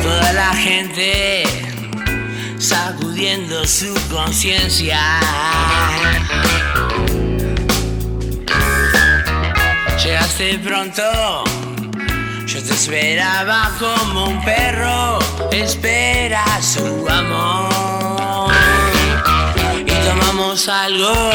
Toda 0.04 0.34
la 0.34 0.54
gente 0.54 1.44
sacudiendo 2.60 3.66
su 3.66 3.94
conciencia. 4.12 5.20
Llegaste 10.04 10.60
pronto, 10.60 11.44
yo 12.46 12.64
te 12.64 12.74
esperaba 12.74 13.72
como 13.80 14.26
un 14.26 14.46
perro 14.46 15.18
espera 15.52 16.44
su 16.62 17.08
amor. 17.10 18.54
Y 19.86 19.92
tomamos 20.08 20.68
algo 20.68 21.32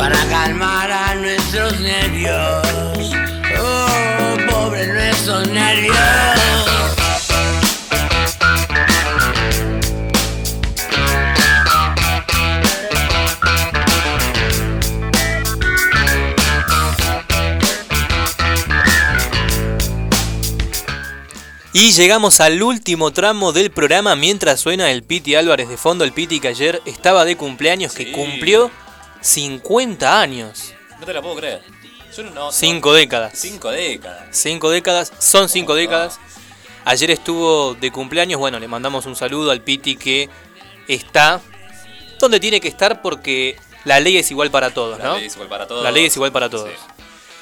para 0.00 0.16
calmar 0.30 0.90
a 0.90 1.14
nuestros 1.14 1.78
nervios. 1.78 3.12
Oh, 3.60 4.36
pobre 4.50 4.86
nuestros 4.86 5.46
nervios. 5.50 5.94
Y 21.74 21.92
llegamos 21.92 22.40
al 22.40 22.62
último 22.62 23.10
tramo 23.10 23.52
del 23.52 23.70
programa 23.70 24.16
mientras 24.16 24.60
suena 24.60 24.90
el 24.90 25.02
Piti 25.02 25.34
Álvarez 25.34 25.68
de 25.68 25.76
fondo. 25.76 26.04
El 26.04 26.12
Piti 26.12 26.40
que 26.40 26.48
ayer 26.48 26.80
estaba 26.86 27.26
de 27.26 27.36
cumpleaños, 27.36 27.92
que 27.92 28.12
cumplió 28.12 28.70
50 29.20 30.20
años. 30.20 30.74
No 30.98 31.06
te 31.06 31.12
la 31.12 31.22
puedo 31.22 31.36
creer. 31.36 31.62
Yo 32.16 32.22
no- 32.24 32.30
no- 32.30 32.52
Cinco 32.52 32.92
décadas. 32.92 33.32
Cinco 33.36 33.70
décadas. 33.70 34.26
Cinco 34.30 34.70
décadas, 34.70 35.12
son 35.18 35.48
cinco 35.48 35.74
décadas. 35.74 36.18
Ayer 36.84 37.10
estuvo 37.10 37.74
de 37.74 37.90
cumpleaños, 37.92 38.40
bueno, 38.40 38.58
le 38.58 38.66
mandamos 38.66 39.06
un 39.06 39.14
saludo 39.14 39.50
al 39.50 39.60
Piti 39.62 39.96
que 39.96 40.28
está 40.88 41.40
donde 42.18 42.40
tiene 42.40 42.60
que 42.60 42.68
estar 42.68 43.00
porque 43.02 43.56
la 43.84 44.00
ley 44.00 44.16
es 44.18 44.30
igual 44.30 44.50
para 44.50 44.72
todos, 44.74 44.98
La 44.98 45.04
¿no? 45.04 45.16
ley 45.16 45.26
es 45.26 45.34
igual 45.34 45.48
para 45.48 45.66
todos. 45.66 45.82
La 45.84 45.90
ley 45.90 46.06
es 46.06 46.16
igual 46.16 46.32
para 46.32 46.48
todos. 46.50 46.70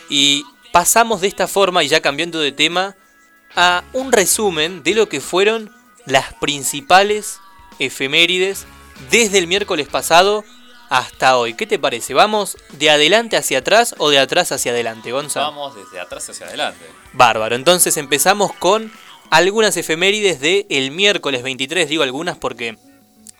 Y 0.08 0.44
pasamos 0.72 1.20
de 1.20 1.28
esta 1.28 1.48
forma, 1.48 1.82
y 1.82 1.88
ya 1.88 2.00
cambiando 2.00 2.38
de 2.40 2.52
tema, 2.52 2.94
a 3.56 3.82
un 3.92 4.12
resumen 4.12 4.82
de 4.82 4.94
lo 4.94 5.08
que 5.08 5.20
fueron 5.20 5.72
las 6.04 6.32
principales 6.34 7.40
efemérides 7.78 8.66
desde 9.10 9.38
el 9.38 9.46
miércoles 9.46 9.88
pasado 9.88 10.44
hasta 10.88 11.36
hoy. 11.36 11.54
¿Qué 11.54 11.66
te 11.66 11.78
parece? 11.78 12.14
¿Vamos 12.14 12.56
de 12.72 12.90
adelante 12.90 13.36
hacia 13.36 13.58
atrás 13.58 13.94
o 13.98 14.10
de 14.10 14.18
atrás 14.18 14.52
hacia 14.52 14.72
adelante, 14.72 15.12
Gonzalo? 15.12 15.46
Vamos 15.46 15.74
desde 15.76 16.00
atrás 16.00 16.28
hacia 16.30 16.46
adelante. 16.46 16.84
Bárbaro. 17.12 17.56
Entonces 17.56 17.96
empezamos 17.96 18.52
con 18.54 18.92
algunas 19.30 19.76
efemérides 19.76 20.40
de 20.40 20.66
el 20.70 20.90
miércoles 20.90 21.42
23. 21.42 21.88
Digo 21.88 22.02
algunas 22.02 22.38
porque 22.38 22.78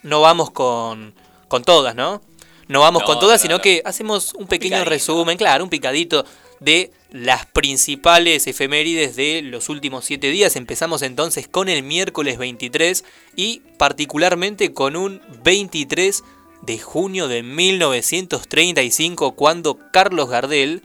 no 0.02 0.20
vamos 0.20 0.50
con, 0.50 1.14
con 1.48 1.64
todas, 1.64 1.94
¿no? 1.94 2.22
No 2.68 2.80
vamos 2.80 3.02
No, 3.02 3.06
con 3.06 3.18
todas, 3.18 3.40
sino 3.40 3.60
que 3.60 3.80
hacemos 3.86 4.34
un 4.34 4.46
pequeño 4.46 4.84
resumen, 4.84 5.38
claro, 5.38 5.64
un 5.64 5.70
picadito 5.70 6.26
de 6.60 6.92
las 7.10 7.46
principales 7.46 8.46
efemérides 8.46 9.16
de 9.16 9.40
los 9.40 9.70
últimos 9.70 10.04
siete 10.04 10.28
días. 10.28 10.54
Empezamos 10.54 11.00
entonces 11.00 11.48
con 11.48 11.70
el 11.70 11.82
miércoles 11.82 12.36
23 12.36 13.04
y 13.36 13.62
particularmente 13.78 14.74
con 14.74 14.96
un 14.96 15.22
23 15.42 16.22
de 16.62 16.78
junio 16.78 17.28
de 17.28 17.42
1935 17.42 19.32
cuando 19.32 19.78
Carlos 19.92 20.28
Gardel 20.28 20.82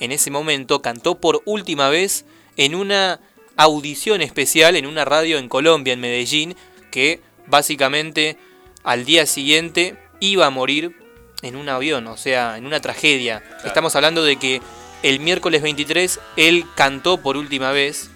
en 0.00 0.12
ese 0.12 0.30
momento 0.30 0.82
cantó 0.82 1.20
por 1.20 1.42
última 1.44 1.88
vez 1.88 2.24
en 2.56 2.74
una 2.74 3.20
audición 3.56 4.22
especial 4.22 4.76
en 4.76 4.86
una 4.86 5.04
radio 5.04 5.38
en 5.38 5.48
Colombia, 5.48 5.92
en 5.92 6.00
Medellín, 6.00 6.56
que 6.90 7.20
básicamente 7.46 8.36
al 8.82 9.04
día 9.04 9.26
siguiente 9.26 9.96
iba 10.20 10.46
a 10.46 10.50
morir 10.50 10.96
en 11.42 11.56
un 11.56 11.68
avión, 11.68 12.06
o 12.06 12.16
sea, 12.16 12.56
en 12.56 12.66
una 12.66 12.80
tragedia. 12.80 13.42
Estamos 13.64 13.96
hablando 13.96 14.22
de 14.22 14.36
que 14.36 14.60
el 15.02 15.18
miércoles 15.20 15.62
23 15.62 16.20
él 16.36 16.64
cantó 16.76 17.18
por 17.18 17.36
última 17.36 17.72
vez 17.72 18.10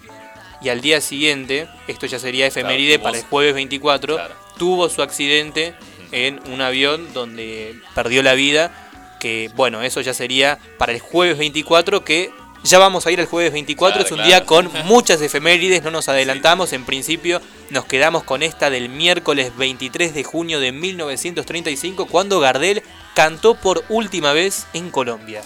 y 0.61 0.69
al 0.69 0.81
día 0.81 1.01
siguiente, 1.01 1.67
esto 1.87 2.05
ya 2.05 2.19
sería 2.19 2.47
efeméride 2.47 2.99
para 2.99 3.17
el 3.17 3.23
jueves 3.25 3.53
24, 3.53 4.17
tuvo 4.57 4.89
su 4.89 5.01
accidente 5.01 5.75
en 6.11 6.39
un 6.51 6.61
avión 6.61 7.13
donde 7.13 7.79
perdió 7.95 8.23
la 8.23 8.33
vida, 8.33 8.71
que 9.19 9.49
bueno, 9.55 9.81
eso 9.81 10.01
ya 10.01 10.13
sería 10.13 10.59
para 10.77 10.91
el 10.93 10.99
jueves 10.99 11.37
24, 11.37 12.03
que 12.03 12.31
ya 12.63 12.79
vamos 12.79 13.05
a 13.07 13.11
ir 13.11 13.19
al 13.19 13.27
jueves 13.27 13.53
24, 13.53 13.93
Claro, 13.93 14.05
es 14.05 14.11
un 14.11 14.17
claro. 14.17 14.27
día 14.27 14.45
con 14.45 14.71
muchas 14.85 15.21
efemérides, 15.21 15.83
no 15.83 15.91
nos 15.91 16.09
adelantamos, 16.09 16.73
en 16.73 16.85
principio 16.85 17.41
nos 17.69 17.85
quedamos 17.85 18.23
con 18.23 18.43
esta 18.43 18.69
del 18.69 18.89
miércoles 18.89 19.55
23 19.57 20.13
de 20.13 20.23
junio 20.23 20.59
de 20.59 20.71
1935, 20.71 22.07
cuando 22.07 22.39
Gardel 22.39 22.83
cantó 23.15 23.55
por 23.55 23.83
última 23.89 24.33
vez 24.33 24.67
en 24.73 24.89
Colombia. 24.91 25.41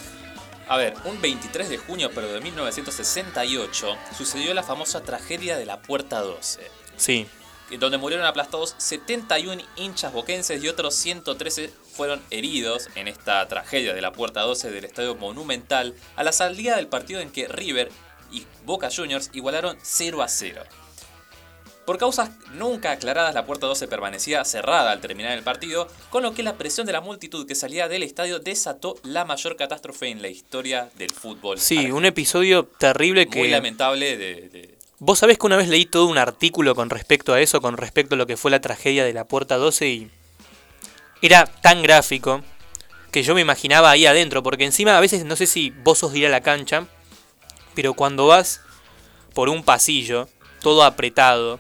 A 0.68 0.78
ver, 0.78 0.94
un 1.04 1.20
23 1.22 1.70
de 1.70 1.78
junio, 1.78 2.12
pero 2.16 2.32
de 2.32 2.40
1968, 2.40 3.98
sucedió 4.18 4.54
la 4.54 4.64
famosa 4.64 5.02
tragedia 5.04 5.58
de 5.58 5.66
la 5.66 5.82
Puerta 5.82 6.22
12, 6.22 6.62
Sí, 6.96 7.28
donde 7.78 7.98
murieron 7.98 8.26
aplastados 8.26 8.76
71 8.78 9.62
hinchas 9.78 10.12
boquenses 10.14 10.64
y 10.64 10.68
otros 10.68 10.96
113 10.96 11.70
fueron 11.94 12.22
heridos 12.30 12.90
en 12.96 13.08
esta 13.08 13.48
tragedia 13.48 13.94
de 13.94 14.02
la 14.02 14.12
Puerta 14.12 14.42
12 14.42 14.72
del 14.72 14.86
Estadio 14.86 15.16
Monumental 15.16 15.96
a 16.16 16.24
la 16.24 16.32
salida 16.32 16.76
del 16.76 16.88
partido 16.88 17.20
en 17.22 17.32
que 17.32 17.48
River 17.48 17.90
y 18.32 18.46
Boca 18.66 18.90
Juniors 18.96 19.30
igualaron 19.34 19.78
0 19.82 20.22
a 20.22 20.28
0. 20.28 20.64
Por 21.86 21.98
causas 21.98 22.30
nunca 22.54 22.92
aclaradas, 22.92 23.34
la 23.34 23.46
puerta 23.46 23.66
12 23.66 23.88
permanecía 23.88 24.46
cerrada 24.46 24.92
al 24.92 25.02
terminar 25.02 25.36
el 25.36 25.44
partido, 25.44 25.88
con 26.12 26.22
lo 26.24 26.34
que 26.34 26.44
la 26.44 26.56
presión 26.56 26.86
de 26.86 26.94
la 26.94 27.02
multitud 27.02 27.48
que 27.48 27.56
salía 27.56 27.88
del 27.88 28.04
estadio 28.04 28.40
desató 28.40 28.96
la 29.04 29.26
mayor 29.26 29.56
catástrofe 29.56 30.08
en 30.10 30.22
la 30.22 30.28
historia 30.30 30.90
del 30.98 31.10
fútbol. 31.10 31.60
sí, 31.60 31.92
un 31.92 32.06
episodio 32.06 32.66
terrible 32.66 33.26
Muy 33.26 33.34
que... 33.34 33.50
lamentable 33.50 34.16
de, 34.16 34.50
de- 34.50 34.78
Vos 35.04 35.18
sabés 35.18 35.40
que 35.40 35.48
una 35.48 35.58
vez 35.58 35.68
leí 35.68 35.86
todo 35.88 36.06
un 36.06 36.20
artículo 36.20 36.76
con 36.76 36.92
respecto 36.92 37.34
a 37.34 37.42
eso, 37.42 37.60
con 37.60 37.76
respecto 37.76 38.14
a 38.14 38.18
lo 38.20 38.28
que 38.28 38.38
fue 38.38 38.52
la 38.52 38.62
tragedia 38.62 39.04
de 39.04 39.14
la 39.14 39.26
Puerta 39.28 39.58
12 39.58 39.88
y 39.90 40.12
era 41.24 41.48
tan 41.48 41.82
gráfico 41.82 42.44
que 43.12 43.24
yo 43.24 43.34
me 43.34 43.42
imaginaba 43.42 43.90
ahí 43.90 44.06
adentro, 44.06 44.44
porque 44.44 44.64
encima 44.64 44.96
a 44.96 45.02
veces 45.02 45.26
no 45.26 45.36
sé 45.36 45.48
si 45.48 45.72
vos 45.72 45.98
ir 46.16 46.28
a 46.28 46.30
la 46.30 46.42
cancha, 46.42 46.86
pero 47.74 47.96
cuando 47.96 48.28
vas 48.28 48.62
por 49.34 49.50
un 49.50 49.64
pasillo, 49.64 50.30
todo 50.62 50.84
apretado, 50.84 51.60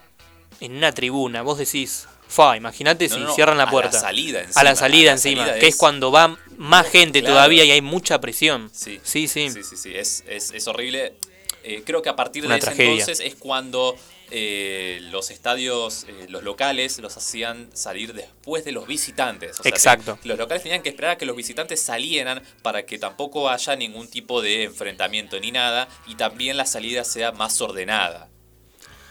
en 0.59 0.75
una 0.77 0.91
tribuna, 0.91 1.41
vos 1.41 1.57
decís, 1.57 2.07
fa, 2.27 2.55
imagínate 2.55 3.07
No, 3.09 3.15
si 3.15 3.21
no, 3.21 3.33
cierran 3.33 3.57
la 3.57 3.63
a 3.63 3.65
la 3.65 3.71
puerta. 3.71 3.97
a 4.07 4.11
encima, 4.43 4.63
la 4.63 4.75
salida 4.75 5.01
a 5.01 5.05
la 5.05 5.11
encima, 5.13 5.41
salida 5.45 5.59
que 5.59 5.67
es 5.67 5.73
es- 5.73 5.79
cuando 5.79 6.11
va 6.11 6.37
más 6.57 6.87
gente 6.87 7.21
Claro. 7.21 7.33
todavía 7.37 7.65
y 7.65 7.71
hay 7.71 7.81
mucha 7.81 8.21
presión. 8.21 8.69
Sí, 8.71 8.99
sí, 9.03 9.27
sí. 9.27 9.49
sí, 9.49 9.63
sí, 9.63 9.75
sí, 9.77 9.95
es, 9.95 10.23
es- 10.27 10.51
es 10.51 10.67
horrible. 10.67 11.15
Eh, 11.63 11.83
creo 11.85 12.01
que 12.01 12.09
a 12.09 12.15
partir 12.15 12.45
Una 12.45 12.55
de 12.55 12.59
ese 12.59 12.67
tragedia. 12.67 12.91
entonces 12.91 13.19
es 13.19 13.35
cuando 13.35 13.95
eh, 14.33 14.99
los 15.11 15.29
estadios, 15.29 16.05
eh, 16.07 16.25
los 16.29 16.43
locales, 16.43 16.97
los 16.99 17.17
hacían 17.17 17.69
salir 17.75 18.13
después 18.13 18.63
de 18.63 18.71
los 18.71 18.87
visitantes. 18.87 19.59
O 19.59 19.63
sea, 19.63 19.69
Exacto. 19.69 20.17
los 20.23 20.37
locales 20.37 20.63
tenían 20.63 20.81
que 20.81 20.89
esperar 20.89 21.11
a 21.11 21.17
que 21.17 21.25
los 21.25 21.35
visitantes 21.35 21.81
salieran 21.81 22.41
para 22.61 22.85
que 22.85 22.97
tampoco 22.97 23.49
haya 23.49 23.75
ningún 23.75 24.07
tipo 24.07 24.41
de 24.41 24.63
enfrentamiento 24.63 25.39
ni 25.39 25.51
nada 25.51 25.87
y 26.07 26.15
también 26.15 26.55
la 26.57 26.65
salida 26.65 27.03
sea 27.03 27.31
más 27.33 27.59
ordenada. 27.61 28.29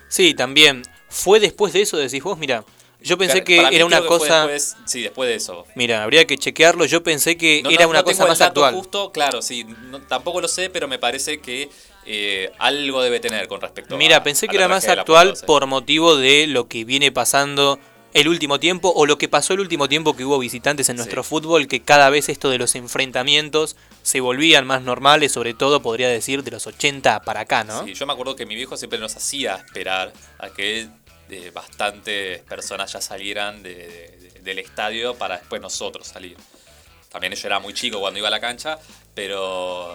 Sí, 0.09 0.35
también. 0.35 0.83
Fue 1.09 1.39
después 1.41 1.73
de 1.73 1.83
eso, 1.83 1.97
decís 1.97 2.23
vos, 2.23 2.39
mira, 2.39 2.65
yo 3.03 3.17
pensé 3.19 3.45
que 3.45 3.59
era 3.73 3.85
una 3.85 4.01
que 4.01 4.07
cosa... 4.07 4.47
después- 4.47 4.77
sí, 4.87 5.03
después 5.03 5.29
de 5.29 5.37
eso. 5.37 5.67
Mira, 5.75 6.03
habría 6.03 6.27
que 6.27 6.37
chequearlo. 6.39 6.85
Yo 6.87 7.03
pensé 7.03 7.37
que 7.37 7.63
No, 7.63 7.71
era 7.71 7.87
una 7.87 7.99
no 8.01 8.05
cosa 8.05 8.15
tengo 8.17 8.25
el 8.27 8.31
más 8.31 8.39
dato 8.39 8.65
actual. 8.65 8.75
Justo, 8.75 9.13
claro, 9.13 9.43
sí, 9.43 9.67
tampoco 10.09 10.41
lo 10.41 10.49
sé, 10.49 10.71
pero 10.71 10.87
me 10.89 10.99
parece 10.99 11.41
que 11.41 11.69
eh, 12.13 12.51
algo 12.59 13.03
debe 13.03 13.21
tener 13.21 13.47
con 13.47 13.61
respecto 13.61 13.97
Mira, 13.97 14.17
a- 14.17 14.23
pensé 14.25 14.47
a 14.47 14.49
que 14.49 14.57
la 14.57 14.65
era 14.65 14.75
más 14.75 14.89
actual 14.89 15.29
Puerta 15.29 15.41
12. 15.43 15.47
por 15.47 15.67
motivo 15.67 16.17
de 16.17 16.47
lo 16.49 16.67
que 16.67 16.85
viene 16.85 17.13
pasando 17.13 17.79
el 18.15 18.27
último 18.27 18.59
tiempo 18.59 18.93
o 18.97 19.07
lo 19.07 19.17
que 19.19 19.29
pasó 19.29 19.53
el 19.55 19.61
último 19.61 19.89
tiempo 19.89 20.17
que 20.17 20.25
hubo 20.25 20.37
visitantes 20.41 20.89
en 20.89 20.97
nuestro 20.97 21.23
fútbol, 21.23 21.69
que 21.69 21.83
cada 21.83 22.11
vez 22.11 22.29
esto 22.29 22.51
de 22.51 22.59
los 22.59 22.75
enfrentamientos 22.75 23.77
se 24.03 24.19
volvían 24.21 24.67
más 24.67 24.83
normales, 24.83 25.31
sobre 25.31 25.55
todo 25.55 25.81
podría 25.83 26.09
decir 26.09 26.43
de 26.43 26.51
los 26.51 26.67
80 26.67 27.23
para 27.23 27.41
acá, 27.41 27.63
¿no? 27.63 27.85
Sí, 27.85 27.95
yo 27.95 28.07
me 28.07 28.13
acuerdo 28.13 28.35
que 28.35 28.47
mi 28.47 28.57
viejo 28.57 28.77
siempre 28.77 28.99
nos 28.99 29.15
hacía 29.15 29.55
esperar 29.55 30.13
a 30.41 30.49
que 30.51 30.89
eh, 31.31 31.53
bastantes 31.55 32.41
personas 32.41 32.93
ya 32.93 33.01
salieran 33.01 33.63
de- 33.63 33.75
de- 33.77 34.41
del 34.43 34.59
estadio 34.59 35.15
para 35.15 35.37
después 35.39 35.63
nosotros 35.63 36.09
salir. 36.09 36.37
También 37.11 37.33
yo 37.35 37.47
era 37.47 37.61
muy 37.61 37.75
chico 37.75 38.01
cuando 38.01 38.19
iba 38.19 38.27
a 38.27 38.33
la 38.33 38.41
cancha, 38.41 38.79
pero 39.15 39.95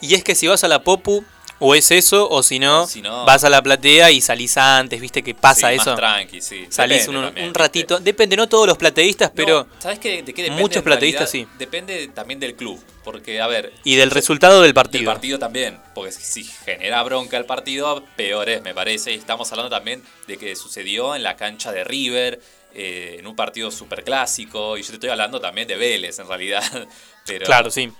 Y 0.00 0.14
es 0.14 0.22
que 0.24 0.34
si 0.34 0.46
vas 0.46 0.64
a 0.64 0.68
la 0.68 0.82
Popu, 0.82 1.24
O 1.60 1.74
es 1.74 1.90
eso, 1.90 2.28
o 2.30 2.44
si 2.44 2.60
no, 2.60 2.86
Si 2.86 3.02
no- 3.02 3.24
vas 3.24 3.42
a 3.42 3.50
la 3.50 3.60
platea 3.60 4.12
y 4.12 4.20
salís 4.20 4.56
antes, 4.56 5.00
viste 5.00 5.24
que 5.24 5.34
pasa 5.34 5.70
Sí, 5.70 5.74
eso. 5.74 5.90
Más 5.90 5.96
tranqui, 5.96 6.40
sí. 6.40 6.66
Salís 6.70 6.98
Depende 7.00 7.18
un, 7.18 7.24
también, 7.24 7.46
un 7.46 7.48
¿viste? 7.52 7.58
ratito. 7.58 7.98
Depende, 7.98 8.36
no 8.36 8.48
todos 8.48 8.68
los 8.68 8.78
plateístas, 8.78 9.32
pero. 9.34 9.66
¿Sabes 9.80 9.98
qué, 9.98 10.22
de 10.22 10.32
qué 10.34 10.42
depende? 10.44 10.62
Muchos 10.62 10.84
plateístas 10.84 11.32
realidad? 11.32 11.52
Depende 11.58 12.08
también 12.14 12.38
del 12.38 12.54
club. 12.54 12.80
Porque, 13.02 13.40
a 13.40 13.48
ver. 13.48 13.72
Y 13.82 13.96
del 13.96 14.12
resultado 14.12 14.62
del 14.62 14.72
partido. 14.72 15.00
Del 15.02 15.12
partido 15.12 15.38
también. 15.40 15.80
Porque 15.96 16.12
si, 16.12 16.22
si 16.22 16.44
genera 16.44 17.02
bronca 17.02 17.36
el 17.36 17.44
partido, 17.44 18.04
peor 18.14 18.48
es, 18.50 18.62
me 18.62 18.72
parece. 18.72 19.10
Y 19.10 19.16
estamos 19.16 19.50
hablando 19.50 19.68
también 19.70 20.00
de 20.28 20.36
que 20.38 20.54
sucedió 20.54 21.16
en 21.16 21.24
la 21.24 21.34
cancha 21.34 21.72
de 21.72 21.82
River. 21.82 22.40
eh, 22.74 23.16
en 23.18 23.26
un 23.26 23.34
partido 23.34 23.72
súper 23.72 24.04
clásico. 24.04 24.76
Y 24.78 24.82
yo 24.82 24.88
te 24.90 24.94
estoy 24.94 25.10
hablando 25.10 25.40
también 25.40 25.66
de 25.66 25.74
Vélez, 25.76 26.20
en 26.20 26.28
realidad. 26.28 26.62
Pero 27.26 27.46
Claro, 27.46 27.68
sí. 27.72 27.90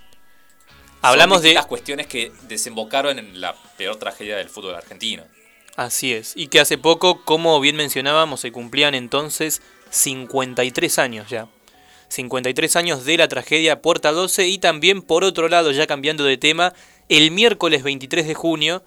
Hablamos 1.02 1.42
de. 1.42 1.48
distintas 1.48 1.66
cuestiones 1.66 2.06
que 2.06 2.32
desembocaron 2.48 3.18
en 3.18 3.40
la 3.40 3.54
peor 3.76 3.96
tragedia 3.96 4.36
del 4.36 4.48
fútbol 4.48 4.74
argentino. 4.74 5.24
Así 5.76 6.12
es. 6.12 6.32
Y 6.34 6.48
que 6.48 6.60
hace 6.60 6.76
poco, 6.76 7.24
como 7.24 7.60
bien 7.60 7.76
mencionábamos, 7.76 8.40
se 8.40 8.50
cumplían 8.50 8.94
entonces 8.94 9.62
53 9.90 10.98
años 10.98 11.28
ya. 11.28 11.48
53 12.08 12.76
años 12.76 13.04
de 13.04 13.16
la 13.16 13.28
tragedia 13.28 13.82
Puerta 13.82 14.12
12 14.12 14.48
y 14.48 14.58
también 14.58 15.02
por 15.02 15.24
otro 15.24 15.48
lado, 15.48 15.70
ya 15.70 15.86
cambiando 15.86 16.24
de 16.24 16.36
tema, 16.36 16.72
el 17.08 17.30
miércoles 17.30 17.82
23 17.82 18.26
de 18.26 18.34
junio 18.34 18.82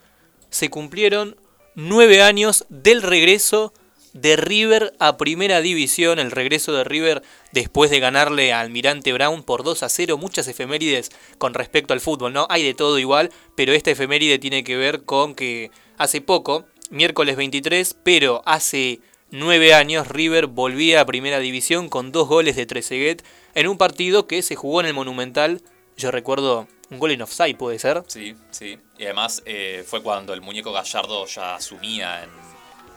se 0.49 0.69
cumplieron 0.69 1.37
9 1.75 2.21
años 2.23 2.65
del 2.69 3.01
regreso 3.01 3.73
de 4.13 4.35
River 4.35 4.93
a 4.99 5.17
Primera 5.17 5.61
División, 5.61 6.19
el 6.19 6.31
regreso 6.31 6.73
de 6.73 6.83
River 6.83 7.23
después 7.51 7.91
de 7.91 7.99
ganarle 7.99 8.53
a 8.53 8.59
Almirante 8.59 9.13
Brown 9.13 9.43
por 9.43 9.63
2 9.63 9.83
a 9.83 9.89
0, 9.89 10.17
muchas 10.17 10.47
efemérides 10.47 11.11
con 11.37 11.53
respecto 11.53 11.93
al 11.93 12.01
fútbol, 12.01 12.33
¿no? 12.33 12.47
Hay 12.49 12.63
de 12.63 12.73
todo 12.73 12.99
igual, 12.99 13.31
pero 13.55 13.73
esta 13.73 13.91
efeméride 13.91 14.39
tiene 14.39 14.63
que 14.63 14.77
ver 14.77 15.03
con 15.03 15.35
que 15.35 15.71
hace 15.97 16.21
poco, 16.21 16.65
miércoles 16.89 17.35
23, 17.35 17.95
pero 18.03 18.41
hace 18.45 18.99
9 19.31 19.73
años 19.73 20.07
River 20.07 20.47
volvía 20.47 21.01
a 21.01 21.05
Primera 21.05 21.39
División 21.39 21.89
con 21.89 22.11
dos 22.11 22.27
goles 22.27 22.55
de 22.55 22.65
Trezeguet 22.65 23.23
en 23.53 23.67
un 23.67 23.77
partido 23.77 24.27
que 24.27 24.41
se 24.41 24.55
jugó 24.55 24.81
en 24.81 24.87
el 24.87 24.93
Monumental, 24.93 25.61
yo 25.97 26.11
recuerdo 26.11 26.67
un 26.89 26.99
gol 26.99 27.11
en 27.11 27.21
offside, 27.21 27.55
puede 27.55 27.79
ser. 27.79 28.03
Sí, 28.07 28.35
sí. 28.51 28.77
Y 28.97 29.05
además 29.05 29.41
eh, 29.45 29.83
fue 29.87 30.01
cuando 30.01 30.33
el 30.33 30.41
muñeco 30.41 30.71
Gallardo 30.71 31.25
ya 31.25 31.55
asumía 31.55 32.23
en, 32.23 32.29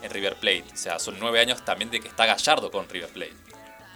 en 0.03 0.11
River 0.11 0.37
Plate. 0.37 0.65
O 0.73 0.77
sea, 0.77 0.99
son 0.99 1.17
nueve 1.21 1.41
años 1.41 1.65
también 1.65 1.91
de 1.91 2.01
que 2.01 2.09
está 2.09 2.27
Gallardo 2.27 2.71
con 2.71 2.89
River 2.89 3.11
Plate. 3.11 3.44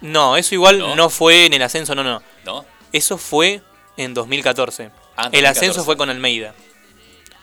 No, 0.01 0.37
eso 0.37 0.55
igual 0.55 0.79
¿No? 0.79 0.95
no, 0.95 1.09
fue 1.09 1.45
en 1.45 1.53
el 1.53 1.61
ascenso, 1.61 1.93
no, 1.95 2.03
no. 2.03 2.21
¿No? 2.45 2.65
Eso 2.91 3.17
fue 3.17 3.61
en 3.97 4.13
2014. 4.13 4.91
Ah, 5.17 5.23
en 5.27 5.35
el 5.35 5.43
2014. 5.43 5.49
ascenso 5.49 5.83
fue 5.83 5.97
con 5.97 6.09
Almeida. 6.09 6.53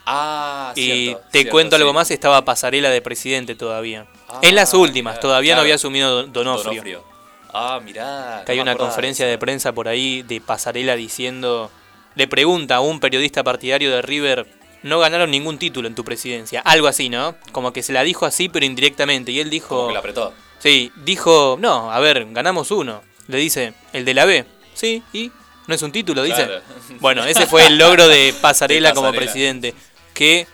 Ah, 0.06 0.72
y 0.76 0.82
cierto, 1.06 1.22
te 1.32 1.38
cierto, 1.40 1.50
cuento 1.50 1.76
algo 1.76 1.92
más, 1.92 2.10
estaba 2.10 2.44
Pasarela 2.44 2.90
de 2.90 3.02
presidente 3.02 3.54
todavía. 3.56 4.06
Ah, 4.28 4.38
en 4.42 4.54
las 4.54 4.72
últimas, 4.74 5.18
todavía 5.20 5.54
no 5.56 5.62
había 5.62 5.74
asumido 5.74 6.22
Don- 6.22 6.32
Donofrio. 6.32 6.70
Donofrio. 6.72 7.04
Ah, 7.52 7.80
mirá. 7.82 8.42
Que 8.46 8.52
hay 8.52 8.58
no 8.58 8.62
una 8.64 8.76
conferencia 8.76 9.24
de 9.24 9.32
de 9.32 9.38
prensa 9.38 9.72
por 9.72 9.88
ahí 9.88 10.22
de 10.22 10.40
Pasarela 10.40 10.94
diciendo, 10.94 11.70
le 12.14 12.28
pregunta 12.28 12.76
a 12.76 12.80
un 12.80 13.00
periodista 13.00 13.42
partidario 13.42 13.90
de 13.90 14.02
River, 14.02 14.46
no 14.82 15.00
ganaron 15.00 15.30
ningún 15.30 15.58
título 15.58 15.88
en 15.88 15.94
tu 15.94 16.04
presidencia. 16.04 16.60
Algo 16.60 16.86
así, 16.86 17.08
¿no? 17.08 17.34
Como 17.52 17.72
que 17.72 17.82
se 17.82 17.92
la 17.92 18.02
dijo 18.02 18.26
así, 18.26 18.48
pero 18.48 18.64
indirectamente. 18.64 19.32
Y 19.32 19.40
él 19.40 19.50
dijo... 19.50 19.74
Como 19.76 19.88
que 19.88 19.94
la 19.94 19.98
apretó. 20.00 20.32
Sí, 20.66 20.90
dijo, 20.96 21.56
no, 21.60 21.92
a 21.92 22.00
ver, 22.00 22.26
ganamos 22.32 22.72
uno. 22.72 23.00
Le 23.28 23.38
dice, 23.38 23.74
el 23.92 24.04
de 24.04 24.14
la 24.14 24.24
B. 24.24 24.44
Sí, 24.74 25.00
¿y? 25.12 25.30
¿No 25.68 25.74
es 25.76 25.82
un 25.82 25.92
título? 25.92 26.24
Dice. 26.24 26.44
Claro. 26.44 26.60
Bueno, 27.00 27.24
ese 27.24 27.46
fue 27.46 27.66
el 27.66 27.78
logro 27.78 28.08
de 28.08 28.34
Pasarela 28.40 28.88
De 28.88 28.94
como 28.96 29.12
presidente. 29.12 29.74
Que 30.12 30.48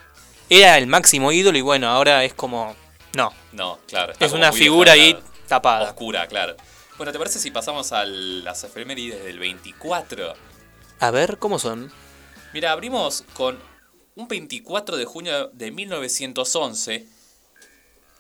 era 0.51 0.76
el 0.76 0.86
máximo 0.86 1.32
ídolo 1.32 1.56
y 1.56 1.62
bueno, 1.62 1.89
ahora 1.89 2.24
es 2.24 2.34
como... 2.34 2.76
No, 3.14 3.32
No, 3.52 3.78
claro. 3.89 4.12
es 4.20 4.32
una 4.32 4.52
figura 4.52 4.93
ahí 4.93 5.18
tapada. 5.48 5.84
Oscura, 5.89 6.26
claro. 6.26 6.56
Bueno, 6.98 7.10
¿te 7.10 7.18
parece 7.18 7.39
si 7.39 7.51
pasamos 7.51 7.93
a 7.93 8.05
las 8.05 8.64
efemérides 8.64 9.24
del 9.24 9.39
24? 9.39 10.34
A 11.01 11.10
ver, 11.10 11.39
¿cómo 11.39 11.59
son? 11.59 11.90
Mira, 12.52 12.72
abrimos 12.72 13.24
con 13.32 13.59
un 14.14 14.28
24 14.28 14.98
de 14.98 15.05
junio 15.06 15.48
de 15.55 15.70
1911, 15.70 17.06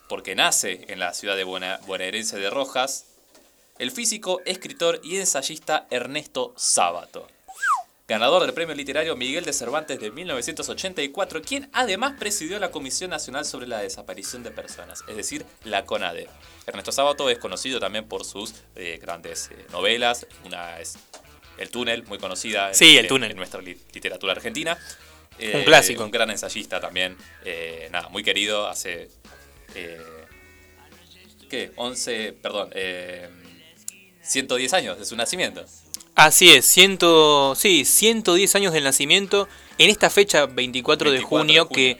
porque 0.08 0.34
nace 0.34 0.84
en 0.88 0.98
la 0.98 1.14
ciudad 1.14 1.36
de 1.36 1.44
Buena, 1.44 1.80
bonaerense 1.86 2.38
de 2.38 2.50
Rojas, 2.50 3.06
el 3.78 3.90
físico, 3.90 4.40
escritor 4.44 5.00
y 5.02 5.16
ensayista 5.18 5.86
Ernesto 5.90 6.52
Sábato. 6.56 7.26
Ganador 8.08 8.42
del 8.42 8.52
premio 8.52 8.74
literario 8.74 9.16
Miguel 9.16 9.44
de 9.44 9.52
Cervantes 9.52 9.98
de 9.98 10.10
1984, 10.10 11.40
quien 11.40 11.70
además 11.72 12.14
presidió 12.18 12.58
la 12.58 12.70
Comisión 12.70 13.10
Nacional 13.10 13.44
sobre 13.46 13.66
la 13.66 13.78
Desaparición 13.80 14.42
de 14.42 14.50
Personas, 14.50 15.02
es 15.08 15.16
decir, 15.16 15.46
la 15.64 15.86
CONADE. 15.86 16.28
Ernesto 16.66 16.92
Sábato 16.92 17.30
es 17.30 17.38
conocido 17.38 17.80
también 17.80 18.06
por 18.06 18.24
sus 18.24 18.54
eh, 18.76 18.98
grandes 19.00 19.50
eh, 19.52 19.66
novelas, 19.72 20.26
una 20.44 20.78
es 20.80 20.96
El 21.58 21.70
túnel, 21.70 22.04
muy 22.04 22.18
conocida 22.18 22.68
en, 22.68 22.74
Sí, 22.74 22.96
El 22.98 23.04
en- 23.06 23.08
túnel. 23.08 23.30
en 23.30 23.36
nuestra 23.36 23.62
li- 23.62 23.80
literatura 23.94 24.32
argentina. 24.32 24.76
Eh, 25.38 25.52
Un 25.56 25.64
clásico. 25.64 26.04
Un 26.04 26.10
gran 26.10 26.28
ensayista 26.30 26.80
también, 26.80 27.16
eh, 27.44 27.88
nada, 27.90 28.08
muy 28.10 28.22
querido, 28.22 28.68
hace... 28.68 29.08
eh, 29.74 29.98
¿Qué? 31.48 31.72
11, 31.76 32.34
perdón, 32.40 32.70
eh, 32.74 33.28
110 34.22 34.72
años 34.72 34.98
de 34.98 35.04
su 35.04 35.16
nacimiento. 35.16 35.64
Así 36.14 36.50
es, 36.50 36.66
ciento, 36.66 37.54
sí, 37.54 37.84
110 37.84 38.54
años 38.54 38.72
del 38.72 38.84
nacimiento. 38.84 39.48
En 39.78 39.90
esta 39.90 40.10
fecha, 40.10 40.46
24, 40.46 41.10
de 41.10 41.16
24 41.16 41.20
de 41.20 41.20
junio, 41.22 41.66
junio. 41.66 41.68
que 41.68 41.98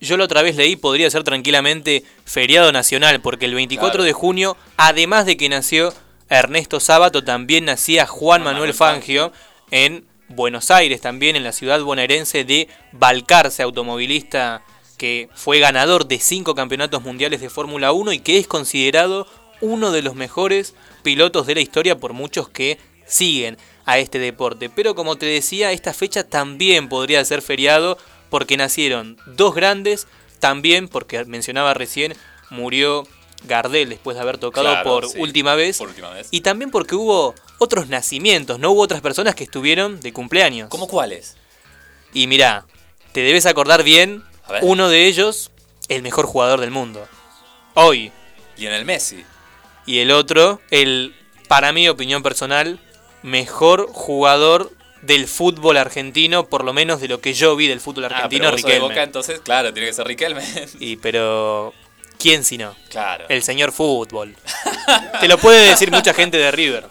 yo 0.00 0.16
la 0.16 0.24
otra 0.24 0.42
vez 0.42 0.56
leí, 0.56 0.76
podría 0.76 1.10
ser 1.10 1.24
tranquilamente 1.24 2.04
feriado 2.24 2.70
nacional, 2.72 3.20
porque 3.20 3.46
el 3.46 3.54
24 3.54 3.90
Claro. 3.92 4.04
de 4.04 4.12
junio, 4.12 4.56
además 4.76 5.26
de 5.26 5.36
que 5.36 5.48
nació 5.48 5.92
Ernesto 6.28 6.78
Sábato, 6.78 7.24
también 7.24 7.64
nacía 7.64 8.06
Juan 8.06 8.42
Manuel 8.42 8.54
Manuel 8.54 8.74
Fangio 8.74 9.32
en 9.70 10.04
Buenos 10.28 10.70
Aires, 10.70 11.00
también 11.00 11.36
en 11.36 11.42
la 11.42 11.52
ciudad 11.52 11.80
bonaerense 11.80 12.44
de 12.44 12.68
Balcarce, 12.92 13.62
automovilista 13.62 14.62
que 14.98 15.30
fue 15.34 15.60
ganador 15.60 16.06
de 16.06 16.18
cinco 16.18 16.54
campeonatos 16.54 17.02
mundiales 17.02 17.40
de 17.40 17.48
Fórmula 17.48 17.92
1 17.92 18.12
y 18.12 18.18
que 18.18 18.36
es 18.36 18.46
considerado 18.46 19.26
uno 19.62 19.92
de 19.92 20.02
los 20.02 20.14
mejores 20.14 20.74
pilotos 21.02 21.46
de 21.46 21.54
la 21.54 21.60
historia 21.60 21.98
por 21.98 22.12
muchos 22.12 22.48
que 22.50 22.78
siguen 23.06 23.56
a 23.86 23.98
este 23.98 24.18
deporte. 24.18 24.68
Pero 24.68 24.94
como 24.94 25.16
te 25.16 25.24
decía, 25.24 25.72
esta 25.72 25.94
fecha 25.94 26.24
también 26.24 26.90
podría 26.90 27.24
ser 27.24 27.40
feriado 27.40 27.96
porque 28.28 28.58
nacieron 28.58 29.16
dos 29.24 29.54
grandes, 29.54 30.06
también 30.40 30.88
porque 30.88 31.24
mencionaba 31.24 31.72
recién, 31.72 32.14
murió 32.50 33.06
Gardel 33.44 33.88
después 33.88 34.16
de 34.16 34.22
haber 34.22 34.38
tocado 34.38 34.66
Claro, 34.66 34.84
por 34.84 35.08
sí, 35.08 35.18
última 35.18 35.54
vez. 35.54 35.78
Por 35.78 35.88
última 35.88 36.10
vez. 36.10 36.28
Y 36.30 36.42
también 36.42 36.70
porque 36.70 36.94
hubo 36.94 37.34
otros 37.58 37.88
nacimientos, 37.88 38.58
no 38.58 38.72
hubo 38.72 38.82
otras 38.82 39.00
personas 39.00 39.34
que 39.34 39.44
estuvieron 39.44 40.00
de 40.00 40.12
cumpleaños. 40.12 40.68
¿Cómo 40.68 40.88
cuáles? 40.88 41.36
Y 42.12 42.26
mira, 42.26 42.66
te 43.12 43.20
debes 43.20 43.46
acordar 43.46 43.82
bien. 43.82 44.22
Uno 44.62 44.88
de 44.88 45.06
ellos, 45.06 45.50
el 45.88 46.02
mejor 46.02 46.26
jugador 46.26 46.60
del 46.60 46.70
mundo. 46.70 47.06
Hoy. 47.74 48.12
Lionel 48.56 48.84
Messi. 48.84 49.24
Y 49.86 50.00
el 50.00 50.10
otro, 50.10 50.60
el, 50.70 51.14
para 51.48 51.72
mi 51.72 51.88
opinión 51.88 52.22
personal, 52.22 52.78
mejor 53.22 53.88
jugador 53.92 54.72
del 55.02 55.28
fútbol 55.28 55.76
argentino, 55.76 56.46
por 56.48 56.64
lo 56.64 56.72
menos 56.72 57.00
de 57.00 57.08
lo 57.08 57.20
que 57.20 57.34
yo 57.34 57.56
vi 57.56 57.68
del 57.68 57.80
fútbol 57.80 58.04
Ah, 58.04 58.08
argentino, 58.08 58.50
pero 58.50 58.56
vos 58.56 58.62
de. 58.64 58.78
Boca, 58.80 59.02
entonces, 59.02 59.40
claro, 59.40 59.72
tiene 59.72 59.88
que 59.88 59.94
ser 59.94 60.06
Riquelme. 60.06 60.42
Y 60.80 60.96
pero, 60.96 61.72
¿quién 62.18 62.44
si 62.44 62.58
no? 62.58 62.74
Claro. 62.90 63.26
El 63.28 63.42
señor 63.42 63.72
fútbol. 63.72 64.34
Te 65.20 65.28
lo 65.28 65.38
puede 65.38 65.68
decir 65.68 65.90
mucha 65.90 66.12
gente 66.14 66.36
de 66.36 66.50
River. 66.50 66.86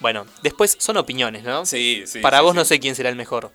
Bueno, 0.00 0.26
después 0.42 0.76
son 0.78 0.96
opiniones, 0.96 1.42
¿no? 1.42 1.66
Sí, 1.66 2.04
sí. 2.06 2.20
Para 2.20 2.38
sí, 2.38 2.44
vos 2.44 2.52
sí. 2.52 2.56
no 2.58 2.64
sé 2.64 2.80
quién 2.80 2.94
será 2.94 3.08
el 3.08 3.16
mejor. 3.16 3.50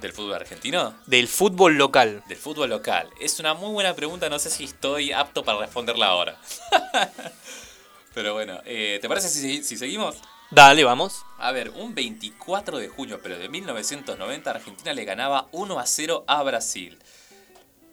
¿Del 0.00 0.12
fútbol 0.12 0.34
argentino? 0.34 0.94
Del 1.06 1.28
fútbol 1.28 1.76
local. 1.76 2.22
Del 2.28 2.36
fútbol 2.36 2.70
local. 2.70 3.08
Es 3.20 3.40
una 3.40 3.54
muy 3.54 3.72
buena 3.72 3.94
pregunta, 3.94 4.28
no 4.28 4.38
sé 4.38 4.50
si 4.50 4.64
estoy 4.64 5.12
apto 5.12 5.44
para 5.44 5.58
responderla 5.58 6.06
ahora. 6.06 6.38
Pero 8.14 8.34
bueno, 8.34 8.60
eh, 8.64 8.98
¿te 9.00 9.08
parece 9.08 9.28
si, 9.28 9.64
si 9.64 9.76
seguimos? 9.76 10.16
Dale, 10.50 10.84
vamos. 10.84 11.24
A 11.38 11.52
ver, 11.52 11.70
un 11.70 11.94
24 11.94 12.78
de 12.78 12.88
junio, 12.88 13.18
pero 13.20 13.36
de 13.36 13.48
1990, 13.48 14.50
Argentina 14.50 14.92
le 14.92 15.04
ganaba 15.04 15.48
1 15.50 15.80
a 15.80 15.86
0 15.86 16.24
a 16.28 16.42
Brasil. 16.44 16.98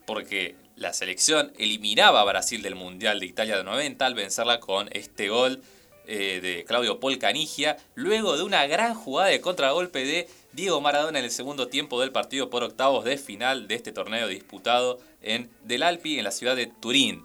Porque 0.05 0.55
la 0.75 0.93
selección 0.93 1.53
eliminaba 1.57 2.21
a 2.21 2.25
Brasil 2.25 2.61
del 2.61 2.75
Mundial 2.75 3.19
de 3.19 3.25
Italia 3.25 3.57
de 3.57 3.63
90 3.63 4.05
al 4.05 4.13
vencerla 4.13 4.59
con 4.59 4.89
este 4.91 5.29
gol 5.29 5.63
eh, 6.07 6.39
de 6.41 6.65
Claudio 6.65 6.99
Paul 6.99 7.17
Canigia, 7.17 7.77
luego 7.95 8.37
de 8.37 8.43
una 8.43 8.65
gran 8.67 8.93
jugada 8.93 9.29
de 9.29 9.41
contragolpe 9.41 10.05
de 10.05 10.27
Diego 10.53 10.81
Maradona 10.81 11.19
en 11.19 11.25
el 11.25 11.31
segundo 11.31 11.67
tiempo 11.67 12.01
del 12.01 12.11
partido 12.11 12.49
por 12.49 12.63
octavos 12.63 13.05
de 13.05 13.17
final 13.17 13.67
de 13.67 13.75
este 13.75 13.91
torneo 13.91 14.27
disputado 14.27 14.99
en 15.21 15.49
Del 15.63 15.83
Alpi, 15.83 16.17
en 16.17 16.23
la 16.23 16.31
ciudad 16.31 16.55
de 16.55 16.67
Turín. 16.67 17.23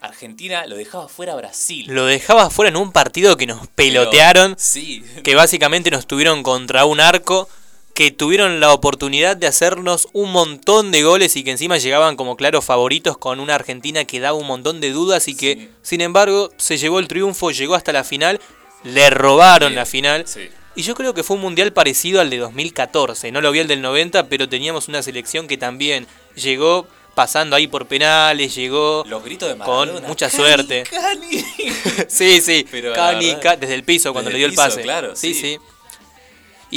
Argentina 0.00 0.66
lo 0.66 0.76
dejaba 0.76 1.08
fuera 1.08 1.32
a 1.32 1.36
Brasil. 1.36 1.86
Lo 1.88 2.06
dejaba 2.06 2.50
fuera 2.50 2.68
en 2.68 2.76
un 2.76 2.92
partido 2.92 3.36
que 3.36 3.46
nos 3.46 3.66
pelotearon. 3.68 4.54
sí. 4.58 5.02
Que 5.24 5.34
básicamente 5.34 5.90
nos 5.90 6.06
tuvieron 6.06 6.42
contra 6.42 6.84
un 6.84 7.00
arco. 7.00 7.48
Que 7.96 8.10
tuvieron 8.10 8.60
la 8.60 8.74
oportunidad 8.74 9.38
de 9.38 9.46
hacernos 9.46 10.06
un 10.12 10.30
montón 10.30 10.92
de 10.92 11.02
goles 11.02 11.34
y 11.34 11.42
que 11.42 11.50
encima 11.50 11.78
llegaban 11.78 12.16
como 12.16 12.36
claros 12.36 12.62
favoritos 12.62 13.16
con 13.16 13.40
una 13.40 13.54
Argentina 13.54 14.04
que 14.04 14.20
daba 14.20 14.36
un 14.36 14.46
montón 14.46 14.82
de 14.82 14.90
dudas 14.90 15.28
y 15.28 15.34
que, 15.34 15.70
sin 15.80 16.02
embargo, 16.02 16.50
se 16.58 16.76
llevó 16.76 16.98
el 16.98 17.08
triunfo, 17.08 17.52
llegó 17.52 17.74
hasta 17.74 17.94
la 17.94 18.04
final, 18.04 18.38
le 18.84 19.08
robaron 19.08 19.74
la 19.74 19.86
final. 19.86 20.26
Y 20.74 20.82
yo 20.82 20.94
creo 20.94 21.14
que 21.14 21.22
fue 21.22 21.36
un 21.36 21.42
mundial 21.42 21.72
parecido 21.72 22.20
al 22.20 22.28
de 22.28 22.36
2014. 22.36 23.32
No 23.32 23.40
lo 23.40 23.50
vi 23.50 23.60
el 23.60 23.66
del 23.66 23.80
90, 23.80 24.28
pero 24.28 24.46
teníamos 24.46 24.88
una 24.88 25.02
selección 25.02 25.48
que 25.48 25.56
también 25.56 26.06
llegó 26.34 26.86
pasando 27.14 27.56
ahí 27.56 27.66
por 27.66 27.86
penales, 27.86 28.54
llegó 28.54 29.04
Los 29.08 29.24
gritos 29.24 29.48
de 29.48 29.56
con 29.64 29.90
mucha 30.02 30.28
Cani, 30.28 30.42
suerte. 30.42 30.84
Cani. 30.90 31.44
sí, 32.08 32.42
sí. 32.42 32.66
Pero 32.70 32.92
Cani, 32.92 33.36
desde 33.58 33.72
el 33.74 33.84
piso 33.84 34.12
cuando 34.12 34.28
Desde 34.28 34.34
le 34.34 34.38
dio 34.38 34.46
el 34.48 34.52
el 34.52 34.56
pase. 34.56 34.82
claro, 34.82 35.16
sí, 35.16 35.32
sí. 35.32 35.58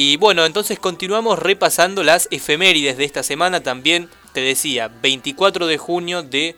Y 0.02 0.16
bueno, 0.16 0.46
entonces 0.46 0.80
continuamos 0.80 1.38
repasando 1.40 2.06
las 2.06 2.30
efemérides 2.32 2.96
de 2.96 3.04
esta 3.04 3.22
semana. 3.22 3.64
También 3.64 4.10
te 4.32 4.40
decía, 4.40 4.88
24 4.88 5.68
de 5.68 5.78
junio 5.78 6.24
de 6.24 6.56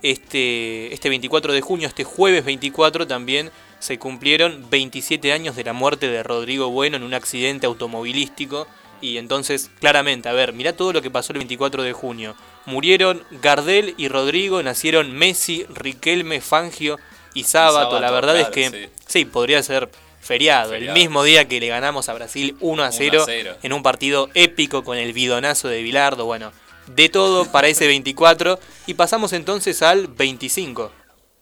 este, 0.00 0.94
este 0.94 1.10
24 1.10 1.52
de 1.52 1.60
junio, 1.60 1.86
este 1.86 2.04
jueves 2.04 2.46
24 2.46 3.06
también 3.06 3.50
se 3.78 3.98
cumplieron 3.98 4.70
27 4.70 5.34
años 5.34 5.54
de 5.54 5.64
la 5.64 5.74
muerte 5.74 6.08
de 6.08 6.22
Rodrigo 6.22 6.70
Bueno 6.70 6.96
en 6.96 7.02
un 7.02 7.12
accidente 7.12 7.66
automovilístico. 7.66 8.66
Y 9.02 9.18
entonces, 9.18 9.70
claramente, 9.80 10.30
a 10.30 10.32
ver, 10.32 10.54
mirá 10.54 10.72
todo 10.72 10.94
lo 10.94 11.02
que 11.02 11.10
pasó 11.10 11.34
el 11.34 11.40
24 11.40 11.82
de 11.82 11.92
junio. 11.92 12.36
Murieron 12.64 13.22
Gardel 13.42 13.92
y 13.98 14.08
Rodrigo, 14.08 14.62
nacieron 14.62 15.12
Messi, 15.12 15.66
Riquelme, 15.68 16.40
Fangio 16.40 16.98
y 17.34 17.44
Sábato. 17.44 17.90
Sábato, 17.90 18.00
la 18.00 18.10
verdad 18.10 18.32
claro, 18.32 18.48
es 18.48 18.70
que 18.70 18.70
sí. 18.70 18.92
sí, 19.06 19.24
podría 19.26 19.62
ser 19.62 19.90
feriado, 20.28 20.70
Feriado. 20.70 20.94
El 20.94 21.02
mismo 21.02 21.24
día 21.24 21.48
que 21.48 21.58
le 21.58 21.68
ganamos 21.68 22.08
a 22.08 22.12
Brasil 22.12 22.54
1 22.60 22.82
a 22.84 22.92
0, 22.92 23.10
1 23.14 23.22
a 23.22 23.26
0. 23.26 23.56
en 23.62 23.72
un 23.72 23.82
partido 23.82 24.28
épico 24.34 24.84
con 24.84 24.98
el 24.98 25.14
bidonazo 25.14 25.68
de 25.68 25.82
Bilardo. 25.82 26.26
Bueno, 26.26 26.52
de 26.86 27.08
todo 27.08 27.50
para 27.50 27.68
ese 27.68 27.86
24. 27.86 28.60
Y 28.86 28.94
pasamos 28.94 29.32
entonces 29.32 29.80
al 29.82 30.06
25. 30.06 30.92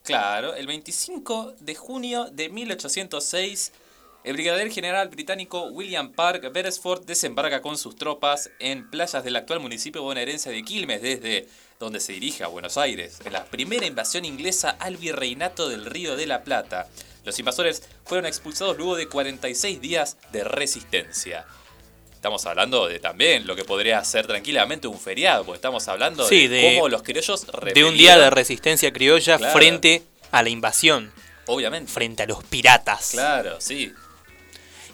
Claro, 0.05 0.55
el 0.55 0.69
25 0.69 1.55
de 1.59 1.75
junio 1.75 2.29
de 2.31 2.49
1806, 2.49 3.73
el 4.23 4.35
brigadier 4.35 4.71
general 4.71 5.09
británico 5.09 5.65
William 5.65 6.13
Park 6.13 6.53
Beresford 6.53 7.05
desembarca 7.05 7.61
con 7.61 7.77
sus 7.77 7.97
tropas 7.97 8.51
en 8.61 8.89
playas 8.89 9.25
del 9.25 9.35
actual 9.35 9.59
municipio 9.59 10.03
bonaerense 10.03 10.51
de 10.51 10.63
Quilmes, 10.63 11.03
desde 11.03 11.49
donde 11.81 11.99
se 11.99 12.13
dirige 12.13 12.45
a 12.45 12.47
Buenos 12.47 12.79
Aires, 12.79 13.19
en 13.25 13.33
la 13.33 13.45
primera 13.47 13.85
invasión 13.85 14.25
inglesa 14.25 14.71
al 14.79 14.97
virreinato 14.97 15.69
del 15.69 15.85
Río 15.85 16.17
de 16.17 16.27
la 16.27 16.45
Plata. 16.45 16.87
Los 17.27 17.39
invasores 17.41 17.83
fueron 18.05 18.25
expulsados 18.25 18.77
luego 18.79 18.95
de 18.97 19.09
46 19.09 19.81
días 19.81 20.17
de 20.33 20.45
resistencia. 20.45 21.45
Estamos 22.15 22.47
hablando 22.47 22.87
de 22.89 23.01
también 23.01 23.47
lo 23.49 23.57
que 23.57 23.65
podría 23.65 24.03
ser 24.05 24.27
tranquilamente 24.29 24.87
un 24.87 24.99
feriado, 24.99 25.45
porque 25.45 25.57
estamos 25.57 25.87
hablando 25.89 26.27
Sí, 26.27 26.47
de, 26.47 26.57
de- 26.57 26.75
cómo 26.77 26.89
los 26.89 27.03
criollos 27.03 27.45
De 27.75 27.85
un 27.85 27.97
día 27.97 28.17
de 28.17 28.31
resistencia 28.31 28.93
criolla 28.93 29.39
Claro. 29.39 29.53
frente 29.59 30.03
a 30.31 30.43
la 30.45 30.49
invasión, 30.51 31.13
Obviamente. 31.47 31.93
frente 31.93 32.23
a 32.23 32.27
los 32.27 32.43
piratas. 32.45 33.11
Claro, 33.11 33.57
sí. 33.61 33.93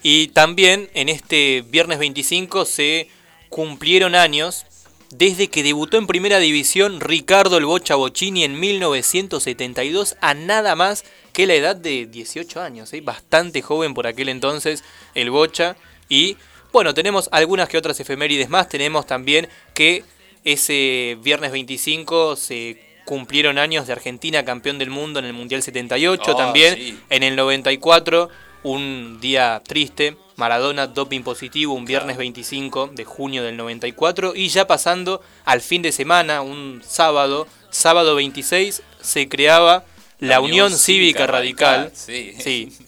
Y 0.02 0.28
también 0.28 0.90
en 0.94 1.08
este 1.10 1.62
viernes 1.68 1.98
25 1.98 2.64
se 2.64 3.08
cumplieron 3.50 4.14
años 4.14 4.64
desde 5.12 5.48
que 5.48 5.62
debutó 5.62 5.98
en 5.98 6.06
primera 6.06 6.38
división 6.38 6.98
Ricardo 6.98 7.58
el 7.58 7.66
Bocha 7.66 7.96
Bocini 7.96 8.44
en 8.44 8.58
1972 8.58 10.16
a 10.22 10.32
nada 10.32 10.74
más 10.74 11.04
que 11.34 11.46
la 11.46 11.54
edad 11.54 11.76
de 11.76 12.06
18 12.06 12.60
años, 12.62 12.92
¿eh? 12.94 13.02
bastante 13.02 13.60
joven 13.60 13.92
por 13.92 14.06
aquel 14.06 14.30
entonces 14.30 14.82
el 15.14 15.30
Bocha. 15.30 15.76
Y 16.08 16.38
bueno, 16.72 16.94
tenemos 16.94 17.28
algunas 17.30 17.68
que 17.68 17.76
otras 17.76 18.00
efemérides 18.00 18.48
más, 18.48 18.70
tenemos 18.70 19.06
también 19.06 19.48
que 19.74 20.02
ese 20.44 21.18
viernes 21.22 21.52
25 21.52 22.36
se 22.36 22.82
cumplieron 23.04 23.58
años 23.58 23.86
de 23.86 23.92
Argentina 23.92 24.46
campeón 24.46 24.78
del 24.78 24.88
mundo 24.88 25.18
en 25.18 25.26
el 25.26 25.34
Mundial 25.34 25.62
78 25.62 26.22
Oh, 26.26 26.36
también, 26.36 26.74
sí. 26.74 26.98
en 27.10 27.22
el 27.22 27.36
94 27.36 28.30
un 28.62 29.18
día 29.20 29.60
triste, 29.62 30.16
Maradona 30.46 30.88
doping 30.88 31.20
positivo 31.22 31.72
un 31.72 31.84
viernes 31.84 32.16
25 32.16 32.90
de 32.94 33.04
junio 33.04 33.44
del 33.44 33.56
94 33.56 34.32
y 34.34 34.48
ya 34.48 34.66
pasando 34.66 35.22
al 35.44 35.60
fin 35.60 35.82
de 35.82 35.92
semana, 35.92 36.42
un 36.42 36.82
sábado, 36.84 37.46
sábado 37.70 38.16
26, 38.16 38.82
se 39.00 39.28
creaba 39.28 39.84
la, 40.18 40.40
Unión, 40.40 40.76
Cívica, 40.76 41.28
Radical, 41.28 41.92
sí. 41.94 42.34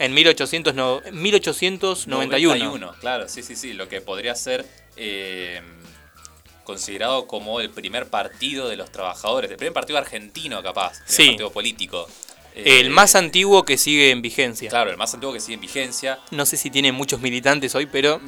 en 0.01 0.15
1800 0.15 0.75
no- 0.75 1.01
1891. 1.13 2.57
91, 2.57 2.95
claro, 3.01 3.29
sí, 3.29 3.45
sí, 3.45 3.55
sí. 3.55 3.73
Lo 3.73 3.89
que 3.89 4.01
podría 4.01 4.35
ser 4.35 4.67
eh, 4.97 5.63
considerado 6.65 7.29
como 7.29 7.61
el 7.61 7.71
primer 7.71 8.09
partido 8.09 8.69
de 8.69 8.77
los 8.77 8.91
trabajadores, 8.91 9.49
el 9.49 9.57
primer 9.59 9.73
partido 9.75 9.97
argentino, 9.99 10.61
capaz, 10.61 10.95
el 11.07 11.09
Sí. 11.09 11.27
partido 11.29 11.53
político. 11.53 12.09
Eh, 12.55 12.81
El 12.81 12.91
más 12.91 13.15
antiguo 13.15 13.65
que 13.65 13.77
sigue 13.77 14.11
en 14.11 14.23
vigencia. 14.23 14.71
Claro, 14.71 14.91
el 14.91 14.97
más 14.97 15.13
antiguo 15.15 15.33
que 15.35 15.41
sigue 15.41 15.55
en 15.55 15.61
vigencia. 15.61 16.21
No 16.31 16.47
sé 16.47 16.57
si 16.57 16.71
tiene 16.71 16.93
muchos 16.93 17.21
militantes 17.21 17.75
hoy, 17.75 17.87
pero 17.87 18.21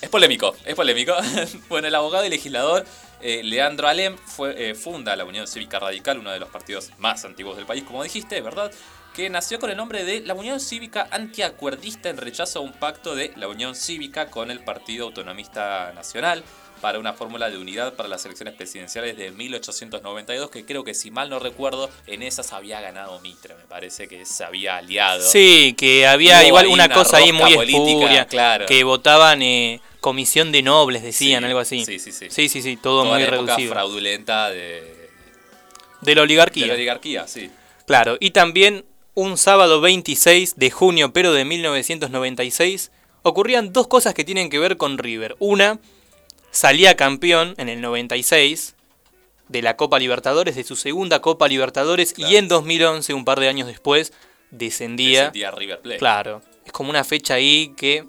Es 0.00 0.08
polémico, 0.08 0.54
es 0.64 0.74
polémico. 0.74 1.14
bueno, 1.68 1.88
el 1.88 1.94
abogado 1.94 2.24
y 2.24 2.28
legislador 2.28 2.84
eh, 3.20 3.42
Leandro 3.42 3.88
Alem 3.88 4.16
fue, 4.16 4.70
eh, 4.70 4.74
funda 4.74 5.16
la 5.16 5.24
Unión 5.24 5.46
Cívica 5.46 5.78
Radical, 5.78 6.18
uno 6.18 6.30
de 6.30 6.38
los 6.38 6.48
partidos 6.50 6.90
más 6.98 7.24
antiguos 7.24 7.56
del 7.56 7.66
país, 7.66 7.82
como 7.82 8.02
dijiste, 8.02 8.40
¿verdad? 8.40 8.70
Que 9.14 9.28
nació 9.28 9.58
con 9.58 9.70
el 9.70 9.76
nombre 9.76 10.04
de 10.04 10.20
la 10.20 10.34
Unión 10.34 10.60
Cívica 10.60 11.08
Antiacuerdista 11.10 12.10
en 12.10 12.18
rechazo 12.18 12.60
a 12.60 12.62
un 12.62 12.72
pacto 12.72 13.16
de 13.16 13.32
la 13.34 13.48
Unión 13.48 13.74
Cívica 13.74 14.30
con 14.30 14.50
el 14.52 14.60
Partido 14.60 15.06
Autonomista 15.06 15.92
Nacional 15.94 16.44
para 16.80 16.98
una 16.98 17.12
fórmula 17.12 17.50
de 17.50 17.58
unidad 17.58 17.94
para 17.94 18.08
las 18.08 18.24
elecciones 18.24 18.54
presidenciales 18.54 19.16
de 19.16 19.30
1892, 19.30 20.50
que 20.50 20.64
creo 20.64 20.84
que 20.84 20.94
si 20.94 21.10
mal 21.10 21.28
no 21.30 21.38
recuerdo, 21.38 21.90
en 22.06 22.22
esas 22.22 22.52
había 22.52 22.80
ganado 22.80 23.18
Mitre, 23.20 23.54
me 23.54 23.64
parece 23.64 24.08
que 24.08 24.24
se 24.24 24.44
había 24.44 24.76
aliado. 24.78 25.22
Sí, 25.28 25.74
que 25.78 26.06
había 26.06 26.40
Hubo 26.40 26.46
igual 26.48 26.66
una, 26.68 26.84
una 26.86 26.94
cosa 26.94 27.18
ahí 27.18 27.32
muy 27.32 27.54
política, 27.54 28.24
claro. 28.26 28.66
que 28.66 28.84
votaban 28.84 29.42
eh, 29.42 29.80
comisión 30.00 30.52
de 30.52 30.62
nobles, 30.62 31.02
decían, 31.02 31.42
Sí, 31.42 31.46
algo 31.46 31.58
así. 31.60 31.84
Sí, 31.84 31.98
sí, 31.98 32.12
sí. 32.12 32.26
Sí, 32.30 32.48
sí, 32.48 32.62
sí, 32.62 32.76
todo 32.76 33.02
Toda 33.02 33.14
muy 33.16 33.22
la 33.22 33.28
época 33.34 33.42
reducido. 33.52 33.72
fraudulenta 33.72 34.50
de, 34.50 35.10
De 36.00 36.14
la 36.14 36.22
oligarquía. 36.22 36.64
de 36.64 36.68
la 36.68 36.74
oligarquía, 36.74 37.26
sí. 37.26 37.50
Claro, 37.86 38.16
y 38.20 38.30
también 38.32 38.84
un 39.14 39.36
sábado 39.36 39.80
26 39.80 40.56
de 40.56 40.70
junio, 40.70 41.12
pero 41.12 41.32
de 41.32 41.44
1996, 41.44 42.92
ocurrían 43.22 43.72
dos 43.72 43.88
cosas 43.88 44.14
que 44.14 44.24
tienen 44.24 44.48
que 44.50 44.58
ver 44.58 44.76
con 44.76 44.96
River. 44.98 45.34
Una, 45.40 45.78
salía 46.50 46.96
campeón 46.96 47.54
en 47.58 47.68
el 47.68 47.80
96 47.80 48.74
de 49.48 49.62
la 49.62 49.76
Copa 49.76 49.98
Libertadores, 49.98 50.56
de 50.56 50.64
su 50.64 50.76
segunda 50.76 51.20
Copa 51.20 51.48
Libertadores, 51.48 52.14
y 52.16 52.36
en 52.36 52.48
2011, 52.48 53.14
un 53.14 53.24
par 53.24 53.40
de 53.40 53.48
años 53.48 53.66
después, 53.66 54.12
descendía. 54.50 55.20
Descendía 55.20 55.50
River 55.50 55.80
Plate. 55.80 55.98
Claro, 55.98 56.42
es 56.64 56.72
como 56.72 56.90
una 56.90 57.04
fecha 57.04 57.34
ahí 57.34 57.74
que 57.76 58.04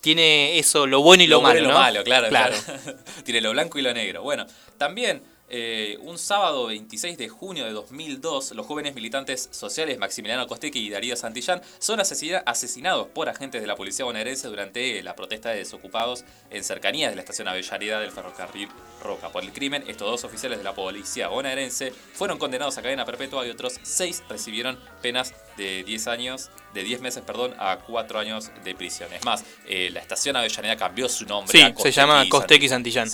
tiene 0.00 0.58
eso, 0.58 0.86
lo 0.86 1.02
bueno 1.02 1.24
y 1.24 1.26
lo, 1.26 1.40
bueno 1.40 1.54
malo. 1.54 1.60
y 1.60 1.62
lo 1.62 1.72
¿no? 1.72 1.80
malo, 1.80 2.04
claro, 2.04 2.28
claro. 2.28 2.54
Tiene 3.24 3.40
lo 3.40 3.50
blanco 3.50 3.78
y 3.78 3.82
lo 3.82 3.92
negro. 3.92 4.22
Bueno, 4.22 4.46
también 4.78 5.22
eh, 5.48 5.96
un 6.00 6.18
sábado 6.18 6.66
26 6.66 7.16
de 7.18 7.28
junio 7.28 7.64
de 7.64 7.72
2002, 7.72 8.52
los 8.52 8.66
jóvenes 8.66 8.94
militantes 8.94 9.48
sociales 9.52 9.98
Maximiliano 9.98 10.46
Costequi 10.46 10.80
y 10.80 10.90
Darío 10.90 11.14
Santillán 11.16 11.62
son 11.78 12.00
asesina- 12.00 12.42
asesinados 12.46 13.06
por 13.08 13.28
agentes 13.28 13.60
de 13.60 13.66
la 13.66 13.76
policía 13.76 14.04
bonaerense 14.04 14.48
durante 14.48 15.02
la 15.02 15.14
protesta 15.14 15.50
de 15.50 15.58
desocupados 15.58 16.24
en 16.50 16.64
cercanías 16.64 17.10
de 17.10 17.16
la 17.16 17.22
estación 17.22 17.46
Avellaneda 17.48 18.00
del 18.00 18.10
ferrocarril 18.10 18.68
Roca. 19.02 19.30
Por 19.30 19.44
el 19.44 19.52
crimen, 19.52 19.84
estos 19.86 20.10
dos 20.10 20.24
oficiales 20.24 20.58
de 20.58 20.64
la 20.64 20.74
policía 20.74 21.28
bonaerense 21.28 21.92
fueron 22.14 22.38
condenados 22.38 22.76
a 22.78 22.82
cadena 22.82 23.04
perpetua 23.04 23.46
y 23.46 23.50
otros 23.50 23.78
seis 23.82 24.22
recibieron 24.28 24.78
penas 25.00 25.32
de 25.56 25.84
10 25.84 26.06
años, 26.08 26.50
de 26.74 26.82
10 26.82 27.00
meses, 27.00 27.22
perdón, 27.26 27.54
a 27.58 27.78
4 27.78 28.18
años 28.18 28.50
de 28.64 28.74
prisión. 28.74 29.10
Es 29.12 29.24
más, 29.24 29.44
eh, 29.66 29.88
la 29.92 30.00
estación 30.00 30.36
Avellaneda 30.36 30.76
cambió 30.76 31.08
su 31.08 31.24
nombre 31.24 31.50
Sí, 31.50 31.62
a 31.64 31.68
se 31.68 31.74
Costequi 31.74 31.96
llama 31.96 32.24
y 32.24 32.28
Costequi 32.28 32.68
Santillán. 32.68 33.10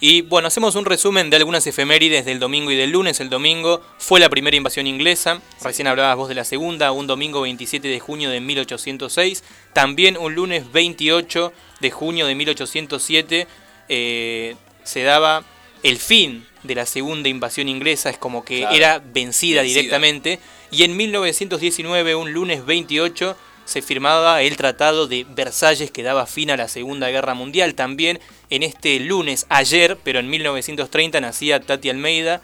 Y 0.00 0.20
bueno, 0.22 0.48
hacemos 0.48 0.74
un 0.74 0.84
resumen 0.84 1.30
de 1.30 1.36
algunas 1.36 1.66
efemérides 1.66 2.24
del 2.24 2.38
domingo 2.38 2.70
y 2.70 2.76
del 2.76 2.90
lunes. 2.90 3.20
El 3.20 3.30
domingo 3.30 3.82
fue 3.98 4.20
la 4.20 4.28
primera 4.28 4.56
invasión 4.56 4.86
inglesa. 4.86 5.40
Recién 5.62 5.88
hablabas 5.88 6.16
vos 6.16 6.28
de 6.28 6.34
la 6.34 6.44
segunda, 6.44 6.92
un 6.92 7.06
domingo 7.06 7.40
27 7.42 7.88
de 7.88 8.00
junio 8.00 8.28
de 8.30 8.40
1806. 8.40 9.42
También 9.72 10.16
un 10.18 10.34
lunes 10.34 10.70
28 10.72 11.52
de 11.80 11.90
junio 11.90 12.26
de 12.26 12.34
1807 12.34 13.46
eh, 13.88 14.56
se 14.84 15.02
daba 15.02 15.44
el 15.82 15.98
fin 15.98 16.46
de 16.62 16.74
la 16.74 16.86
segunda 16.86 17.28
invasión 17.28 17.68
inglesa. 17.68 18.10
Es 18.10 18.18
como 18.18 18.44
que 18.44 18.58
Claro. 18.60 18.74
era 18.76 18.98
vencida, 18.98 19.62
Vencida. 19.62 19.62
directamente. 19.62 20.40
Y 20.70 20.84
en 20.84 20.96
1919, 20.96 22.14
un 22.14 22.32
lunes 22.32 22.64
28, 22.64 23.36
se 23.64 23.82
firmaba 23.82 24.42
el 24.42 24.56
Tratado 24.56 25.06
de 25.06 25.26
Versalles 25.28 25.90
que 25.90 26.02
daba 26.02 26.26
fin 26.26 26.50
a 26.50 26.56
la 26.56 26.68
Segunda 26.68 27.08
Guerra 27.10 27.34
Mundial. 27.34 27.74
También 27.74 28.20
en 28.48 28.62
este 28.62 28.98
lunes, 29.00 29.46
ayer, 29.48 29.98
pero 30.02 30.20
en 30.20 30.30
1930, 30.30 31.20
nacía 31.20 31.60
Tati 31.60 31.90
Almeida, 31.90 32.40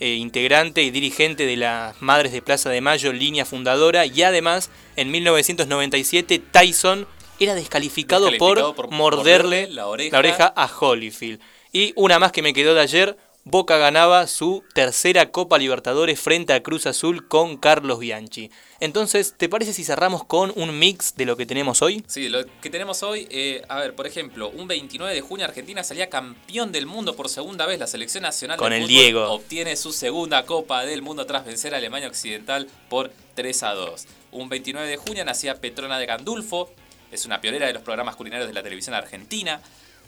eh, 0.00 0.14
integrante 0.14 0.82
y 0.82 0.90
dirigente 0.90 1.46
de 1.46 1.56
las 1.56 2.00
Madres 2.02 2.32
de 2.32 2.42
Plaza 2.42 2.70
de 2.70 2.80
Mayo, 2.80 3.12
línea 3.12 3.44
fundadora. 3.44 4.04
Y 4.06 4.22
además, 4.22 4.70
en 4.96 5.10
1997, 5.12 6.40
Tyson 6.50 7.06
era 7.38 7.54
descalificado, 7.54 8.30
Descalificado 8.30 8.74
por, 8.74 8.86
por 8.86 8.90
morderle 8.90 9.68
morderle 9.68 10.10
la 10.10 10.18
oreja. 10.18 10.52
a 10.56 10.66
Holyfield. 10.66 11.40
Y 11.72 11.92
una 11.96 12.18
más 12.18 12.32
que 12.32 12.42
me 12.42 12.52
quedó 12.52 12.74
de 12.74 12.80
ayer, 12.80 13.16
Boca 13.46 13.76
ganaba 13.76 14.26
su 14.26 14.64
tercera 14.72 15.30
Copa 15.30 15.58
Libertadores 15.58 16.18
frente 16.18 16.54
a 16.54 16.62
Cruz 16.62 16.86
Azul 16.86 17.28
con 17.28 17.58
Carlos 17.58 17.98
Bianchi. 17.98 18.50
Entonces, 18.80 19.34
¿te 19.36 19.50
parece 19.50 19.74
si 19.74 19.84
cerramos 19.84 20.24
con 20.24 20.50
un 20.56 20.78
mix 20.78 21.14
de 21.14 21.26
lo 21.26 21.36
que 21.36 21.44
tenemos 21.44 21.82
hoy? 21.82 22.02
Sí, 22.06 22.30
lo 22.30 22.46
que 22.62 22.70
tenemos 22.70 23.02
hoy, 23.02 23.28
eh, 23.30 23.60
a 23.68 23.80
ver, 23.80 23.94
por 23.94 24.06
ejemplo, 24.06 24.48
un 24.48 24.66
29 24.66 25.14
de 25.14 25.20
junio 25.20 25.44
Argentina 25.44 25.84
salía 25.84 26.08
campeón 26.08 26.72
del 26.72 26.86
mundo 26.86 27.14
por 27.16 27.28
segunda 27.28 27.66
vez. 27.66 27.78
La 27.78 27.86
selección 27.86 28.22
nacional 28.22 28.56
Con 28.56 28.70
de 28.70 28.76
el 28.78 28.82
fútbol 28.84 28.88
Diego. 28.96 29.30
obtiene 29.30 29.76
su 29.76 29.92
segunda 29.92 30.46
Copa 30.46 30.86
del 30.86 31.02
Mundo 31.02 31.26
tras 31.26 31.44
vencer 31.44 31.74
a 31.74 31.76
Alemania 31.76 32.08
Occidental 32.08 32.66
por 32.88 33.12
3 33.34 33.62
a 33.62 33.74
2. 33.74 34.06
Un 34.32 34.48
29 34.48 34.88
de 34.88 34.96
junio 34.96 35.22
nacía 35.22 35.60
Petrona 35.60 35.98
de 35.98 36.06
Gandulfo, 36.06 36.70
es 37.12 37.26
una 37.26 37.42
pionera 37.42 37.66
de 37.66 37.74
los 37.74 37.82
programas 37.82 38.16
culinarios 38.16 38.48
de 38.48 38.54
la 38.54 38.62
televisión 38.62 38.94
argentina. 38.94 39.60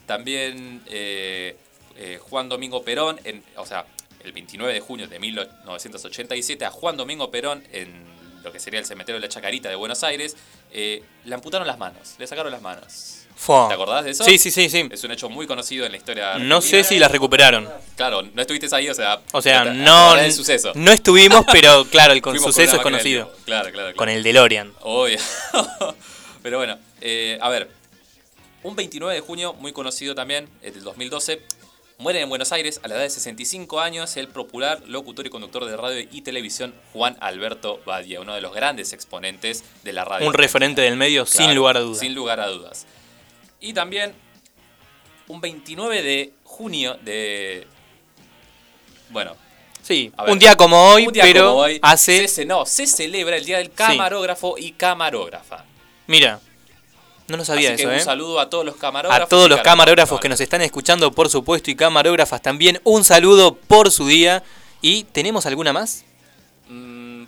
También 0.07 0.83
eh, 0.87 1.57
eh, 1.97 2.19
Juan 2.21 2.49
Domingo 2.49 2.83
Perón, 2.83 3.21
en, 3.25 3.43
o 3.57 3.67
sea, 3.67 3.87
el 4.25 4.33
29 4.33 4.73
de 4.75 4.81
junio 4.81 5.07
de 5.09 5.19
1987, 5.19 6.65
a 6.65 6.71
Juan 6.71 6.97
Domingo 6.97 7.31
Perón 7.31 7.63
en 7.73 8.05
lo 8.43 8.53
que 8.53 8.61
sería 8.61 8.79
el 8.81 8.87
cementerio 8.87 9.21
de 9.21 9.27
la 9.27 9.33
Chacarita 9.33 9.69
de 9.69 9.75
Buenos 9.75 10.05
Aires, 10.05 10.37
eh, 10.73 11.03
le 11.25 11.35
amputaron 11.35 11.67
las 11.67 11.79
manos, 11.79 12.15
le 12.19 12.27
sacaron 12.27 12.53
las 12.53 12.63
manos. 12.63 13.23
Fua. 13.35 13.69
¿Te 13.69 13.75
acordás 13.75 14.05
de 14.05 14.13
eso? 14.13 14.25
Sí, 14.25 14.39
sí, 14.39 14.51
sí, 14.51 14.71
sí. 14.71 14.89
Es 14.91 15.05
un 15.05 15.11
hecho 15.11 15.29
muy 15.29 15.47
conocido 15.47 15.85
en 15.85 15.93
la 15.93 15.99
historia. 15.99 16.39
No 16.39 16.63
sé 16.63 16.85
si 16.85 16.99
las 16.99 17.11
recuperaron. 17.11 17.69
Claro, 17.95 18.23
no 18.23 18.41
estuviste 18.41 18.75
ahí, 18.75 18.89
o 18.89 18.95
sea. 18.95 19.21
O 19.33 19.43
sea, 19.43 19.65
no, 19.65 20.15
del 20.15 20.33
suceso. 20.33 20.73
no 20.75 20.91
estuvimos, 20.91 21.45
pero 21.53 21.85
claro, 21.91 22.15
el 22.15 22.23
con- 22.23 22.39
suceso 22.39 22.63
es 22.63 22.73
del 22.73 22.81
conocido. 22.83 23.31
Claro, 23.45 23.65
claro, 23.65 23.73
claro. 23.73 23.97
Con 23.97 24.09
el 24.09 24.23
DeLorean. 24.23 24.73
Obvio. 24.81 25.19
Pero 26.43 26.59
bueno, 26.59 26.79
eh, 27.01 27.39
a 27.43 27.49
ver. 27.49 27.69
Un 28.63 28.75
29 28.75 29.15
de 29.15 29.21
junio, 29.21 29.53
muy 29.55 29.73
conocido 29.73 30.15
también, 30.15 30.49
el 30.63 30.75
del 30.75 30.83
2012, 30.85 31.41
muere 31.99 32.21
en 32.21 32.29
Buenos 32.29 32.53
Aires 32.53 32.81
a 32.83 32.89
la 32.89 32.95
edad 32.95 33.03
de 33.03 33.11
65 33.11 33.81
años 33.81 34.17
el 34.17 34.29
popular 34.29 34.83
locutor 34.87 35.27
y 35.27 35.31
conductor 35.31 35.65
de 35.65 35.77
radio 35.77 36.07
y 36.11 36.23
televisión 36.23 36.75
Juan 36.93 37.17
Alberto 37.21 37.81
Badia, 37.87 38.21
uno 38.21 38.35
de 38.35 38.41
los 38.41 38.55
grandes 38.55 38.93
exponentes 38.93 39.65
de 39.83 39.93
la 39.93 40.05
radio. 40.05 40.27
Un 40.27 40.35
referente 40.35 40.83
del 40.83 40.97
medio, 40.97 41.27
sin 41.27 41.55
lugar 41.55 41.77
a 41.77 41.81
dudas. 41.81 42.01
Sin 42.01 42.15
lugar 42.15 42.41
a 42.41 42.49
dudas. 42.49 42.87
Y 43.61 43.73
también 43.73 44.15
un 45.29 45.41
29 45.41 46.03
de 46.03 46.33
junio 46.45 46.99
de... 47.03 47.67
Bueno. 49.11 49.35
Sí, 49.83 50.13
ver, 50.19 50.31
un 50.31 50.39
día 50.39 50.57
como 50.57 50.77
hoy, 50.91 51.07
un 51.07 51.13
día 51.13 51.23
pero 51.23 51.51
como 51.51 51.61
hoy, 51.61 51.79
hace... 51.81 52.27
se, 52.27 52.45
no, 52.45 52.67
se 52.67 52.89
celebra 52.89 53.37
el 53.37 53.45
Día 53.45 53.59
del 53.59 53.71
Camarógrafo 53.71 54.57
y 54.59 54.73
Camarógrafa. 54.73 55.65
Mira, 56.09 56.41
no 57.29 57.37
lo 57.37 57.45
sabía 57.45 57.71
Así 57.71 57.77
que 57.77 57.83
eso, 57.83 57.91
un 57.91 57.97
¿eh? 57.97 58.01
saludo 58.01 58.41
a 58.41 58.49
todos 58.49 58.65
los 58.65 58.77
camarógrafos. 58.77 59.27
A 59.27 59.29
todos 59.29 59.49
los 59.49 59.61
camarógrafos 59.61 60.21
que 60.21 60.29
nos 60.29 60.41
están 60.41 60.63
escuchando, 60.63 61.11
por 61.13 61.29
supuesto, 61.29 61.71
y 61.71 61.75
camarógrafas 61.75 62.41
también, 62.43 62.81
un 62.85 63.05
saludo 63.05 63.55
por 63.55 63.91
su 63.91 64.07
día. 64.07 64.43
¿Y 64.83 65.05
tenemos 65.05 65.47
alguna 65.47 65.73
más? 65.73 66.05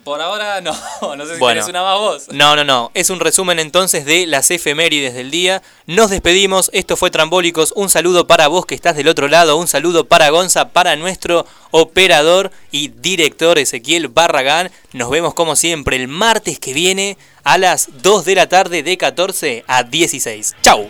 Por 0.09 0.21
ahora 0.23 0.59
no, 0.59 0.75
no 1.15 1.23
sé 1.23 1.33
si 1.33 1.39
Bueno. 1.39 1.61
tenés 1.61 1.69
una 1.69 1.83
más 1.83 1.99
vos. 1.99 2.23
No, 2.31 2.55
no, 2.55 2.63
no. 2.63 2.89
Es 2.95 3.11
un 3.11 3.19
resumen 3.19 3.59
entonces 3.59 4.05
de 4.05 4.25
las 4.25 4.49
efemérides 4.49 5.13
del 5.13 5.29
día. 5.29 5.61
Nos 5.85 6.09
despedimos. 6.09 6.71
Esto 6.73 6.97
fue 6.97 7.11
Trambólicos. 7.11 7.73
Un 7.75 7.89
saludo 7.89 8.25
para 8.25 8.47
vos 8.47 8.65
que 8.65 8.73
estás 8.73 8.95
del 8.95 9.07
otro 9.07 9.27
lado. 9.27 9.55
Un 9.57 9.67
saludo 9.67 10.05
para 10.05 10.31
Gonza, 10.31 10.69
para 10.69 10.95
nuestro 10.95 11.45
operador 11.69 12.49
y 12.71 12.87
director 12.87 13.59
Ezequiel 13.59 14.07
Barragán. 14.07 14.71
Nos 14.93 15.11
vemos 15.11 15.35
como 15.35 15.55
siempre 15.55 15.95
el 15.97 16.07
martes 16.07 16.57
que 16.57 16.73
viene 16.73 17.15
a 17.43 17.59
las 17.59 17.89
2 18.01 18.25
de 18.25 18.33
la 18.33 18.49
tarde 18.49 18.81
de 18.81 18.97
14 18.97 19.63
a 19.67 19.83
16. 19.83 20.55
¡Chau! 20.63 20.89